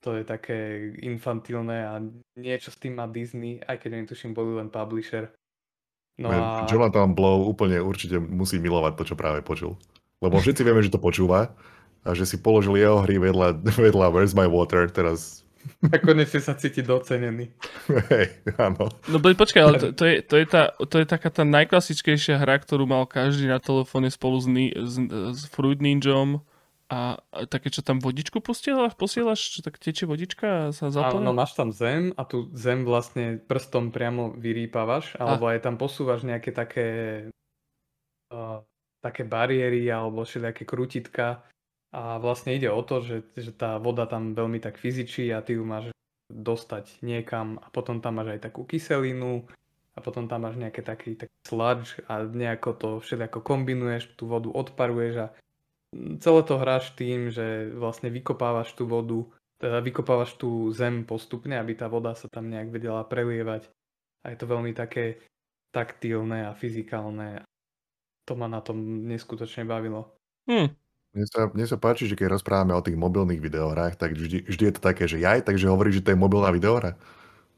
[0.00, 1.98] to je také infantilné a
[2.38, 5.34] niečo s tým má Disney, aj keď tuším, boli len publisher.
[6.20, 6.68] No a...
[6.68, 9.76] Jonathan Blow úplne určite musí milovať to, čo práve počul.
[10.20, 11.52] Lebo všetci vieme, že to počúva
[12.04, 15.44] a že si položil jeho hry vedľa, vedľa Where's My Water, teraz
[15.92, 17.52] a konečne sa cíti docenený.
[18.12, 18.88] Hej, áno.
[19.08, 22.60] No počkaj, ale to, to, je, to, je tá, to je taká tá najklasickejšia hra,
[22.60, 24.94] ktorú mal každý na telefóne spolu s, s,
[25.36, 26.44] s Fruit Ninjom
[26.90, 31.22] a, a také, čo tam vodičku posielaš, posielaš čo tak tečie vodička a sa zaplňa?
[31.22, 35.54] Áno, máš tam zem a tu zem vlastne prstom priamo vyrýpavaš, alebo a.
[35.54, 36.88] aj tam posúvaš nejaké také
[38.34, 38.58] uh,
[39.00, 41.46] také bariéry alebo všelijaké krútitka
[41.90, 45.58] a vlastne ide o to, že, že tá voda tam veľmi tak fyzičí a ty
[45.58, 45.90] ju máš
[46.30, 49.42] dostať niekam a potom tam máš aj takú kyselinu
[49.94, 54.46] a potom tam máš nejaké taký, taký sludge a nejako to všetko kombinuješ, tú vodu
[54.46, 55.28] odparuješ a
[56.22, 59.26] celé to hráš tým, že vlastne vykopávaš tú vodu,
[59.58, 63.66] teda vykopávaš tú zem postupne, aby tá voda sa tam nejak vedela prelievať.
[64.22, 65.18] A je to veľmi také
[65.74, 67.42] taktilné a fyzikálne.
[68.30, 70.14] To ma na tom neskutočne bavilo.
[70.46, 70.70] Hmm.
[71.10, 74.62] Mne sa, mne sa páči, že keď rozprávame o tých mobilných videohrách, tak vždy, vždy
[74.70, 76.94] je to také, že jaj, takže hovorí, že to je mobilná videohra.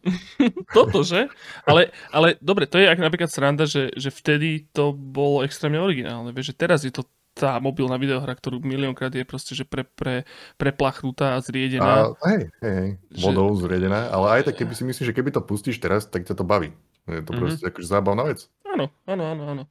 [0.77, 1.29] Toto, že?
[1.69, 6.33] Ale, ale dobre, to je ak napríklad sranda, že, že vtedy to bolo extrémne originálne.
[6.33, 10.29] Vieš, že teraz je to tá mobilná videohra, ktorú miliónkrát je proste, že pre, pre,
[10.61, 12.13] preplachnutá a zriedená.
[12.13, 12.89] A, hej, hej,
[13.21, 13.69] vodou že...
[13.69, 16.45] zriedená, ale aj tak, keby si myslíš, že keby to pustíš teraz, tak ťa to
[16.45, 16.77] baví.
[17.09, 17.41] Je to mm-hmm.
[17.41, 18.47] proste akože zábavná vec.
[18.69, 19.65] Áno, áno, áno, áno.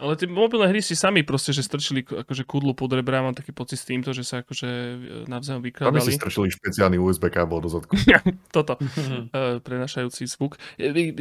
[0.00, 3.52] Ale tie mobilné hry si sami proste, že strčili akože kudlu pod rebra, mám taký
[3.52, 4.96] pocit s týmto, že sa akože e,
[5.28, 6.00] navzájom vykladali.
[6.00, 8.00] Aby si strčili špeciálny USB kábel do zadku.
[8.56, 10.56] toto, uh, prenašajúci zvuk.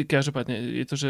[0.08, 1.10] Každopádne, je to, že,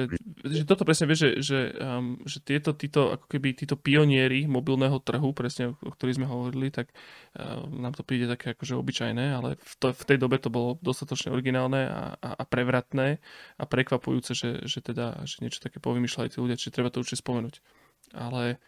[0.49, 4.97] že toto presne vieš, že, že, um, že tieto, títo, ako keby títo pionieri mobilného
[5.05, 6.89] trhu, presne o ktorých sme hovorili, tak
[7.37, 10.81] uh, nám to príde také akože obyčajné, ale v, to, v tej dobe to bolo
[10.81, 13.21] dostatočne originálne a, a, a prevratné
[13.61, 17.21] a prekvapujúce, že, že teda, že niečo také povymýšľali tí ľudia, čiže treba to určite
[17.21, 17.58] spomenúť.
[18.13, 18.61] Ale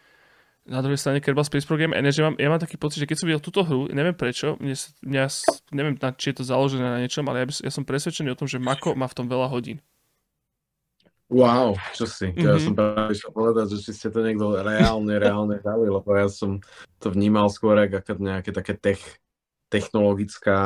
[0.62, 3.26] na druhej strane Kerbal Space Program Energy, mám, ja mám taký pocit, že keď som
[3.26, 5.24] videl túto hru, neviem prečo, mne, mňa,
[5.74, 8.38] neviem, na, či je to založené na niečom, ale ja, by, ja som presvedčený o
[8.38, 9.82] tom, že Mako má v tom veľa hodín.
[11.32, 12.44] Wow, čo si, mm-hmm.
[12.44, 12.62] ja mhm.
[12.62, 16.60] som práve išiel povedať, že či ste to niekto reálne, reálne dali, lebo ja som
[17.00, 19.00] to vnímal skôr ako nejaké také tech,
[19.72, 20.60] technologická,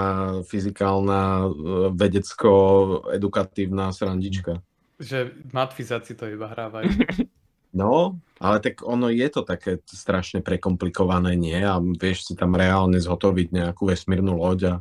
[0.51, 1.47] fyzikálna,
[1.95, 4.59] vedecko-edukatívna srandička.
[4.99, 6.91] Že matfizáci to iba hrávajú.
[7.77, 11.61] No, ale tak ono je to také strašne prekomplikované, nie?
[11.61, 14.75] A vieš si tam reálne zhotoviť nejakú vesmírnu loď a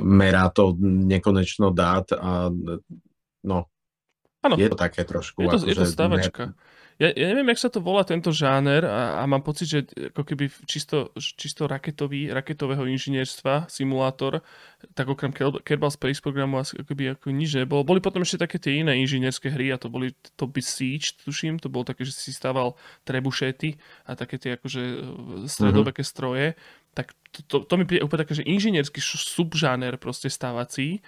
[0.00, 2.48] merá to nekonečno dát a
[3.44, 3.58] no,
[4.40, 4.54] ano.
[4.56, 5.44] je to také trošku.
[5.44, 6.42] Je to, ako, je to stavačka.
[6.48, 6.52] Ne,
[6.96, 9.78] ja, ja neviem, jak sa to volá tento žáner a, a mám pocit, že
[10.16, 14.40] ako keby čisto, čisto raketový, raketového inžinierstva, simulátor,
[14.96, 15.28] tak okrem
[15.60, 17.84] Kerbal Space programu asi ako keby ako nič nebolo.
[17.84, 21.60] Boli potom ešte také tie iné inžinierské hry a to boli to by Siege, tuším,
[21.60, 23.76] to bolo také, že si stával trebušety
[24.08, 24.96] a také tie akože e,
[25.52, 26.16] stredoveké mm-hmm.
[26.16, 26.46] stroje.
[26.96, 31.04] Tak to, to, to mi príde úplne také, že inžinierský subžáner proste stávací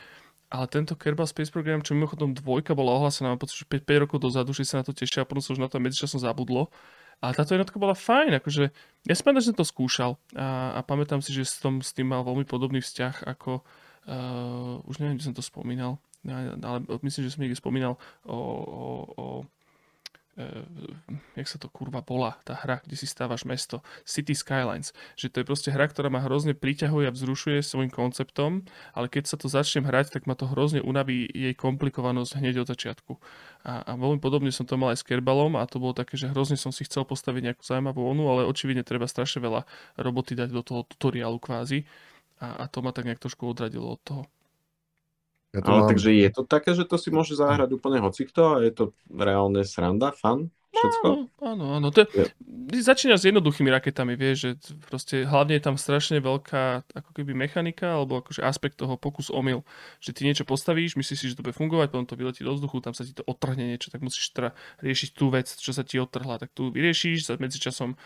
[0.49, 4.03] ale tento Kerbal Space Program, čo mimochodom dvojka bola ohlásená, mám pocit, že 5, 5
[4.09, 6.73] rokov dozadu, že sa na to tešia a potom sa už na to medzičasom zabudlo.
[7.19, 8.71] Ale táto jednotka bola fajn, akože
[9.05, 12.15] ja si pamätám, že som to skúšal a, a pamätám si, že som s tým
[12.15, 13.67] mal veľmi podobný vzťah ako,
[14.07, 15.99] uh, už neviem, kde som to spomínal,
[16.63, 18.85] ale myslím, že som niekde spomínal o, o,
[19.19, 19.25] o
[21.35, 24.95] jak sa to kurva bola, tá hra, kde si stávaš mesto, City Skylines.
[25.19, 28.63] Že to je proste hra, ktorá ma hrozne priťahuje a vzrušuje svojim konceptom,
[28.95, 32.71] ale keď sa to začnem hrať, tak ma to hrozne unaví jej komplikovanosť hneď od
[32.71, 33.13] začiatku.
[33.67, 36.31] A, a veľmi podobne som to mal aj s Kerbalom a to bolo také, že
[36.31, 39.67] hrozne som si chcel postaviť nejakú zaujímavú onu, ale očividne treba strašne veľa
[39.99, 41.83] roboty dať do toho tutoriálu kvázi.
[42.39, 44.23] A, a to ma tak nejak trošku odradilo od toho.
[45.57, 45.89] Ja Ale mám...
[45.89, 49.65] takže je to také, že to si môže zahrať úplne hocikto a je to reálne
[49.65, 50.53] sranda, fan?
[50.79, 51.07] všetko?
[51.09, 51.89] Áno, áno, áno.
[51.91, 52.29] To je.
[52.79, 54.51] Začína s jednoduchými raketami, vieš, že
[54.85, 59.65] proste hlavne je tam strašne veľká ako keby mechanika alebo akože aspekt toho pokus omyl,
[59.99, 62.85] že ty niečo postavíš, myslíš si, že to bude fungovať, potom to vyletí do vzduchu,
[62.85, 64.53] tam sa ti to otrhne niečo, tak musíš teda
[64.85, 67.97] riešiť tú vec, čo sa ti otrhla, tak tu vyriešiš, za medzičasom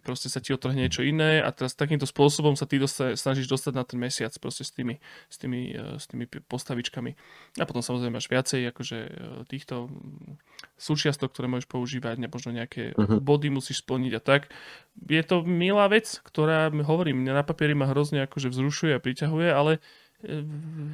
[0.00, 3.72] proste sa ti otrhne niečo iné a teraz takýmto spôsobom sa ty dosta- snažíš dostať
[3.76, 4.96] na ten mesiac proste s tými,
[5.28, 7.12] s tými, uh, s tými postavičkami.
[7.60, 9.12] A potom samozrejme máš viacej akože uh,
[9.44, 9.92] týchto
[10.80, 13.20] súčiastok, ktoré môžeš používať ne, možno nejaké uh-huh.
[13.20, 14.48] body musíš splniť a tak.
[14.96, 19.48] Je to milá vec, ktorá, hovorím, mňa na papieri ma hrozne akože vzrušuje a priťahuje,
[19.52, 19.72] ale
[20.24, 20.44] e,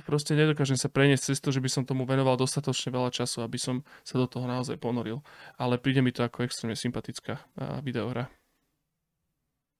[0.06, 3.58] proste nedokážem sa preniesť cez to, že by som tomu venoval dostatočne veľa času, aby
[3.58, 5.22] som sa do toho naozaj ponoril.
[5.58, 7.42] Ale príde mi to ako extrémne sympatická
[7.82, 8.30] videohra.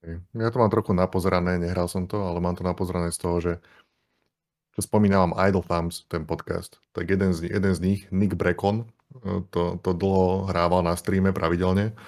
[0.07, 3.53] Ja to mám trochu napozerané, nehral som to, ale mám to napozerané z toho, že
[4.79, 8.87] čo spomínam Idle Thumbs, ten podcast, tak jeden z, jeden z nich, Nick Brecon,
[9.51, 11.99] to, to dlho hrával na streame pravidelne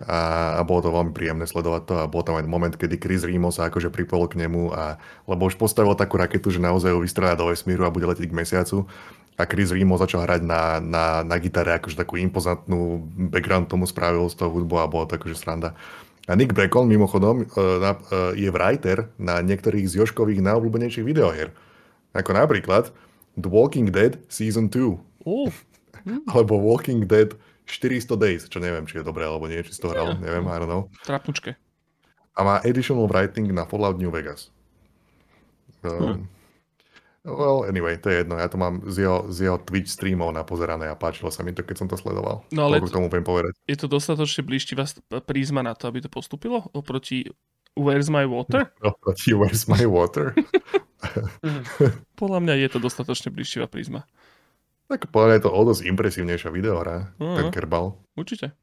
[0.00, 3.20] a, a bolo to veľmi príjemné sledovať to a bol tam aj moment, kedy Chris
[3.20, 4.96] Rimo sa akože pripojil k nemu a
[5.28, 8.34] lebo už postavil takú raketu, že naozaj ju vystrelá do vesmíru a bude letieť k
[8.36, 8.88] mesiacu
[9.36, 14.24] a Chris Rimo začal hrať na, na, na gitare akože takú impozantnú background tomu spravil
[14.32, 15.76] z toho hudbu a bolo to akože sranda.
[16.28, 17.92] A Nick Bacon mimochodom e, e,
[18.36, 21.54] je writer na niektorých z Joškových najobľúbenejších videohier.
[22.12, 22.92] Ako napríklad
[23.38, 25.00] The Walking Dead Season 2.
[25.24, 25.52] Uh.
[26.32, 27.32] Alebo Walking Dead
[27.70, 30.58] 400 Days, čo neviem, či je dobré alebo nie, či si to hral, neviem, I
[30.58, 30.90] don't know.
[31.06, 31.54] Trapnučke.
[32.34, 34.50] A má additional writing na Fallout New Vegas.
[35.86, 36.39] Um, hmm.
[37.20, 38.40] Well, anyway, to je jedno.
[38.40, 41.60] Ja to mám z jeho, z jeho Twitch streamov napozerané a páčilo sa mi to,
[41.60, 42.48] keď som to sledoval.
[42.48, 43.52] No ale k tomu viem povedať.
[43.68, 44.88] Je to dostatočne blížtivá
[45.28, 47.28] prízma na to, aby to postupilo oproti
[47.76, 48.72] Where's My Water?
[48.80, 50.32] Oproti Where's My Water?
[52.20, 54.08] Podľa mňa je to dostatočne blížtivá prízma.
[54.88, 57.36] Tak povedať je to o dosť impresívnejšia videohra, uh-huh.
[57.36, 58.00] ten Kerbal.
[58.16, 58.56] Určite.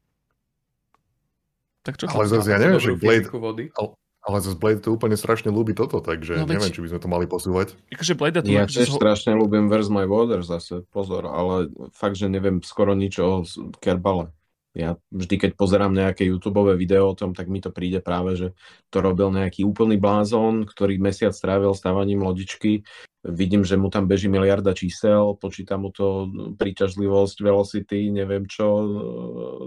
[1.86, 3.32] Tak čo ale zase ja neviem, že Blade...
[3.32, 3.72] Vody.
[3.72, 3.96] Ale,
[4.28, 7.08] ale zase Blade to úplne strašne ľúbi toto, takže no, neviem, či by sme to
[7.08, 7.72] mali posúvať.
[7.96, 9.00] Akože Blade to ja tiež ho...
[9.00, 13.48] strašne ľúbim Where's My Water zase, pozor, ale fakt, že neviem skoro nič o
[13.80, 14.28] Kerbale.
[14.76, 18.48] Ja vždy, keď pozerám nejaké YouTube video o tom, tak mi to príde práve, že
[18.92, 22.84] to robil nejaký úplný blázon, ktorý mesiac strávil stávaním lodičky
[23.24, 28.66] vidím, že mu tam beží miliarda čísel, počíta mu to príťažlivosť, velocity, neviem čo,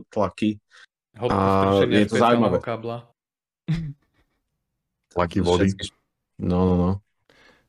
[0.10, 0.58] tlaky.
[1.20, 2.58] a je to zaujímavé.
[2.64, 3.12] Kábla.
[5.12, 5.76] Tlaky vody.
[6.40, 6.90] No, no, no.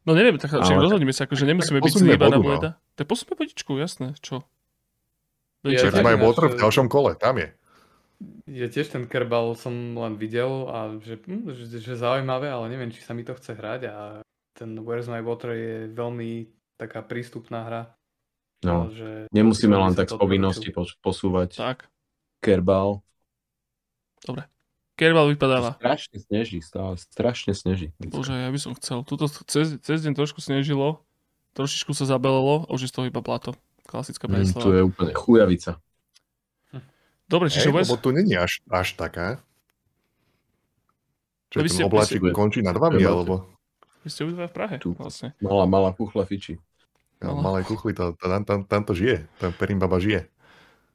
[0.02, 0.82] No neviem, tak Ale...
[0.82, 2.70] rozhodneme sa, akože nemusíme byť zlíba na Bleda.
[2.74, 2.94] No.
[2.98, 4.42] Tak posuňme vodičku, jasné, čo?
[5.62, 7.54] Ja, majú water v ďalšom kole, tam je.
[8.50, 12.90] Ja tiež ten Kerbal som len videl a že, hm, že, že zaujímavé, ale neviem,
[12.90, 13.98] či sa mi to chce hrať a
[14.58, 17.82] ten Where's My Water je veľmi taká prístupná hra.
[18.62, 20.70] No, že nemusíme len tak z povinnosti
[21.02, 21.58] posúvať.
[21.58, 21.90] Tak.
[22.42, 23.02] Kerbal.
[24.22, 24.46] Dobre.
[24.92, 25.80] Kerbal vypadáva.
[25.80, 27.96] Strašne sneží, stále, strašne sneží.
[27.96, 29.00] Bože, ja by som chcel.
[29.08, 31.00] Tuto cez, cez deň trošku snežilo,
[31.56, 33.56] trošičku sa zabelelo a už je z toho iba blato.
[33.88, 35.80] Klasická mm, To je úplne chujavica.
[37.26, 39.40] Dobre, čiže hey, Lebo tu není až, až taká.
[41.48, 43.48] Čo ten obláčik končí nad vami, alebo?
[44.04, 44.92] Vy ste obidva v Prahe, tu.
[44.92, 45.32] vlastne.
[45.40, 46.60] Malá, malá kuchla fiči.
[47.22, 49.24] Ja, malé kuchly, tam, tam, tam to žije.
[49.40, 50.28] Tam Perimbaba žije.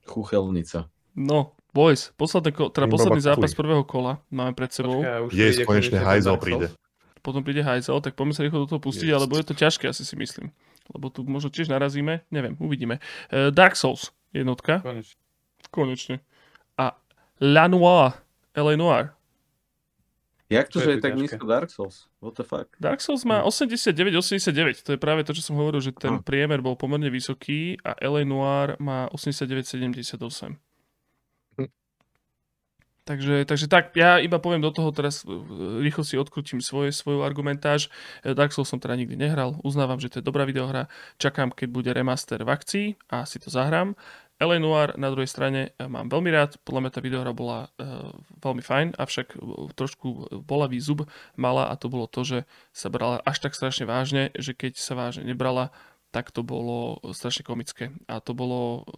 [0.06, 0.92] Chuchelnica.
[1.18, 3.62] No, boys, posledný, ko- teda posledný zápas kuchly.
[3.62, 5.06] prvého kola máme pred sebou.
[5.06, 6.74] Počkaj, je, konečne Hajzel príde.
[7.22, 9.16] Potom príde Hajzel, tak poďme sa rýchlo do toho pustiť, yes.
[9.22, 10.50] ale bude to ťažké, asi si myslím.
[10.90, 12.98] Lebo tu možno tiež narazíme, neviem, uvidíme.
[13.30, 14.82] Uh, Dark Souls, jednotka.
[14.82, 15.20] Konečne.
[15.70, 16.16] Konečne.
[16.80, 16.98] A
[17.38, 18.18] La Noire,
[18.58, 19.14] LA Noir.
[20.48, 22.08] Jak to, to že je tak nízko Dark Souls?
[22.24, 22.72] What the fuck?
[22.80, 26.80] Dark Souls má 89-89, to je práve to, čo som hovoril, že ten priemer bol
[26.80, 30.56] pomerne vysoký a LA Noir má 89-78.
[33.08, 35.24] Takže, takže tak, ja iba poviem do toho teraz,
[35.80, 37.88] rýchlo si odkrutím svoje, svoju argumentáž.
[38.20, 41.92] Dark Souls som teda nikdy nehral, uznávam, že to je dobrá videohra, čakám, keď bude
[41.96, 43.96] remaster v akcii a si to zahrám.
[44.38, 48.14] LA Noir na druhej strane e, mám veľmi rád, podľa mňa tá videohra bola uh,
[48.38, 49.34] veľmi fajn, avšak
[49.74, 52.40] trošku bolavý zub mala a to bolo to, že
[52.70, 55.74] sa brala až tak strašne vážne, že keď sa vážne nebrala,
[56.18, 57.94] tak to bolo strašne komické.
[58.10, 58.90] A to bolo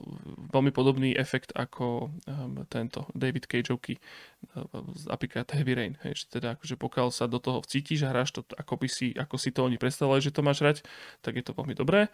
[0.55, 4.63] veľmi podobný efekt ako um, tento David Cageovky uh,
[4.95, 5.93] z aplikácie Heavy Rain.
[5.99, 9.11] Hej, že teda akože pokiaľ sa do toho vcítiš a hráš to ako, by si,
[9.19, 10.77] ako si to oni predstavovali, že to máš hrať,
[11.19, 12.07] tak je to veľmi dobré.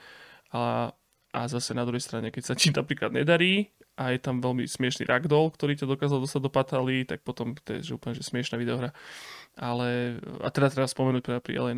[0.49, 0.89] A
[1.35, 5.03] a zase na druhej strane, keď sa ti napríklad nedarí a je tam veľmi smiešný
[5.03, 8.55] ragdoll, ktorý ťa dokázal dostať do pataly, tak potom to je že úplne že smiešná
[8.55, 8.95] videohra.
[9.59, 11.75] Ale, a teda treba spomenúť pri L.A.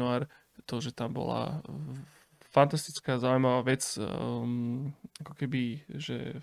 [0.70, 1.66] To, že tam bola
[2.58, 4.90] fantastická, zaujímavá vec, um,
[5.22, 6.42] ako keby, že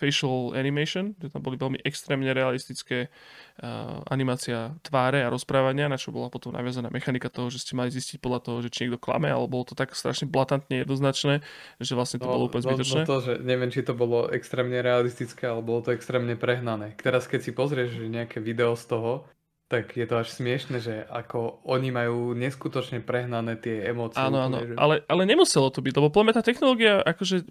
[0.00, 3.12] facial animation, že tam boli veľmi extrémne realistické
[3.60, 7.92] uh, animácia tváre a rozprávania, na čo bola potom naviazaná mechanika toho, že ste mali
[7.92, 11.44] zistiť podľa toho, že či niekto klame, alebo bolo to tak strašne blatantne jednoznačné,
[11.76, 13.04] že vlastne to no, bolo úplne zbytočné.
[13.04, 16.96] No, no to, že neviem, či to bolo extrémne realistické, alebo bolo to extrémne prehnané.
[16.96, 19.28] Teraz keď si pozrieš nejaké video z toho,
[19.70, 24.18] tak je to až smiešne, že ako oni majú neskutočne prehnané tie emócie.
[24.18, 24.74] Áno, áno, že...
[24.74, 27.46] ale, ale nemuselo to byť, lebo podľa mňa tá technológia, akože,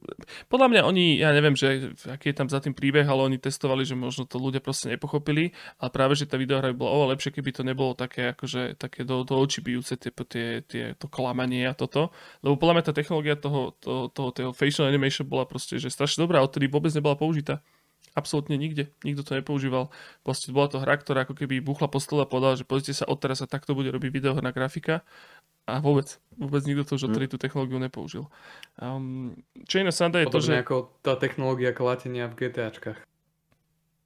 [0.52, 3.88] podľa mňa oni, ja neviem, že aký je tam za tým príbeh, ale oni testovali,
[3.88, 7.40] že možno to ľudia proste nepochopili, ale práve, že tá videohra by bola oveľa lepšie,
[7.40, 11.72] keby to nebolo také, akože, také do, do očí bijúce tie, tie, tie, to klamanie
[11.72, 12.12] a toto,
[12.44, 16.28] lebo podľa mňa tá technológia toho, toho, toho, toho facial animation bola proste, že strašne
[16.28, 17.64] dobrá, odtedy vôbec nebola použitá.
[18.18, 18.90] Absolútne nikde.
[19.06, 19.94] Nikto to nepoužíval.
[20.26, 23.06] Vlastne bola to hra, ktorá ako keby buchla po stole a povedala, že pozrite sa,
[23.06, 25.06] odteraz sa takto bude robiť videohra grafika.
[25.70, 27.34] A vôbec, vôbec nikto to už odtedy mm.
[27.34, 28.26] tú technológiu nepoužil.
[28.82, 29.38] Um,
[29.70, 30.58] Chain of Sunday je to, že...
[30.58, 33.06] ako tá technológia klatenia v GTAčkách.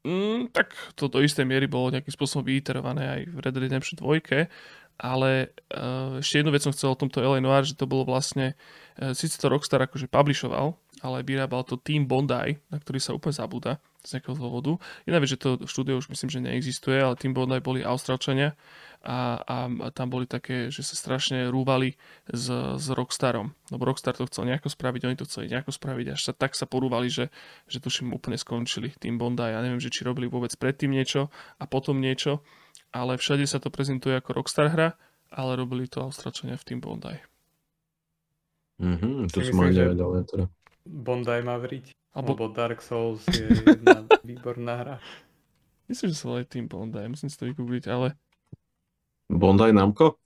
[0.04, 4.52] Mm, tak to do istej miery bolo nejakým spôsobom vyiterované aj v Red Redemption 2,
[5.00, 8.60] ale uh, ešte jednu vec som chcel o tomto LA Noir, že to bolo vlastne,
[9.00, 13.40] uh, síce to Rockstar akože publishoval, ale vyrábal to Team Bondi, na ktorý sa úplne
[13.40, 14.76] zabúda z nejakého dôvodu.
[15.08, 18.54] Iná vec, že to štúdio už myslím, že neexistuje, ale Team Bondi boli Austrálčania
[19.04, 21.96] a, a, a tam boli také, že sa strašne rúvali
[22.28, 23.56] s, s Rockstarom.
[23.72, 26.68] Lebo Rockstar to chcel nejako spraviť, oni to chceli nejako spraviť, až sa tak sa
[26.68, 27.32] porúvali, že,
[27.68, 29.44] že tuším úplne skončili Team Bondi.
[29.44, 32.44] Ja neviem, že či robili vôbec predtým niečo a potom niečo,
[32.92, 34.96] ale všade sa to prezentuje ako Rockstar hra,
[35.32, 37.16] ale robili to Austrálčania v Team Bondi.
[38.84, 40.46] Mhm, to som aj nevedel, teda.
[40.84, 41.96] Bondi Maverick.
[42.14, 42.38] Alebo...
[42.38, 44.96] Lebo Dark Souls je jedna výborná hra.
[45.90, 48.16] Myslím, že sa volá Team Bondi, musím si to vygoogliť, ale...
[49.28, 50.22] Bondi Namco?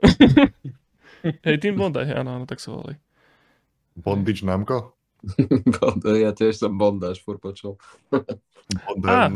[1.48, 2.94] Hej, Team Bondi, áno, áno, tak sa volá.
[3.96, 4.94] Bondič Namco?
[6.04, 7.80] ja tiež som bondáž, fur počul.
[8.12, 9.32] Bondi, ah.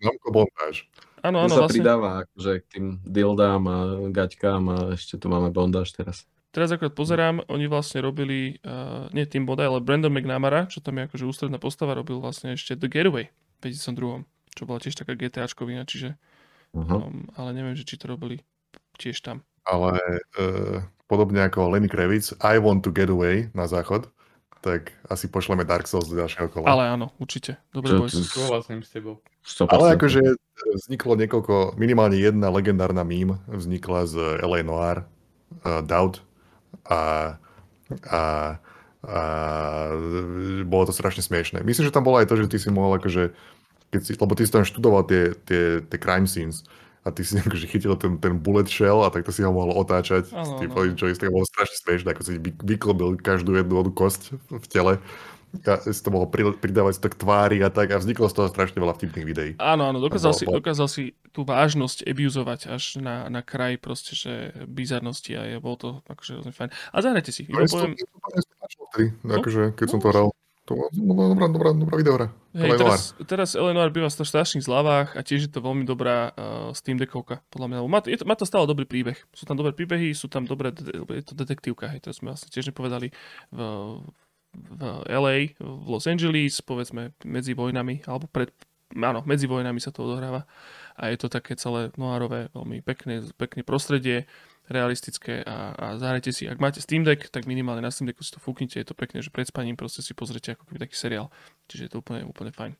[0.00, 0.88] Namco bondáž.
[1.20, 1.76] Áno, áno, to sa vlastne...
[1.82, 3.76] pridáva akože k tým dildám a
[4.08, 9.28] gaťkám a ešte tu máme bondáž teraz teraz ako pozerám, oni vlastne robili, uh, nie
[9.28, 12.88] tým bodaj, ale Brandon McNamara, čo tam je akože ústredná postava, robil vlastne ešte The
[12.88, 13.30] Getaway
[13.60, 14.24] v 2002,
[14.56, 16.16] čo bola tiež taká GTAčkovina, čiže,
[16.74, 17.08] uh-huh.
[17.08, 18.42] um, ale neviem, že či to robili
[18.98, 19.44] tiež tam.
[19.68, 20.00] Ale
[20.40, 24.08] uh, podobne ako Lenny Kravitz, I want to get away na záchod,
[24.58, 26.66] tak asi pošleme Dark Souls do ďalšieho kola.
[26.66, 27.62] Ale áno, určite.
[27.70, 27.94] Dobre.
[28.10, 29.22] Súhlasím s tebou.
[29.70, 30.20] Ale akože
[30.82, 35.06] vzniklo niekoľko, minimálne jedna legendárna mím vznikla z LA Noir,
[35.62, 36.26] uh, Doubt,
[36.88, 37.36] a,
[38.08, 38.22] a,
[39.04, 39.20] a
[40.64, 41.62] bolo to strašne smiešné.
[41.62, 43.30] Myslím, že tam bolo aj to, že ty si mohol akože,
[43.94, 46.64] keď si, lebo ty si tam študoval tie, tie, tie crime scenes
[47.06, 50.32] a ty si akože chytil ten, ten bullet shell a takto si ho mohol otáčať
[50.34, 50.96] ano, no.
[50.96, 54.92] čo tak bolo strašne smiešné, ako si vyklobil každú jednu kosť v tele
[55.64, 58.78] ja si to mohol pridávať to k tvári a tak a vzniklo z toho strašne
[58.78, 59.50] veľa vtipných videí.
[59.56, 64.52] Áno, áno, dokázal, si, dokázal si tú vážnosť abuzovať až na, na kraj proste, že
[64.68, 66.70] bizarnosti a je, bol to akože hrozne fajn.
[66.92, 67.48] A zahrajte si.
[67.48, 67.96] No, poviem...
[69.24, 69.32] no?
[69.40, 69.92] akože, keď no?
[69.96, 70.28] som to hral.
[70.68, 72.26] To bola dobrá, dobrá, dobrá videohra.
[72.52, 76.76] Hej, teraz, teraz Eleanor býva v strašných zľavách a tiež je to veľmi dobrá uh,
[76.76, 77.78] Steam deckovka, podľa mňa.
[77.88, 79.16] Má, je to, má to stále dobrý príbeh.
[79.32, 82.68] Sú tam dobré príbehy, sú tam dobré, je to detektívka, hej, to sme vlastne tiež
[82.68, 83.08] nepovedali
[83.48, 83.58] v,
[84.04, 84.27] v
[85.08, 88.52] LA, v Los Angeles, povedzme medzi vojnami, alebo pred,
[88.94, 90.46] áno, medzi vojnami sa to odohráva
[90.98, 94.26] a je to také celé noárové, veľmi pekné, pekné prostredie
[94.68, 98.34] realistické a, a zahrajte si, ak máte Steam Deck, tak minimálne na Steam Decku si
[98.36, 101.32] to fúknite, je to pekné, že pred spaním proste si pozrite ako keby taký seriál,
[101.72, 102.76] čiže je to úplne, úplne fajn.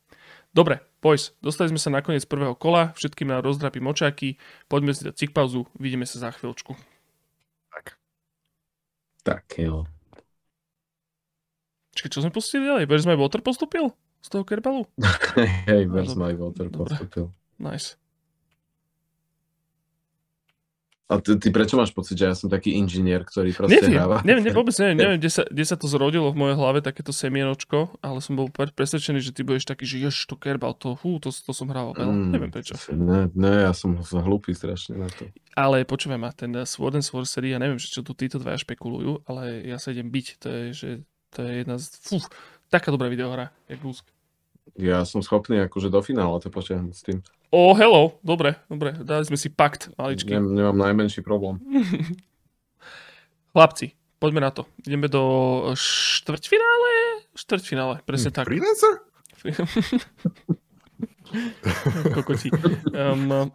[0.52, 4.36] Dobre, boys, dostali sme sa na koniec prvého kola, všetkým na rozdrapím očáky,
[4.68, 6.76] poďme si dať cik pauzu, vidíme sa za chvíľočku.
[7.72, 7.96] Tak.
[9.24, 9.88] Tak, jo.
[11.98, 12.86] Čiže čo sme pustili ďalej?
[12.86, 13.90] Bears My Water postupil?
[14.22, 14.86] Z toho kerbalu?
[15.66, 17.34] Hej, Bears My Water postupil.
[17.58, 17.98] Nice.
[21.08, 24.20] A ty, ty prečo máš pocit, že ja som taký inžinier, ktorý proste neviem, hráva?
[24.28, 27.16] Neviem, neviem, vôbec neviem, neviem kde, sa, kde sa to zrodilo v mojej hlave, takéto
[27.16, 31.16] semienočko, ale som bol presvedčený, že ty budeš taký, že jež, to kerbal, to, hú,
[31.16, 32.12] to, to som hral veľa.
[32.12, 32.76] Mm, neviem prečo.
[32.92, 35.32] Ne, ne, ja som hlúpy strašne na to.
[35.56, 39.24] Ale počúvaj ma, ten Sword and Sorcery, ja neviem, že čo tu títo dvaja špekulujú,
[39.24, 40.88] ale ja sa idem byť, to je, že
[41.34, 42.16] to je jedna z, fú,
[42.72, 44.04] taká dobrá videohra, jak Gúsk.
[44.78, 47.18] Ja som schopný akože do finále to potiahnuť s tým.
[47.48, 50.36] O, oh, hello, dobre, dobre, dali sme si pakt maličký.
[50.36, 51.56] Nem, nemám najmenší problém.
[53.56, 54.68] Chlapci, poďme na to.
[54.84, 55.24] Ideme do
[55.72, 57.24] štvrťfinále?
[57.32, 58.46] Štvrťfinále, presne hm, tak.
[58.46, 58.94] Freelancer?
[62.14, 62.50] Kokoti.
[62.92, 63.28] Um,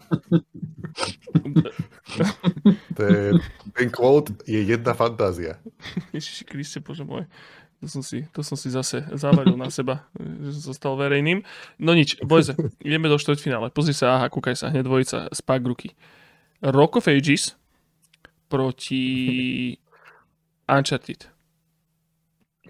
[2.95, 3.33] to je,
[3.73, 5.57] ten quote je jedna fantázia.
[6.13, 7.25] Ježiši Kriste, bože môj.
[7.83, 11.43] To som si, to som si zase zavaril na seba, že som zostal verejným.
[11.75, 13.75] No nič, bojze, ideme do štvrťfinále.
[13.75, 15.91] Pozri sa, aha, kúkaj sa, hneď dvojica, spák ruky.
[16.63, 17.59] Rock of Ages
[18.47, 19.75] proti
[20.71, 21.27] Uncharted.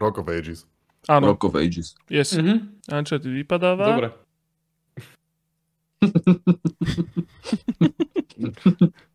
[0.02, 0.65] Rock of Ages.
[1.06, 1.30] Áno.
[1.30, 1.94] Rock of Ages.
[2.10, 2.34] Yes.
[2.34, 2.90] Mm-hmm.
[2.90, 3.85] Uncharted vypadáva.
[3.94, 4.10] Dobre.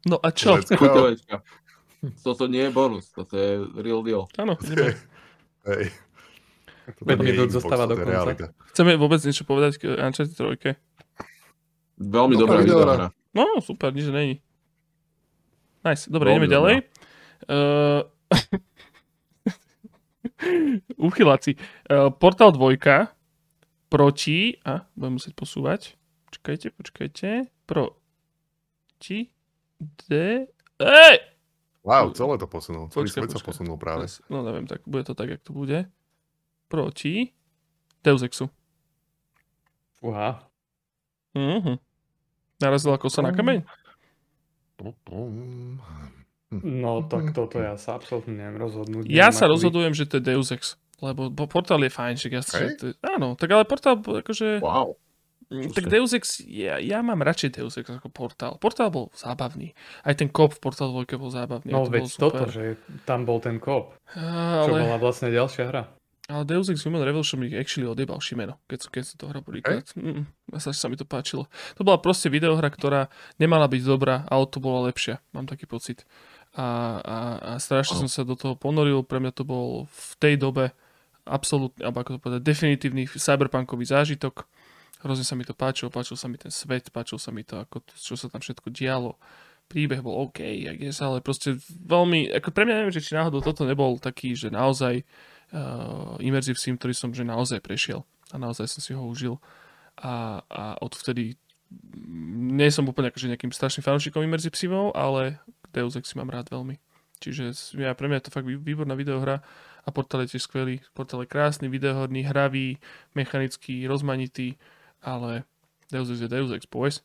[0.07, 0.63] no a čo?
[2.23, 4.31] Toto nie je bonus, toto je real deal.
[4.39, 4.95] Áno, ideme.
[5.69, 5.93] Hej.
[7.05, 8.49] 5 minút zostáva do konca.
[8.73, 10.73] Chceme vôbec niečo povedať k Uncharted 3?
[12.01, 13.13] Veľmi dobrá videohra.
[13.37, 14.41] No, super, nič není.
[15.85, 16.89] Nice, dobre, ideme ďalej.
[17.45, 18.09] Uh,
[21.09, 21.61] Uchyláci.
[21.87, 22.81] Uh, Portal 2
[23.93, 24.57] proti...
[24.65, 25.93] A, budem musieť posúvať.
[26.33, 27.29] Počkajte, počkajte.
[27.69, 29.29] Proti...
[29.79, 30.11] D...
[30.81, 31.38] Ej!
[31.89, 32.93] Wow, celé to posunul.
[32.93, 33.41] Celý počkej, svet počkej.
[33.41, 34.05] sa posunul práve.
[34.29, 35.89] No neviem, tak bude to tak, jak to bude.
[36.69, 37.33] Proti
[38.05, 38.53] Deus Exu.
[40.05, 40.45] Uha.
[41.33, 41.81] Mhm.
[42.61, 43.65] Narazila kosa na kameň?
[46.51, 49.09] No tak toto ja sa absolútne neviem rozhodnúť.
[49.09, 50.77] Ja sa rozhodujem, že to je Deus Ex.
[50.99, 52.75] Lebo portál je fajn, že ja, hey?
[52.75, 54.59] to, áno, tak ale portál akože...
[54.59, 54.99] Wow.
[55.49, 58.61] Tak Deus Ex, ja, ja mám radšej Deus Ex ako Portal.
[58.61, 59.73] Portal bol zábavný.
[60.05, 61.73] Aj ten kop v Portal 2 bol zábavný.
[61.73, 62.77] No to veď toto, že
[63.09, 63.97] tam bol ten kop.
[64.13, 64.69] Ale...
[64.69, 65.83] Čo bola vlastne ďalšia hra.
[66.29, 69.89] Ale Deus Ex Human Revolution mi actually odjebal Šimeno, keď, keď som to hral prvýkrát.
[69.97, 70.29] Mm,
[70.61, 71.49] sa, sa mi to páčilo.
[71.81, 73.09] To bola proste videohra, ktorá
[73.41, 75.25] nemala byť dobrá, ale to bola lepšia.
[75.33, 76.05] Mám taký pocit.
[76.53, 78.01] A, a, a strašne oh.
[78.05, 79.01] som sa do toho ponoril.
[79.09, 80.77] Pre mňa to bol v tej dobe
[81.25, 84.45] absolútne, alebo ako to povedať, definitívny cyberpunkový zážitok
[84.99, 87.87] Hrozne sa mi to páčilo, páčil sa mi ten svet, páčil sa mi to, ako,
[87.95, 89.15] čo sa tam všetko dialo.
[89.69, 93.45] Príbeh bol OK, jak je, ale proste veľmi, ako pre mňa neviem, že či náhodou
[93.45, 98.03] toto nebol taký, že naozaj uh, immersive sim, ktorý som že naozaj prešiel
[98.33, 99.37] a naozaj som si ho užil
[100.01, 101.37] a, a odvtedy
[102.49, 106.49] nie som úplne akože nejakým strašným fanúšikom immersive simov, ale Deus Ex si mám rád
[106.49, 106.81] veľmi.
[107.21, 109.43] Čiže ja, pre mňa je to fakt výborná videohra
[109.85, 110.81] a portál je tiež skvelý.
[110.95, 112.79] Portál je krásny, videohodný, hravý,
[113.13, 114.57] mechanický, rozmanitý
[115.03, 115.45] ale
[115.91, 117.01] Deus Ex je Deus Ex, boys.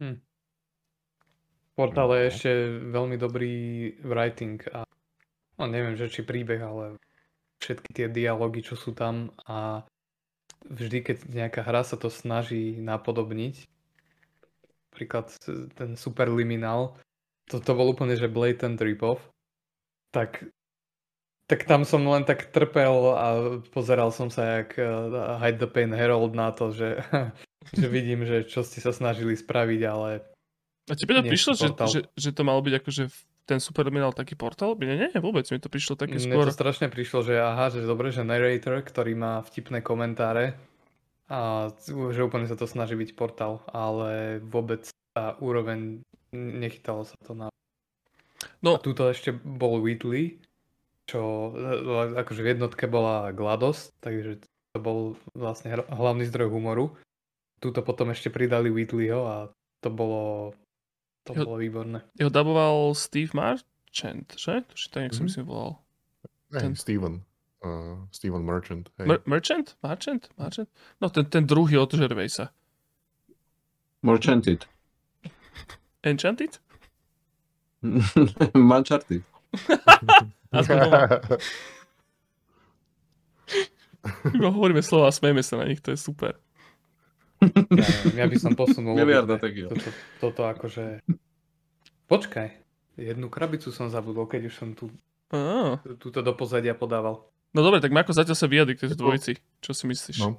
[0.00, 0.20] Hm.
[1.76, 2.50] Portále je ešte
[2.92, 3.54] veľmi dobrý
[4.04, 4.84] writing a
[5.56, 6.96] no neviem, že či príbeh, ale
[7.60, 9.84] všetky tie dialógy, čo sú tam a
[10.68, 13.64] vždy, keď nejaká hra sa to snaží napodobniť,
[14.92, 15.32] napríklad
[15.76, 16.96] ten Superliminal,
[17.48, 19.20] to, to bol úplne, že blatant rip-off,
[20.12, 20.44] tak
[21.50, 23.26] tak tam som len tak trpel a
[23.74, 24.78] pozeral som sa, jak
[25.42, 27.02] Hide the Pain Herald na to, že,
[27.78, 30.22] že vidím, že čo ste sa snažili spraviť, ale...
[30.86, 33.02] A tebe to prišlo, že, že, že to malo byť akože
[33.50, 34.78] ten Superman taký portál?
[34.78, 36.46] Nie, nie, vôbec, mi to prišlo také Mne skôr...
[36.46, 40.54] to strašne prišlo, že aha, že dobre, že narrator, ktorý má vtipné komentáre
[41.26, 47.34] a že úplne sa to snaží byť portál, ale vôbec tá úroveň nechytalo sa to
[47.34, 47.46] na...
[48.62, 48.78] No.
[48.78, 50.38] A tuto ešte bol Whitley,
[51.10, 51.50] čo
[52.14, 56.94] akože v jednotke bola GLaDOS, takže to bol vlastne hlavný zdroj humoru.
[57.58, 59.36] Tuto potom ešte pridali Whitleyho a
[59.82, 60.54] to bolo
[61.26, 61.98] to jeho, bolo výborné.
[62.14, 64.62] Jeho daboval Steve Marchant, že?
[64.62, 65.18] To tak, jak mm-hmm.
[65.18, 65.82] som si volal.
[66.54, 66.72] Hey, ten...
[66.78, 67.26] Steven.
[67.60, 68.88] Uh, Steven Merchant.
[68.96, 69.10] Hey.
[69.10, 69.76] Mer- Merchant?
[69.82, 70.30] Marchant?
[70.38, 70.70] Marchant?
[71.02, 72.54] No ten, ten druhý od Gervaisa.
[74.00, 74.64] Merchanted.
[76.00, 76.56] Enchanted?
[78.54, 79.20] Mancharted.
[84.36, 86.34] Iba hovoríme slova a smejeme sa na nich, to je super.
[87.40, 88.92] Ja, ja by som posunul.
[88.98, 89.56] Miliarda tak.
[89.56, 89.88] Toto,
[90.20, 91.00] toto akože...
[92.10, 92.48] Počkaj,
[93.00, 94.90] jednu krabicu som zabudol, keď už som tu
[95.32, 95.78] ah.
[95.96, 97.30] túto do pozadia podával.
[97.54, 99.32] No dobre, tak ako zatiaľ sa vyjadri k tejto dvojici.
[99.62, 100.18] Čo si myslíš?
[100.20, 100.36] No.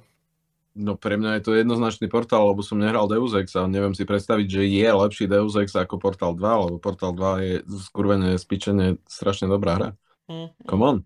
[0.72, 4.08] No pre mňa je to jednoznačný portál, lebo som nehral Deus Ex a neviem si
[4.08, 8.96] predstaviť, že je lepší Deus Ex ako Portal 2, lebo Portal 2 je skurvené, spičené,
[9.04, 9.88] strašne dobrá hra.
[10.30, 10.48] Mm.
[10.66, 10.96] Come on.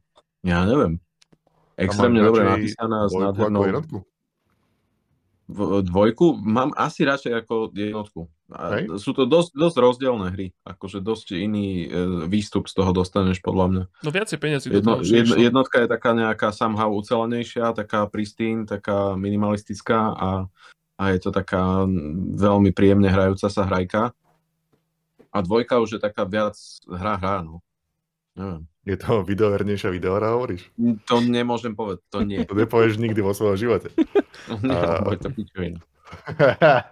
[0.45, 1.01] Ja neviem.
[1.77, 3.65] Extrémne dobre napísaná s nádhernou
[5.83, 8.27] dvojku mám asi radšej ako jednotku.
[8.51, 10.55] A sú to dosť, dosť rozdielne hry.
[10.63, 13.85] Akože dosť iný e, výstup z toho dostaneš podľa mňa.
[14.07, 20.15] No viacej peniazy Jedno, jedno, jednotka je taká nejaká somehow ucelenejšia, taká pristine, taká minimalistická
[20.15, 20.31] a,
[20.95, 21.87] a je to taká
[22.39, 24.15] veľmi príjemne hrajúca sa hrajka.
[25.31, 26.55] A dvojka už je taká viac
[26.87, 27.63] hra hra, no.
[28.39, 28.63] Neviem.
[28.87, 30.71] Je to videovernejšia videohra, hovoríš?
[31.11, 32.47] To nemôžem povedať, to nie.
[32.47, 33.91] To nepovieš nikdy vo svojom živote.
[34.63, 35.03] nie, a...
[35.19, 35.83] to pičovina.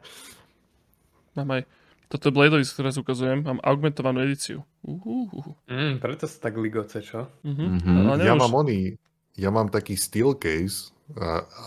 [1.39, 1.63] Mám aj,
[2.11, 4.63] toto je Bladeovis, ktoré ukazujem, mám augmentovanú edíciu.
[4.87, 7.27] Mm, preto sa tak ligoce, čo?
[7.43, 7.75] Uh-huh.
[7.75, 8.23] Uh-huh.
[8.23, 8.95] Ja mám oný,
[9.35, 10.95] ja mám taký steel case,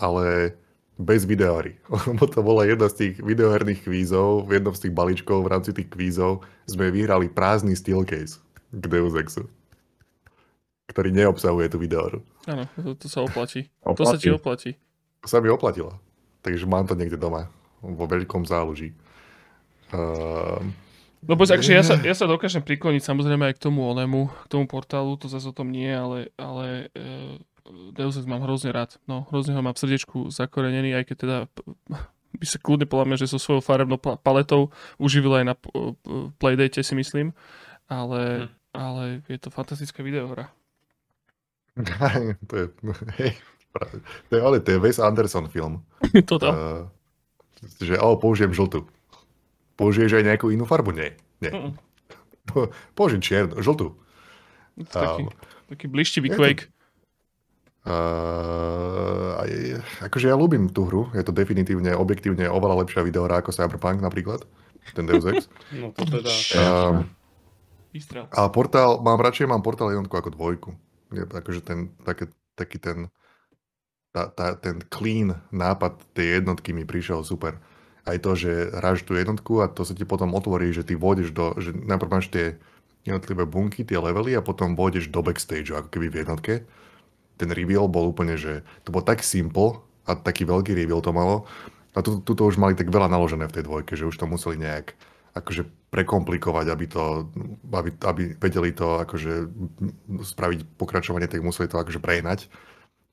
[0.00, 0.56] ale
[0.96, 1.76] bez videohry.
[2.08, 5.76] Lebo to bola jedna z tých videoherných kvízov, v jednom z tých balíčkov v rámci
[5.76, 8.40] tých kvízov sme vyhrali prázdny steel case
[8.72, 9.44] k Deus Exu
[10.88, 12.24] ktorý neobsahuje tú videohru.
[12.48, 13.68] Áno, to, to sa oplatí.
[13.84, 14.00] oplatí.
[14.00, 14.70] To sa ti oplatí.
[15.20, 16.00] To sa mi oplatilo.
[16.40, 17.52] Takže mám to niekde doma,
[17.84, 18.96] vo veľkom záloží.
[19.92, 20.64] Uh,
[21.24, 24.46] no poď, akože ja sa, ja sa dokážem prikloniť samozrejme aj k tomu onemu, k
[24.48, 27.36] tomu portálu, to zase o tom nie, ale, ale uh,
[27.92, 28.96] Deus Ex mám hrozne rád.
[29.04, 31.36] No, hrozne ho mám v srdiečku zakorenený, aj keď teda
[32.40, 35.54] by sa kľudne podľa mňa, že so svojou farebnou paletou uživil aj na
[36.40, 37.36] Playdate si myslím,
[37.92, 38.48] ale, hm.
[38.72, 40.48] ale je to fantastická videohra.
[42.50, 42.66] to je,
[43.18, 43.32] hej,
[44.28, 45.84] to je, ale to je Wes Anderson film.
[46.30, 46.48] Toto.
[46.50, 46.82] Uh,
[47.82, 48.86] že, oh, použijem žltú.
[49.78, 50.90] Použiješ aj nejakú inú farbu?
[50.94, 51.14] Nie.
[51.38, 51.54] Nie.
[51.54, 51.74] Mm.
[52.98, 53.94] použijem čiernu, žltú.
[54.90, 55.34] Taký, um,
[55.70, 56.70] taký blištivý Quake.
[57.88, 63.54] Uh, je, akože ja ľúbim tú hru, je to definitívne, objektívne oveľa lepšia videohra ako
[63.54, 64.44] Cyberpunk napríklad,
[64.92, 65.48] ten Deus Ex.
[65.72, 66.30] no to teda...
[66.58, 67.08] Um,
[68.36, 70.70] a portál, mám radšej mám portál jednotku ako dvojku
[71.12, 72.98] akože ten, také, taký ten,
[74.12, 77.60] tá, tá, ten clean nápad tej jednotky mi prišiel super.
[78.08, 81.28] Aj to, že hráš tú jednotku a to sa ti potom otvorí, že ty vôjdeš
[81.32, 82.56] do, že najprv máš tie
[83.04, 86.54] jednotlivé bunky, tie levely a potom vôjdeš do backstage, ako keby v jednotke.
[87.38, 91.44] Ten reveal bol úplne, že to bol tak simple a taký veľký reveal to malo.
[91.96, 94.28] A tu, tu to už mali tak veľa naložené v tej dvojke, že už to
[94.28, 94.96] museli nejak
[95.38, 97.32] akože prekomplikovať, aby to,
[97.72, 99.48] aby, aby vedeli to akože
[100.20, 102.52] spraviť pokračovanie, tak museli to akože prehnať.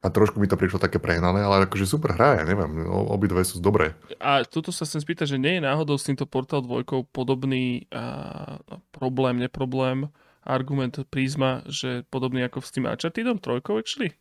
[0.05, 3.57] A trošku mi to prišlo také prehnané, ale akože super hra, ja neviem, obidve sú
[3.57, 3.97] dobré.
[4.21, 8.61] A tuto sa chcem spýtať, že nie je náhodou s týmto Portal 2 podobný a,
[8.93, 10.05] problém, neproblém,
[10.45, 14.13] argument Prisma, že podobný ako s tým Unchartedom 3 actually?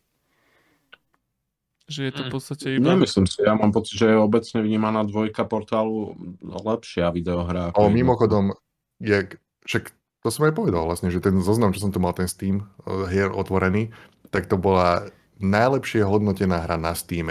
[1.84, 2.32] Že je to v mm.
[2.32, 2.86] podstate iba...
[2.96, 7.76] Nemyslím si, ja mám pocit, že je obecne vnímaná dvojka portálu lepšia videohra.
[7.76, 8.56] O, mimochodom,
[9.04, 9.36] je,
[9.68, 9.92] však
[10.24, 13.04] to som aj povedal vlastne, že ten zoznam, čo som tu mal, ten Steam uh,
[13.12, 13.92] hier otvorený,
[14.32, 17.28] tak to bola najlepšie hodnotená hra na Steam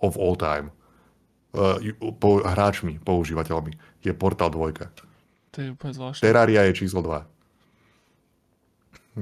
[0.00, 0.72] of all time.
[1.52, 1.76] Uh,
[2.16, 3.76] po, hráčmi, používateľmi.
[4.00, 4.72] Je Portal 2.
[5.50, 6.22] To je úplne zvláštne.
[6.24, 7.26] Terraria je číslo 2.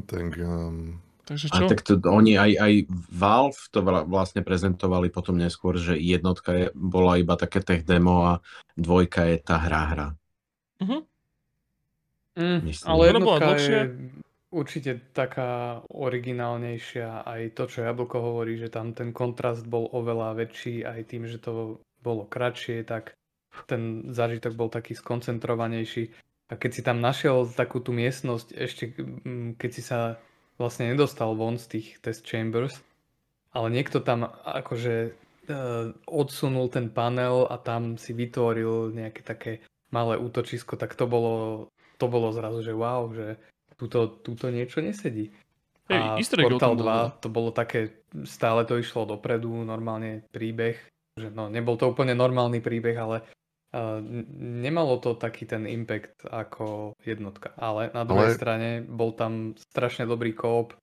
[0.06, 1.60] Tak um, Takže čo?
[1.60, 2.72] A tak to, oni aj, aj
[3.12, 8.32] Valve to vlastne prezentovali potom neskôr, že jednotka je, bola iba také tech demo a
[8.80, 10.08] dvojka je tá hra hra.
[10.80, 11.04] Uh-huh.
[12.32, 13.80] Mm, ale jednotka je
[14.48, 17.28] určite taká originálnejšia.
[17.28, 21.36] Aj to, čo Jablko hovorí, že tam ten kontrast bol oveľa väčší, aj tým, že
[21.36, 23.20] to bolo kratšie, tak
[23.68, 26.08] ten zážitok bol taký skoncentrovanejší.
[26.48, 30.16] A keď si tam našiel takú tú miestnosť, ešte mm, keď si sa
[30.58, 32.82] vlastne nedostal von z tých test chambers,
[33.54, 35.14] ale niekto tam akože
[35.48, 41.66] uh, odsunul ten panel a tam si vytvoril nejaké také malé útočisko, tak to bolo,
[41.96, 43.40] to bolo zrazu, že wow, že
[43.80, 45.32] túto, túto niečo nesedí.
[45.88, 50.76] Hey, a Portal 2 to bolo také, stále to išlo dopredu, normálne príbeh,
[51.16, 53.24] že no, nebol to úplne normálny príbeh, ale
[53.72, 54.00] uh,
[54.38, 57.52] nemalo to taký ten impact ako jednotka.
[57.56, 58.38] Ale na druhej ale...
[58.38, 60.76] strane bol tam strašne dobrý koop,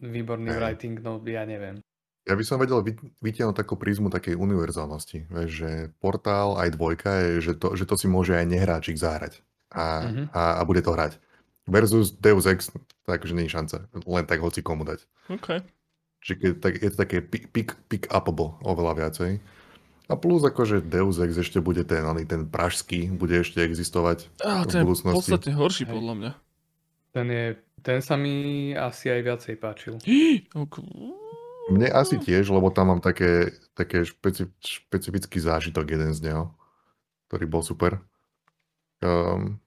[0.00, 0.58] výborný hey.
[0.60, 1.80] writing, no ja neviem.
[2.26, 2.82] Ja by som vedel
[3.22, 5.70] vytiahnuť takú prízmu takej univerzálnosti, vieš, že
[6.02, 10.26] portál aj dvojka je, že to, že to si môže aj nehráčik zahrať a, mm-hmm.
[10.34, 11.22] a, a bude to hrať.
[11.70, 12.74] Versus Deus Ex,
[13.06, 13.90] takže nie je šanca.
[13.94, 15.06] Len tak hoci komu dať.
[15.30, 15.62] OK.
[16.22, 19.38] Čiže keď, tak, je to také pick, pick, pick upable oveľa viacej.
[20.06, 24.86] A plus akože Deus Ex ešte bude ten, ten pražský, bude ešte existovať ah, v
[24.86, 25.10] budúcnosti.
[25.10, 25.92] je podstatne horší Hej.
[25.98, 26.32] podľa mňa.
[27.10, 27.46] Ten, je,
[27.82, 29.94] ten sa mi asi aj viacej páčil.
[31.74, 36.54] Mne asi tiež, lebo tam mám také, také špeci, špecifický zážitok jeden z neho,
[37.26, 37.98] ktorý bol super.
[39.02, 39.58] Um,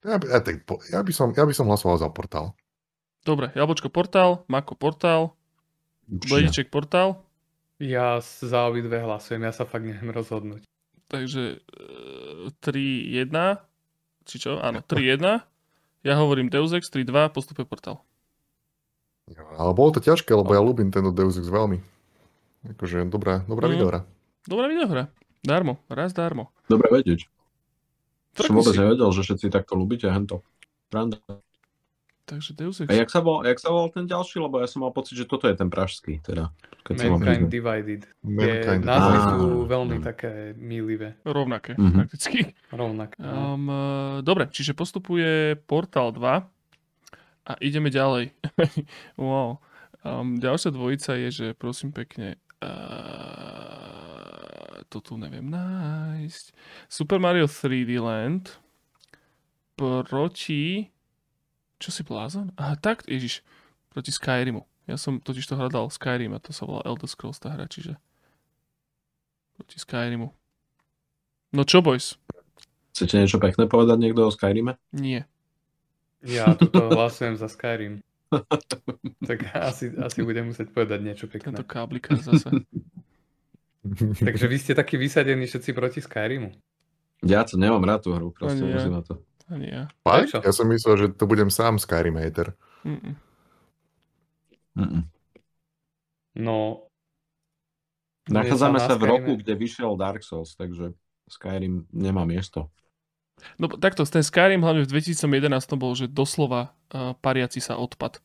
[0.00, 2.56] ja, ja, ja, by som, ja by som hlasoval za portál.
[3.24, 5.36] Dobre, Jablčko portál, Mako portál,
[6.08, 7.24] Blediček portál.
[7.84, 10.64] Ja za obidve hlasujem, ja sa fakt neviem rozhodnúť.
[11.12, 11.60] Takže
[12.64, 13.60] 3-1, e,
[14.24, 14.56] či čo?
[14.56, 15.44] Áno, 3-1.
[16.04, 18.00] Ja hovorím Deus Ex, 3-2, postupuje portál.
[19.28, 21.80] Ja, ale bolo to ťažké, lebo ja ľúbim tento Deus Ex veľmi.
[22.72, 23.72] Akože dobrá, dobrá mm.
[23.76, 24.00] videohra.
[24.48, 25.12] Dobrá videohra.
[25.44, 26.56] Darmo, raz darmo.
[26.72, 27.28] Dobre vedieť.
[28.40, 30.40] Som vôbec nevedel, že všetci takto ľúbite hento.
[30.88, 31.20] Randa.
[32.24, 32.88] Takže Deus Ex.
[32.88, 34.40] A jak sa, bol, jak sa volal ten ďalší?
[34.40, 36.24] Lebo ja som mal pocit, že toto je ten pražský.
[36.24, 38.08] Teda, keď Mankind Divided.
[38.24, 40.04] Mankind je, názvy sú veľmi mm.
[40.04, 41.20] také milivé.
[41.28, 41.96] Rovnaké, mm-hmm.
[42.00, 42.56] prakticky.
[42.72, 43.20] Rovnaké.
[43.20, 43.68] Um,
[44.24, 46.48] dobre, čiže postupuje Portal 2
[47.44, 48.32] a ideme ďalej.
[49.20, 49.60] wow.
[50.00, 54.04] Um, ďalšia dvojica je, že prosím pekne uh,
[54.88, 56.44] to tu neviem nájsť.
[56.88, 58.60] Super Mario 3D Land
[59.74, 60.93] proti
[61.84, 62.48] čo si blázon?
[62.56, 63.44] Aha, tak, ježiš,
[63.92, 64.64] proti Skyrimu.
[64.88, 68.00] Ja som totiž to hľadal Skyrim a to sa volá Elder Scrolls tá hra, čiže
[69.60, 70.32] proti Skyrimu.
[71.52, 72.16] No čo, boys?
[72.96, 74.80] Chcete niečo pekné povedať niekto o Skyrime?
[74.96, 75.28] Nie.
[76.24, 78.00] Ja tuto hlasujem za Skyrim.
[79.28, 81.52] tak asi, asi budem musieť povedať niečo pekné.
[81.52, 82.64] Tento káblika zase.
[84.18, 86.48] Takže vy ste takí vysadení všetci proti Skyrimu.
[87.24, 89.20] Ja to nemám rád tú hru, proste musím na to.
[89.52, 89.82] Ani ja.
[90.00, 90.32] Fakt?
[90.32, 92.56] Ja som myslel, že to budem sám Skyrim hater.
[92.84, 93.14] Mm-mm.
[94.74, 95.02] Mm-mm.
[96.34, 96.88] No.
[98.24, 100.96] Nachádzame sa v roku, kde vyšiel Dark Souls, takže
[101.28, 102.72] Skyrim nemá miesto.
[103.60, 105.28] No takto, ten Skyrim hlavne v 2011
[105.76, 108.24] bol, že doslova uh, pariaci sa odpad.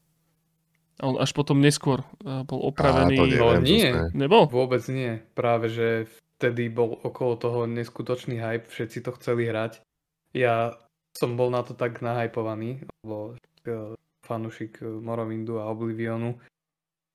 [0.99, 3.15] A on až potom neskôr uh, bol opravený.
[3.15, 4.47] Á, neviem, no nie, nebol?
[4.47, 5.19] Vôbec nie.
[5.35, 6.07] Práve, že
[6.39, 9.83] vtedy bol okolo toho neskutočný hype, všetci to chceli hrať.
[10.31, 10.79] Ja
[11.15, 16.38] som bol na to tak nahypovaný, lebo uh, fanušik Morrowindu a Oblivionu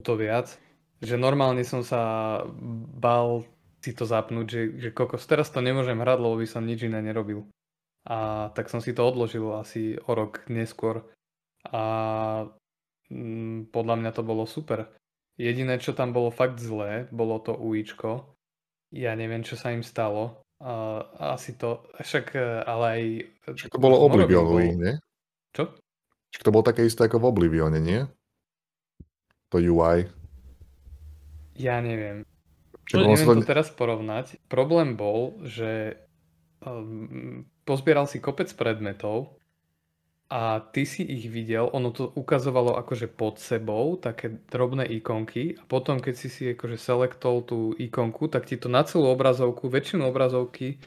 [0.03, 0.51] to viac,
[0.99, 2.43] že normálne som sa
[2.99, 3.47] bal
[3.85, 7.05] si to zapnúť, že, že kokos, teraz to nemôžem hrať, lebo by som nič iné
[7.05, 7.45] nerobil.
[8.09, 11.05] A tak som si to odložil asi o rok neskôr.
[11.69, 11.83] A
[13.13, 14.89] mm, podľa mňa to bolo super.
[15.37, 18.25] Jediné, čo tam bolo fakt zlé, bolo to uíčko.
[18.89, 20.44] Ja neviem, čo sa im stalo.
[20.65, 21.05] A
[21.37, 23.03] asi to, však e, ale aj...
[23.53, 24.65] Však to bolo Oblivion bol...
[24.65, 24.97] nie?
[25.53, 25.77] Čo?
[26.33, 28.09] Však to bolo také isté ako v Oblivione, nie?
[29.53, 30.09] To UI.
[31.61, 32.25] Ja neviem.
[32.89, 34.41] Však neviem to teraz porovnať.
[34.49, 36.01] Problém bol, že
[36.65, 39.37] um, pozbieral si kopec predmetov
[40.33, 45.63] a ty si ich videl, ono to ukazovalo akože pod sebou, také drobné ikonky a
[45.69, 50.09] potom keď si si akože selektol tú ikonku, tak ti to na celú obrazovku, väčšinu
[50.09, 50.81] obrazovky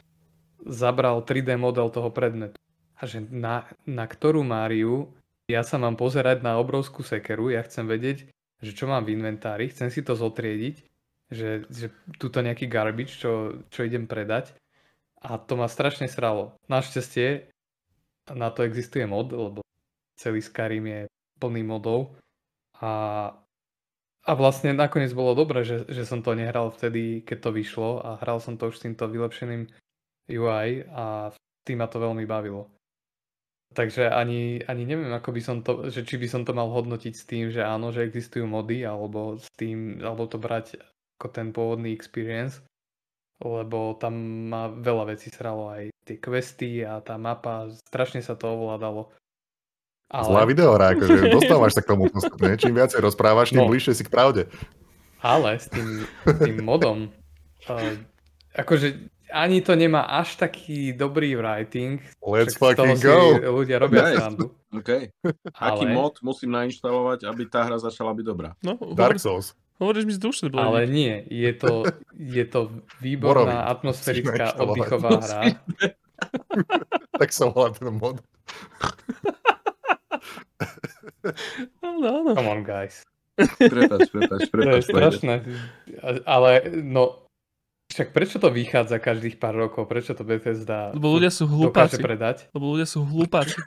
[0.66, 2.58] zabral 3D model toho predmetu.
[2.98, 5.14] A že na, na ktorú Máriu
[5.48, 8.28] ja sa mám pozerať na obrovskú sekeru, ja chcem vedieť,
[8.60, 10.76] že čo mám v inventári, chcem si to zotriediť,
[11.32, 11.88] že, že
[12.20, 14.52] tuto nejaký garbage, čo, čo idem predať
[15.22, 16.54] a to ma strašne sralo.
[16.70, 17.50] Našťastie
[18.34, 19.60] na to existuje mod, lebo
[20.18, 21.00] celý Skyrim je
[21.38, 22.18] plný modov.
[22.82, 23.30] A,
[24.26, 28.10] a vlastne nakoniec bolo dobré, že, že som to nehral vtedy, keď to vyšlo a
[28.22, 29.70] hral som to už s týmto vylepšeným
[30.28, 31.32] UI a
[31.64, 32.68] tým ma to veľmi bavilo.
[33.68, 37.12] Takže ani, ani neviem, ako by som to, že či by som to mal hodnotiť
[37.12, 40.80] s tým, že áno, že existujú mody, alebo s tým, alebo to brať
[41.20, 42.64] ako ten pôvodný experience
[43.38, 44.14] lebo tam
[44.50, 49.12] ma veľa vecí sralo aj tie questy a tá mapa, strašne sa to ovládalo.
[50.08, 50.24] Ale...
[50.24, 52.56] Zlá videohra, akože dostávaš sa k tomu postupne.
[52.56, 53.70] Čím viacej rozprávaš, tým no.
[53.70, 54.48] bližšie si k pravde.
[55.20, 57.12] Ale s tým, tým modom,
[57.68, 57.94] uh,
[58.56, 62.00] akože ani to nemá až taký dobrý writing.
[62.24, 63.36] Let's fucking go!
[63.36, 64.16] ľudia robia nice.
[64.16, 64.56] srandu.
[64.72, 65.12] Okay.
[65.52, 65.84] Ale...
[65.84, 68.56] Aký mod musím nainštalovať, aby tá hra začala byť dobrá?
[68.64, 69.52] No, Dark Souls.
[69.78, 70.50] Hovoríš mi z duše.
[70.50, 71.86] Ale nie, je to,
[72.18, 75.42] je to výborná atmosférická oddychová hra.
[77.22, 78.18] tak som volá ten mod.
[81.82, 82.32] no, no.
[82.34, 83.06] Come on, guys.
[83.38, 84.50] Prepač, prepač, prepač.
[84.50, 85.34] To je strašné.
[86.26, 86.50] Ale,
[86.82, 87.22] no,
[87.88, 89.86] však prečo to vychádza každých pár rokov?
[89.86, 92.02] Prečo to Bethesda Lebo ľudia sú hlupáci.
[92.02, 92.50] predať?
[92.50, 93.62] Lebo ľudia sú hlupáci.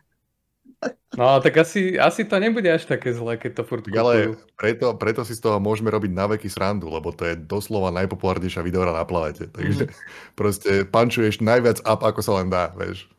[1.12, 4.96] No, tak asi, asi to nebude až také zlé, keď to furt tak ale preto,
[4.96, 8.96] preto si z toho môžeme robiť na veky srandu, lebo to je doslova najpopulárnejšia videohra
[8.96, 9.52] na planete.
[9.52, 9.94] Takže mm.
[10.40, 13.12] proste pančuješ najviac up, ako sa len dá, vieš.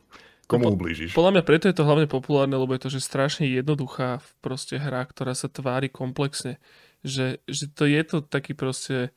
[0.51, 1.14] Komu no, ublížiš?
[1.14, 5.06] Podľa mňa preto je to hlavne populárne, lebo je to že strašne jednoduchá proste hra,
[5.06, 6.59] ktorá sa tvári komplexne.
[7.06, 9.14] Že, že to je to taký proste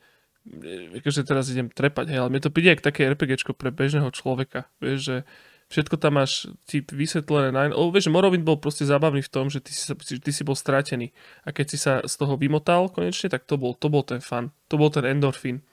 [1.02, 4.70] akože teraz idem trepať, hej, ale mne to príde ako také RPGčko pre bežného človeka.
[4.78, 5.18] Vieš, že
[5.70, 7.50] všetko tam máš ti vysvetlené.
[7.50, 7.74] Na...
[7.74, 9.86] O, vieš, Morrowind bol proste zábavný v tom, že ty si,
[10.22, 11.10] ty si bol stratený.
[11.44, 14.54] A keď si sa z toho vymotal konečne, tak to bol, to bol ten fan.
[14.70, 15.66] To bol ten endorfín.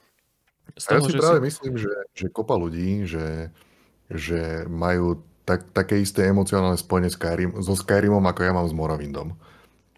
[0.79, 1.47] Z toho, ja si práve si...
[1.53, 3.53] myslím, že, že kopa ľudí, že,
[4.09, 9.35] že majú tak, také isté emocionálne spojenie Skyrim, so Skyrimom, ako ja mám s Morrowindom.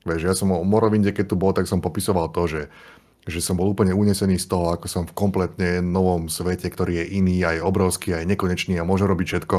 [0.06, 2.62] Vieš, ja som o Morrowinde, keď tu bol, tak som popisoval to, že,
[3.26, 7.06] že som bol úplne unesený z toho, ako som v kompletne novom svete, ktorý je
[7.18, 9.58] iný, aj obrovský, aj nekonečný a môže robiť všetko.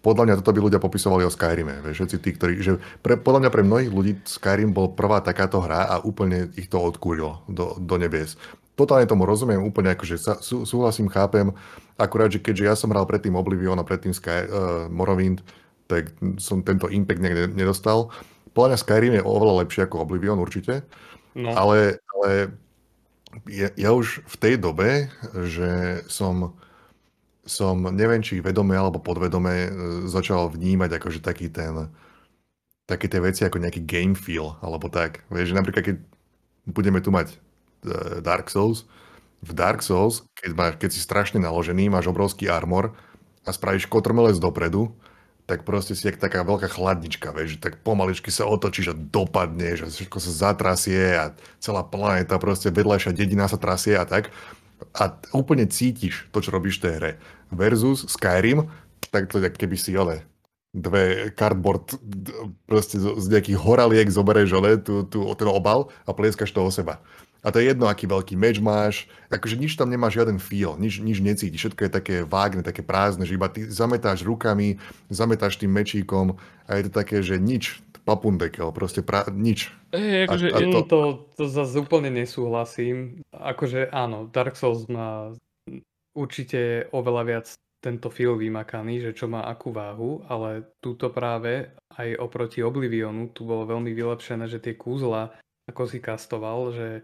[0.00, 1.84] Podľa mňa toto by ľudia popisovali o Skyrime.
[1.84, 5.60] Vieš, všetci tí, ktorí, že pre, podľa mňa pre mnohých ľudí Skyrim bol prvá takáto
[5.60, 8.40] hra a úplne ich to odkúrilo do, do nebies
[8.80, 11.52] totálne tomu rozumiem, úplne akože sa, sú, súhlasím, chápem,
[12.00, 15.44] akurát, že keďže ja som hral predtým Oblivion a predtým Sky, uh, Morrowind,
[15.84, 18.08] tak som tento impact niekde nedostal.
[18.56, 20.88] Podľa mňa Skyrim je oveľa lepšie ako Oblivion určite,
[21.36, 21.52] no.
[21.52, 22.56] ale, ale
[23.46, 25.10] ja, ja už v tej dobe,
[25.46, 26.54] že som
[27.40, 29.70] som neviem, či vedome alebo podvedome e,
[30.06, 31.90] začal vnímať akože taký ten
[32.86, 35.26] také tie veci ako nejaký game feel, alebo tak.
[35.32, 35.96] Vieš, že napríklad keď
[36.70, 37.38] budeme tu mať
[37.80, 38.84] Eh, Dark Souls.
[39.40, 42.92] V Dark Souls, keď, máš, keď si strašne naložený, máš obrovský armor
[43.48, 44.92] a spravíš kotrmelec dopredu,
[45.50, 49.78] tak proste si jak taká veľká chladnička, vieš, že tak pomaličky sa otočíš a dopadneš
[49.82, 54.30] a všetko sa zatrasie a celá planéta, proste vedľajšia dedina sa trasie a tak.
[54.94, 57.12] A úplne cítiš to, čo robíš v tej hre.
[57.50, 58.70] Versus Skyrim,
[59.10, 60.22] tak to keby si, ale
[60.70, 61.98] dve cardboard
[62.70, 67.02] proste z nejakých horaliek zoberieš, ale, tú, tú, ten obal a plieskaš to o seba.
[67.40, 71.00] A to je jedno, aký veľký meč máš, akože nič tam nemá žiaden feel, nič,
[71.00, 74.76] nič necítiš, všetko je také vágne, také prázdne, že iba ty zametáš rukami,
[75.08, 76.36] zametáš tým mečíkom
[76.68, 79.72] a je to také, že nič, papundekel, proste pra, nič.
[79.94, 80.80] Hey, akože, a, a to...
[80.84, 81.00] to,
[81.40, 83.24] to zase úplne nesúhlasím.
[83.32, 85.32] Akože áno, Dark Souls má
[86.12, 87.46] určite oveľa viac
[87.80, 93.48] tento feel vymakaný, že čo má akú váhu, ale túto práve aj oproti Oblivionu tu
[93.48, 95.32] bolo veľmi vylepšené, že tie kúzla,
[95.72, 97.00] ako si kastoval, že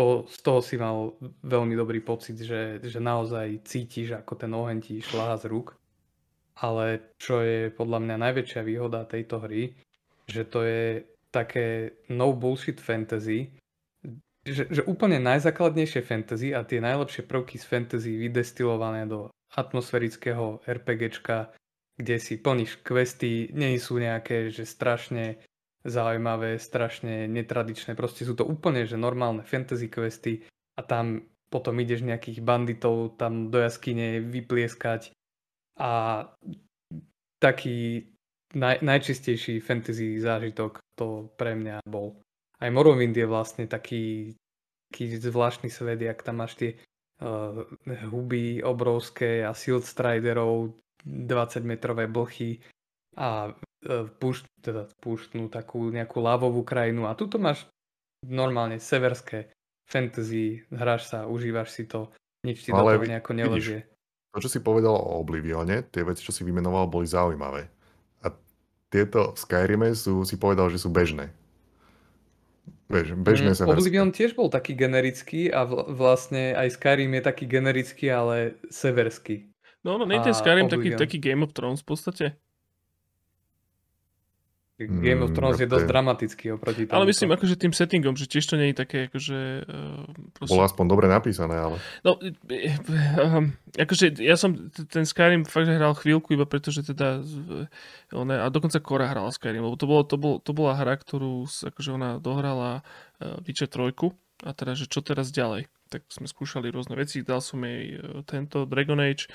[0.00, 1.12] to, z toho si mal
[1.44, 5.76] veľmi dobrý pocit, že, že naozaj cítiš, ako ten oheň ti šláha z rúk.
[6.56, 9.76] Ale čo je podľa mňa najväčšia výhoda tejto hry,
[10.24, 13.52] že to je také no bullshit fantasy,
[14.40, 21.52] že, že úplne najzákladnejšie fantasy a tie najlepšie prvky z fantasy vydestilované do atmosférického RPGčka,
[22.00, 25.44] kde si plníš questy, nie sú nejaké, že strašne
[25.84, 27.96] zaujímavé, strašne netradičné.
[27.96, 30.44] Proste sú to úplne že normálne fantasy questy
[30.76, 35.10] a tam potom ideš nejakých banditov tam do jaskyne vyplieskať
[35.80, 36.24] a
[37.42, 38.06] taký
[38.54, 42.20] naj, najčistejší fantasy zážitok to pre mňa bol.
[42.60, 44.36] Aj Morrowind je vlastne taký,
[44.92, 47.64] taký zvláštny svet, jak tam máš tie uh,
[48.12, 52.60] huby obrovské a Shield Striderov, 20 metrové blchy
[53.16, 53.48] a
[54.20, 57.64] púšť, teda púštnú takú nejakú lávovú krajinu a tuto máš
[58.26, 59.48] normálne severské
[59.88, 62.12] fantasy, hráš sa, užívaš si to,
[62.44, 63.80] nič ti Ale do toho nejako nelezie.
[64.30, 67.66] To, čo si povedal o Oblivione, tie veci, čo si vymenoval, boli zaujímavé.
[68.22, 68.30] A
[68.92, 71.34] tieto v Skyrime sú, si povedal, že sú bežné.
[72.90, 78.10] Bež, bežné mm, Oblivion tiež bol taký generický a vlastne aj Skyrim je taký generický,
[78.10, 79.46] ale severský.
[79.86, 82.24] No, no, nie ten Skyrim taký, taký Game of Thrones v podstate?
[84.88, 85.90] Game of mm, Thrones mm, je dosť je...
[85.90, 86.96] dramatický oproti tomu.
[86.96, 89.38] Ale myslím akože tým settingom, že tiež to nie je také akože...
[89.68, 90.52] Uh, proste...
[90.54, 91.76] Bolo aspoň dobre napísané, ale...
[92.00, 97.20] No, um, akože ja som ten Skyrim fakt, že hral chvíľku iba preto, že teda
[98.14, 101.44] one, a dokonca Kora hrala Skyrim, lebo to, bolo, to, bol, to bola hra, ktorú
[101.44, 102.80] akože ona dohrala
[103.20, 103.92] uh, Witcher 3
[104.40, 105.68] a teda, že čo teraz ďalej.
[105.92, 109.28] Tak sme skúšali rôzne veci, dal som jej uh, tento Dragon Age,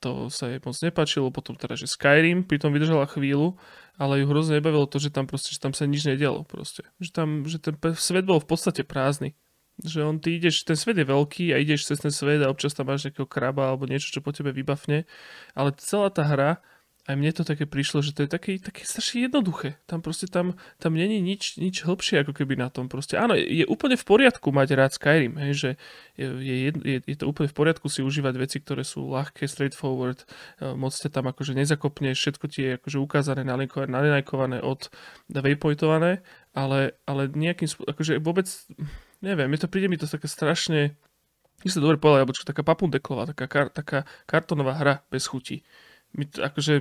[0.00, 3.56] to sa jej moc nepáčilo, potom teda, že Skyrim pritom vydržala chvíľu,
[3.96, 6.84] ale ju hrozne nebavilo to, že tam proste, že tam sa nič nedialo proste.
[7.00, 9.32] Že tam, že ten svet bol v podstate prázdny.
[9.84, 12.72] Že on, ty ideš, ten svet je veľký a ideš cez ten svet a občas
[12.72, 15.04] tam máš nejakého kraba alebo niečo, čo po tebe vybafne,
[15.52, 16.64] ale celá tá hra
[17.06, 19.78] aj mne to také prišlo, že to je také, také strašne jednoduché.
[19.86, 22.90] Tam proste tam, tam není nič, nič hlbšie ako keby na tom.
[22.90, 25.70] Proste áno, je úplne v poriadku mať rád Skyrim, hej, že
[26.18, 30.26] je, je, je, je to úplne v poriadku si užívať veci, ktoré sú ľahké, straightforward,
[30.58, 34.90] e, moc ste tam akože nezakopneš, všetko ti je akože ukázané, nalinajkované, od
[35.30, 36.26] waypointované,
[36.58, 38.50] ale, ale nejakým spôsobom, akože vôbec,
[39.22, 40.98] neviem, mi to príde mi to také strašne,
[41.62, 45.62] my sa dobre povedal, alebo čo, taká papundeklová, taká, kar, taká kartonová hra bez chuti
[46.16, 46.74] my to, akože,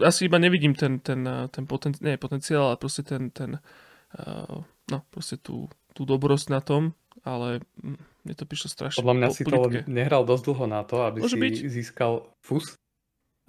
[0.00, 3.60] asi iba nevidím ten, ten, eh, ten poten, nie, potenciál, ale proste ten, ten
[4.16, 7.60] uh, no, proste tú, tú dobrosť na tom, ale
[8.24, 11.20] mne to prišlo strašne Podľa mňa po, si to nehral dosť dlho na to, aby
[11.20, 11.54] Môže si byť.
[11.68, 12.80] získal fus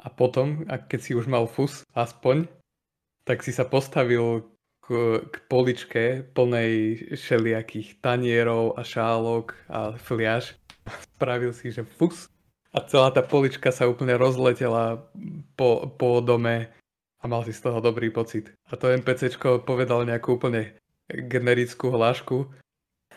[0.02, 2.52] a potom, a keď si už mal fus aspoň,
[3.24, 4.44] tak si sa postavil
[4.84, 6.04] k, k poličke
[6.36, 10.58] plnej všelijakých tanierov a šálok a fliaž.
[11.16, 12.28] Spravil si, že fus
[12.72, 15.04] a celá tá polička sa úplne rozletela
[15.60, 16.72] po, po dome
[17.22, 18.50] a mal si z toho dobrý pocit.
[18.72, 20.80] A to NPCčko povedal nejakú úplne
[21.12, 22.48] generickú hlášku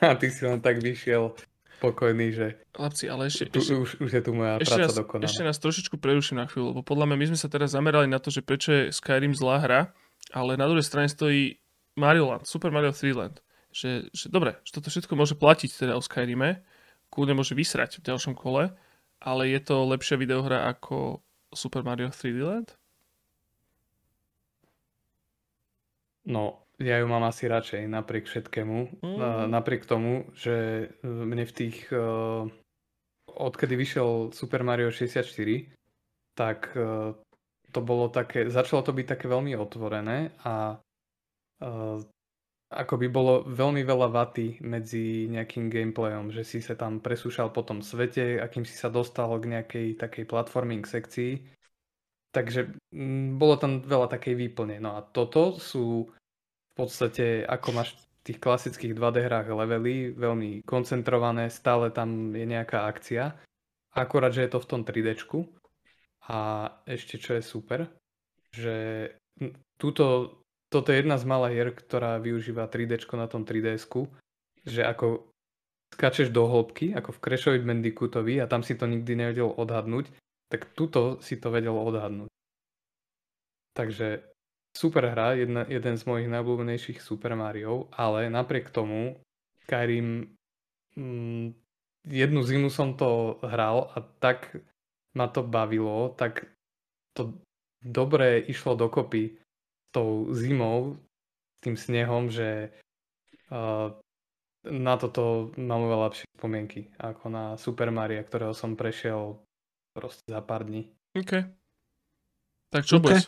[0.03, 1.39] a ty si len tak vyšiel
[1.79, 4.99] spokojný, že Chlapci, ale ešte, tu, ešte, už, už je tu moja ešte práca nás,
[4.99, 5.27] dokonaná.
[5.31, 8.19] Ešte nás trošičku preruším na chvíľu, lebo podľa mňa my sme sa teraz zamerali na
[8.19, 9.81] to, že prečo je Skyrim zlá hra,
[10.35, 11.61] ale na druhej strane stojí
[11.95, 13.39] Mario Land, Super Mario 3 Land.
[13.75, 16.63] Že, že dobre, že toto všetko môže platiť teda o Skyrime,
[17.11, 18.71] kľudne môže vysrať v ďalšom kole,
[19.21, 21.21] ale je to lepšia videohra ako
[21.55, 22.69] Super Mario 3D Land?
[26.25, 29.05] No, ja ju mám asi radšej napriek všetkému.
[29.05, 29.19] Mm.
[29.53, 31.87] Napriek tomu, že e, mne v tých...
[31.93, 32.01] E,
[33.35, 35.21] odkedy vyšiel Super Mario 64,
[36.35, 37.13] tak e,
[37.71, 38.49] to bolo také...
[38.51, 40.81] Začalo to byť také veľmi otvorené a
[42.75, 47.63] ako by bolo veľmi veľa vaty medzi nejakým gameplayom, že si sa tam presúšal po
[47.63, 51.39] tom svete, akým si sa dostal k nejakej takej platforming sekcii.
[52.35, 54.83] Takže m, mm, bolo tam veľa takej výplne.
[54.83, 60.67] No a toto sú v podstate, ako máš v tých klasických 2D hrách levely, veľmi
[60.67, 63.39] koncentrované, stále tam je nejaká akcia.
[63.95, 65.15] Akorát, že je to v tom 3D.
[66.27, 67.87] A ešte čo je super,
[68.51, 69.11] že
[69.79, 70.39] túto
[70.75, 73.87] toto je jedna z malých hier, ktorá využíva 3D na tom 3DS,
[74.67, 75.31] že ako
[75.95, 80.11] skačeš do hĺbky, ako v Crashoid Bandicootovi a tam si to nikdy nevedel odhadnúť,
[80.51, 82.27] tak tuto si to vedel odhadnúť.
[83.79, 84.27] Takže
[84.75, 89.15] super hra, jedna, jeden z mojich najobľúbenejších Super Mario, ale napriek tomu
[89.67, 90.35] Skyrim
[90.99, 91.55] mm,
[92.11, 94.59] jednu zimu som to hral a tak
[95.15, 96.51] ma to bavilo, tak
[97.15, 97.39] to
[97.79, 99.39] dobre išlo dokopy
[99.95, 100.99] tou zimou,
[101.55, 102.75] s tým snehom, že
[103.55, 103.95] uh,
[104.67, 109.39] na toto mám oveľa lepšie spomienky ako na Super Mario, ktorého som prešiel
[109.95, 110.91] proste za pár dní.
[111.15, 111.47] OK.
[112.75, 113.23] Tak čo okay.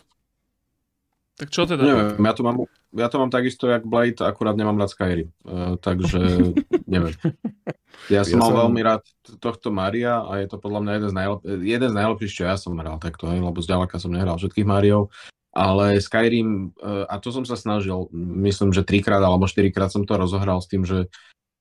[1.37, 1.85] Tak čo teda?
[1.85, 2.57] Neviem, ja to mám,
[2.97, 5.29] ja to mám takisto jak Blade, akurát nemám rád Skyrim.
[5.45, 6.19] Uh, takže
[6.89, 7.13] neviem.
[8.09, 8.59] Ja som ja mal som...
[8.65, 9.05] veľmi rád
[9.37, 12.57] tohto Maria a je to podľa mňa jeden z, najlep- jeden z najlepších, čo ja
[12.57, 15.13] som hral takto, lebo zďaleka som nehral všetkých Mariov
[15.57, 20.21] ale Skyrim, e, a to som sa snažil, myslím, že trikrát alebo štyrikrát som to
[20.21, 21.09] rozohral s tým, že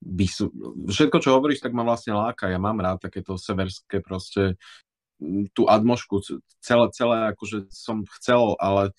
[0.04, 0.52] by sú,
[0.84, 2.52] všetko, čo hovoríš, tak ma vlastne láka.
[2.52, 4.60] Ja mám rád takéto severské proste
[5.56, 6.20] tú atmošku,
[6.60, 8.92] celé, celé akože som chcel, ale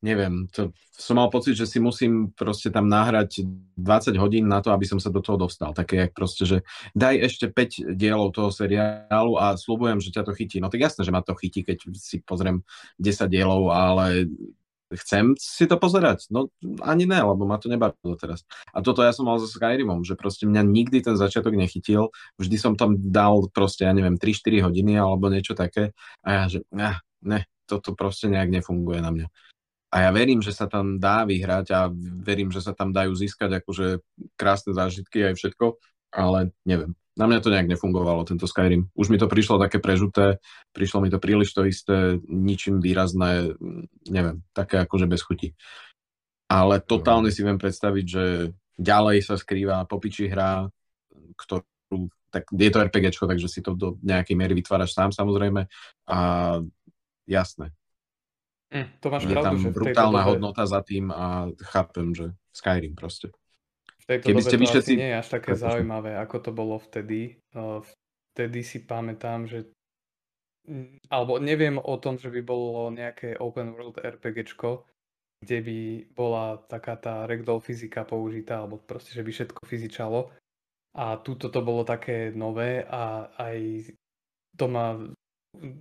[0.00, 3.44] neviem, to, som mal pocit, že si musím proste tam nahrať
[3.76, 5.76] 20 hodín na to, aby som sa do toho dostal.
[5.76, 6.58] Také jak proste, že
[6.96, 10.56] daj ešte 5 dielov toho seriálu a slúbujem, že ťa to chytí.
[10.58, 12.64] No tak jasné, že ma to chytí, keď si pozriem
[12.96, 14.24] 10 dielov, ale
[14.96, 16.32] chcem si to pozerať?
[16.32, 16.48] No
[16.82, 18.42] ani ne, lebo ma to nebavilo teraz.
[18.74, 22.10] A toto ja som mal so Skyrimom, že proste mňa nikdy ten začiatok nechytil,
[22.40, 25.92] vždy som tam dal proste, ja neviem, 3-4 hodiny alebo niečo také
[26.26, 29.28] a ja, že ne, ne, toto proste nejak nefunguje na mňa
[29.90, 31.90] a ja verím, že sa tam dá vyhrať a
[32.22, 33.98] verím, že sa tam dajú získať akože
[34.38, 35.82] krásne zážitky aj všetko,
[36.14, 36.94] ale neviem.
[37.18, 38.86] Na mňa to nejak nefungovalo, tento Skyrim.
[38.94, 40.38] Už mi to prišlo také prežuté,
[40.70, 43.58] prišlo mi to príliš to isté, ničím výrazné,
[44.06, 45.58] neviem, také akože bez chuti.
[46.46, 48.24] Ale totálne si viem predstaviť, že
[48.78, 50.70] ďalej sa skrýva popiči hra,
[51.34, 55.66] ktorú, tak je to RPGčko, takže si to do nejakej miery vytváraš sám samozrejme.
[56.06, 56.18] A
[57.26, 57.74] jasné.
[58.70, 60.28] Mm, to máš je pravdu, tam že brutálna dobe...
[60.30, 63.34] hodnota za tým a chápem, že Skyrim proste.
[63.98, 64.92] V tejto Keby dobe ste to všetci...
[64.94, 65.66] nie je až také Prepočne.
[65.66, 67.38] zaujímavé, ako to bolo vtedy.
[68.30, 69.66] Vtedy si pamätám, že
[71.10, 74.86] alebo neviem o tom, že by bolo nejaké open world RPGčko,
[75.42, 75.78] kde by
[76.14, 80.30] bola taká tá ragdoll fyzika použitá, alebo proste, že by všetko fyzičalo.
[80.94, 83.88] A túto to bolo také nové a aj
[84.58, 84.98] to ma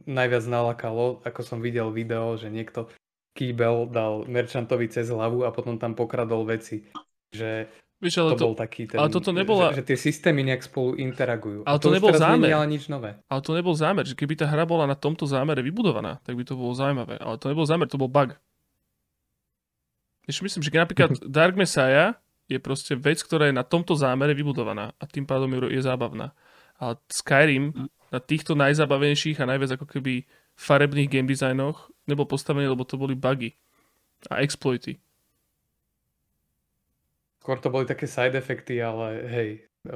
[0.06, 2.90] najviac nalakalo, ako som videl video, že niekto
[3.38, 6.90] kýbel dal merchantovi cez hlavu a potom tam pokradol veci.
[7.32, 7.70] Že
[8.00, 9.76] Víš, ale to, to bol taký ten, ale toto nebola...
[9.76, 11.68] že, že tie systémy nejak spolu interagujú.
[11.68, 12.48] Ale to, to nebol zámer.
[12.48, 13.20] ale nič nové.
[13.28, 16.48] Ale to nebol zámer, že keby tá hra bola na tomto zámere vybudovaná, tak by
[16.48, 17.20] to bolo zaujímavé.
[17.20, 18.40] Ale to nebol zámer, to bol bug.
[20.32, 22.16] Ešte myslím, že napríklad Dark Messiah
[22.48, 26.32] je proste vec, ktorá je na tomto zámere vybudovaná a tým pádom je zábavná.
[26.80, 30.26] Ale Skyrim na týchto najzábavnejších a najviac ako keby
[30.60, 33.56] farebných game designoch nebol postavený, lebo to boli bugy
[34.27, 34.99] a exploity.
[37.39, 39.49] Skôr to boli také side efekty, ale hej,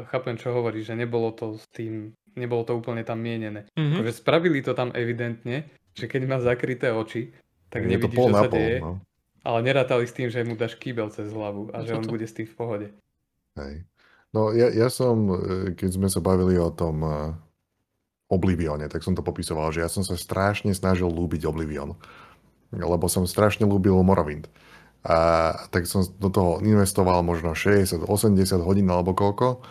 [0.07, 3.67] chápem, čo hovoríš, že nebolo to s tým, nebolo to úplne tam mienené.
[3.75, 3.99] Mm-hmm.
[3.99, 7.35] Akože spravili to tam evidentne, že keď má zakryté oči,
[7.67, 8.79] tak nevidíš, čo sa deje.
[8.79, 9.03] No.
[9.43, 12.31] Ale nerátali s tým, že mu dáš kýbel cez hlavu a že on bude s
[12.31, 12.87] tým v pohode.
[13.59, 13.83] Hej.
[14.33, 15.37] No ja, ja som, e,
[15.77, 17.13] keď sme sa bavili o tom uh,
[18.33, 21.93] Oblivione, tak som to popisoval, že ja som sa strašne snažil lúbiť Oblivion.
[22.73, 24.49] Lebo som strašne lúbil Morrowind.
[25.05, 29.61] A tak som do toho investoval možno 60, 80 hodín alebo koľko.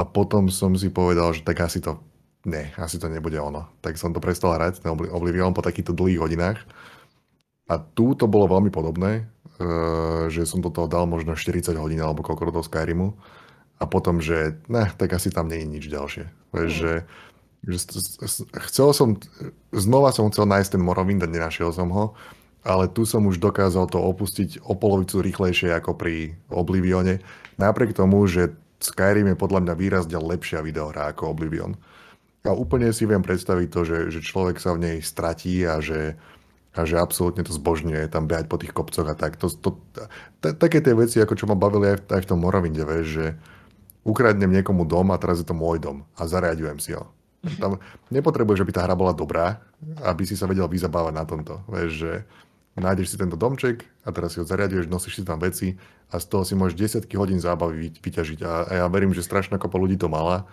[0.00, 2.00] A potom som si povedal, že tak asi to,
[2.48, 3.68] ne, asi to nebude ono.
[3.84, 6.58] Tak som to prestal hrať, ten Oblivion po takýchto dlhých hodinách.
[7.68, 9.28] A tu to bolo veľmi podobné,
[9.60, 13.12] eh, že som do toho dal možno 40 hodín alebo koľko do Skyrimu
[13.78, 16.24] a potom, že ne, tak asi tam nie je nič ďalšie.
[16.54, 16.80] Vieš, mm.
[16.82, 16.92] že,
[17.66, 17.76] že
[18.70, 19.08] chcel som,
[19.70, 22.04] znova som chcel nájsť ten Morrowind a nenašiel som ho,
[22.66, 27.22] ale tu som už dokázal to opustiť o polovicu rýchlejšie ako pri Oblivione,
[27.56, 31.74] napriek tomu, že Skyrim je podľa mňa výrazne lepšia videohra ako Oblivion.
[32.46, 36.14] A úplne si viem predstaviť to, že, že človek sa v nej stratí a že,
[36.78, 39.34] a že absolútne to zbožňuje tam behať po tých kopcoch a tak.
[39.42, 39.74] To, to,
[40.38, 43.06] t- také tie veci, ako čo ma bavili aj v, aj v tom Morovinde, vieš,
[43.10, 43.26] že
[44.08, 47.04] ukradnem niekomu dom a teraz je to môj dom a zariadujem si ho.
[47.60, 47.76] Tam
[48.08, 49.60] nepotrebuješ, aby tá hra bola dobrá,
[50.02, 51.60] aby si sa vedel vyzabávať na tomto.
[51.68, 52.12] Vieš, že
[52.74, 55.76] nájdeš si tento domček a teraz si ho zariaduješ, nosíš si tam veci
[56.08, 58.40] a z toho si môžeš desiatky hodín zábavy vyťažiť.
[58.42, 60.48] A, a ja verím, že strašná kopa ľudí to mala.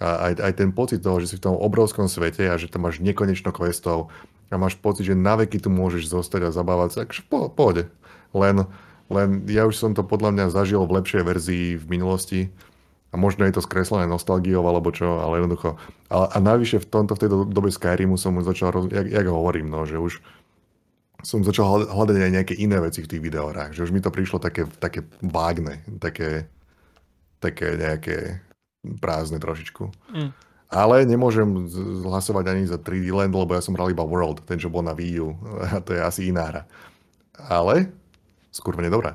[0.00, 2.88] A aj, aj ten pocit toho, že si v tom obrovskom svete a že tam
[2.88, 4.10] máš nekonečno questov,
[4.52, 7.90] a máš pocit, že na veky tu môžeš zostať a zabávať sa, takže po, pohode.
[8.30, 8.62] Len,
[9.10, 12.40] len ja už som to podľa mňa zažil v lepšej verzii v minulosti
[13.14, 15.78] a možno je to skreslené nostalgiou alebo čo, ale jednoducho.
[16.10, 19.26] A, a navyše v tomto, v tej dobe Skyrimu som už začal, roz, jak, jak
[19.30, 20.18] hovorím, no, že už
[21.22, 24.42] som začal hľadať aj nejaké iné veci v tých videohrách, že už mi to prišlo
[24.42, 26.50] také, také vágne, také,
[27.38, 28.42] také nejaké
[28.98, 29.94] prázdne trošičku.
[30.10, 30.30] Mm.
[30.74, 31.46] Ale nemôžem
[32.02, 34.90] hlasovať ani za 3D Land, lebo ja som hral iba World, ten, čo bol na
[34.90, 35.38] Wii U.
[35.70, 36.62] A to je asi iná hra.
[37.38, 37.94] Ale
[38.50, 39.14] skôr dobrá.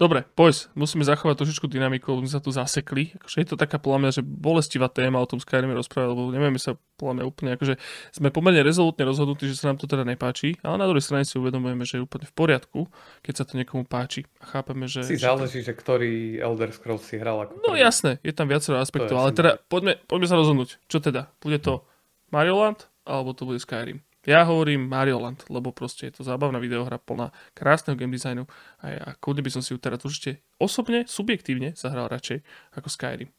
[0.00, 3.12] Dobre, poď, musíme zachovať trošičku dynamiku, sme sa tu zasekli.
[3.20, 6.56] Akože je to taká podľa mňa, že bolestivá téma o tom Skyrime rozprávať, lebo nevieme
[6.56, 7.76] sa podľa mňa úplne, akože
[8.16, 11.36] sme pomerne rezolutne rozhodnutí, že sa nám to teda nepáči, ale na druhej strane si
[11.36, 12.88] uvedomujeme, že je úplne v poriadku,
[13.20, 15.04] keď sa to niekomu páči a chápeme, že...
[15.04, 19.20] Si záleží, že ktorý Elder Scrolls si hral ako No jasné, je tam viacero aspektov,
[19.20, 20.80] ale teda poďme, poďme sa rozhodnúť.
[20.88, 21.28] Čo teda?
[21.44, 21.84] Bude to
[22.32, 24.00] Mario Land, alebo to bude Skyrim?
[24.30, 28.46] Ja hovorím Mario Land, lebo proste je to zábavná videohra plná krásneho game designu
[28.78, 32.38] a ja kľudne by som si ju teraz určite osobne, subjektívne zahral radšej
[32.78, 33.30] ako Skyrim.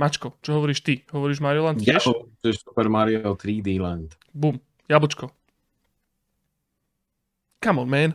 [0.00, 1.04] Mačko, čo hovoríš ty?
[1.12, 1.92] Hovoríš Mario Land tiež?
[1.92, 2.00] Ja
[2.40, 4.16] to je Super Mario 3D Land.
[4.32, 4.56] Bum,
[4.88, 5.28] jablčko.
[7.60, 8.10] Come on, man.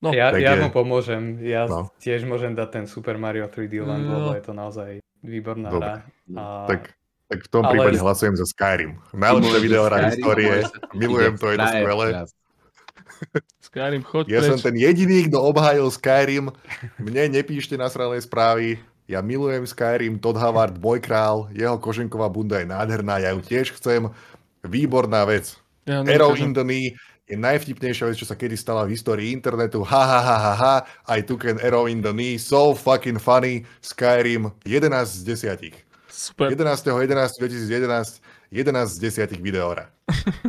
[0.00, 1.44] No, ja, ja mu pomôžem.
[1.44, 1.92] Ja no.
[2.00, 4.12] tiež môžem dať ten Super Mario 3D Land, no.
[4.16, 4.90] lebo je to naozaj
[5.20, 5.84] výborná Dobre.
[5.84, 5.94] hra.
[6.40, 6.44] A...
[6.72, 7.72] Tak tak v tom Ale...
[7.76, 9.00] prípade hlasujem za Skyrim.
[9.16, 10.52] Najlepšia videohra histórie.
[10.92, 12.06] Milujem to, je to skvelé.
[13.66, 14.48] Skyrim, choď Ja preč.
[14.52, 16.52] som ten jediný, kto obhájil Skyrim.
[17.00, 18.78] Mne nepíšte nasrané správy.
[19.04, 23.76] Ja milujem Skyrim, Todd Howard, môj král, jeho koženková bunda je nádherná, ja ju tiež
[23.76, 24.08] chcem.
[24.64, 25.60] Výborná vec.
[25.84, 26.96] Ja Arrow in the knee
[27.28, 29.84] je najvtipnejšia vec, čo sa kedy stala v histórii internetu.
[29.84, 30.74] Ha, ha, ha, ha, ha.
[31.08, 32.40] I took an arrow in the knee.
[32.40, 33.68] So fucking funny.
[33.84, 35.20] Skyrim 11 z
[35.52, 35.83] 10.
[36.14, 36.54] Super.
[36.54, 38.22] 11.11.2011
[38.54, 39.90] 11 z 10 videohra.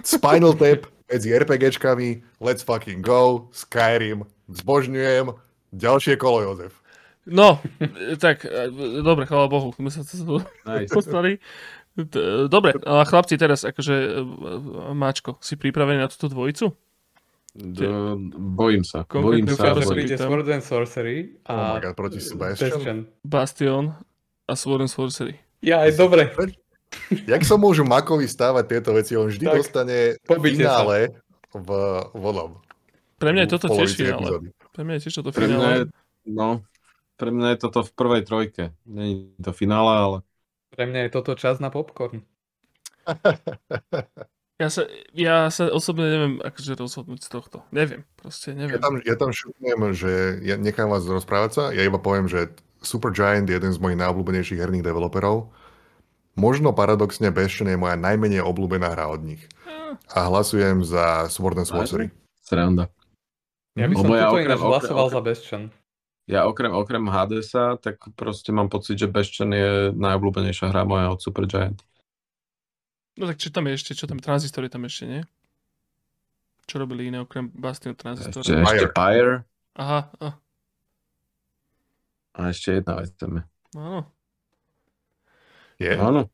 [0.05, 5.33] Spinal Tap medzi RPGčkami, Let's fucking go, Skyrim, zbožňujem,
[5.73, 6.77] ďalšie kolo Jozef.
[7.25, 7.57] No,
[8.23, 8.69] tak, e,
[9.01, 10.93] dobre, chvála Bohu, my sa to nice.
[10.93, 11.41] postali.
[12.45, 14.21] Dobre, a chlapci teraz, akože, e,
[14.93, 16.77] Máčko, si pripravený na túto dvojicu?
[17.55, 19.07] Do, bojím sa.
[19.07, 19.71] Bojím sa.
[19.73, 23.07] Dúfam, že Sword and Sorcery a oh God, proti Bastion.
[23.23, 23.95] Bastion
[24.51, 25.44] a Sword and Sorcery.
[25.65, 26.29] Ja, aj dobre.
[27.31, 29.17] Jak sa môžu Makovi stávať tieto veci?
[29.17, 31.17] On vždy tak, dostane finále
[31.51, 31.69] v
[32.13, 32.61] vodom.
[33.17, 34.53] Pre mňa je toto tiež finále.
[34.71, 35.41] Pre mňa je tiež toto finále.
[35.41, 35.83] Pre mňa je,
[36.29, 36.49] no,
[37.17, 38.63] pre mňa je toto v prvej trojke.
[38.85, 40.17] Není to finále, ale...
[40.75, 42.21] Pre mňa je toto čas na popcorn.
[44.55, 47.67] Ja sa, ja sa osobne neviem akože rozhodnúť z tohto.
[47.75, 48.79] Neviem, proste neviem.
[48.79, 52.55] Ja tam, ja tam šutnem, že ja nechám vás rozprávať sa, ja iba poviem, že
[52.85, 55.49] Supergiant je jeden z mojich najobľúbenejších herných developerov.
[56.35, 59.43] Možno paradoxne Bastion je moja najmenej obľúbená hra od nich.
[60.11, 62.07] A hlasujem za Sword and Sorcery.
[62.43, 62.91] Sranda.
[63.75, 65.63] Ja by som Lebo ja okrem, ináč hlasoval okrem, za Bastion.
[66.25, 71.19] Ja okrem, okrem Hadesa, tak proste mám pocit, že Bastion je najobľúbenejšia hra moja od
[71.19, 71.79] Supergiant.
[73.15, 73.95] No tak čo tam je ešte?
[73.95, 74.19] Čo tam?
[74.19, 75.21] Transistory tam ešte, nie?
[76.67, 78.43] Čo robili iné okrem Bastion Transistor?
[78.43, 79.47] Ešte, ešte Pyre.
[79.79, 80.11] Aha.
[80.19, 80.27] A.
[82.35, 83.41] a ešte jedna vec je.
[83.75, 84.01] Áno.
[85.79, 85.91] Je?
[85.95, 86.27] Áno.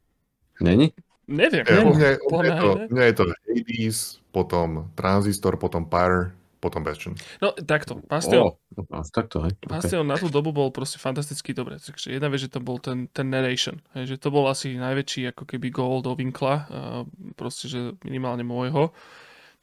[0.62, 0.94] Není?
[1.32, 1.64] Neviem.
[1.64, 4.00] U, mňa, u, mňa je to, u mňa je to Hades,
[4.36, 4.68] potom
[5.00, 7.18] Transistor, potom Pyre, potom Bastion.
[7.42, 8.54] No takto, Bastion.
[8.54, 9.58] Oh, no, takto, hej.
[9.66, 10.12] Bastion okay.
[10.14, 11.82] na tú dobu bol proste fantasticky dobre.
[11.82, 13.82] Takže jedna vec, že to bol ten, ten narration.
[13.98, 17.02] Hej, že to bol asi najväčší ako keby goal do Winkla, uh,
[17.34, 18.94] proste, že minimálne môjho.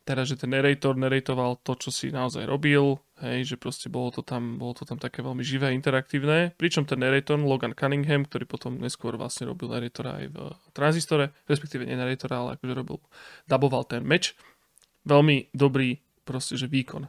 [0.02, 4.22] Teda, že ten narrator narratoval to, čo si naozaj robil, hej, že proste bolo to
[4.22, 6.54] tam, bolo to tam také veľmi živé, interaktívne.
[6.54, 10.36] Pričom ten narrator, Logan Cunningham, ktorý potom neskôr vlastne robil narratora aj v
[10.74, 12.98] Transistore, respektíve nie narratora, ale akože robil,
[13.50, 14.38] daboval ten meč.
[15.08, 17.08] Veľmi dobrý proste, že výkon.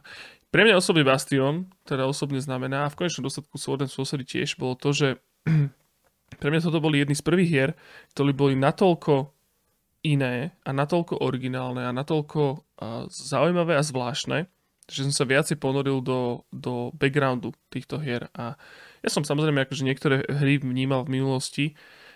[0.50, 4.58] Pre mňa osobne Bastion, teda osobne znamená, a v konečnom dôsledku Sword and Sorcery tiež,
[4.58, 5.08] bolo to, že
[6.40, 7.70] pre mňa toto boli jedni z prvých hier,
[8.16, 9.30] ktorí boli natoľko
[10.02, 12.64] iné a natoľko originálne a natoľko
[13.12, 14.48] zaujímavé a zvláštne,
[14.90, 18.26] že som sa viacej ponoril do, do backgroundu týchto hier.
[18.34, 18.58] A
[19.00, 21.66] ja som samozrejme akože niektoré hry vnímal v minulosti,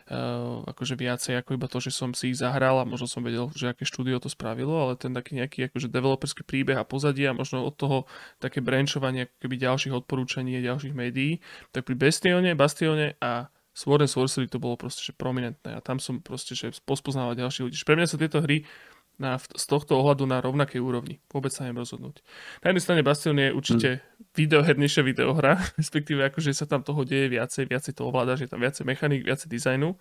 [0.04, 3.48] Uh, akože viacej ako iba to, že som si ich zahral a možno som vedel,
[3.56, 7.32] že aké štúdio to spravilo, ale ten taký nejaký akože developerský príbeh a pozadie a
[7.32, 8.04] možno od toho
[8.36, 11.40] také branchovanie ako keby ďalších odporúčaní a ďalších médií,
[11.72, 15.96] tak pri Bastione, Bastione a Sword and Sorcery to bolo proste že prominentné a tam
[15.96, 17.76] som proste že pospoznával ďalších ľudí.
[17.80, 18.68] Pre mňa sa tieto hry
[19.16, 21.22] na, z tohto ohľadu na rovnakej úrovni.
[21.30, 22.20] Vôbec sa neviem rozhodnúť.
[22.66, 24.00] Na jednej strane Bastion je určite mm.
[24.34, 28.62] videohernejšia videohra, respektíve akože sa tam toho deje viacej, viacej to ovláda, že je tam
[28.62, 29.94] viacej mechanik, viacej dizajnu,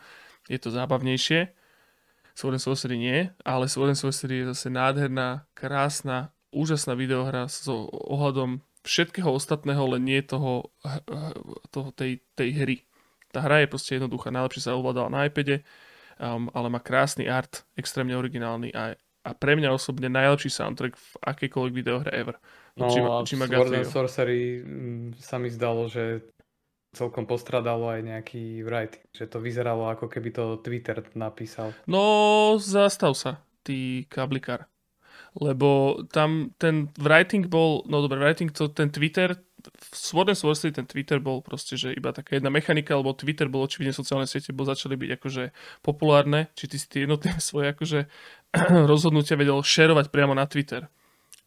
[0.50, 1.54] je to zábavnejšie.
[2.34, 7.70] Sword and Sorcery nie, ale Sword and Sorcery je zase nádherná, krásna, úžasná videohra s
[7.70, 10.74] ohľadom všetkého ostatného, len nie toho,
[11.70, 12.78] toho tej, tej hry.
[13.30, 15.62] Tá hra je proste jednoduchá, najlepšie sa ovládala na iPade,
[16.24, 18.96] um, ale má krásny art, extrémne originálny a,
[19.28, 22.40] a pre mňa osobne najlepší soundtrack v akejkoľvek videohre ever.
[22.80, 26.24] No Jima, Jima Sword and Sorcery mm, sa mi zdalo, že
[26.94, 31.74] celkom postradalo aj nejaký writing, že to vyzeralo ako keby to Twitter napísal.
[31.90, 34.70] No, zastav sa, ty kablikár.
[35.34, 39.34] Lebo tam ten writing bol, no dobre, writing to, ten Twitter,
[39.64, 43.48] v Sword and Sorcery ten Twitter bol proste, že iba taká jedna mechanika, lebo Twitter
[43.48, 45.44] bol očividne sociálne siete, bol začali byť akože
[45.80, 48.00] populárne, či ty si tie jednotlivé svoje akože
[48.92, 50.86] rozhodnutia vedel šerovať priamo na Twitter.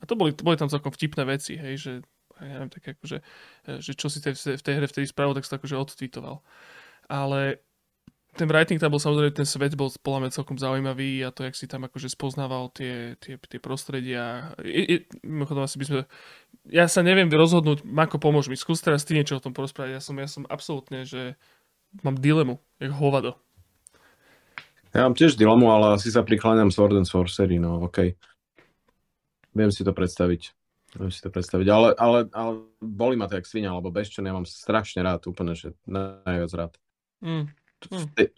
[0.00, 1.92] A to boli, to boli tam celkom vtipné veci, hej, že
[2.36, 3.18] ja neviem, tak akože,
[3.80, 6.44] že čo si tej, v tej hre vtedy spravil, tak si to akože odtweetoval.
[7.08, 7.64] Ale
[8.36, 11.56] ten writing tam bol samozrejme, ten svet bol podľa mňa celkom zaujímavý a to, jak
[11.56, 14.52] si tam akože spoznával tie, tie, tie prostredia.
[14.60, 14.94] I, i,
[15.24, 16.00] mimochodom asi by sme...
[16.68, 19.96] Ja sa neviem rozhodnúť, Mako, pomôž mi, skús teraz ty niečo o tom porozprávať.
[19.96, 21.40] Ja som, ja som absolútne, že
[22.04, 23.40] mám dilemu, jak hovado.
[24.92, 28.14] Ja mám tiež dilemu, ale asi sa prikláňam Sword and Sorcery, no okej.
[28.16, 29.56] Okay.
[29.56, 30.52] Viem si to predstaviť.
[30.96, 34.32] Viem si to predstaviť, ale, ale, ale boli ma to jak svinia, lebo Bastion ja
[34.32, 36.72] mám strašne rád, úplne, že najviac rád.
[37.20, 37.52] Mm.
[38.16, 38.32] Tej,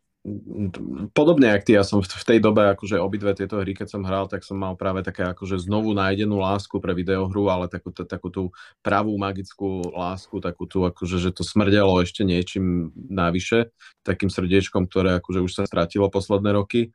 [1.15, 4.27] podobne jak ty, ja som v tej dobe akože obidve tieto hry, keď som hral,
[4.27, 8.43] tak som mal práve také akože znovu nájdenú lásku pre videohru, ale takú, takú tú
[8.83, 15.23] pravú magickú lásku, takú tú akože, že to smrdelo ešte niečím navyše, takým srdiečkom, ktoré
[15.23, 16.91] akože už sa stratilo posledné roky.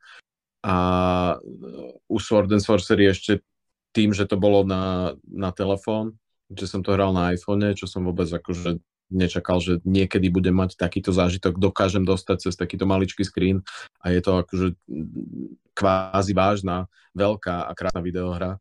[0.64, 0.76] A
[2.08, 3.44] u Sword and Sorcery ešte
[3.92, 6.16] tým, že to bolo na, na telefón,
[6.48, 8.80] že som to hral na iPhone, čo som vôbec akože
[9.12, 13.60] nečakal, že niekedy budem mať takýto zážitok, dokážem dostať cez takýto maličký screen
[14.00, 14.68] a je to akože
[15.76, 18.58] kvázi vážna, veľká a krásna videohra,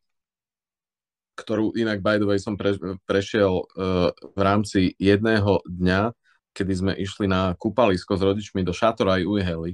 [1.34, 2.78] ktorú inak by the way som pre,
[3.10, 6.14] prešiel uh, v rámci jedného dňa,
[6.53, 9.74] kedy sme išli na kúpalisko s rodičmi do Šatora aj Ujhely.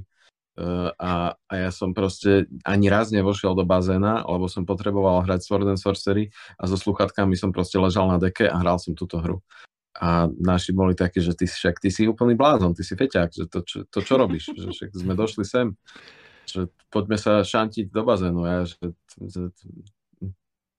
[0.60, 5.40] Uh, a, a ja som proste ani raz nevošiel do bazéna, lebo som potreboval hrať
[5.46, 9.20] Sword and Sorcery a so sluchatkami som proste ležal na deke a hral som túto
[9.20, 9.40] hru.
[9.98, 13.44] A naši boli takí, že ty, však ty si úplný blázon, ty si feťák, že
[13.50, 15.74] to, čo, to čo robíš, že však sme došli sem,
[16.46, 18.40] že poďme sa šantiť do bazénu.
[18.46, 19.50] Ja, že, že,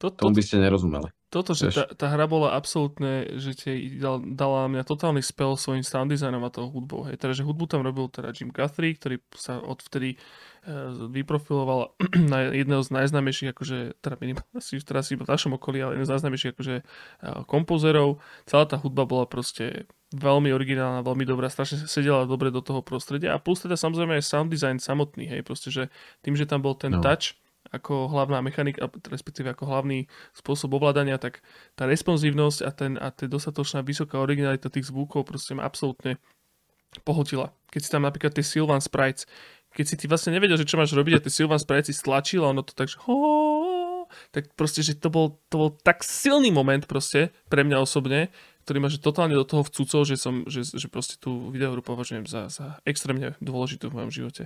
[0.01, 1.11] to, tomu by ste nerozumeli.
[1.31, 5.85] Toto, že tá, tá hra bola absolútne, že ti dal, dala mňa totálny spell svojím
[5.85, 7.07] sound designom a tou hudbou.
[7.07, 7.21] Hej.
[7.21, 10.19] Teda, že hudbu tam robil teda Jim Guthrie, ktorý sa odvtedy
[11.09, 11.97] vyprofiloval
[12.31, 14.15] na jedného z najznámejších, akože, teda
[14.59, 18.21] asi teraz iba v našom okolí, ale jedného z najznámejších akože uh, kompozerov.
[18.45, 23.31] Celá tá hudba bola proste veľmi originálna, veľmi dobrá, strašne sedela dobre do toho prostredia
[23.31, 25.87] a plus teda samozrejme aj sound design samotný, hej, proste, že
[26.19, 26.99] tým, že tam bol ten no.
[26.99, 27.39] touch,
[27.71, 31.39] ako hlavná mechanika, respektíve ako hlavný spôsob ovládania, tak
[31.79, 36.19] tá responsívnosť a, ten, a tá dostatočná vysoká originalita tých zvukov proste ma absolútne
[37.07, 37.55] pohotila.
[37.71, 39.23] Keď si tam napríklad tie Sylvan Sprites,
[39.71, 42.43] keď si ty vlastne nevedel, že čo máš robiť a tie Sylvan Sprites si stlačil
[42.43, 46.51] a ono to tak, že ho, tak proste, že to bol, to bol tak silný
[46.51, 48.29] moment proste pre mňa osobne,
[48.67, 52.27] ktorý ma že totálne do toho vcúcol, že, som, že, že proste tú videohru považujem
[52.27, 54.43] za, za extrémne dôležitú v mojom živote.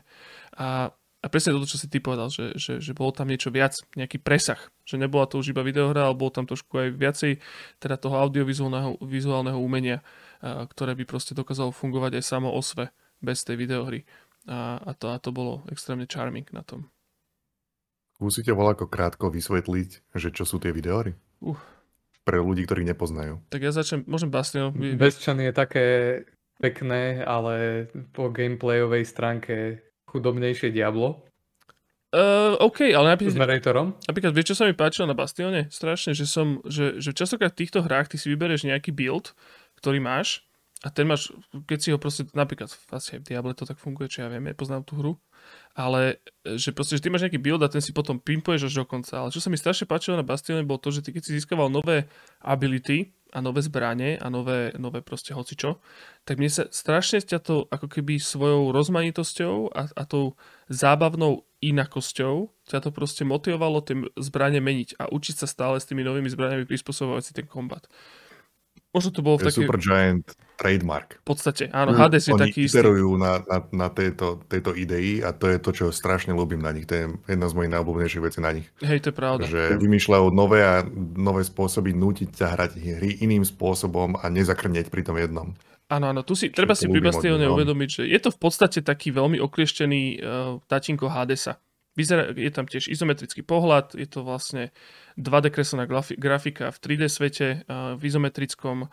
[0.56, 0.94] A
[1.26, 4.22] a presne toto, čo si ty povedal, že, že, že bolo tam niečo viac, nejaký
[4.22, 4.62] presah.
[4.86, 7.42] Že nebola to už iba videohra, ale bolo tam trošku aj viacej
[7.82, 10.06] teda toho audiovizuálneho vizuálneho umenia,
[10.46, 12.94] ktoré by proste dokázalo fungovať aj samo o sve,
[13.26, 14.06] bez tej videohry.
[14.46, 16.90] A, a, to, a to bolo extrémne charming na tom.
[18.22, 21.18] Musíte voľako krátko vysvetliť, že čo sú tie videohry?
[21.44, 21.60] Uh.
[22.26, 23.44] Pre ľudí, ktorí nepoznajú.
[23.54, 24.74] Tak ja začnem, môžem Bastion.
[24.74, 25.86] Bezčan je také
[26.58, 27.86] pekné, ale
[28.16, 31.28] po gameplayovej stránke chudobnejšie Diablo.
[32.16, 33.36] Uh, OK, ale napríklad...
[33.36, 33.88] S narratorom?
[34.08, 35.68] Napríklad, vieš, čo sa mi páčilo na Bastione?
[35.68, 39.36] Strašne, že som, že, že častokrát v týchto hrách ty si vybereš nejaký build,
[39.84, 40.48] ktorý máš
[40.86, 41.34] a ten máš,
[41.66, 44.46] keď si ho proste, napríklad asi aj v Diable to tak funguje, čo ja viem,
[44.46, 45.14] ja poznám tú hru,
[45.74, 48.86] ale že proste, že ty máš nejaký build a ten si potom pimpuješ až do
[48.86, 49.26] konca.
[49.26, 51.74] Ale čo sa mi strašne páčilo na Bastione, bolo to, že ty keď si získaval
[51.74, 52.06] nové
[52.46, 55.84] ability, a nové zbranie a nové, nové proste hocičo,
[56.24, 60.40] tak mne sa strašne ťa to ako keby svojou rozmanitosťou a, a tou
[60.72, 66.08] zábavnou inakosťou ťa to proste motivovalo tie zbranie meniť a učiť sa stále s tými
[66.08, 67.92] novými zbraniami prispôsobovať si ten kombat.
[68.96, 69.68] Možno to bolo v takej...
[69.68, 70.24] Supergiant
[70.56, 71.20] trademark.
[71.28, 72.80] V podstate, áno, Hades je Oni taký istý.
[73.20, 76.88] na, na, na tejto, tejto idei a to je to, čo strašne ľúbim na nich.
[76.88, 78.68] To je jedna z mojich najobľúbenejších vecí na nich.
[78.80, 79.44] Hej, to je pravda.
[79.52, 80.88] Že vymýšľajú nové a
[81.20, 85.52] nové spôsoby nútiť sa hrať hry iným spôsobom a nezakrnieť pri tom jednom.
[85.86, 89.14] Áno, áno, tu si, treba si pri Bastione uvedomiť, že je to v podstate taký
[89.14, 91.62] veľmi oklieštený uh, tatinko Hadesa.
[91.96, 94.76] Vyzerá, je tam tiež izometrický pohľad, je to vlastne
[95.16, 95.88] 2D kreslená
[96.20, 98.92] grafika v 3D svete, v izometrickom,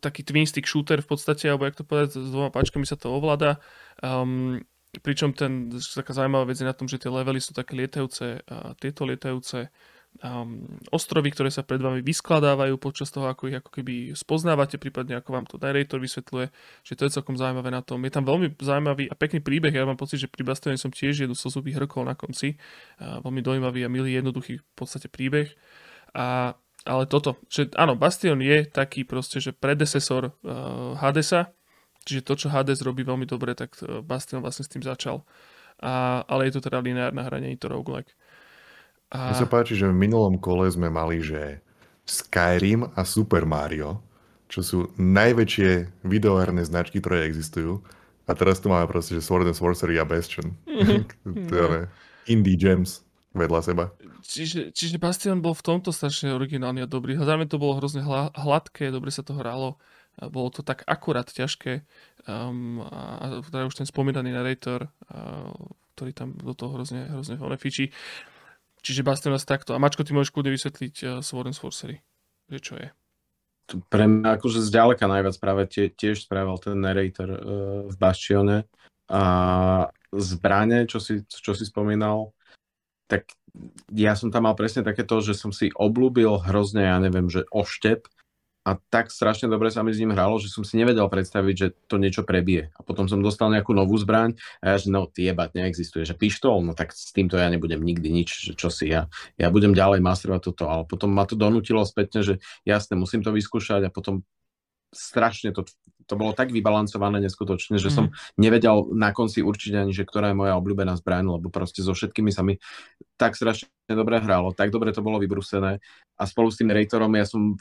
[0.00, 3.08] taký twin stick shooter v podstate, alebo jak to povedať, s dvoma páčkami sa to
[3.08, 3.64] ovláda.
[4.04, 4.60] Um,
[5.00, 8.44] pričom ten, taká zaujímavá vec je na tom, že tie levely sú také lietajúce,
[8.80, 9.72] tieto lietajúce
[10.22, 15.18] um, ostrovy, ktoré sa pred vami vyskladávajú počas toho, ako ich ako keby spoznávate, prípadne
[15.18, 16.46] ako vám to narrator vysvetľuje,
[16.84, 18.00] že to je celkom zaujímavé na tom.
[18.04, 21.26] Je tam veľmi zaujímavý a pekný príbeh, ja mám pocit, že pri Bastione som tiež
[21.26, 22.56] jednu slzový hrkol na konci,
[23.00, 25.52] uh, veľmi dojímavý a milý, jednoduchý v podstate príbeh.
[26.16, 26.56] A,
[26.86, 31.52] ale toto, že áno, Bastion je taký proste, že predecesor uh, Hadesa,
[32.06, 35.26] čiže to, čo Hades robí veľmi dobre, tak uh, Bastion vlastne s tým začal.
[35.76, 38.16] A, ale je to teda lineárne hranie, nie to roguelike.
[39.14, 39.30] A...
[39.30, 41.62] Mne sa páči, že v minulom kole sme mali, že
[42.06, 44.02] Skyrim a Super Mario,
[44.46, 47.82] čo sú najväčšie videoherné značky, ktoré existujú.
[48.26, 50.54] A teraz tu máme proste, že Sword and Sorcery a Bastion.
[51.26, 51.90] Mm-hmm.
[52.30, 53.06] indie gems
[53.36, 53.84] vedľa seba.
[54.24, 57.14] Čiže, čiže Bastion bol v tomto strašne originálny a dobrý.
[57.18, 58.02] Zároveň to bolo hrozne
[58.34, 59.78] hladké, dobre sa to hralo.
[60.16, 61.84] Bolo to tak akurát ťažké.
[62.24, 65.52] Um, a teda už ten spomínaný narrator, uh,
[65.94, 67.92] ktorý tam do toho hrozne, hrozne fičí.
[68.86, 69.74] Čiže Bastion asi takto.
[69.74, 71.98] A Mačko, ty môžeš kľudne vysvetliť uh, Sword and Sorcery.
[72.46, 72.88] Že čo je?
[73.90, 77.38] Pre mňa akože zďaleka najviac práve tie, tiež správal ten narrator uh,
[77.90, 78.70] v Bastione.
[79.10, 79.22] A
[80.14, 82.30] zbranie, čo si, čo si spomínal,
[83.10, 83.26] tak
[83.90, 88.06] ja som tam mal presne takéto, že som si oblúbil hrozne, ja neviem, že oštep
[88.66, 91.68] a tak strašne dobre sa mi s ním hralo, že som si nevedel predstaviť, že
[91.86, 92.74] to niečo prebije.
[92.74, 96.66] A potom som dostal nejakú novú zbraň a ja, že no, jebať, neexistuje, že pištol,
[96.66, 99.06] no tak s týmto ja nebudem nikdy nič, že čo si ja.
[99.38, 103.30] Ja budem ďalej masterovať toto, ale potom ma to donútilo spätne, že jasne, musím to
[103.30, 104.26] vyskúšať a potom
[104.90, 105.62] strašne to,
[106.10, 107.94] to bolo tak vybalancované neskutočne, že mm.
[107.94, 111.94] som nevedel na konci určiť ani, že ktorá je moja obľúbená zbraň, lebo proste so
[111.94, 112.58] všetkými sa mi
[113.14, 115.78] tak strašne dobre hralo, tak dobre to bolo vybrusené
[116.18, 117.54] a spolu s tým Rejtorom ja som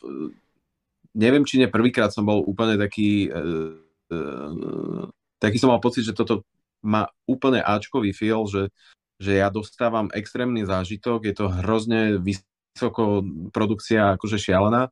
[1.16, 3.74] neviem, či nie prvýkrát som bol úplne taký uh,
[4.12, 5.10] uh,
[5.40, 6.44] taký som mal pocit, že toto
[6.86, 8.70] má úplne Ačkový feel, že,
[9.18, 14.90] že ja dostávam extrémny zážitok, je to hrozne vysoko produkcia akože šialená.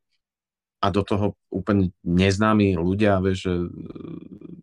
[0.84, 3.54] A do toho úplne neznámi ľudia, vieš, že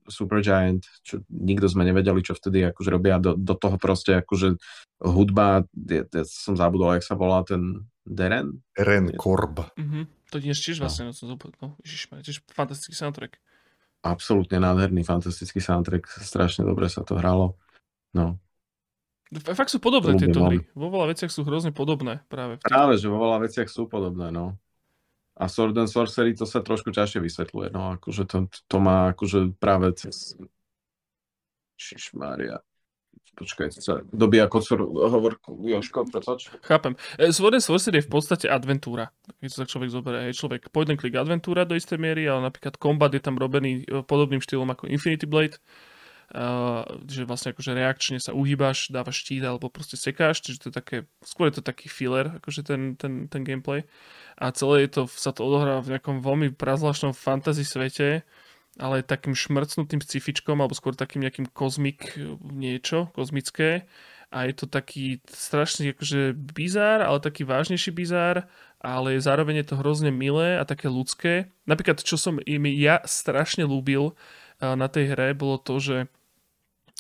[0.05, 4.61] Supergiant, čo nikto sme nevedeli, čo vtedy akože robia, do, do toho proste akože
[5.01, 8.65] hudba, ja, ja som zabudol, jak sa volá ten Deren?
[8.75, 9.61] Deren Korb.
[9.77, 10.05] Mm-hmm.
[10.31, 13.37] To tiež tiež vlastne, no, no ježišme, tiež fantastický soundtrack.
[14.01, 17.61] Absolútne nádherný, fantastický soundtrack, strašne dobre sa to hralo.
[18.17, 18.41] No.
[19.31, 20.65] Fakt sú podobné tieto hry.
[20.75, 22.59] Vo veľa veciach sú hrozne podobné práve.
[22.59, 22.73] V tých...
[22.73, 24.59] Práve, že vo veľa veciach sú podobné, no.
[25.39, 29.57] A Sword and Sorcery to sa trošku ťažšie vysvetľuje, no akože to, to má akože
[29.57, 30.37] práve cez...
[31.81, 32.61] Čižmária.
[33.41, 35.65] Počkaj, sa dobíja kocor hovorku.
[35.65, 36.53] Joško, prepač.
[36.61, 36.93] Chápem.
[37.17, 39.17] E, Sword and Sorcery je v podstate adventúra.
[39.41, 43.17] Keď sa človek zoberie, je človek point click adventúra do istej miery, ale napríklad kombat
[43.17, 45.57] je tam robený e, podobným štýlom ako Infinity Blade.
[46.31, 50.75] Uh, že vlastne akože reakčne sa uhýbaš, dávaš štít alebo proste sekáš, čiže to je
[50.79, 50.97] také,
[51.27, 53.83] skôr je to taký filler, akože ten, ten, ten gameplay
[54.39, 58.23] a celé je to, sa to odohráva v nejakom veľmi prazvláštnom fantasy svete,
[58.81, 63.85] ale takým šmrcnutým scifičkom, alebo skôr takým nejakým kozmik niečo, kozmické.
[64.31, 68.47] A je to taký strašný akože bizár, ale taký vážnejší bizár,
[68.81, 71.51] ale zároveň je to hrozne milé a také ľudské.
[71.67, 74.15] Napríklad, čo som im ja strašne lúbil
[74.63, 75.97] na tej hre, bolo to, že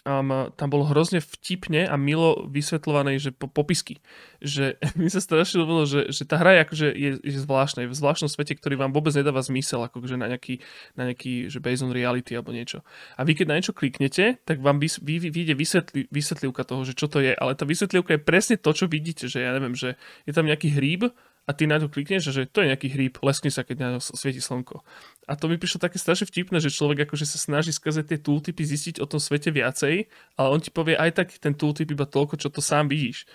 [0.04, 4.00] um, tam bolo hrozne vtipne a milo vysvetľované, že po, popisky.
[4.40, 7.92] Že mi sa strašne ľúbilo, že, že tá hra je, akože je, je zvláštna, je
[7.92, 10.64] v zvláštnom svete, ktorý vám vôbec nedáva zmysel, akože na nejaký,
[10.96, 12.80] na nejaký že based on reality alebo niečo.
[13.20, 16.96] A vy keď na niečo kliknete, tak vám vys, vy, vyjde vysvetli, vysvetlivka toho, že
[16.96, 20.00] čo to je, ale tá vysvetlivka je presne to, čo vidíte, že ja neviem, že
[20.24, 21.12] je tam nejaký hríb,
[21.48, 24.14] a ty na to klikneš, že to je nejaký hríb, leskne sa, keď na to
[24.14, 24.86] svieti slnko.
[25.28, 28.64] A to mi prišlo také strašne vtipné, že človek akože sa snaží skrze tie tooltipy
[28.64, 30.08] zistiť o tom svete viacej,
[30.40, 33.28] ale on ti povie aj tak ten tooltip iba toľko, čo to sám vidíš.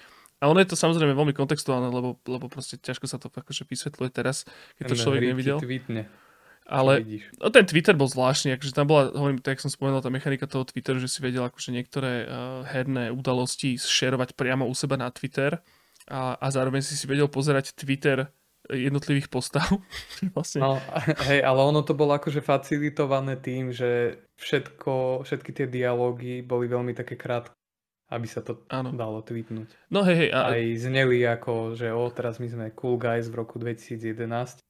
[0.43, 4.09] A ono je to samozrejme veľmi kontextuálne, lebo, lebo proste ťažko sa to akože vysvetľuje
[4.11, 4.43] teraz,
[4.75, 5.57] keď to človek nevidel.
[5.63, 6.11] Tweetne.
[6.65, 7.05] Ale
[7.37, 10.65] no, ten Twitter bol zvláštny, akože tam bola, hovorím, tak som spomenul, tá mechanika toho
[10.65, 15.61] Twitteru, že si vedel akože niektoré uh, herné udalosti šerovať priamo u seba na Twitter
[16.09, 18.25] a, a zároveň si si vedel pozerať Twitter
[18.69, 19.67] jednotlivých postav.
[20.35, 20.63] vlastne.
[20.63, 20.81] No,
[21.29, 26.97] hej, ale ono to bolo akože facilitované tým, že všetko, všetky tie dialógy boli veľmi
[26.97, 27.53] také krátke,
[28.09, 28.93] aby sa to ano.
[28.93, 29.69] dalo tweetnúť.
[29.89, 30.29] No hej, hej.
[30.33, 30.53] A...
[30.53, 34.61] Aj zneli ako, že o, teraz my sme cool guys v roku 2011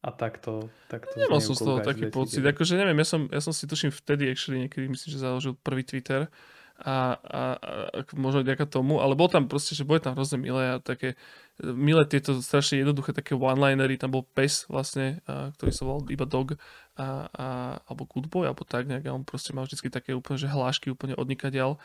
[0.00, 3.52] a takto, takto Nemal som z toho taký pocit, akože neviem, ja som, ja som
[3.52, 6.24] si tuším vtedy, actually niekedy myslím, že založil prvý Twitter
[6.80, 10.72] a, a, a možno ďaká tomu, ale bol tam proste, že boli tam hrozne milé
[10.72, 11.20] a také
[11.62, 16.24] milé tieto strašne jednoduché také one-linery, tam bol pes vlastne, a, ktorý sa volal iba
[16.24, 16.56] Dog
[16.96, 17.46] a, a,
[17.88, 20.90] alebo Good Boy, alebo tak nejak a on proste mal vždy také úplne, že hlášky
[20.90, 21.76] úplne odnikadiaľ,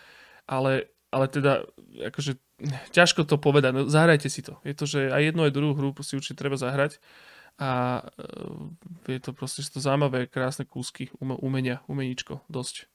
[0.47, 1.67] ale, ale teda
[2.11, 2.39] akože
[2.95, 4.59] ťažko to povedať, no zahrajte si to.
[4.63, 7.03] Je to, že aj jednu aj druhú hru si určite treba zahrať
[7.55, 8.03] a
[9.07, 12.91] e, je to proste to zaujímavé, krásne kúsky umenia, umeničko, dosť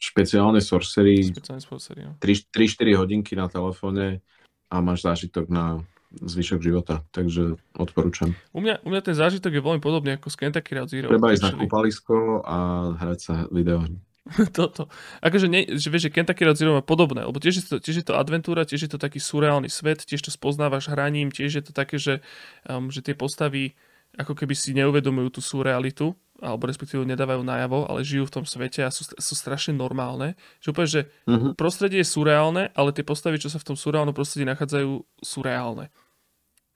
[0.00, 2.16] špeciálne sorcery, špeciálne sorcery no.
[2.24, 4.24] 3-4 hodinky na telefóne
[4.72, 8.34] a máš zážitok na zvyšok života, takže odporúčam.
[8.50, 11.06] U mňa, u mňa ten zážitok je veľmi podobný ako z Kentucky Route Zero.
[11.06, 12.56] Treba ísť na kúpalisko a
[12.98, 13.86] hrať sa video.
[14.58, 14.90] Toto.
[15.22, 18.02] Akože, nie, že vieš, že Kentucky Route Zero má podobné, lebo tiež je, to, tiež
[18.02, 21.64] je to adventúra, tiež je to taký surreálny svet, tiež to spoznávaš hraním, tiež je
[21.64, 22.18] to také, že,
[22.66, 23.78] um, že tie postavy
[24.18, 28.80] ako keby si neuvedomujú tú surrealitu, alebo respektíve nedávajú najavo, ale žijú v tom svete
[28.82, 30.34] a sú, sú strašne normálne.
[30.64, 31.52] Že úplne, že uh-huh.
[31.54, 35.92] prostredie je surreálne, ale tie postavy, čo sa v tom surreálnom prostredí nachádzajú, sú reálne.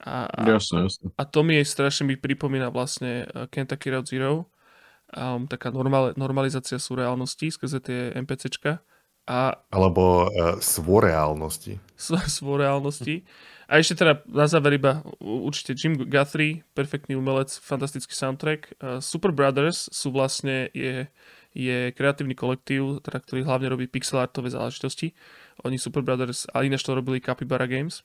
[0.04, 1.16] A, a, jasne, jasne.
[1.16, 4.52] a to mi je strašne mi pripomína vlastne eh, Kentucky Road Zero,
[5.16, 8.84] um, taká normal, normalizácia surreálnosti skrze tie NPCčka.
[9.24, 11.80] A, Alebo uh, svoreálnosti.
[12.36, 13.24] Svoreálnosti.
[13.68, 18.76] A ešte teda na záver iba určite Jim Guthrie, perfektný umelec, fantastický soundtrack.
[19.00, 21.08] Super Brothers sú vlastne, je,
[21.56, 25.16] je kreatívny kolektív, teda, ktorý hlavne robí pixel artové záležitosti.
[25.64, 28.04] Oni Super Brothers, a ináč to robili Capybara Games.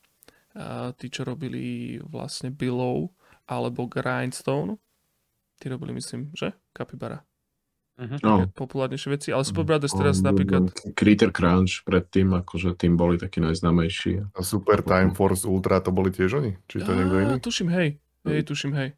[0.50, 3.14] Uh, tí, čo robili vlastne Below
[3.46, 4.82] alebo Grindstone.
[5.62, 6.58] Tí robili, myslím, že?
[6.74, 7.29] Capybara.
[8.00, 8.16] Uh-huh.
[8.24, 8.48] No.
[8.56, 10.72] populárnejšie veci, ale Super Brothers teraz um, napríklad...
[10.96, 14.24] Critter Crunch predtým, akože tým boli takí najznámejší.
[14.32, 16.56] A Super Time Force Ultra to boli tiež oni?
[16.72, 17.36] Či to niekto iný?
[17.44, 18.00] Tuším, hej.
[18.24, 18.96] Hej, tuším, hej.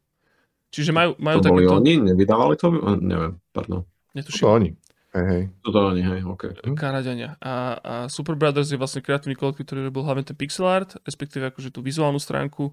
[0.70, 1.78] Čiže majú, majú to boli takéto...
[1.82, 1.94] oni?
[2.14, 2.68] Nevydávali to?
[3.02, 3.82] Neviem, pardon.
[4.14, 4.44] Netuším.
[4.46, 4.70] To oni.
[5.12, 5.44] Hej, hej.
[5.68, 6.44] To oni, hej, OK.
[6.80, 7.36] Kanadiania.
[7.44, 11.52] A, a Super Brothers je vlastne kreatívny kolektív, ktorý robil hlavne ten pixel art, respektíve
[11.52, 12.72] akože tú vizuálnu stránku.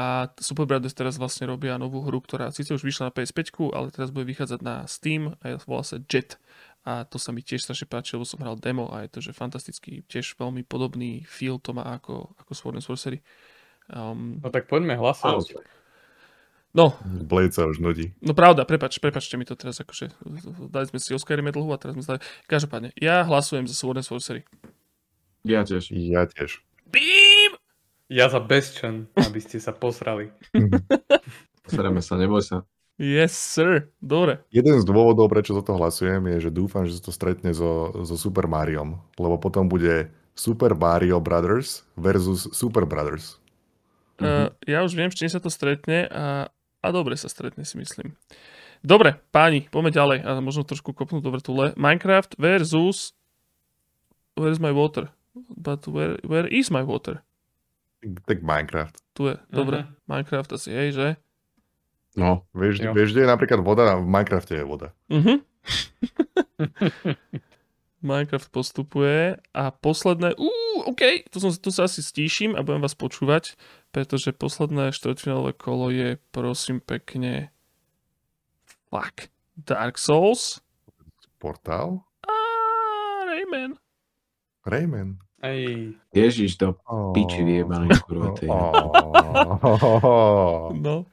[0.00, 3.92] A Super Brothers teraz vlastne robia novú hru, ktorá síce už vyšla na PS5, ale
[3.92, 6.40] teraz bude vychádzať na Steam a volá sa Jet.
[6.88, 9.36] A to sa mi tiež strašne páči, lebo som hral demo a je to, že
[9.36, 13.20] fantastický, tiež veľmi podobný feel to má ako, ako Sword and Sorcery.
[13.92, 15.60] Um, no tak poďme hlasovať.
[16.72, 16.96] No.
[17.04, 18.16] Blade sa už nudí.
[18.24, 20.16] No pravda, prepač, prepačte mi to teraz, akože
[20.72, 22.20] dali sme si o Skyrime dlhu a teraz sme zdali.
[22.48, 24.48] Každopádne, ja hlasujem za Sword and Sorcery.
[25.44, 25.92] Ja tiež.
[25.92, 26.64] Ja tiež.
[26.88, 27.39] Beam!
[28.10, 30.34] Ja za Bestchen, aby ste sa posrali.
[31.70, 32.66] Sreme sa, neboj sa.
[32.98, 33.88] Yes, sir.
[34.02, 34.42] Dobre.
[34.52, 37.94] Jeden z dôvodov, prečo za to hlasujem, je, že dúfam, že sa to stretne so,
[38.04, 43.38] so Super Mariom, lebo potom bude Super Mario Brothers versus Super Brothers.
[44.20, 47.76] Uh, ja už viem, s čím sa to stretne a a dobre sa stretne, si
[47.76, 48.16] myslím.
[48.80, 51.76] Dobre, páni, poďme ďalej a možno trošku kopnúť do vrtule.
[51.76, 53.12] Minecraft versus
[54.40, 55.12] Where is my water?
[55.36, 57.20] But where, where is my water?
[58.00, 58.96] Tak Minecraft.
[59.12, 59.84] Tu je, dobre.
[59.84, 60.08] Uh-huh.
[60.08, 61.08] Minecraft asi, hej, že?
[62.16, 62.48] No.
[62.56, 64.00] Vieš, vieš, kde je napríklad voda?
[64.00, 64.96] V Minecrafte je voda.
[65.12, 65.44] Uh-huh.
[68.00, 72.96] Minecraft postupuje a posledné, uh, OK, tu, som, tu sa asi stíšim a budem vás
[72.96, 73.60] počúvať,
[73.92, 77.52] pretože posledné štvrťfinálové kolo je, prosím pekne,
[78.88, 80.64] fuck, Dark Souls.
[81.36, 82.00] Portál?
[82.24, 82.34] A
[83.28, 83.76] Rayman.
[84.64, 85.20] Rayman.
[85.40, 85.96] Ej.
[86.12, 87.16] Ježiš, to oh.
[87.16, 88.44] piči vyjebaný, kurva, ty.
[88.44, 88.92] Oh.
[90.76, 91.08] No.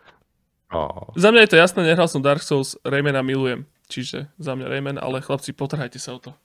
[0.68, 1.16] Oh.
[1.16, 3.64] Za mňa je to jasné, nehral som Dark Souls, Raymana milujem.
[3.88, 6.36] Čiže za mňa Rayman, ale chlapci, potrhajte sa o to.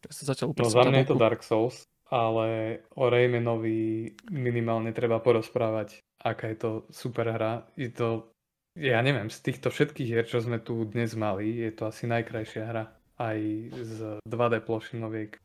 [0.00, 5.20] Ja sa zatiaľ no za mňa je to Dark Souls, ale o Raymanovi minimálne treba
[5.20, 7.68] porozprávať, aká je to super hra.
[7.76, 8.32] Je to,
[8.80, 12.64] ja neviem, z týchto všetkých hier, čo sme tu dnes mali, je to asi najkrajšia
[12.64, 12.84] hra.
[13.16, 13.40] Aj
[13.72, 15.36] z 2D plošinoviek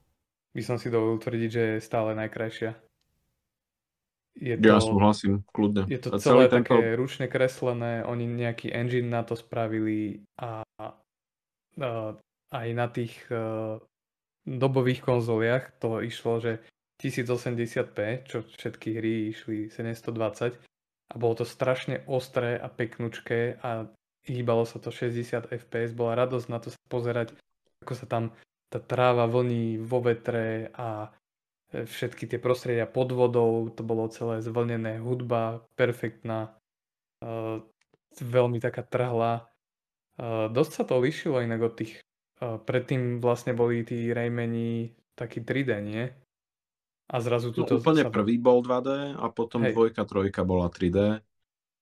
[0.52, 2.76] by som si dovolil tvrdiť, že je stále najkrajšia.
[4.32, 5.84] Je to, ja súhlasím, kľudne.
[5.92, 6.98] Je to a celé také tento...
[6.98, 10.88] ručne kreslené, oni nejaký engine na to spravili a, a
[12.52, 13.28] aj na tých
[14.48, 16.64] dobových konzoliach to išlo, že
[17.04, 20.56] 1080p, čo všetky hry išli 720
[21.12, 23.90] a bolo to strašne ostré a peknučké a
[24.24, 27.34] hýbalo sa to 60 fps, bola radosť na to sa pozerať,
[27.84, 28.24] ako sa tam
[28.72, 31.12] tá tráva vlní vo vetre a
[31.76, 36.56] e, všetky tie prostredia pod vodou, to bolo celé zvlnené, hudba perfektná,
[37.20, 37.60] uh,
[38.16, 39.52] veľmi taká trhlá.
[40.16, 42.00] Uh, dosť sa to líšilo inak od tých
[42.42, 46.10] predtým vlastne boli tí Raymani taký 3D, nie?
[47.12, 48.10] A zrazu tu no, úplne sa...
[48.10, 49.76] prvý bol 2D a potom Hej.
[49.76, 51.22] dvojka, trojka bola 3D.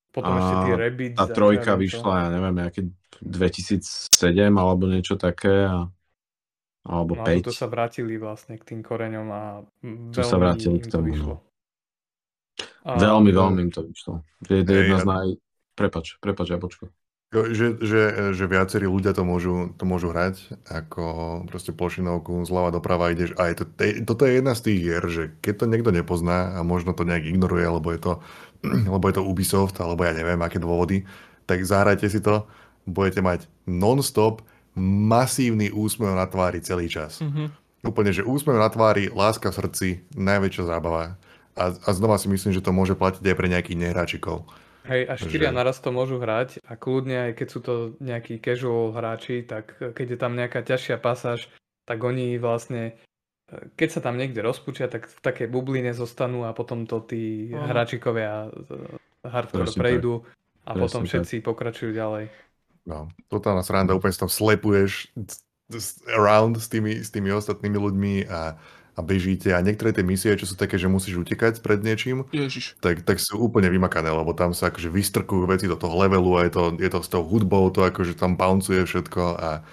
[0.09, 1.19] Potom a ešte tie Rabbids.
[1.21, 2.17] A trojka vyšla, to.
[2.17, 2.81] ja neviem, nejaký
[3.21, 5.69] 2007 alebo niečo také.
[5.69, 5.85] A,
[6.89, 7.29] alebo no 5.
[7.29, 9.43] a to sa vrátili vlastne k tým koreňom a
[10.09, 11.13] tu sa vrátili k tomu.
[11.13, 11.35] Vyšlo.
[12.81, 12.97] A...
[12.97, 14.25] Veľmi, veľmi im to vyšlo.
[14.49, 15.27] Je to jedna z naj...
[15.77, 16.89] Prepač, prepač, Jabočko.
[17.29, 18.01] Že, že,
[18.33, 21.03] že viacerí ľudia to môžu, to môžu hrať, ako
[21.45, 23.37] proste plošinovku zľava doprava ideš.
[23.37, 23.63] A je to,
[24.09, 27.29] toto je jedna z tých hier, že keď to niekto nepozná a možno to nejak
[27.29, 28.13] ignoruje, lebo je to,
[28.97, 31.05] lebo je to Ubisoft, alebo ja neviem, aké dôvody,
[31.45, 32.49] tak zahrajte si to,
[32.89, 34.41] budete mať non-stop
[34.81, 37.19] masívny úsmev na tvári celý čas.
[37.19, 37.47] Mm-hmm.
[37.85, 41.15] Úplne, že úsmev na tvári, láska v srdci, najväčšia zábava.
[41.55, 44.47] A, a znova si myslím, že to môže platiť aj pre nejakých nehráčikov.
[44.89, 45.57] Hej, a štyria že...
[45.59, 50.15] naraz to môžu hrať a kľudne aj keď sú to nejakí casual hráči, tak keď
[50.15, 51.45] je tam nejaká ťažšia pasáž,
[51.85, 52.97] tak oni vlastne,
[53.77, 58.49] keď sa tam niekde rozpučia, tak v takej bubline zostanú a potom to tí hráčikovia
[59.21, 60.25] hardcore Presne prejdú
[60.65, 61.45] a Presne potom všetci tak.
[61.45, 62.25] pokračujú ďalej.
[62.89, 65.13] No, totálna sranda, úplne si tam slepuješ
[66.09, 68.57] around s tými, s tými ostatnými ľuďmi a
[68.99, 72.75] a bežíte a niektoré tie misie, čo sú také, že musíš utekať pred niečím, Ježiš.
[72.83, 76.43] Tak, tak sú úplne vymakané, lebo tam sa akože vystrkujú veci do toho levelu a
[76.43, 79.63] je to, je to s tou hudbou, to akože tam bouncuje všetko a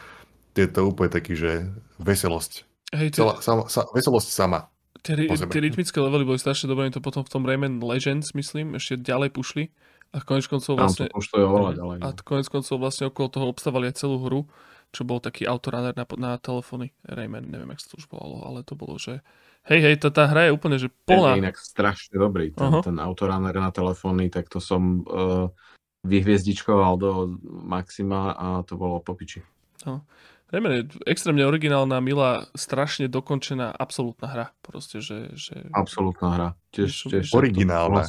[0.54, 1.66] je to úplne taký, že
[1.98, 2.62] veselosť.
[2.94, 4.70] Hej, Celá, sama, sa, veselosť sama.
[5.02, 9.02] Tie, tie rytmické levely boli strašne dobré, to potom v tom Rayman Legends, myslím, ešte
[9.02, 9.74] ďalej pušli.
[10.16, 11.12] A konec koncov vlastne...
[11.12, 11.98] Tam to ďalej.
[12.00, 12.24] A no.
[12.24, 14.48] konec koncov vlastne okolo toho obstavali aj celú hru
[14.94, 16.94] čo bol taký autorunner na, na telefóny.
[17.04, 19.20] Rayman, neviem, jak sa to už volalo, ale to bolo, že
[19.68, 21.36] hej, hej, tá, tá hra je úplne, že plná.
[21.36, 22.80] Je inak strašne dobrý, ten, uh-huh.
[22.80, 25.50] ten autorunner na telefóny, tak to som uh,
[26.06, 27.10] vyhviezdičkoval do
[27.44, 29.42] maxima a to bolo popiči.
[29.84, 30.06] No.
[30.46, 34.46] Rayman je extrémne originálna, milá, strašne dokončená, absolútna hra.
[34.62, 35.34] Proste, že...
[35.34, 35.66] že...
[35.74, 36.48] Absolútna hra.
[36.70, 38.06] Tiež, tiež originálna.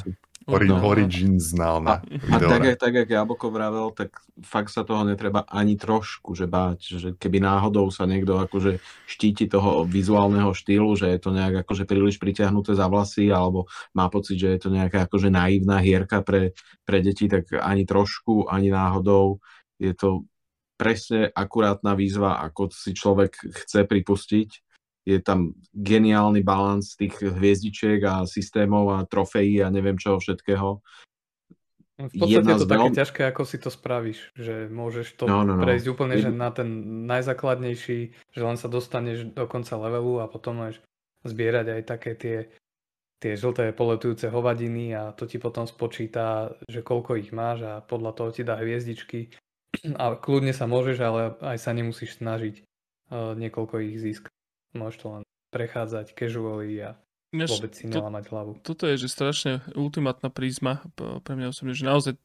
[0.48, 0.80] Ori- No.
[0.80, 2.00] originálna
[2.32, 4.16] A tak, jak- tak, jak Jablko vravel, tak
[4.48, 8.80] fakt sa toho netreba ani trošku že báť, že keby náhodou sa niekto akože
[9.11, 14.08] štíti toho vizuálneho štýlu, že je to nejak akože príliš pritiahnuté za vlasy, alebo má
[14.08, 16.56] pocit, že je to nejaká akože naivná hierka pre,
[16.88, 19.43] pre deti, tak ani trošku, ani náhodou.
[19.84, 20.24] Je to
[20.77, 23.35] presne akurátna výzva, ako si človek
[23.66, 24.50] chce pripustiť.
[25.08, 30.84] Je tam geniálny balans tých hviezdičiek a systémov a trofejí a neviem čoho všetkého.
[31.98, 35.26] V podstate Jedna je to z také ťažké, ako si to spravíš, že môžeš to
[35.26, 35.66] No, no, no.
[35.66, 36.69] prejsť úplne že na ten
[37.10, 40.77] najzákladnejší, že len sa dostaneš do konca levelu a potom môžeš
[41.26, 42.38] zbierať aj také tie,
[43.18, 48.11] tie žlté poletujúce hovadiny a to ti potom spočíta, že koľko ich máš a podľa
[48.14, 49.34] toho ti dá hviezdičky.
[49.98, 54.36] A kľudne sa môžeš, ale aj sa nemusíš snažiť uh, niekoľko ich získať.
[54.74, 58.52] Môžeš to len prechádzať casually a Ináč, vôbec si to- nelamať hlavu.
[58.62, 62.16] toto je že strašne ultimátna prízma pre mňa osobne, že naozaj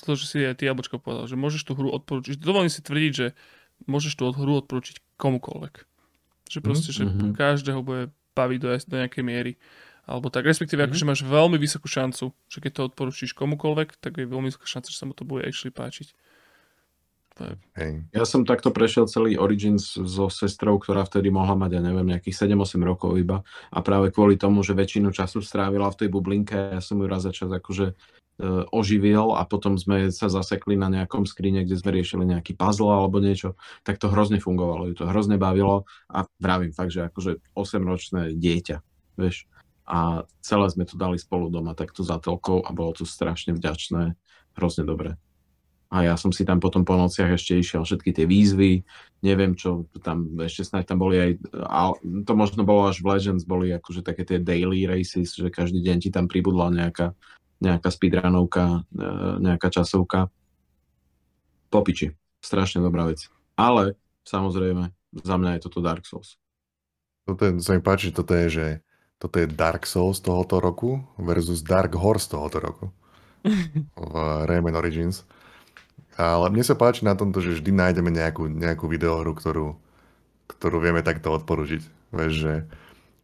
[0.00, 3.12] to, že si aj ty Jablčko povedal, že môžeš tú hru odporučiť, dovolím si tvrdiť,
[3.12, 3.26] že
[3.84, 5.74] môžeš tú hru odporučiť komukoľvek.
[6.46, 7.34] Že proste, že Mhm.
[7.34, 9.52] každého bude baviť do, do nejakej miery.
[10.04, 10.86] Alebo tak, respektíve, Mhm.
[10.86, 14.92] akože máš veľmi vysokú šancu, že keď to odporučíš komukoľvek, tak je veľmi vysoká šanca,
[14.92, 16.12] že sa mu to bude actually páčiť.
[17.74, 18.06] Hej.
[18.14, 22.46] Ja som takto prešiel celý Origins so sestrou, ktorá vtedy mohla mať, ja neviem, nejakých
[22.46, 23.42] 7-8 rokov iba.
[23.74, 27.26] A práve kvôli tomu, že väčšinu času strávila v tej bublinke, ja som ju raz
[27.26, 27.94] za čas akože e,
[28.70, 33.18] oživil a potom sme sa zasekli na nejakom skrine, kde sme riešili nejaký puzzle alebo
[33.18, 38.38] niečo, tak to hrozne fungovalo, ju to hrozne bavilo a vravím fakt, že akože 8-ročné
[38.38, 38.78] dieťa,
[39.18, 39.50] vieš.
[39.90, 44.14] A celé sme to dali spolu doma takto za telkou a bolo to strašne vďačné,
[44.54, 45.18] hrozne dobre.
[45.94, 48.82] A ja som si tam potom po nociach ešte išiel všetky tie výzvy,
[49.22, 51.94] neviem čo, tam ešte snáď tam boli aj, a
[52.26, 55.96] to možno bolo až v Legends, boli akože také tie daily races, že každý deň
[56.02, 57.14] ti tam pribudla nejaká,
[57.62, 59.08] nejaká speedrunovka, e,
[59.38, 60.34] nejaká časovka.
[61.70, 62.10] Popiči,
[62.42, 63.30] strašne dobrá vec.
[63.54, 63.94] Ale
[64.26, 64.90] samozrejme,
[65.22, 66.34] za mňa je toto Dark Souls.
[67.22, 68.66] Toto je, sa mi páči, že toto je, že
[69.22, 72.86] toto je Dark Souls tohoto roku versus Dark Horse tohoto roku
[74.10, 74.14] v
[74.50, 75.22] Rayman Origins.
[76.14, 79.74] Ale mne sa páči na tomto, že vždy nájdeme nejakú, nejakú videohru, ktorú,
[80.46, 81.82] ktorú vieme takto odporučiť.
[82.14, 82.54] Vieš, že,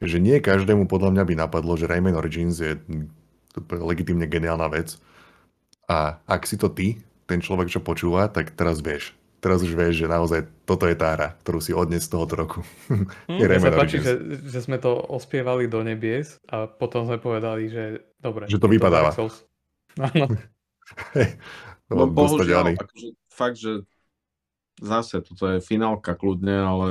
[0.02, 2.74] že nie každému podľa mňa by napadlo, že Rayman Origins je
[3.70, 4.98] legitimne geniálna vec.
[5.86, 6.98] A ak si to ty,
[7.30, 9.14] ten človek, čo počúva, tak teraz vieš.
[9.40, 12.60] Teraz už vieš, že naozaj toto je tá hra, ktorú si odnes z tohoto roku.
[13.30, 17.16] Je Mne sa Rayman páči, že, že sme to ospievali do nebies a potom sme
[17.16, 18.50] povedali, že dobre.
[18.50, 19.16] Že to vypadáva.
[20.10, 20.26] Áno.
[20.28, 20.36] No
[21.90, 23.82] No, bohužiaľ, akože, fakt, že
[24.78, 26.88] zase, toto je finálka kľudne, ale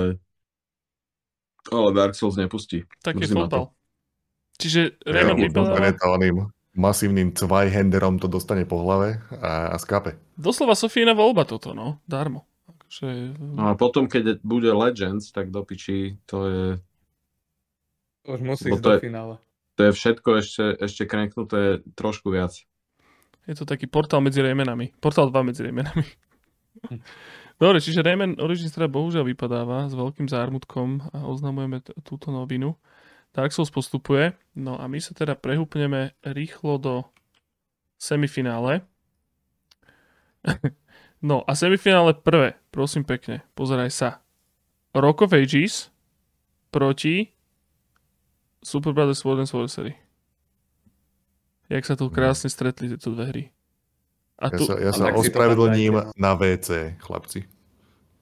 [1.70, 2.84] ale Dark Souls nepustí.
[3.00, 3.48] tak je Mrzí ma to.
[3.48, 3.66] fotbal.
[4.60, 4.82] Čiže
[5.96, 6.38] to oným
[6.76, 10.20] masívnym Zweihanderom to dostane po hlave a, a skápe.
[10.36, 12.44] doslova Sofína voľba toto, no, darmo.
[12.68, 16.64] Akože, No a potom, keď bude Legends, tak do piči, to je,
[18.28, 19.36] Už musí ísť to do je- finále.
[19.76, 22.56] to je všetko ešte, ešte krenknuté trošku viac.
[23.48, 24.92] Je to taký portál medzi Raymanami.
[25.00, 26.06] Portál 2 medzi Raymanami.
[26.90, 27.02] Hm.
[27.60, 32.80] Dobre, čiže Rayman Origins teda bohužiaľ vypadáva s veľkým zármutkom a oznamujeme t- túto novinu.
[33.36, 34.32] Dark Souls postupuje.
[34.56, 36.96] No a my sa teda prehúpneme rýchlo do
[38.00, 38.88] semifinále.
[41.30, 44.10] no a semifinále prvé, prosím pekne, pozeraj sa.
[44.96, 45.92] Rock of Ages
[46.72, 47.36] proti
[48.64, 50.00] Super Brothers Sword and Sorcery.
[51.70, 53.44] Jak sa tu krásne stretli tieto dve hry.
[54.36, 57.46] A Ja tu, sa, ja sa ospravedlním na WC, chlapci.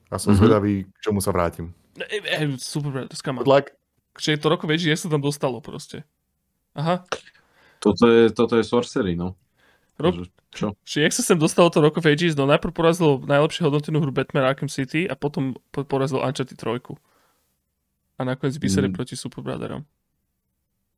[0.07, 0.37] A som Mhm.
[0.37, 1.71] zvedavý, k čomu sa vrátim.
[1.95, 3.45] E, e, Super Brothers, come on.
[3.45, 3.71] Luck.
[4.13, 6.03] Čiže je to rokové, že sa tam dostalo proste.
[6.73, 7.05] Aha.
[7.77, 9.37] Toto je, toto je Sorcery, no.
[9.95, 10.67] Ro- Takže Čo?
[10.81, 14.09] Čiže jak sa sem dostalo to Rock of Ages, no najprv porazilo najlepšie hodnotenú hru
[14.11, 16.97] Batman Arkham City a potom po- porazil Uncharted 3.
[18.15, 18.95] A nakoniec vysere Mm.
[18.95, 19.85] proti Super Brotherom.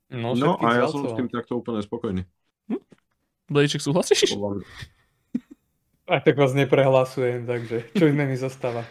[0.09, 2.23] No, No a ja som s tým takto úplne spokojný.
[3.49, 4.37] Blejček, súhlasíš?
[6.05, 8.81] Aj tak vás neprehlasujem, takže čo iné mi zostáva.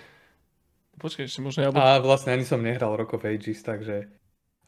[1.03, 1.79] Počkaj, ešte možno ja bol...
[1.79, 4.07] A vlastne ani som nehral Rock of Ages, takže...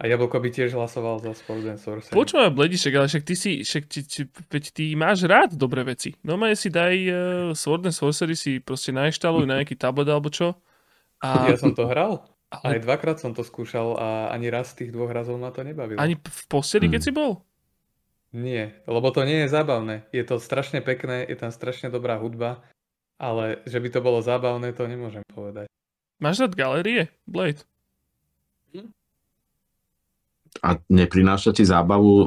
[0.01, 2.17] A Jablko by tiež hlasoval za Sport and Sorcery.
[2.17, 6.17] Počúvaj, Bledišek, ale však ty si, však ty, ty, veď ty máš rád dobré veci.
[6.25, 7.15] Normálne si daj uh,
[7.53, 10.57] Sword and Sorcery si proste nainštaluj na nejaký tablet alebo čo.
[11.21, 12.25] A, Ja som to hral.
[12.49, 15.61] Aj ale dvakrát som to skúšal a ani raz z tých dvoch razov ma to
[15.63, 16.01] nebavilo.
[16.01, 17.07] ani v posteli, keď Hmm.
[17.07, 17.31] si bol?
[18.31, 20.07] Nie, lebo to nie je zábavné.
[20.15, 22.63] Je to strašne pekné, je tam strašne dobrá hudba,
[23.19, 25.67] ale že by to bolo zábavné, to nemôžem povedať.
[26.23, 27.67] Máš rád galérie, Blade?
[30.61, 32.27] A neprináša ti zábavu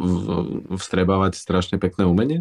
[0.75, 2.39] vstrebávať strašne pekné umenie?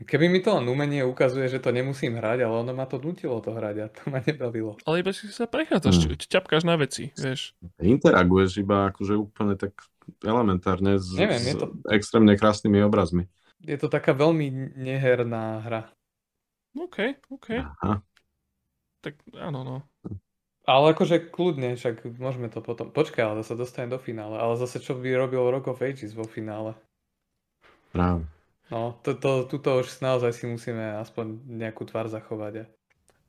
[0.00, 3.36] Keby mi to len umenie ukazuje, že to nemusím hrať, ale ono ma to nutilo
[3.44, 4.80] to hrať a to ma nebavilo.
[4.88, 6.24] Ale iba si sa prechádzaš, hmm.
[6.24, 7.52] ťapkáš na veci, vieš.
[7.76, 9.76] Interaguješ iba akože úplne tak
[10.22, 11.72] elementárne s, Neviem, s to...
[11.90, 13.26] extrémne krásnymi obrazmi.
[13.60, 15.82] Je to taká veľmi neherná hra.
[16.74, 17.60] OK, OK.
[17.60, 18.00] Aha.
[19.00, 19.76] Tak áno, no.
[20.68, 22.92] Ale akože kľudne, však môžeme to potom...
[22.92, 24.38] Počkaj, ale sa dostane do finále.
[24.38, 26.78] Ale zase čo by robil Rock of Ages vo finále?
[27.90, 28.22] Práve.
[28.70, 32.70] No, to, to, tuto už naozaj si musíme aspoň nejakú tvár zachovať.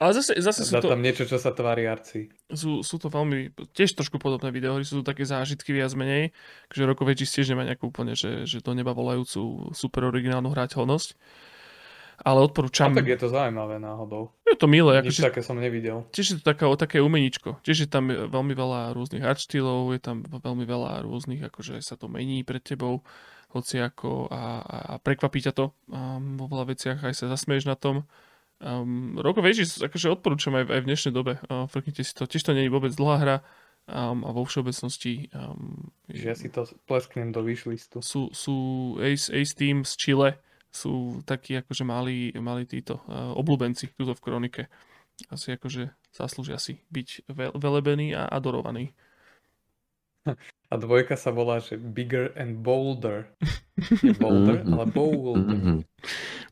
[0.02, 0.90] Ale zase, zase sú to...
[0.90, 2.34] tam niečo, čo sa tvári arci.
[2.50, 6.34] Sú, sú to veľmi, tiež trošku podobné videohry, sú to také zážitky viac menej,
[6.74, 11.14] že Rokoveči tiež nemá nejakú úplne, že, že to neba volajúcu super originálnu hrateľnosť.
[12.22, 12.94] Ale odporúčam...
[12.94, 14.30] A tak je to zaujímavé náhodou.
[14.46, 15.02] Je to milé.
[15.02, 15.30] Nič že...
[15.30, 16.06] také som nevidel.
[16.14, 17.62] Tiež je to taká, také umeničko.
[17.66, 21.98] Tiež je tam veľmi veľa rôznych art štýlov, je tam veľmi veľa rôznych, akože sa
[21.98, 23.02] to mení pred tebou
[23.54, 28.06] hociako a, a prekvapí ťa to um, vo veľa veciach, aj sa zasmieš na tom.
[28.62, 31.42] Um, Rock of Ages akože odporúčam aj, aj v dnešnej dobe.
[31.50, 32.30] Uh, frknite si to.
[32.30, 33.38] Tiež to nie je vôbec dlhá hra
[33.90, 35.34] um, a vo všeobecnosti...
[35.34, 38.06] Um, že ja si to plesknem do wishlistu.
[38.06, 38.56] Sú, sú
[39.02, 40.30] Ace, Ace Team z Chile,
[40.70, 44.64] sú takí akože mali, mali títo uh, obľúbenci tuto v kronike.
[45.34, 48.94] Asi akože zaslúžia si byť velebení a adorovaní.
[50.72, 53.28] A dvojka sa volá, že Bigger and Bolder.
[54.06, 55.42] Nie Boulder, ale Boulder.
[55.42, 55.78] Mm-hmm.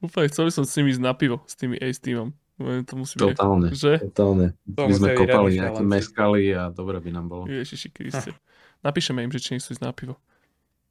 [0.04, 2.34] Úplne chcel by som s nimi ísť na pivo, s tými Ace teamom.
[2.60, 3.94] To musí totálne, byť, že?
[4.12, 4.52] totálne.
[4.68, 7.44] My sme kopali nejaké meskali a dobre by nám bolo.
[7.48, 8.36] Ježiši Kriste.
[8.84, 10.20] Napíšeme im, že či nechcú ísť na pivo.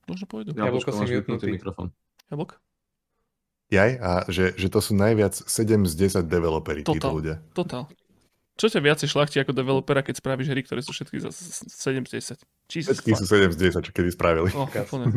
[0.08, 0.56] Možno pôjdu.
[0.56, 1.52] Jablko si vypnutý.
[1.52, 1.92] mikrofón.
[2.32, 2.56] Jablok?
[3.68, 7.44] Jaj, a že, že to sú najviac 7 z 10 developeri, títo ľudia.
[7.52, 7.84] Totál.
[8.58, 12.34] Čo ťa viacej šlachti ako developera, keď spravíš hry, ktoré sú všetky za 7 z
[12.34, 12.42] 10?
[12.66, 14.50] Jesus všetky sú 7 z 10, čo kedy spravili.
[14.58, 14.66] Oh,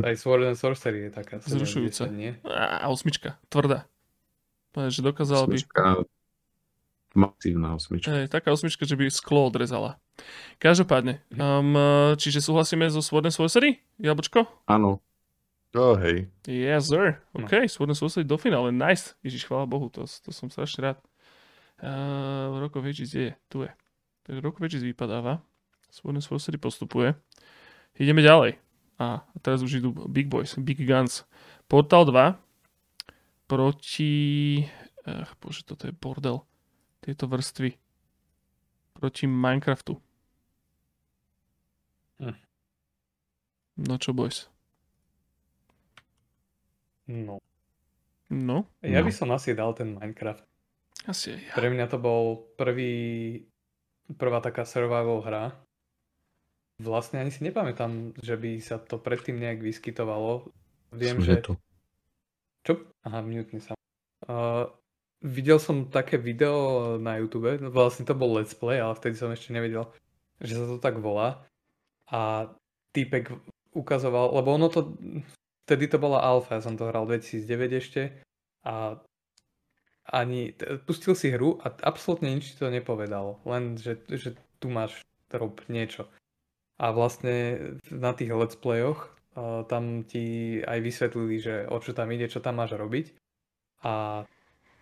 [0.05, 2.05] aj Sword and Sorcery je taká Zrušujúca.
[2.13, 2.37] nie?
[2.45, 3.89] A, osmička, tvrdá.
[4.77, 7.17] Pane, že dokázal osmička, by...
[7.17, 8.13] Masívna osmička.
[8.13, 9.97] Ej, taká osmička, že by sklo odrezala.
[10.61, 11.73] Každopádne, um,
[12.21, 13.81] čiže súhlasíme so Sword and Sorcery?
[13.97, 14.45] Jablčko?
[14.69, 15.01] Áno.
[15.73, 16.29] Oh, hej.
[16.45, 17.17] Yes, sir.
[17.33, 17.67] OK, no.
[17.67, 18.69] Sword and Sorcery do finále.
[18.69, 19.17] Nice.
[19.25, 20.97] Ježiš, chvála Bohu, to, to som strašne rád.
[21.81, 23.71] Uh, Rock of Ages je, tu je.
[24.23, 25.41] Takže Rock of Ages vypadáva.
[25.89, 27.17] Sword Sorcery postupuje.
[27.97, 28.55] Ideme ďalej.
[29.01, 31.25] A teraz už idú Big Boys, Big Guns.
[31.65, 32.37] Portal 2
[33.49, 34.11] proti...
[35.03, 36.45] Ach, bože, toto je bordel.
[37.01, 37.75] Tieto vrstvy.
[38.95, 39.97] Proti Minecraftu.
[42.21, 42.37] Hm.
[43.81, 44.47] No čo, boys?
[47.09, 47.41] No.
[48.29, 48.69] No?
[48.79, 49.09] Ja no.
[49.09, 50.45] by som asi dal ten Minecraft.
[51.09, 51.53] Asi aj ja.
[51.57, 52.93] Pre mňa to bol prvý,
[54.17, 55.43] prvá taká survival hra.
[56.81, 60.49] Vlastne ani si nepamätám, že by sa to predtým nejak vyskytovalo.
[60.93, 61.41] Viem, že...
[61.45, 61.57] To.
[62.61, 62.73] Čo?
[63.05, 63.73] Aha, mute sa.
[64.25, 64.69] Uh,
[65.21, 69.53] videl som také video na YouTube, vlastne to bol let's play, ale vtedy som ešte
[69.53, 69.89] nevedel,
[70.41, 71.45] že sa to tak volá.
[72.09, 72.49] A
[72.93, 73.33] týpek
[73.71, 74.93] ukazoval, lebo ono to,
[75.65, 78.01] vtedy to bola alfa, ja som to hral 2009 ešte
[78.67, 78.99] a
[80.09, 80.57] ani,
[80.89, 83.37] pustil si hru a absolútne nič ti to nepovedalo.
[83.45, 86.09] Len, že, že tu máš rob niečo.
[86.81, 87.57] A vlastne
[87.93, 92.41] na tých let's playoch uh, tam ti aj vysvetlili, že o čo tam ide, čo
[92.41, 93.13] tam máš robiť.
[93.85, 94.25] A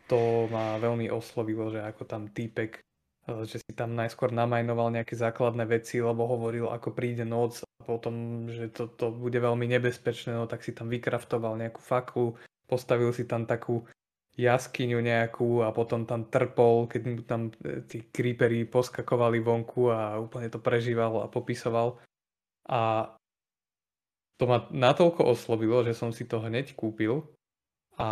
[0.08, 2.80] to ma veľmi oslovilo, že ako tam týpek,
[3.28, 7.84] uh, že si tam najskôr namajnoval nejaké základné veci, lebo hovoril, ako príde noc a
[7.84, 12.40] potom, že to, to bude veľmi nebezpečné, no tak si tam vykraftoval nejakú faklu,
[12.72, 13.84] postavil si tam takú
[14.40, 20.16] jaskyňu nejakú a potom tam trpol, keď mu tam e, tí creepery poskakovali vonku a
[20.16, 22.00] úplne to prežíval a popisoval.
[22.72, 23.12] A
[24.40, 27.28] to ma natoľko oslovilo, že som si to hneď kúpil
[28.00, 28.10] a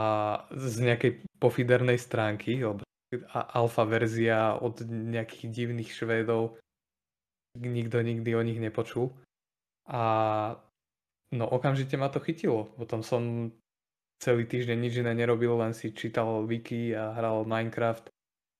[0.51, 2.83] z nejakej pofidernej stránky, lebo
[3.31, 6.59] alfa verzia od nejakých divných Švédov,
[7.55, 9.15] nikto nikdy o nich nepočul.
[9.87, 10.03] A
[11.31, 12.67] no okamžite ma to chytilo.
[12.75, 13.55] Potom som
[14.17, 18.09] celý týždeň nič iné nerobil, len si čítal wiki a hral Minecraft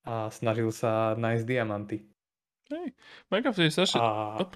[0.07, 2.05] a snažil sa nájsť diamanty.
[2.67, 2.91] Hej,
[3.31, 3.99] Minecraft je strašne...
[3.99, 4.49] A oh,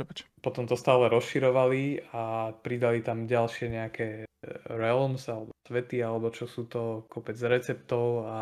[0.44, 4.28] potom to stále rozširovali a pridali tam ďalšie nejaké e,
[4.68, 8.38] realms alebo svety, alebo čo sú to kopec receptov a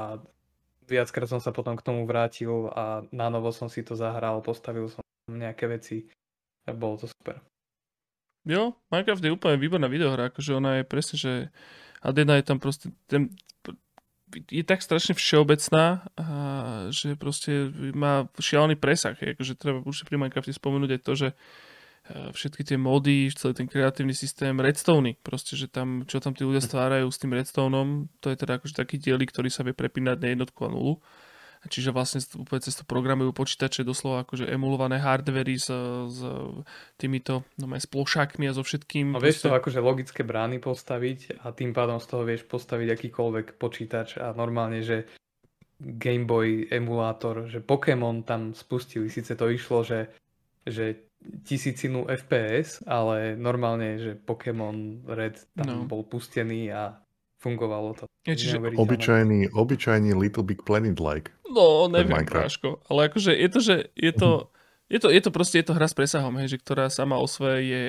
[0.90, 4.90] viackrát som sa potom k tomu vrátil a na novo som si to zahral, postavil
[4.90, 6.10] som nejaké veci.
[6.66, 7.38] A bolo to super.
[8.50, 11.34] Jo, Minecraft je úplne výborná videohra, akože ona je presne, že
[12.00, 13.34] Adena je tam proste, ten,
[14.50, 16.26] je tak strašne všeobecná, a
[16.94, 19.18] že proste má šialený presah.
[19.18, 21.30] Je, akože treba určite pri Minecrafte spomenúť aj to, že
[22.10, 26.58] všetky tie mody, celý ten kreatívny systém, redstone, proste, že tam, čo tam tí ľudia
[26.58, 30.34] stvárajú s tým redstoneom, to je teda akože taký diely, ktorý sa vie prepínať na
[30.34, 30.98] jednotku a nulu.
[31.68, 35.68] Čiže vlastne úplne cez to programujú počítače doslova akože emulované hardvery s,
[36.08, 36.20] s
[36.96, 39.12] týmito no, s plošákmi a so všetkým.
[39.12, 43.60] A vieš to akože logické brány postaviť a tým pádom z toho vieš postaviť akýkoľvek
[43.60, 45.04] počítač a normálne, že
[45.80, 50.16] Game Boy emulátor, že Pokémon tam spustili, síce to išlo, že,
[50.64, 51.12] že
[51.44, 55.88] tisícinu FPS, ale normálne, že Pokémon Red tam no.
[55.88, 56.96] bol pustený a
[57.40, 58.04] fungovalo to.
[58.28, 61.32] Je, čiže obyčajný, obyčajný Little Big Planet like.
[61.48, 62.84] No, neviem, Práško.
[62.92, 64.59] Ale akože je to, že je to, mhm.
[64.90, 67.30] Je to, je to proste je to hra s presahom, hej, že ktorá sama o
[67.30, 67.84] svoje je,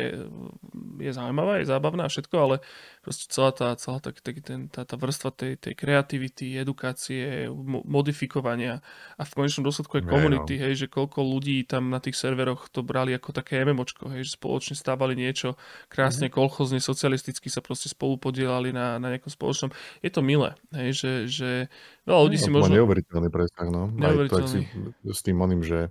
[1.01, 2.57] je zaujímavá, je zábavná a všetko, ale
[3.01, 4.31] proste celá tá, celá tá, tá,
[4.69, 7.49] tá, tá vrstva tej, tej kreativity, edukácie,
[7.89, 8.85] modifikovania
[9.17, 12.85] a v konečnom dôsledku aj komunity, hej, že koľko ľudí tam na tých serveroch to
[12.85, 15.57] brali ako také MMOčko, hej, že spoločne stávali niečo
[15.89, 16.37] krásne, mm-hmm.
[16.37, 19.73] kolchozne, socialisticky sa proste spolu podielali na, na nejakom spoločnom.
[20.05, 21.51] Je to milé, hej, že, že
[22.05, 22.77] veľa ľudí no, si možno...
[22.77, 23.89] Neuveriteľný presah, no.
[23.89, 24.69] Neuveriteľný.
[24.69, 25.89] Aj to, si, s tým oným, že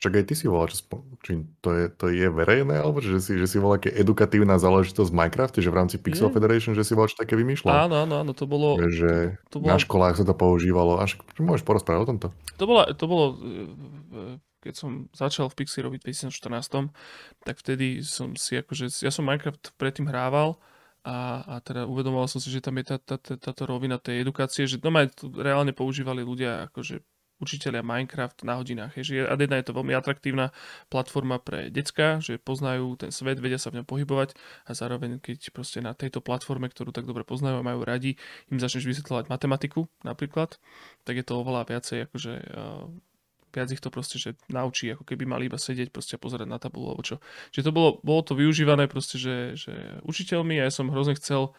[0.00, 3.44] Čak aj ty si volal, či to je, to je verejné, alebo že si, že
[3.44, 6.36] si volal aké edukatívna záležitosť v Minecrafte, že v rámci Pixel je.
[6.40, 7.84] Federation, že si volal, čo také vymýšľal.
[7.84, 8.80] Áno, áno, áno, to bolo...
[8.80, 9.68] Že to bolo...
[9.68, 10.96] na školách sa to používalo.
[11.04, 12.26] Až môžeš porozprávať o tomto?
[12.56, 13.24] To bolo, to bolo
[14.60, 16.92] keď som začal v Pixie robiť v 2014,
[17.44, 20.60] tak vtedy som si akože, ja som Minecraft predtým hrával
[21.00, 24.20] a, a teda uvedomoval som si, že tam je tá, tá, tá, táto rovina tej
[24.20, 27.00] edukácie, že doma to reálne používali ľudia akože
[27.40, 28.94] učiteľia Minecraft na hodinách.
[29.00, 30.52] Je, že Adena je to veľmi atraktívna
[30.92, 34.36] platforma pre decka, že poznajú ten svet, vedia sa v ňom pohybovať
[34.68, 38.20] a zároveň keď proste na tejto platforme, ktorú tak dobre poznajú a majú radi,
[38.52, 40.60] im začneš vysvetľovať matematiku napríklad,
[41.08, 42.84] tak je to oveľa viacej akože uh,
[43.50, 46.62] viac ich to proste, že naučí, ako keby mali iba sedieť proste a pozerať na
[46.62, 47.18] tabulu alebo čo.
[47.50, 49.74] Čiže to bolo, bolo to využívané proste, že, že
[50.06, 51.50] učiteľmi a ja som hrozne chcel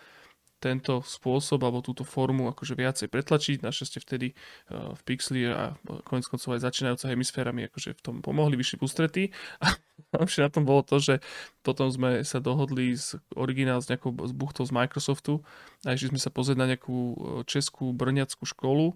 [0.62, 3.66] tento spôsob alebo túto formu akože viacej pretlačiť.
[3.66, 5.74] Našťastie vtedy uh, v Pixli a
[6.06, 9.34] konec koncov aj začínajúca hemisféra mi akože v tom pomohli, vyšli ústretí.
[9.66, 9.74] A
[10.14, 11.18] najlepšie na tom bolo to, že
[11.66, 15.42] potom sme sa dohodli z originál s nejakou z buchtou z Microsoftu
[15.82, 17.16] a išli sme sa pozrieť na nejakú e,
[17.50, 18.94] českú brňackú školu,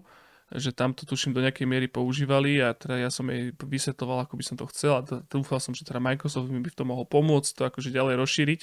[0.54, 4.38] že tam to tuším do nejakej miery používali a teda ja som jej vysvetloval, ako
[4.38, 7.02] by som to chcel a dúfal som, že teda Microsoft mi by v tom mohol
[7.02, 8.60] pomôcť to akože ďalej rozšíriť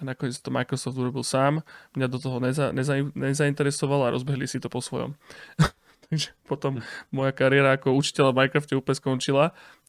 [0.00, 1.64] a nakoniec to Microsoft urobil sám,
[1.96, 5.16] mňa do toho neza, neza, nezainteresoval a rozbehli si to po svojom.
[6.12, 9.44] Takže potom moja kariéra ako učiteľa v Minecrafte úplne skončila,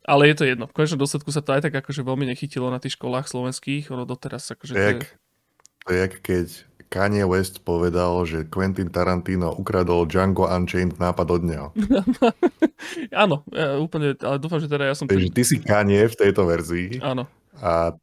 [0.07, 0.71] ale je to jedno.
[0.71, 4.07] V konečnom dôsledku sa to aj tak akože veľmi nechytilo na tých školách slovenských, ono
[4.07, 4.71] doteraz akože...
[4.71, 4.95] To je,
[5.83, 6.47] to je keď
[6.89, 11.67] Kanye West povedal, že Quentin Tarantino ukradol Django Unchained nápad od neho.
[13.25, 15.09] Áno, ja úplne, ale dúfam, že teda ja som...
[15.09, 17.01] Takže ty si Kanye v tejto verzii.
[17.01, 17.25] Áno.
[17.59, 17.95] A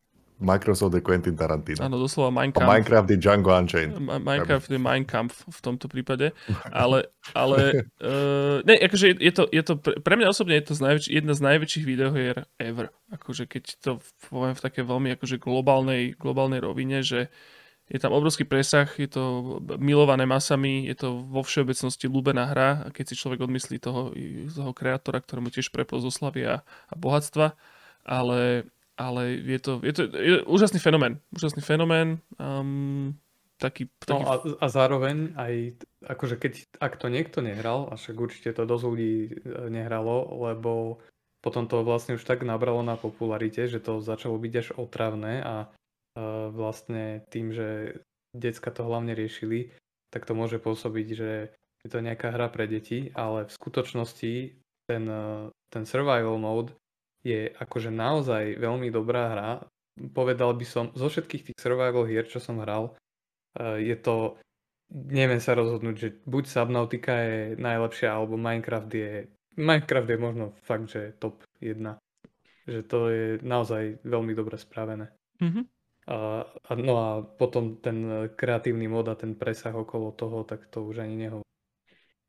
[0.42, 1.78] Microsoft je Quentin Tarantino.
[1.86, 2.66] Áno, doslova Minecraft.
[2.66, 3.94] Minecraft je Django Unchained.
[4.02, 6.34] Minecraft je Minecraft v tomto prípade.
[6.74, 10.74] Ale, ale uh, ne, akože je to, je to, pre mňa osobne je to
[11.06, 12.90] jedna z najväčších videohier ever.
[13.14, 13.90] Akože keď to
[14.26, 17.30] poviem v také veľmi akože globálnej, globálnej rovine, že
[17.92, 19.24] je tam obrovský presah, je to
[19.76, 24.16] milované masami, je to vo všeobecnosti ľúbená hra a keď si človek odmyslí toho,
[24.48, 27.52] toho kreatora, ktorému tiež prepol zo slavy a, a bohatstva,
[28.08, 28.64] ale,
[28.96, 31.20] ale je to, je to je úžasný fenomén.
[31.36, 32.24] Úžasný fenomén.
[32.40, 33.20] Um,
[33.60, 34.24] taký, taký...
[34.24, 38.64] No a, a zároveň aj, akože keď, ak to niekto nehral, a však určite to
[38.64, 39.30] dosť ľudí e,
[39.68, 40.96] nehralo, lebo
[41.44, 45.68] potom to vlastne už tak nabralo na popularite, že to začalo byť až otravné a
[46.52, 48.00] vlastne tým, že
[48.36, 49.72] decka to hlavne riešili,
[50.12, 51.30] tak to môže pôsobiť, že
[51.82, 54.34] je to nejaká hra pre deti, ale v skutočnosti
[54.86, 55.04] ten,
[55.72, 56.76] ten survival mode
[57.24, 59.50] je akože naozaj veľmi dobrá hra.
[60.12, 62.96] Povedal by som, zo všetkých tých survival hier, čo som hral,
[63.60, 64.40] je to,
[64.92, 69.28] neviem sa rozhodnúť, že buď Subnautica je najlepšia, alebo Minecraft je,
[69.60, 72.00] Minecraft je možno fakt, že top 1.
[72.64, 75.12] Že to je naozaj veľmi dobre spravené.
[75.42, 75.64] Mm-hmm.
[76.10, 80.82] A, a, no a potom ten kreatívny mod a ten presah okolo toho, tak to
[80.82, 81.50] už ani nehovorím.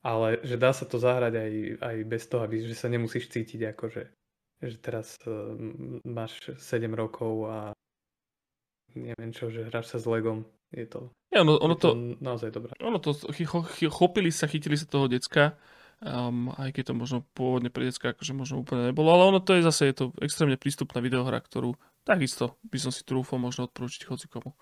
[0.04, 3.72] Ale že dá sa to zahrať aj, aj bez toho, aby, že sa nemusíš cítiť
[3.74, 4.04] ako, že,
[4.60, 5.56] že teraz uh,
[6.04, 7.58] máš 7 rokov a
[8.94, 10.46] neviem čo, že hráš sa s Legom.
[10.74, 12.74] Je to, ja, ono, ono je to, to naozaj dobré.
[12.82, 13.18] Ono to,
[13.90, 15.58] chopili sa, chytili sa toho decka,
[16.02, 19.58] um, aj keď to možno pôvodne pre decka akože možno úplne nebolo, ale ono to
[19.58, 24.08] je zase, je to extrémne prístupná videohra, ktorú takisto by som si trúfol možno odporúčiť
[24.30, 24.56] komu.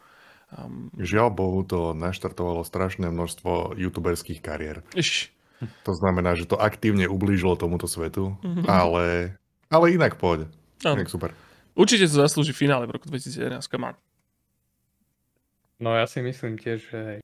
[0.52, 4.84] Um, Žiaľ Bohu, to naštartovalo strašné množstvo youtuberských kariér.
[4.98, 5.32] Iš.
[5.86, 8.66] To znamená, že to aktívne ublížilo tomuto svetu, mm-hmm.
[8.66, 9.38] ale,
[9.70, 10.50] ale inak pôjde.
[10.82, 11.38] Inak super.
[11.78, 13.96] Určite to zaslúži finále v roku 2011, come on.
[15.78, 17.20] No ja si myslím tiež, že hej.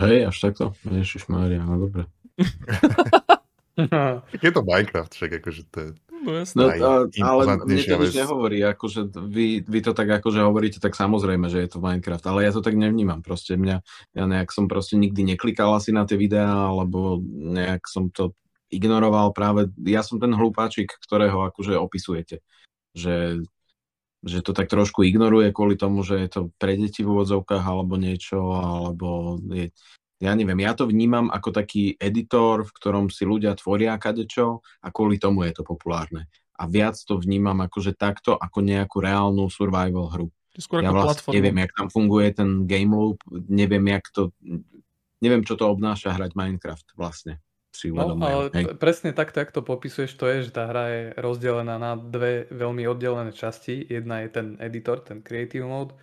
[0.00, 0.64] Hej, až takto?
[0.88, 2.08] Ježišmária, no dobre.
[4.44, 5.90] Je to Minecraft, však akože to je...
[6.20, 6.60] No jasné.
[6.60, 10.92] No, a, ale mne to nič nehovorí, akože vy, vy to tak akože hovoríte, tak
[10.92, 13.76] samozrejme, že je to Minecraft, ale ja to tak nevnímam, proste mňa,
[14.12, 18.36] ja nejak som proste nikdy neklikal asi na tie videá, alebo nejak som to
[18.68, 22.44] ignoroval práve, ja som ten hlupáčik, ktorého akože opisujete,
[22.92, 23.40] že,
[24.20, 27.96] že to tak trošku ignoruje kvôli tomu, že je to pre deti v úvodzovkách alebo
[27.96, 29.72] niečo, alebo je,
[30.20, 34.92] ja neviem, ja to vnímam ako taký editor, v ktorom si ľudia tvoria kadečo a
[34.92, 36.28] kvôli tomu je to populárne.
[36.60, 40.28] A viac to vnímam akože takto, ako nejakú reálnu survival hru.
[40.60, 41.36] Skôr Ja ako vlastne platforma.
[41.40, 44.22] neviem, jak tam funguje ten game loop, neviem, jak to,
[45.24, 47.40] neviem, čo to obnáša hrať Minecraft vlastne.
[47.70, 48.76] Si No, ale hej.
[48.76, 52.82] presne takto, jak to popisuješ, to je, že tá hra je rozdelená na dve veľmi
[52.90, 53.86] oddelené časti.
[53.86, 55.94] Jedna je ten editor, ten creative mode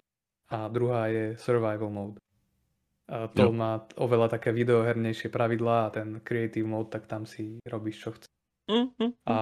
[0.47, 2.17] a druhá je survival mode.
[3.07, 3.51] A to Jo.
[3.51, 8.27] má oveľa také videohernejšie pravidlá a ten creative mode, tak tam si robíš, čo chceš.
[8.67, 9.11] Mm, mm.
[9.25, 9.35] A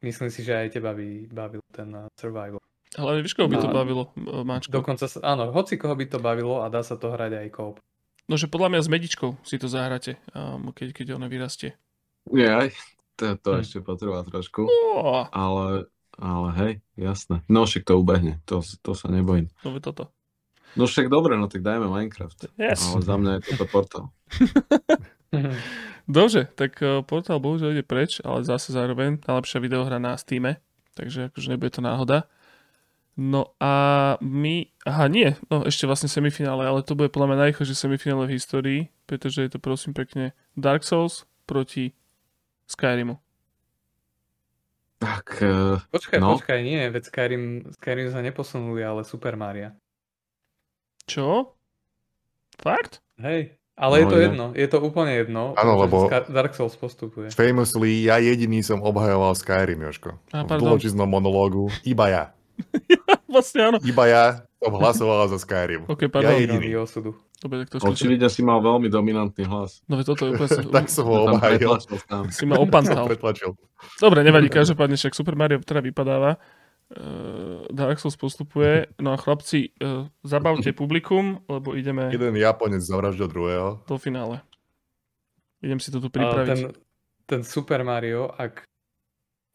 [0.00, 2.56] myslím si, že aj teba by bavil ten uh, survival.
[2.92, 4.72] Hlavne víš, koho by to A- bavilo, e, Máčko?
[4.72, 7.76] Dokonca, sa, áno, hoci koho by to bavilo a dá sa to hrať aj koop.
[8.28, 11.76] No, že podľa mňa s medičkou si to zahráte, um, keď, keď ona vyrastie.
[12.28, 12.68] Nie, aj,
[13.16, 13.60] to, to Hm.
[13.60, 17.40] ešte potrvá trošku, Oh, ale, ale hej, jasné.
[17.44, 19.48] No však to ubehne, to, to sa nebojím.
[19.60, 20.08] no toto.
[20.72, 22.48] No však dobre, no tak dajme Minecraft.
[22.56, 22.80] Yes.
[22.88, 24.04] Ale za mňa je toto portál.
[26.08, 30.58] Dobre, tak uh, portál bohužiaľ ide preč, ale zase zároveň najlepšia videohra na Steam,
[30.92, 32.26] takže akože nebude to náhoda.
[33.14, 33.72] No a
[34.18, 38.34] my, aha nie, no ešte vlastne semifinále, ale to bude podľa mňa najrychlejšie semifinále v
[38.34, 41.92] histórii, pretože je to prosím pekne Dark Souls proti
[42.66, 43.20] Skyrimu.
[44.98, 46.38] Tak, uh, Počkaj, No.
[46.38, 47.44] počkaj, nie, veď Skyrim,
[47.74, 49.74] Skyrim sa neposunuli, ale Super Mario.
[51.04, 51.54] Čo?
[52.56, 53.02] Fakt?
[53.18, 54.24] Hej, ale No, je to inak.
[54.24, 55.42] jedno, je to úplne jedno.
[55.54, 57.30] Áno, lebo- Dark Souls postupuje.
[57.30, 60.14] Famously, ja jediný som obhajoval Skyrim, Joško.
[60.30, 60.70] Á, v pardon.
[60.70, 61.70] dlhočíznom monológu.
[61.82, 62.24] Iba ja.
[63.32, 63.76] Vlastne áno.
[63.82, 64.24] Iba ja
[64.62, 65.88] som hlasoval za Skyrim.
[65.90, 66.36] Ok, Ja pardon.
[66.38, 66.62] jediný.
[66.70, 67.10] Irónii osudu.
[67.42, 69.82] Dobre, tak to očividne si mal veľmi dominantný hlas.
[69.90, 70.62] No toto je úplne...
[70.78, 71.74] tak som ho obhajil.
[72.30, 73.10] si ma opantal.
[73.98, 76.38] Dobre, nevadí, každopádne však Super Mario teda vypadáva.
[76.92, 78.86] Uh, Dark Souls postupuje.
[79.00, 83.80] No a chlapci, uh, zabavte publikum, lebo ideme Jeden Japonec zavraždil druhého.
[83.88, 84.44] do finále.
[85.64, 86.48] Idem si to tu pripraviť.
[86.48, 86.62] ten,
[87.24, 88.66] ten Super Mario, ak,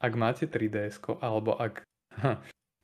[0.01, 1.85] ak máte 3DS, alebo ak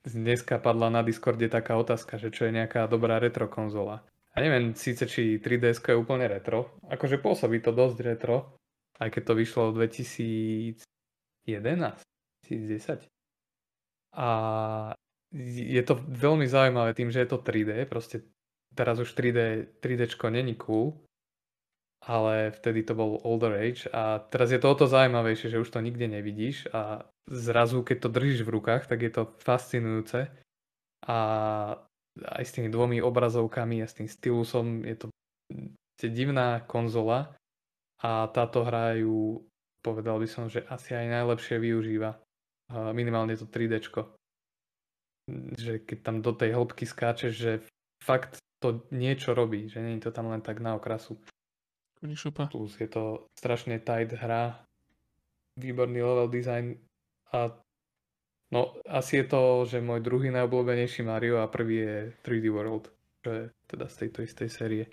[0.03, 4.03] dneska padla na Discorde taká otázka, že čo je nejaká dobrá retro konzola.
[4.33, 8.57] Ja neviem síce, či 3DS je úplne retro, akože pôsobí to dosť retro,
[8.97, 10.81] aj keď to vyšlo v 2011,
[11.47, 13.12] 2010.
[14.13, 14.29] A
[15.33, 18.21] je to veľmi zaujímavé tým, že je to 3D, proste
[18.77, 20.93] teraz už 3D, 3Dčko není cool,
[22.05, 25.69] ale vtedy to bol older age a teraz je to o to zaujímavejšie, že už
[25.73, 30.29] to nikde nevidíš a zrazu, keď to držíš v rukách, tak je to fascinujúce
[31.07, 31.17] a
[32.13, 35.07] aj s tými dvomi obrazovkami a s tým stylusom je to
[36.03, 37.33] divná konzola
[38.03, 39.41] a táto hra ju
[39.83, 42.22] povedal by som, že asi aj najlepšie využíva.
[42.73, 44.17] Minimálne to 3Dčko.
[45.55, 47.51] Že keď tam do tej hĺbky skáčeš, že
[48.03, 51.15] fakt to niečo robí, že nie je to tam len tak na okrasu.
[52.03, 52.51] Šupa.
[52.51, 54.59] Plus je to strašne tight hra,
[55.55, 56.75] výborný level design
[57.31, 57.55] a
[58.51, 61.95] no asi je to, že môj druhý najobľúbenejší Mario a prvý je
[62.27, 62.91] 3D World,
[63.23, 64.83] čo je teda z tejto istej série.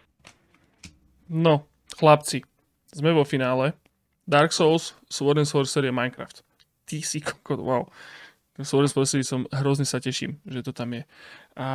[1.26, 1.66] No,
[1.98, 2.46] chlapci,
[2.94, 3.74] sme vo finále.
[4.30, 6.46] Dark Souls, Sword and Sorcery a Minecraft.
[6.90, 7.86] Ty si kokot, wow.
[8.58, 11.06] And Sorcery som hrozne sa teším, že to tam je.
[11.54, 11.66] A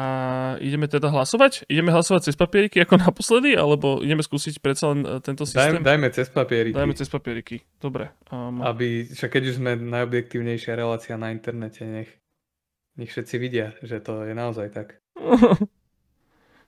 [0.61, 1.65] ideme teda hlasovať?
[1.71, 5.79] Ideme hlasovať cez papieriky ako naposledy, alebo ideme skúsiť predsa len e, tento systém?
[5.79, 7.63] Dajme, dajme cez papieriky, Dajme cez papieriky.
[7.79, 8.11] Dobre.
[8.27, 12.11] Um, aby, však keď už sme najobjektívnejšia relácia na internete, nech,
[12.99, 14.99] nech všetci vidia, že to je naozaj tak.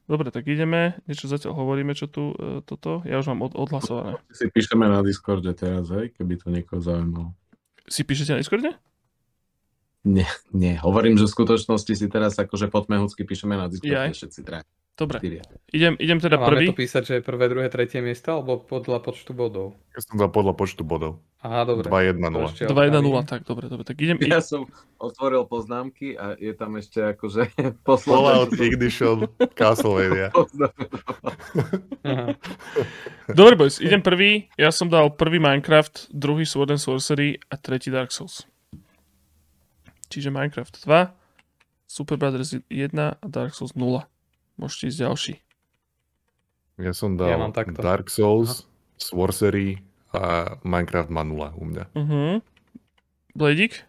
[0.08, 0.96] Dobre, tak ideme.
[1.04, 3.04] Niečo zatiaľ hovoríme, čo tu e, toto.
[3.04, 4.16] Ja už mám od, odhlasované.
[4.32, 7.36] Si píšeme na Discorde teraz, hej, keby to niekoho zaujímalo.
[7.88, 8.76] Si píšete na Discorde?
[10.08, 14.64] Nie, nie, hovorím, že v skutočnosti si teraz akože podmehúcky píšeme na Discorde všetci traja.
[14.98, 15.22] Dobre.
[15.70, 16.66] Idem, idem teda Máme prvý.
[16.74, 19.78] to písať, že prvé, druhé, tretie miesto, alebo podľa počtu bodov?
[19.94, 21.22] Ja som dal podľa počtu bodov.
[21.46, 21.86] Aha, dobre.
[21.86, 22.18] 2-1-0.
[22.34, 22.74] To ešte 2-1-0,
[23.06, 23.14] opravím.
[23.30, 23.86] tak dobre, dobre.
[23.86, 24.66] Tak idem, Ja som
[24.98, 27.54] otvoril poznámky a je tam ešte akože
[27.86, 28.64] Fallout, posledné.
[28.66, 30.34] Ignition, Castlevania.
[33.30, 34.50] Dobre, boys, idem prvý.
[34.58, 38.50] Ja som dal prvý Minecraft, druhý Sword and Sorcery a tretí Dark Souls.
[40.10, 41.14] Čiže Minecraft 2,
[41.86, 44.02] Super Brothers 1 a Dark Souls 0.
[44.58, 45.34] Môžete ísť ďalší.
[46.78, 47.82] Ja som dal Ja mám takto.
[47.82, 49.82] Dark Souls, Sorcery
[50.14, 51.86] a Minecraft má 0 u mňa.
[51.94, 52.34] Uh-huh.
[53.34, 53.82] Bladík?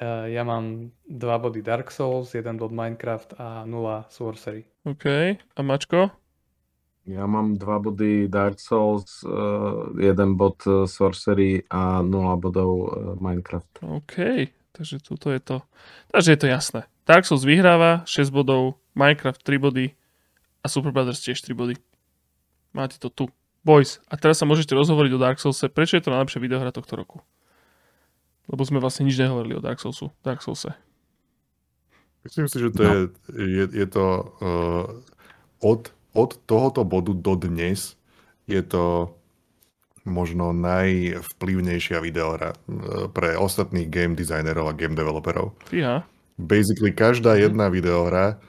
[0.00, 4.64] Ja, ja mám 2 body Dark Souls, 1 bod Minecraft a 0 Sorcery.
[4.84, 5.36] OK.
[5.36, 6.08] A Mačko?
[7.08, 12.88] Ja mám dva body Dark Souls, uh, jeden bod eh, Sorcery a 0 bodov uh,
[13.16, 13.82] Minecraft.
[13.82, 14.14] OK.
[14.72, 15.56] Takže tuto je to...
[16.12, 16.80] Takže je to jasné.
[17.04, 19.86] Dark Souls vyhráva 6 bodov, Minecraft 3 body
[20.60, 21.74] a Super Brothers tiež 3 body.
[22.74, 23.28] Máte to tu.
[23.60, 24.00] Boys.
[24.08, 25.68] A teraz sa môžete rozhovoriť o Dark Soulse.
[25.68, 27.20] Prečo je to najlepšia videohra tohto roku?
[28.48, 30.08] Lebo sme vlastne nič nehovorili o Dark Soulsu.
[30.24, 30.72] Dark Soulse.
[32.24, 33.00] Myslím si, že to je,
[33.36, 34.06] je, je to
[34.40, 34.84] uh,
[35.60, 37.96] od, od tohoto bodu do dnes
[38.44, 39.16] je to
[40.04, 45.56] možno najvplyvnejšia videohra uh, pre ostatných game designerov a game developerov.
[45.68, 46.04] Fíha.
[46.40, 48.40] Basically každá jedna videohra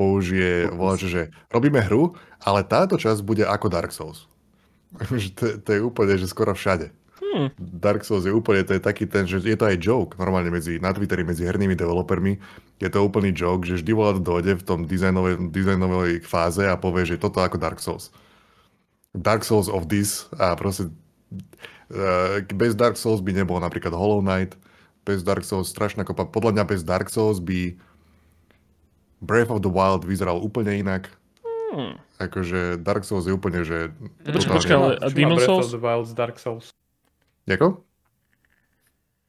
[0.00, 1.22] použije, voláče, že
[1.52, 4.24] robíme hru, ale táto časť bude ako Dark Souls.
[5.36, 6.88] To, to je úplne, že skoro všade.
[7.20, 7.52] Hmm.
[7.60, 10.82] Dark Souls je úplne, to je taký ten, že je to aj joke normálne medzi,
[10.82, 12.40] na Twitteri medzi hernými developermi.
[12.82, 17.06] Je to úplný joke, že vždy volá dojde v tom dizajnovej, dizajnovej fáze a povie,
[17.06, 18.10] že toto ako Dark Souls.
[19.14, 20.90] Dark Souls of this a proste
[21.92, 24.58] uh, bez Dark Souls by nebolo napríklad Hollow Knight,
[25.06, 26.26] bez Dark Souls strašná kopa.
[26.26, 27.78] Podľa mňa bez Dark Souls by
[29.20, 31.12] Breath of the Wild vyzeral úplne inak.
[31.70, 32.00] Hmm.
[32.18, 33.94] Akože Dark Souls je úplne, že...
[34.26, 35.70] Počkaj, počkaj, ale- a Demon Breath Souls?
[35.70, 36.66] of the Wild z Dark Souls?
[37.46, 37.66] Jako?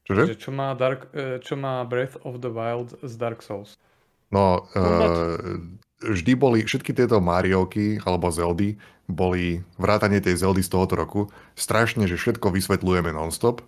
[0.02, 0.34] Čože?
[0.34, 3.78] Že čo, má Dark, eh, čo má Breath of the Wild z Dark Souls?
[4.32, 5.36] No, uh,
[6.00, 11.20] vždy boli, všetky tieto Mariovky alebo Zeldy boli, vrátanie tej Zeldy z tohoto roku,
[11.52, 13.60] strašne, že všetko vysvetľujeme nonstop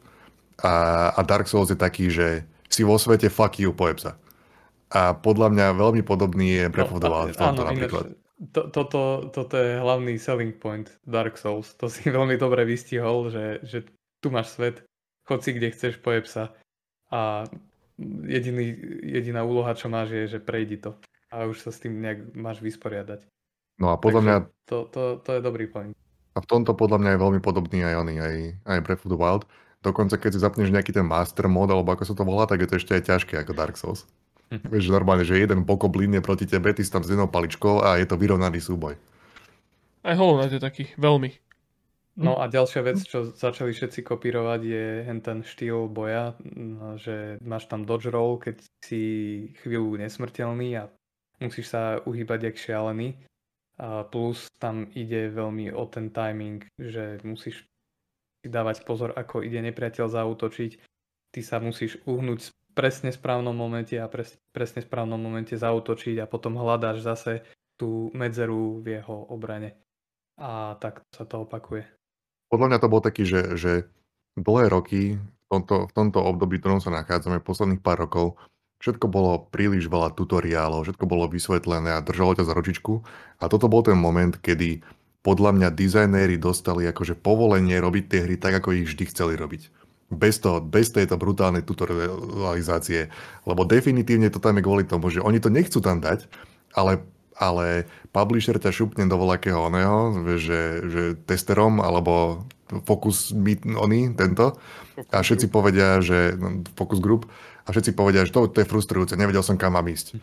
[0.65, 4.17] a, a Dark Souls je taký, že si vo svete fuck you, pojeb sa.
[4.95, 8.05] A podľa mňa veľmi podobný je Breath of the Wild v tomto áno, napríklad.
[8.55, 11.75] To, toto, toto je hlavný selling point Dark Souls.
[11.83, 13.79] To si veľmi dobre vystihol, že, že
[14.23, 14.87] tu máš svet,
[15.27, 16.55] chod si kde chceš, pojeb sa.
[17.11, 17.51] A
[18.23, 20.95] jediný, jediná úloha, čo máš, je, že prejdi to.
[21.35, 23.27] A už sa s tým nejak máš vysporiadať.
[23.83, 25.93] No a podľa mňa Takže to, to, to je dobrý point.
[26.35, 29.19] A v tomto podľa mňa je veľmi podobný aj oný, aj, aj Breath of the
[29.19, 29.47] Wild.
[29.83, 32.69] Dokonca keď si zapneš nejaký ten master mod, alebo ako sa to volá, tak je
[32.71, 34.07] to ešte aj ťažké ako Dark Souls.
[34.73, 37.83] Vieš, že normálne, že jeden bokoblín je proti tebe, ty si tam s jednou paličkou
[37.83, 38.95] a je to vyrovnaný súboj.
[40.05, 41.33] Aj Hollow Knight je taký, veľmi.
[42.15, 47.43] No a ďalšia vec, čo začali všetci kopírovať, je hen ten štýl boja, no, že
[47.43, 49.03] máš tam dodge roll, keď si
[49.59, 50.87] chvíľu nesmrteľný a
[51.43, 53.19] musíš sa uhýbať jak šialený.
[53.83, 57.67] A plus tam ide veľmi o ten timing, že musíš
[58.45, 60.79] si dávať pozor, ako ide nepriateľ zautočiť.
[61.35, 66.59] Ty sa musíš uhnúť presne správnom momente a pres, presne správnom momente zautočiť a potom
[66.59, 67.47] hľadáš zase
[67.79, 69.79] tú medzeru v jeho obrane.
[70.35, 71.87] A tak sa to opakuje.
[72.51, 73.73] Podľa mňa to bol taký, že, že
[74.35, 78.35] dlhé roky v tomto, v tomto období, v ktorom sa nachádzame, posledných pár rokov,
[78.83, 83.01] všetko bolo príliš veľa tutoriálov, všetko bolo vysvetlené a držalo ťa za ručičku.
[83.39, 84.83] A toto bol ten moment, kedy
[85.25, 89.84] podľa mňa dizajnéri dostali akože povolenie robiť tie hry tak, ako ich vždy chceli robiť.
[90.13, 93.09] Bez, toho, bez tejto brutálnej tutorializácie.
[93.49, 96.29] Lebo definitívne to tam je kvôli tomu, že oni to nechcú tam dať,
[96.77, 97.03] ale,
[97.35, 99.97] ale publisher ťa šupne do voľakého oného,
[100.39, 102.45] že, že testerom alebo
[102.85, 104.61] focus meet oný, tento.
[105.11, 107.27] A všetci povedia, že no, focus group,
[107.65, 110.21] a všetci povedia, že to, to je frustrujúce, nevedel som kam mám ísť.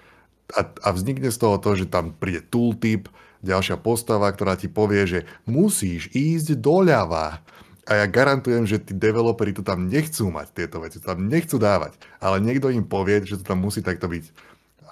[0.53, 3.09] A, a vznikne z toho to, že tam príde tooltip,
[3.41, 5.19] ďalšia postava, ktorá ti povie, že
[5.49, 7.41] musíš ísť doľava.
[7.89, 11.57] A ja garantujem, že tí developeri to tam nechcú mať, tieto veci, to tam nechcú
[11.57, 11.97] dávať.
[12.21, 14.29] Ale niekto im povie, že to tam musí takto byť.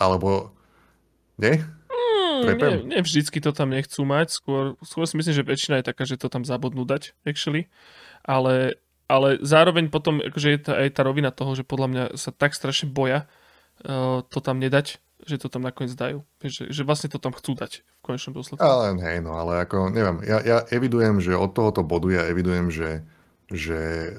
[0.02, 0.50] Alebo...
[1.38, 1.62] Nie?
[1.88, 2.70] Hmm, Trepem.
[2.90, 6.04] nie, nie vždycky to tam nechcú mať, skôr, skôr si myslím, že väčšina je taká,
[6.04, 7.70] že to tam zabudnú dať, actually.
[8.26, 12.34] Ale, ale zároveň potom akože je tá, aj tá rovina toho, že podľa mňa sa
[12.34, 13.30] tak strašne boja
[13.86, 16.24] uh, to tam nedať, že to tam nakoniec dajú.
[16.40, 18.64] Že, že vlastne to tam chcú dať v konečnom dôsledku.
[18.64, 22.72] Ale hej, no ale ako, neviem, ja, ja evidujem, že od tohoto bodu ja evidujem,
[22.72, 23.04] že,
[23.52, 24.14] že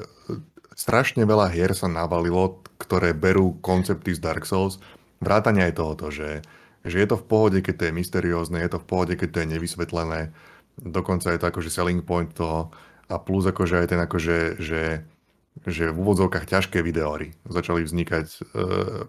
[0.77, 4.81] strašne veľa hier sa navalilo, ktoré berú koncepty z Dark Souls,
[5.21, 6.41] vrátane aj tohoto, že,
[6.85, 9.41] že je to v pohode, keď to je mysteriózne, je to v pohode, keď to
[9.45, 10.21] je nevysvetlené,
[10.81, 12.73] dokonca je to akože selling point toho
[13.13, 15.05] a plus akože aj ten akože, že,
[15.69, 18.39] že v úvodzovkách ťažké videóry začali vznikať, e,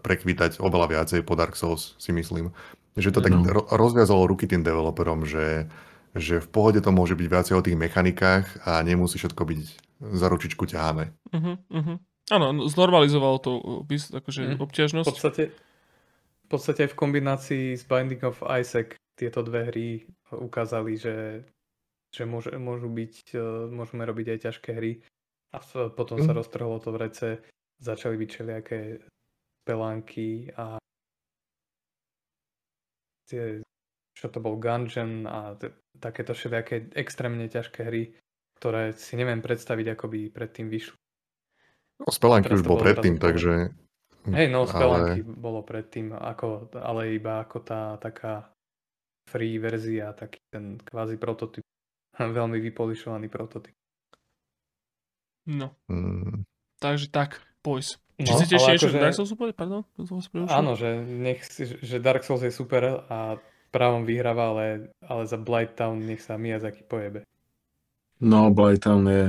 [0.03, 2.51] prekvítať oveľa viacej po Dark Souls, si myslím.
[2.99, 3.47] Že to tak No.
[3.47, 5.71] ro- rozviazalo ruky tým developerom, že,
[6.11, 9.59] že v pohode to môže byť viacej o tých mechanikách a nemusí všetko byť
[10.01, 11.15] za ručičku ťahané.
[11.31, 11.97] Uh-huh, uh-huh.
[12.31, 13.51] Áno, no, znormalizovalo to
[14.11, 14.55] akože.
[14.55, 15.07] V obťažnosť.
[15.07, 15.43] podstate,
[16.43, 19.87] v podstate aj v kombinácii s Binding of Isaac tieto dve hry
[20.31, 21.45] ukázali, že,
[22.11, 23.39] že môže, môžu byť, e,
[23.71, 24.91] môžeme robiť aj ťažké hry.
[25.51, 25.57] A
[25.91, 26.37] potom sa mm.
[26.39, 27.29] roztrhlo to v rece,
[27.83, 28.79] začali byť všelijaké
[29.67, 30.79] pelánky a
[33.27, 33.59] tie,
[34.15, 38.15] čo to bol Gungeon a t- takéto všelijaké extrémne ťažké hry,
[38.59, 40.95] ktoré si neviem predstaviť, ako by predtým vyšli.
[42.01, 43.75] No, Spelánky už bol predtým, takže
[44.21, 45.33] Hej, no, Spelunky ale...
[45.33, 48.53] bolo predtým, ako, ale iba ako tá taká
[49.25, 51.65] free verzia, taký ten kvázi prototyp.
[52.21, 53.73] Veľmi vypolišovaný prototyp.
[55.47, 55.73] No.
[55.89, 56.43] Mm.
[56.81, 57.97] Takže tak, boys.
[58.21, 58.97] No, Či chcete ešte akože...
[59.01, 59.49] Dark Souls super?
[59.53, 59.81] Pardon?
[60.49, 63.41] Áno, že, nech, že Dark Souls je super a
[63.73, 64.65] právom vyhráva, ale,
[65.01, 67.25] ale za Blighttown nech sa Miyazaki pojebe.
[68.21, 69.25] No, Blighttown je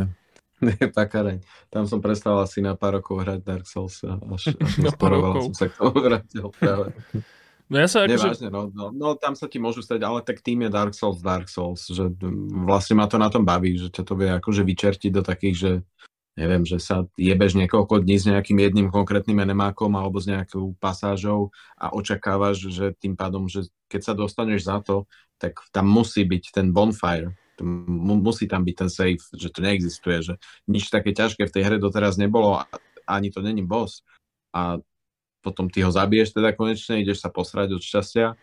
[0.63, 1.43] nie, pakareň.
[1.75, 5.19] Tam som prestal asi na pár rokov hrať Dark Souls a až, až na pár
[5.19, 5.51] rokov.
[5.51, 6.95] som sa k tomu vrátil práve.
[7.73, 8.21] No ja sa akože...
[8.21, 11.25] Nevážne, no, no, no, tam sa ti môžu stať, ale tak tým je Dark Souls
[11.25, 12.05] Dark Souls, že
[12.69, 15.73] vlastne ma to na tom baví, že ťa to vie akože vyčertiť do takých, že
[16.37, 21.49] neviem, že sa jebeš niekoľko dní s nejakým jedným konkrétnym enemákom alebo s nejakou pasážou
[21.81, 25.09] a očakávaš, že tým pádom, že keď sa dostaneš za to,
[25.41, 27.33] tak tam musí byť ten bonfire,
[28.21, 30.35] musí tam byť ten safe, že to neexistuje, že
[30.69, 32.61] nič také ťažké v tej hre doteraz nebolo,
[33.09, 34.05] ani to není boss.
[34.53, 34.77] A
[35.43, 38.39] potom ty ho zabiješ teda konečne, ideš sa posrať od šťastia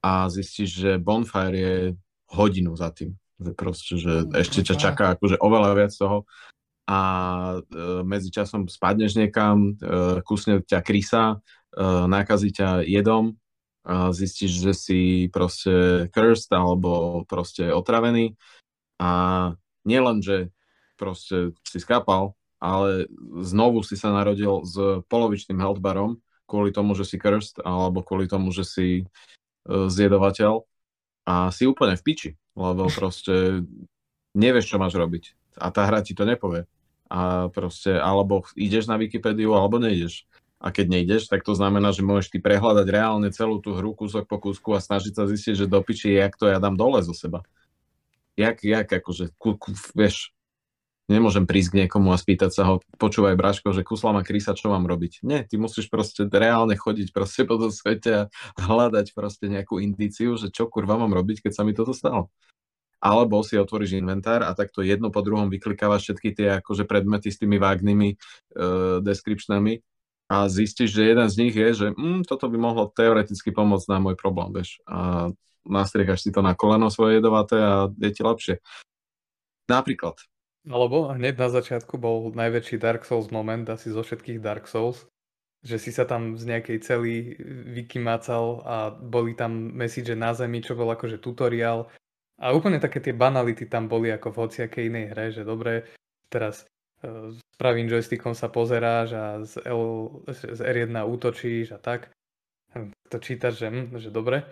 [0.00, 1.76] a zistíš, že bonfire je
[2.30, 3.18] hodinu za tým.
[3.42, 6.24] Že proste, že ešte ťa čaká akože oveľa viac toho.
[6.86, 7.00] A
[7.58, 7.58] e,
[8.06, 11.36] medzi časom spadneš niekam, e, kusne ťa krysa, e,
[12.06, 13.34] nakazí ťa jedom,
[13.86, 15.00] a zistíš, že si
[15.30, 18.34] proste cursed alebo proste otravený.
[18.98, 19.10] A
[19.86, 20.50] nielen, že
[20.98, 23.06] proste si skápal, ale
[23.46, 24.74] znovu si sa narodil s
[25.06, 30.62] polovičným health barom kvôli tomu, že si cursed alebo kvôli tomu, že si uh, zjedovateľ
[31.26, 33.66] a si úplne v piči, lebo proste
[34.32, 36.64] nevieš, čo máš robiť a tá hra ti to nepovie.
[37.06, 40.26] A proste, alebo ideš na Wikipédiu, alebo nejdeš.
[40.58, 44.26] A keď nejdeš, tak to znamená, že môžeš ty prehľadať reálne celú tú hru kúsok
[44.26, 47.14] po kúsku a snažiť sa zistiť, že do piči, jak to ja dám dole zo
[47.14, 47.46] seba
[48.36, 50.35] jak, jak akože, ku, ku, vieš,
[51.06, 54.70] nemôžem prísť k niekomu a spýtať sa ho, počúvaj Braško, že kusla ma krísa, čo
[54.70, 55.22] mám robiť.
[55.22, 58.22] Nie, ty musíš proste reálne chodiť proste po tom svete a
[58.58, 62.28] hľadať proste nejakú indíciu, že čo kurva mám robiť, keď sa mi toto stalo.
[62.98, 67.38] Alebo si otvoríš inventár a takto jedno po druhom vyklikávaš všetky tie akože predmety s
[67.38, 69.84] tými vágnymi uh, descriptionami
[70.26, 74.02] a zistíš, že jeden z nich je, že mm, toto by mohlo teoreticky pomôcť na
[74.02, 74.82] môj problém, vieš.
[74.88, 75.30] A
[75.62, 78.54] nastriekaš si to na koleno svoje jedovaté a je ti lepšie.
[79.70, 80.18] Napríklad.
[80.66, 85.06] Alebo hneď na začiatku bol najväčší Dark Souls moment asi zo všetkých Dark Souls,
[85.62, 87.38] že si sa tam z nejakej celý
[87.70, 91.86] vykymácal a boli tam message na zemi, čo bol akože tutoriál
[92.36, 95.88] a úplne také tie banality tam boli ako v hociakej inej hre, že dobre,
[96.28, 96.68] teraz
[97.00, 102.12] uh, s pravým joystickom sa pozeráš a z, L, z R1 útočíš a tak.
[103.08, 104.44] To čítaš, že, hm, že dobre.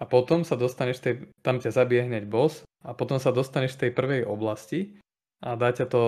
[0.00, 3.88] A potom sa dostaneš, tej, tam ťa zabije hneď boss a potom sa dostaneš z
[3.88, 4.96] tej prvej oblasti
[5.42, 6.04] a dá ťa to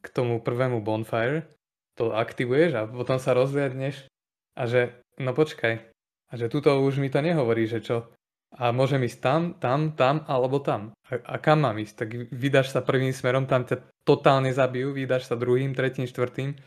[0.00, 1.48] k tomu prvému bonfire,
[1.96, 4.08] to aktivuješ a potom sa rozliadneš
[4.56, 5.90] a že, no počkaj,
[6.30, 8.08] a že tuto už mi to nehovorí, že čo.
[8.50, 10.90] A môžem ísť tam, tam, tam alebo tam.
[11.06, 11.94] A, a kam mám ísť?
[11.94, 16.58] Tak vydáš sa prvým smerom, tam ťa totálne zabijú, vydáš sa druhým, tretím, štvrtým,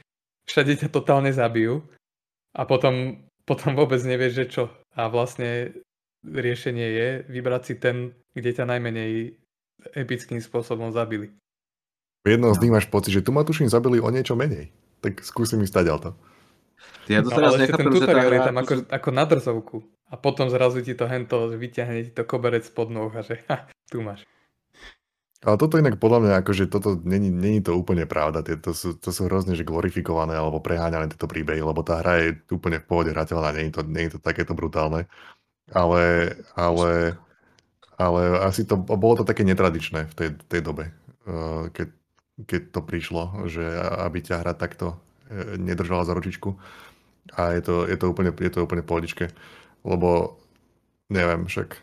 [0.48, 1.84] všade ťa totálne zabijú
[2.56, 4.64] a potom, potom vôbec nevieš, že čo.
[4.96, 5.76] A vlastne
[6.24, 9.36] riešenie je vybrať si ten, kde ťa najmenej
[9.92, 11.36] epickým spôsobom zabili.
[12.24, 14.72] Jedno z nich máš pocit, že tu ma tuším zabili o niečo menej.
[15.04, 16.10] Tak skúsim mi stať to.
[17.12, 19.78] Ja to no, ale ten tutoriál je tam ako, ako na drzovku.
[20.08, 23.44] A potom zrazu ti to hento, že vyťahne ti to koberec pod noh a že
[23.52, 24.24] ha, tu máš.
[25.44, 28.40] Ale toto inak podľa mňa, akože toto není, není to úplne pravda.
[28.40, 32.30] To sú, to sú hrozne že glorifikované alebo preháňané tieto príbehy, lebo tá hra je
[32.48, 35.12] úplne v pohode hrateľná, není to, není to takéto brutálne.
[35.76, 37.20] Ale, ale,
[38.00, 40.96] ale asi to, bolo to také netradičné v tej, tej dobe,
[41.28, 41.88] eh, keď,
[42.42, 43.62] keď to prišlo, že
[44.02, 44.98] aby ťa hra takto
[45.30, 46.58] eh, nedržala za ručičku.
[47.40, 49.32] A je to, je to úplne, je to úplne pohodičke.
[49.88, 50.36] Lebo,
[51.08, 51.80] neviem, však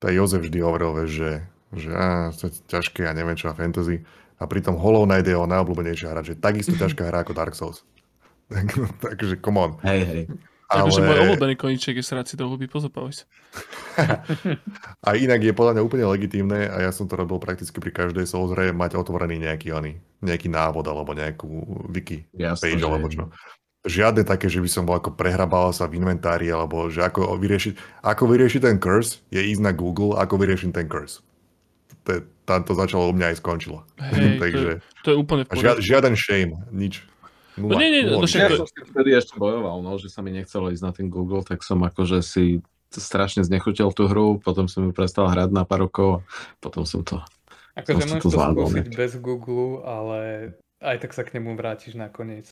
[0.00, 4.00] tá Jozef vždy hovoril, že, že á, to je ťažké a neviem čo a fantasy.
[4.38, 7.82] A pritom Hollow Knight je jeho najobľúbenejšia hra, že takisto ťažká hra ako Dark Souls.
[9.04, 9.70] Takže come on.
[9.84, 10.22] Hej, hej.
[10.68, 11.06] Takže ale...
[11.08, 13.24] môj obľúbený koníček je srať si do huby, pozopávaj
[15.06, 18.28] a inak je podľa mňa úplne legitímne a ja som to robil prakticky pri každej
[18.28, 21.48] Souls mať otvorený nejaký, oný, nejaký návod alebo nejakú
[21.88, 23.32] wiki Jasne, page alebo čo.
[23.88, 28.04] žiadne také, že by som bol ako prehrabal sa v inventári, alebo že ako vyriešiť,
[28.04, 31.24] ako vyriešiť ten curse, je ísť na Google, ako vyriešiť ten curse.
[32.04, 33.88] To, tam to začalo u mňa aj skončilo.
[33.96, 37.00] Hej, Takže, to, je, to je úplne v žiad, žiaden shame, nič.
[37.58, 40.30] Nula, no nie, nie, no, ja som si vtedy ešte bojoval, no, že sa mi
[40.30, 44.86] nechcelo ísť na ten Google, tak som akože si strašne znechutil tú hru, potom som
[44.86, 46.18] ju prestal hrať na pár rokov a
[46.62, 47.20] potom som to
[47.78, 50.18] Akože môžeš to skúsiť bez Google, ale
[50.82, 52.50] aj tak sa k nemu vrátiš nakoniec.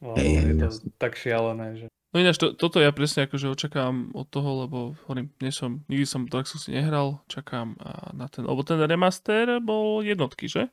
[0.00, 0.88] Lebo hey, je to jasný.
[0.96, 1.86] tak šialené, že...
[2.10, 6.04] No ináč, to, toto ja presne akože očakám od toho, lebo hovorím, nie som, nikdy
[6.04, 7.78] som Dark Souls nehral, čakám
[8.16, 10.68] na ten, lebo ten remaster bol jednotky, že?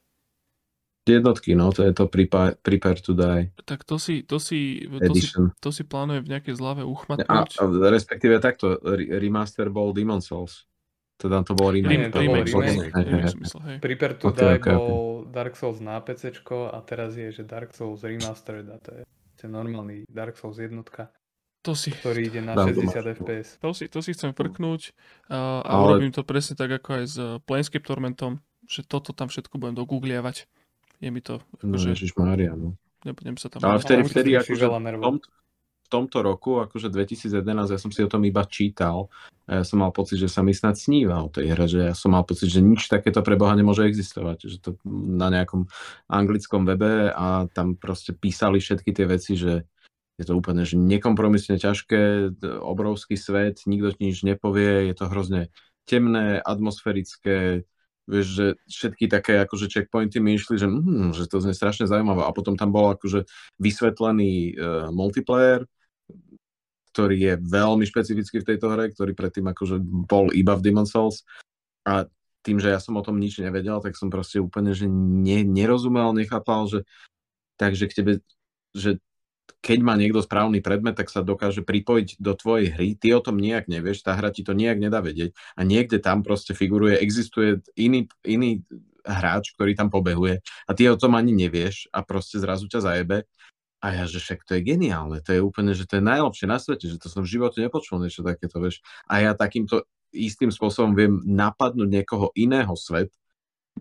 [1.08, 3.56] Jednotky, no, to je to Prepare, prepare to Die.
[3.64, 5.32] Tak to si, to si, to si,
[5.64, 7.32] to si plánujem v nejakej zlave uchmatnúť.
[7.32, 8.76] A, a respektíve takto,
[9.16, 10.68] remaster bol Demon Souls.
[11.18, 12.14] Teda to bol remake.
[12.14, 12.94] to bol remake.
[13.82, 18.69] Prepare to Die bol Dark Souls na PC a teraz je, že Dark Souls Remastered
[18.69, 19.02] a to je
[19.38, 21.10] ten normálny Dark Souls jednotka.
[21.66, 23.48] To si, ktorý ide na 60 FPS.
[23.60, 24.94] To si, to si chcem frknúť
[25.27, 26.00] a, a Ale...
[26.00, 30.48] urobím to presne tak ako aj s Planescape Tormentom, že toto tam všetko budem dogoogliavať.
[30.98, 31.42] Je mi to...
[31.61, 31.93] No, že...
[32.17, 32.74] Mária, no.
[33.06, 33.61] Nebudem sa tam...
[33.61, 38.09] Ale vtedy, vtedy akože v, tom, v tomto roku, akože 2011, ja som si o
[38.09, 39.08] tom iba čítal.
[39.48, 41.95] A ja som mal pocit, že sa mi snad sníva o tej hre, že ja
[41.95, 45.72] som mal pocit, že nič takéto pre Boha nemôže existovať, že to na nejakom
[46.11, 49.64] anglickom webe a tam proste písali všetky tie veci, že
[50.17, 55.53] je to úplne že nekompromisne ťažké, obrovský svet, nikto nič nepovie, je to hrozne
[55.88, 57.64] temné, atmosférické,
[58.08, 62.24] vieš, že všetky také akože checkpointy mi išli, že, mm, že to znie strašne zaujímavé.
[62.24, 63.27] A potom tam bol akože
[63.60, 65.68] vysvetlený uh, multiplayer,
[66.95, 71.27] ktorý je veľmi špecifický v tejto hre, ktorý predtým akože bol iba v Demon Souls.
[71.84, 72.08] A
[72.42, 76.16] tým, že ja som o tom nič nevedel, tak som proste úplne, že ne, nerozumel,
[76.16, 76.80] nechápal, že
[77.60, 78.14] takže k tebe,
[78.72, 79.03] že
[79.61, 82.95] keď má niekto správny predmet, tak sa dokáže pripojiť do tvojej hry.
[82.95, 86.24] Ty o tom nejak nevieš, tá hra ti to nejak nedá vedieť a niekde tam
[86.24, 88.64] proste figuruje, existuje iný, iný
[89.08, 93.24] hráč, ktorý tam pobehuje a ty o tom ani nevieš a proste zrazu ťa zajebe.
[93.77, 96.58] A ja, že však to je geniálne, to je úplne, že to je najlepšie na
[96.58, 98.82] svete, že to som v živote nepočul niečo takéto, vieš.
[99.06, 103.14] A ja takýmto istým spôsobom viem napadnúť niekoho iného svet,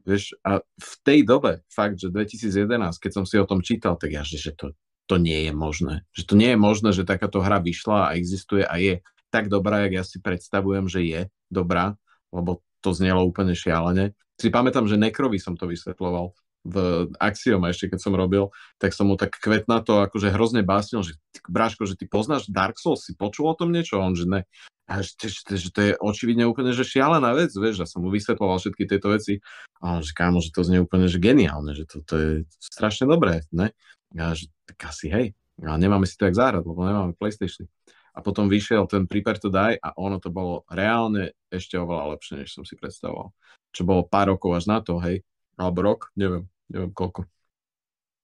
[0.04, 4.12] vieš, a v tej dobe, fakt, že 2011, keď som si o tom čítal, tak
[4.12, 4.76] ja, že, že to,
[5.06, 6.02] to nie je možné.
[6.12, 9.86] Že to nie je možné, že takáto hra vyšla a existuje a je tak dobrá,
[9.86, 11.20] jak ja si predstavujem, že je
[11.50, 11.94] dobrá,
[12.30, 14.14] lebo to znelo úplne šialene.
[14.36, 16.36] Si pamätám, že Nekrovi som to vysvetloval
[16.66, 18.50] v Axiom ešte keď som robil,
[18.82, 21.14] tak som mu tak kvetna to akože hrozne básnil, že
[21.46, 24.02] Bráško, že ty poznáš Dark Souls, si počul o tom niečo?
[24.02, 24.42] A on, že ne.
[24.90, 28.10] A že, že, že to je očividne úplne že šialená vec, vieš, ja som mu
[28.10, 29.42] vysvetloval všetky tieto veci
[29.78, 33.06] a on, že kámo, že to znie úplne že geniálne, že to, to je strašne
[33.06, 33.74] dobré, ne?
[34.16, 37.68] Ja, že tak asi hej, a nemáme si to jak zahrať, lebo nemáme PlayStation.
[38.16, 42.40] A potom vyšiel ten Prepare to Die a ono to bolo reálne ešte oveľa lepšie,
[42.40, 43.36] než som si predstavoval.
[43.76, 45.20] Čo bolo pár rokov až na to, hej,
[45.60, 47.28] alebo rok, neviem, neviem koľko.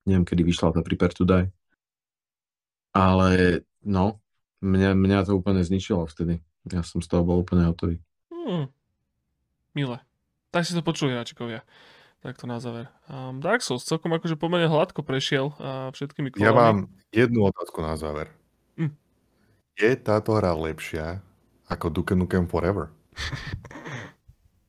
[0.09, 1.53] Neviem, kedy vyšla tá Prepare to Die.
[2.97, 4.21] Ale no,
[4.65, 6.41] mňa, mňa to úplne zničilo vtedy.
[6.73, 8.01] Ja som z toho bol úplne hotový.
[8.33, 8.73] Hmm.
[9.77, 10.01] Milé.
[10.53, 11.65] Tak si to počuli, Račikovia.
[12.23, 12.87] Takto na záver.
[13.11, 16.47] Um, Dark Souls celkom akože pomerne hladko prešiel uh, všetkými kolami.
[16.47, 18.31] Ja mám jednu otázku na záver.
[18.79, 18.95] Hm.
[19.75, 21.19] Je táto hra lepšia
[21.67, 22.95] ako Duke Nukem Forever?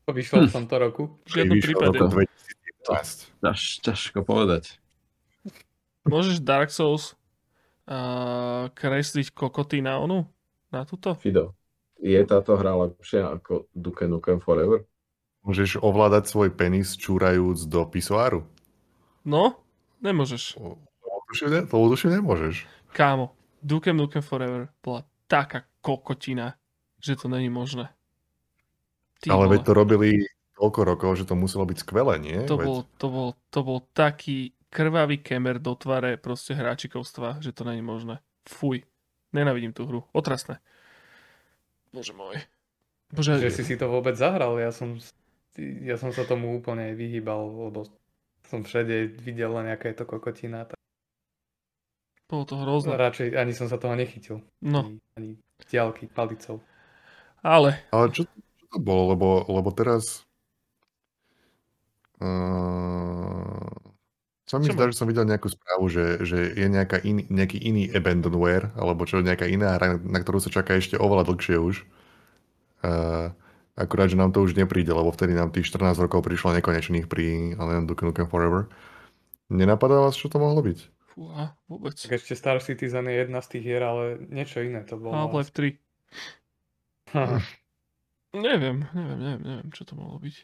[0.03, 0.47] To vyšlo hm.
[0.49, 1.03] v tomto roku?
[1.29, 1.97] V žiadnom prípade.
[3.39, 4.81] Ťaž, ťažko povedať.
[6.09, 7.13] Môžeš Dark Souls
[7.85, 10.25] uh, kresliť kokoty na onu?
[10.73, 11.13] Na túto?
[11.21, 11.53] Fido,
[12.01, 14.89] je táto hra lepšia ako Duke Nukem Forever?
[15.43, 18.47] Môžeš ovládať svoj penis čúrajúc do pisoáru?
[19.27, 19.59] No,
[19.99, 20.55] nemôžeš.
[21.67, 22.63] To údušie nemôžeš.
[22.95, 26.55] Kámo, Duke Nukem Forever bola taká kokotina,
[27.03, 27.91] že to není možné.
[29.19, 30.09] Ty Ale veď to robili
[30.55, 32.37] toľko rokov, že to muselo byť skvelé, nie?
[32.47, 37.67] To, bol, to, bol, to bol taký krvavý kemer do tvare proste hráčikovstva, že to
[37.67, 38.23] není možné.
[38.47, 38.87] Fuj.
[39.33, 40.05] Nenavidím tú hru.
[40.13, 40.63] Otrasné.
[41.89, 42.37] Bože môj.
[43.13, 44.97] Bože, že si si to vôbec zahral, ja som
[45.59, 47.85] ja som sa tomu úplne vyhýbal, lebo
[48.49, 50.65] som všade videl len nejaká je to kokotina.
[50.65, 50.77] Tak...
[52.29, 52.97] Bolo to hrozné.
[52.97, 54.41] Radšej ani som sa toho nechytil.
[54.65, 54.89] No.
[54.89, 55.31] Ani, ani
[55.69, 56.61] diálky, palicou.
[57.45, 57.85] Ale.
[57.91, 59.13] Ale čo, čo to bolo?
[59.13, 60.25] Lebo, lebo teraz...
[62.23, 63.67] Uh,
[64.47, 67.89] sa mi zdá, že som videl nejakú správu, že, že je nejaká in, nejaký iný
[67.91, 71.83] abandonware, alebo čo, nejaká iná hra, na ktorú sa čaká ešte oveľa dlhšie už.
[72.83, 73.35] Uh,
[73.73, 77.57] Akurát, že nám to už nepríde, lebo vtedy nám tých 14 rokov prišlo nekonečných pri
[77.57, 78.69] Alien Duke Nukem Forever.
[79.49, 80.79] Nenapadá vás, čo to mohlo byť?
[81.13, 81.97] Fúha, vôbec.
[81.97, 85.13] Tak ešte Star Citizen je jedna z tých hier, ale niečo iné to bolo.
[85.13, 85.77] Half-Life 3.
[88.33, 90.35] neviem, neviem, neviem, neviem, čo to mohlo byť.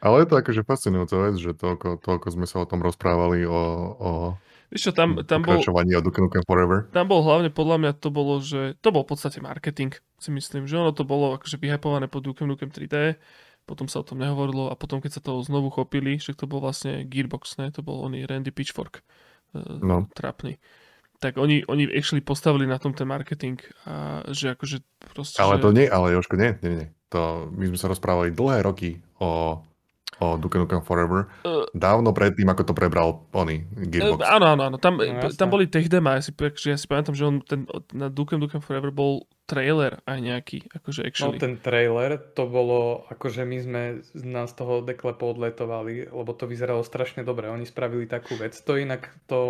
[0.00, 3.60] Ale je to akože fascinujúca vec, že toľko, toľko sme sa o tom rozprávali, o,
[4.00, 4.10] o
[4.70, 5.58] Víš čo, tam, tam bol...
[5.58, 6.86] o Duke Nukem Forever.
[6.94, 10.70] Tam bol hlavne, podľa mňa, to bolo, že to bol v podstate marketing, si myslím,
[10.70, 13.18] že ono to bolo akože vyhypované pod Duke Nukem 3D,
[13.66, 16.62] potom sa o tom nehovorilo a potom, keď sa to znovu chopili, že to bol
[16.62, 17.74] vlastne Gearbox, ne?
[17.74, 19.02] to bol oný Randy Pitchfork,
[19.54, 20.06] e, no.
[20.14, 20.62] trapný
[21.20, 24.80] tak oni, oni actually postavili na tom ten marketing a že akože
[25.12, 25.36] proste...
[25.36, 26.88] Ale to nie, ale Jožko, nie, nie, nie.
[27.12, 29.60] To, my sme sa rozprávali dlhé roky o
[30.20, 31.26] o Duke Nukem Forever.
[31.42, 34.20] Uh, Dávno predtým, ako to prebral oni, Gearbox.
[34.20, 34.76] Uh, áno, áno, áno.
[34.76, 36.20] Tam, no, tam boli tech dema.
[36.20, 36.32] Ja si,
[36.68, 37.64] ja si pamätám, že on ten,
[37.96, 41.40] na Duke Nukem Forever bol trailer aj nejaký, akože actually.
[41.40, 43.82] No ten trailer, to bolo, akože my sme
[44.22, 47.50] nás toho deklepo odletovali, lebo to vyzeralo strašne dobre.
[47.50, 48.54] Oni spravili takú vec.
[48.62, 49.40] To inak to,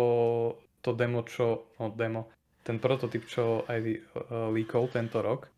[0.81, 2.33] to demo, čo, no demo,
[2.65, 5.51] ten prototyp, čo aj uh, líkol tento rok.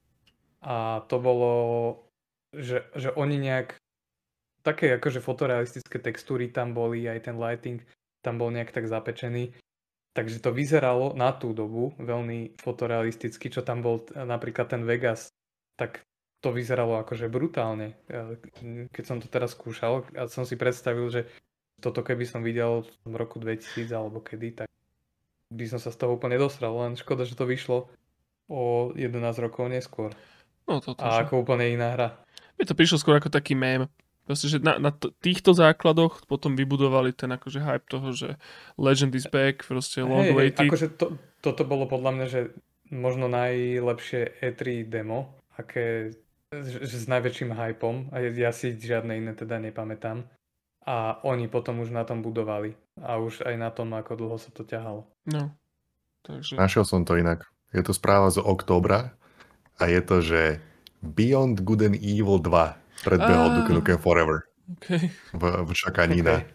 [0.63, 1.51] A to bolo,
[2.55, 3.82] že, že oni nejak
[4.63, 7.83] také akože fotorealistické textúry tam boli, aj ten lighting
[8.23, 9.51] tam bol nejak tak zapečený.
[10.13, 15.33] Takže to vyzeralo na tú dobu veľmi fotorealisticky, čo tam bol napríklad ten Vegas,
[15.75, 16.05] tak
[16.39, 17.97] to vyzeralo akože brutálne.
[18.93, 21.25] Keď som to teraz skúšal a som si predstavil, že
[21.81, 24.69] toto keby som videl v roku 2000 alebo kedy, tak
[25.49, 26.71] by som sa z toho úplne dostal.
[26.77, 27.89] Len škoda, že to vyšlo
[28.47, 30.13] o 11 rokov neskôr.
[30.69, 32.09] No, to a ako úplne iná hra.
[32.55, 33.89] Mi to prišlo skôr ako taký mém.
[34.23, 38.29] Proste, že na, na t- týchto základoch potom vybudovali ten akože hype toho, že
[38.79, 40.71] Legend is back, proste long hey, waited.
[40.71, 42.41] Akože to, toto bolo podľa mňa, že
[42.87, 46.15] možno najlepšie E3 demo, aké,
[46.55, 50.23] že, že s najväčším hypom, a ja si žiadne iné teda nepamätám.
[50.83, 52.75] A oni potom už na tom budovali.
[52.99, 55.07] A už aj na tom, ako dlho sa to ťahalo.
[55.27, 55.55] No.
[56.23, 56.59] Takže...
[56.59, 57.47] Našiel som to inak.
[57.71, 59.15] Je to správa z októbra
[59.79, 60.41] a je to, že
[61.03, 63.55] Beyond Good and Evil 2 Predbehol ah.
[63.59, 64.47] Duke Nukem Forever.
[64.79, 65.11] Okay.
[65.35, 66.47] V, v čakaní okay.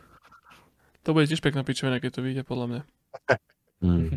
[1.05, 2.81] To bude tiež pekná pičovina, keď to vyjde, podľa mňa.
[3.85, 4.09] mm,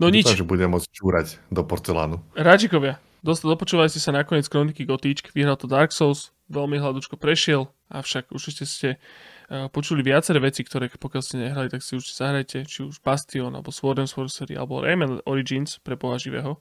[0.00, 0.24] no nič.
[0.28, 2.24] Dúfam, že budem môcť čúrať do porcelánu.
[2.32, 8.32] Ráčikovia, dopočúvali ste sa nakoniec kroniky Gotíčk, vyhral to Dark Souls, veľmi hľadučko prešiel, avšak
[8.32, 12.88] už ste uh, počuli viaceré veci, ktoré pokiaľ ste nehrali, tak si už zahrajte, či
[12.88, 16.60] už Bastion, alebo Sword and Sorcery, alebo Rayman Origins pre boha živého.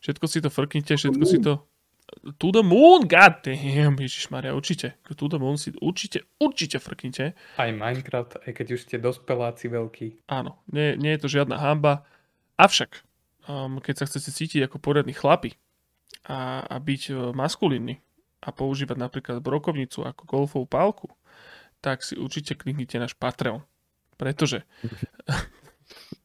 [0.00, 1.60] Všetko si to frknite, všetko si to
[2.38, 4.94] To the Moon, god damn, ježišmaria, určite.
[5.10, 7.34] To the Moon si určite, určite frknite.
[7.58, 10.30] Aj Minecraft, aj keď už ste dospeláci veľkí.
[10.30, 12.06] Áno, nie, nie je to žiadna hamba.
[12.56, 13.02] Avšak,
[13.50, 15.58] um, keď sa chcete cítiť ako poriadni chlapi
[16.30, 17.98] a, a byť uh, maskulínny
[18.38, 21.10] a používať napríklad brokovnicu ako golfovú pálku,
[21.82, 23.66] tak si určite kliknite náš Patreon.
[24.14, 24.62] Pretože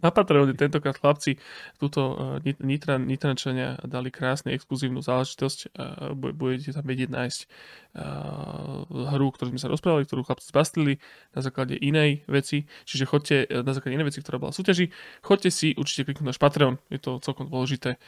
[0.02, 1.38] Na Patreone tentokrát chlapci
[1.78, 5.60] túto uh, nitra, nitrančania dali krásnu exkluzívnu záležitosť.
[5.78, 10.94] Uh, budete tam vedieť nájsť uh, hru, ktorú sme sa rozprávali, ktorú chlapci zbastili
[11.38, 12.66] na základe inej veci.
[12.90, 14.90] Čiže chodte na základe inej veci, ktorá bola súťaži.
[15.22, 16.82] Chodte si určite kliknúť náš Patreon.
[16.90, 18.02] Je to celkom dôležité.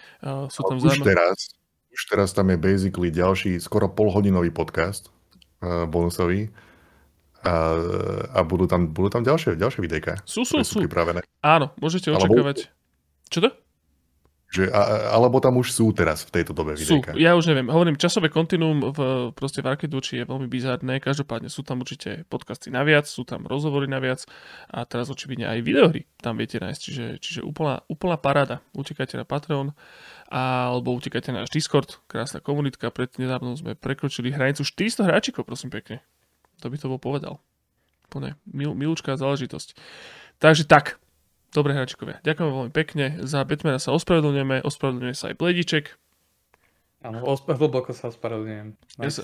[0.49, 1.53] Sú tam už, teraz,
[1.93, 5.13] už teraz tam je basically ďalší skoro polhodinový podcast
[5.63, 6.49] bonusový
[7.43, 7.55] a,
[8.31, 10.23] a budú, tam, budú tam ďalšie, ďalšie videjka.
[10.23, 10.79] Sú, sú, sú.
[10.79, 11.21] Pripravené.
[11.43, 12.71] Áno, môžete očakávať.
[12.71, 13.49] Alebo, Čo to?
[14.53, 14.81] Že, a,
[15.17, 17.11] alebo tam už sú teraz v tejto dobe videjka.
[17.11, 17.73] Sú, ja už neviem.
[17.73, 18.99] Hovorím, časové kontinuum v,
[19.33, 21.01] proste v Arcade je veľmi bizarné.
[21.01, 24.21] Každopádne sú tam určite podcasty naviac, sú tam rozhovory naviac
[24.69, 26.79] a teraz očividne aj videohry tam viete nájsť.
[26.79, 28.61] Čiže, čiže úplná, úplná paráda.
[28.77, 29.75] Utekajte na Patreon
[30.29, 32.93] alebo utekajte na náš Discord, krásna komunitka.
[32.93, 36.05] Pred nedávno sme prekročili hranicu 400 hráčikov, prosím pekne.
[36.63, 37.43] To by to bol povedal.
[38.07, 39.75] Plne mil, milúčká záležitosť.
[40.39, 41.03] Takže tak,
[41.51, 43.19] dobre hračkovia, ďakujem veľmi pekne.
[43.27, 45.85] Za Batmana sa ospravedlňujeme, ospravedlňuje sa aj Blediček.
[47.03, 48.79] Áno, hlboko sa ospravedlňujem.
[49.03, 49.03] Nice.
[49.03, 49.23] Ja, sa,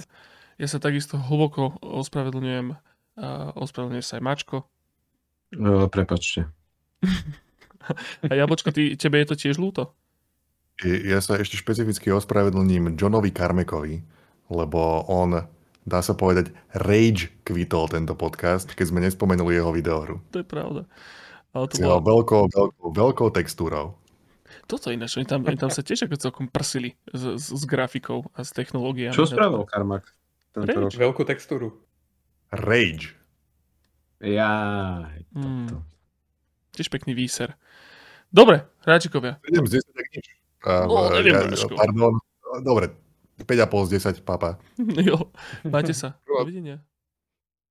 [0.59, 2.75] ja sa takisto hlboko ospravedlňujem.
[3.19, 4.57] A ospravedlňuje sa aj Mačko.
[5.55, 6.47] No, prepačte.
[8.27, 9.95] a Jablčko, ty, tebe je to tiež ľúto?
[10.83, 13.99] Ja sa ešte špecificky ospravedlním Johnovi Karmekovi,
[14.47, 15.43] lebo on
[15.89, 20.21] dá sa povedať, rage kvitol tento podcast, keď sme nespomenuli jeho videohru.
[20.31, 20.85] To je pravda.
[21.51, 21.99] Ale to bolo...
[22.05, 23.97] veľkou, veľkou, veľkou textúrou.
[24.69, 28.29] Toto ináč, oni tam, oni tam sa tiež ako celkom prsili s, s, s grafikou
[28.37, 29.17] a s technológiami.
[29.17, 30.05] Čo spravil Karmak?
[30.53, 30.93] Rage.
[30.97, 31.73] Veľkú textúru.
[32.53, 33.17] Rage.
[34.21, 34.51] Ja.
[35.33, 35.85] Hmm.
[36.73, 37.57] Tiež pekný výser.
[38.29, 39.41] Dobre, hráčikovia.
[39.41, 40.25] 7 z 10 tak nič.
[40.59, 42.13] Uh, no, neviem, ja, pardon.
[42.61, 42.93] Dobre,
[43.45, 44.59] 5,5 z 10, papa.
[44.77, 45.31] jo,
[45.67, 46.19] máte sa.
[46.27, 46.83] Dovidenia.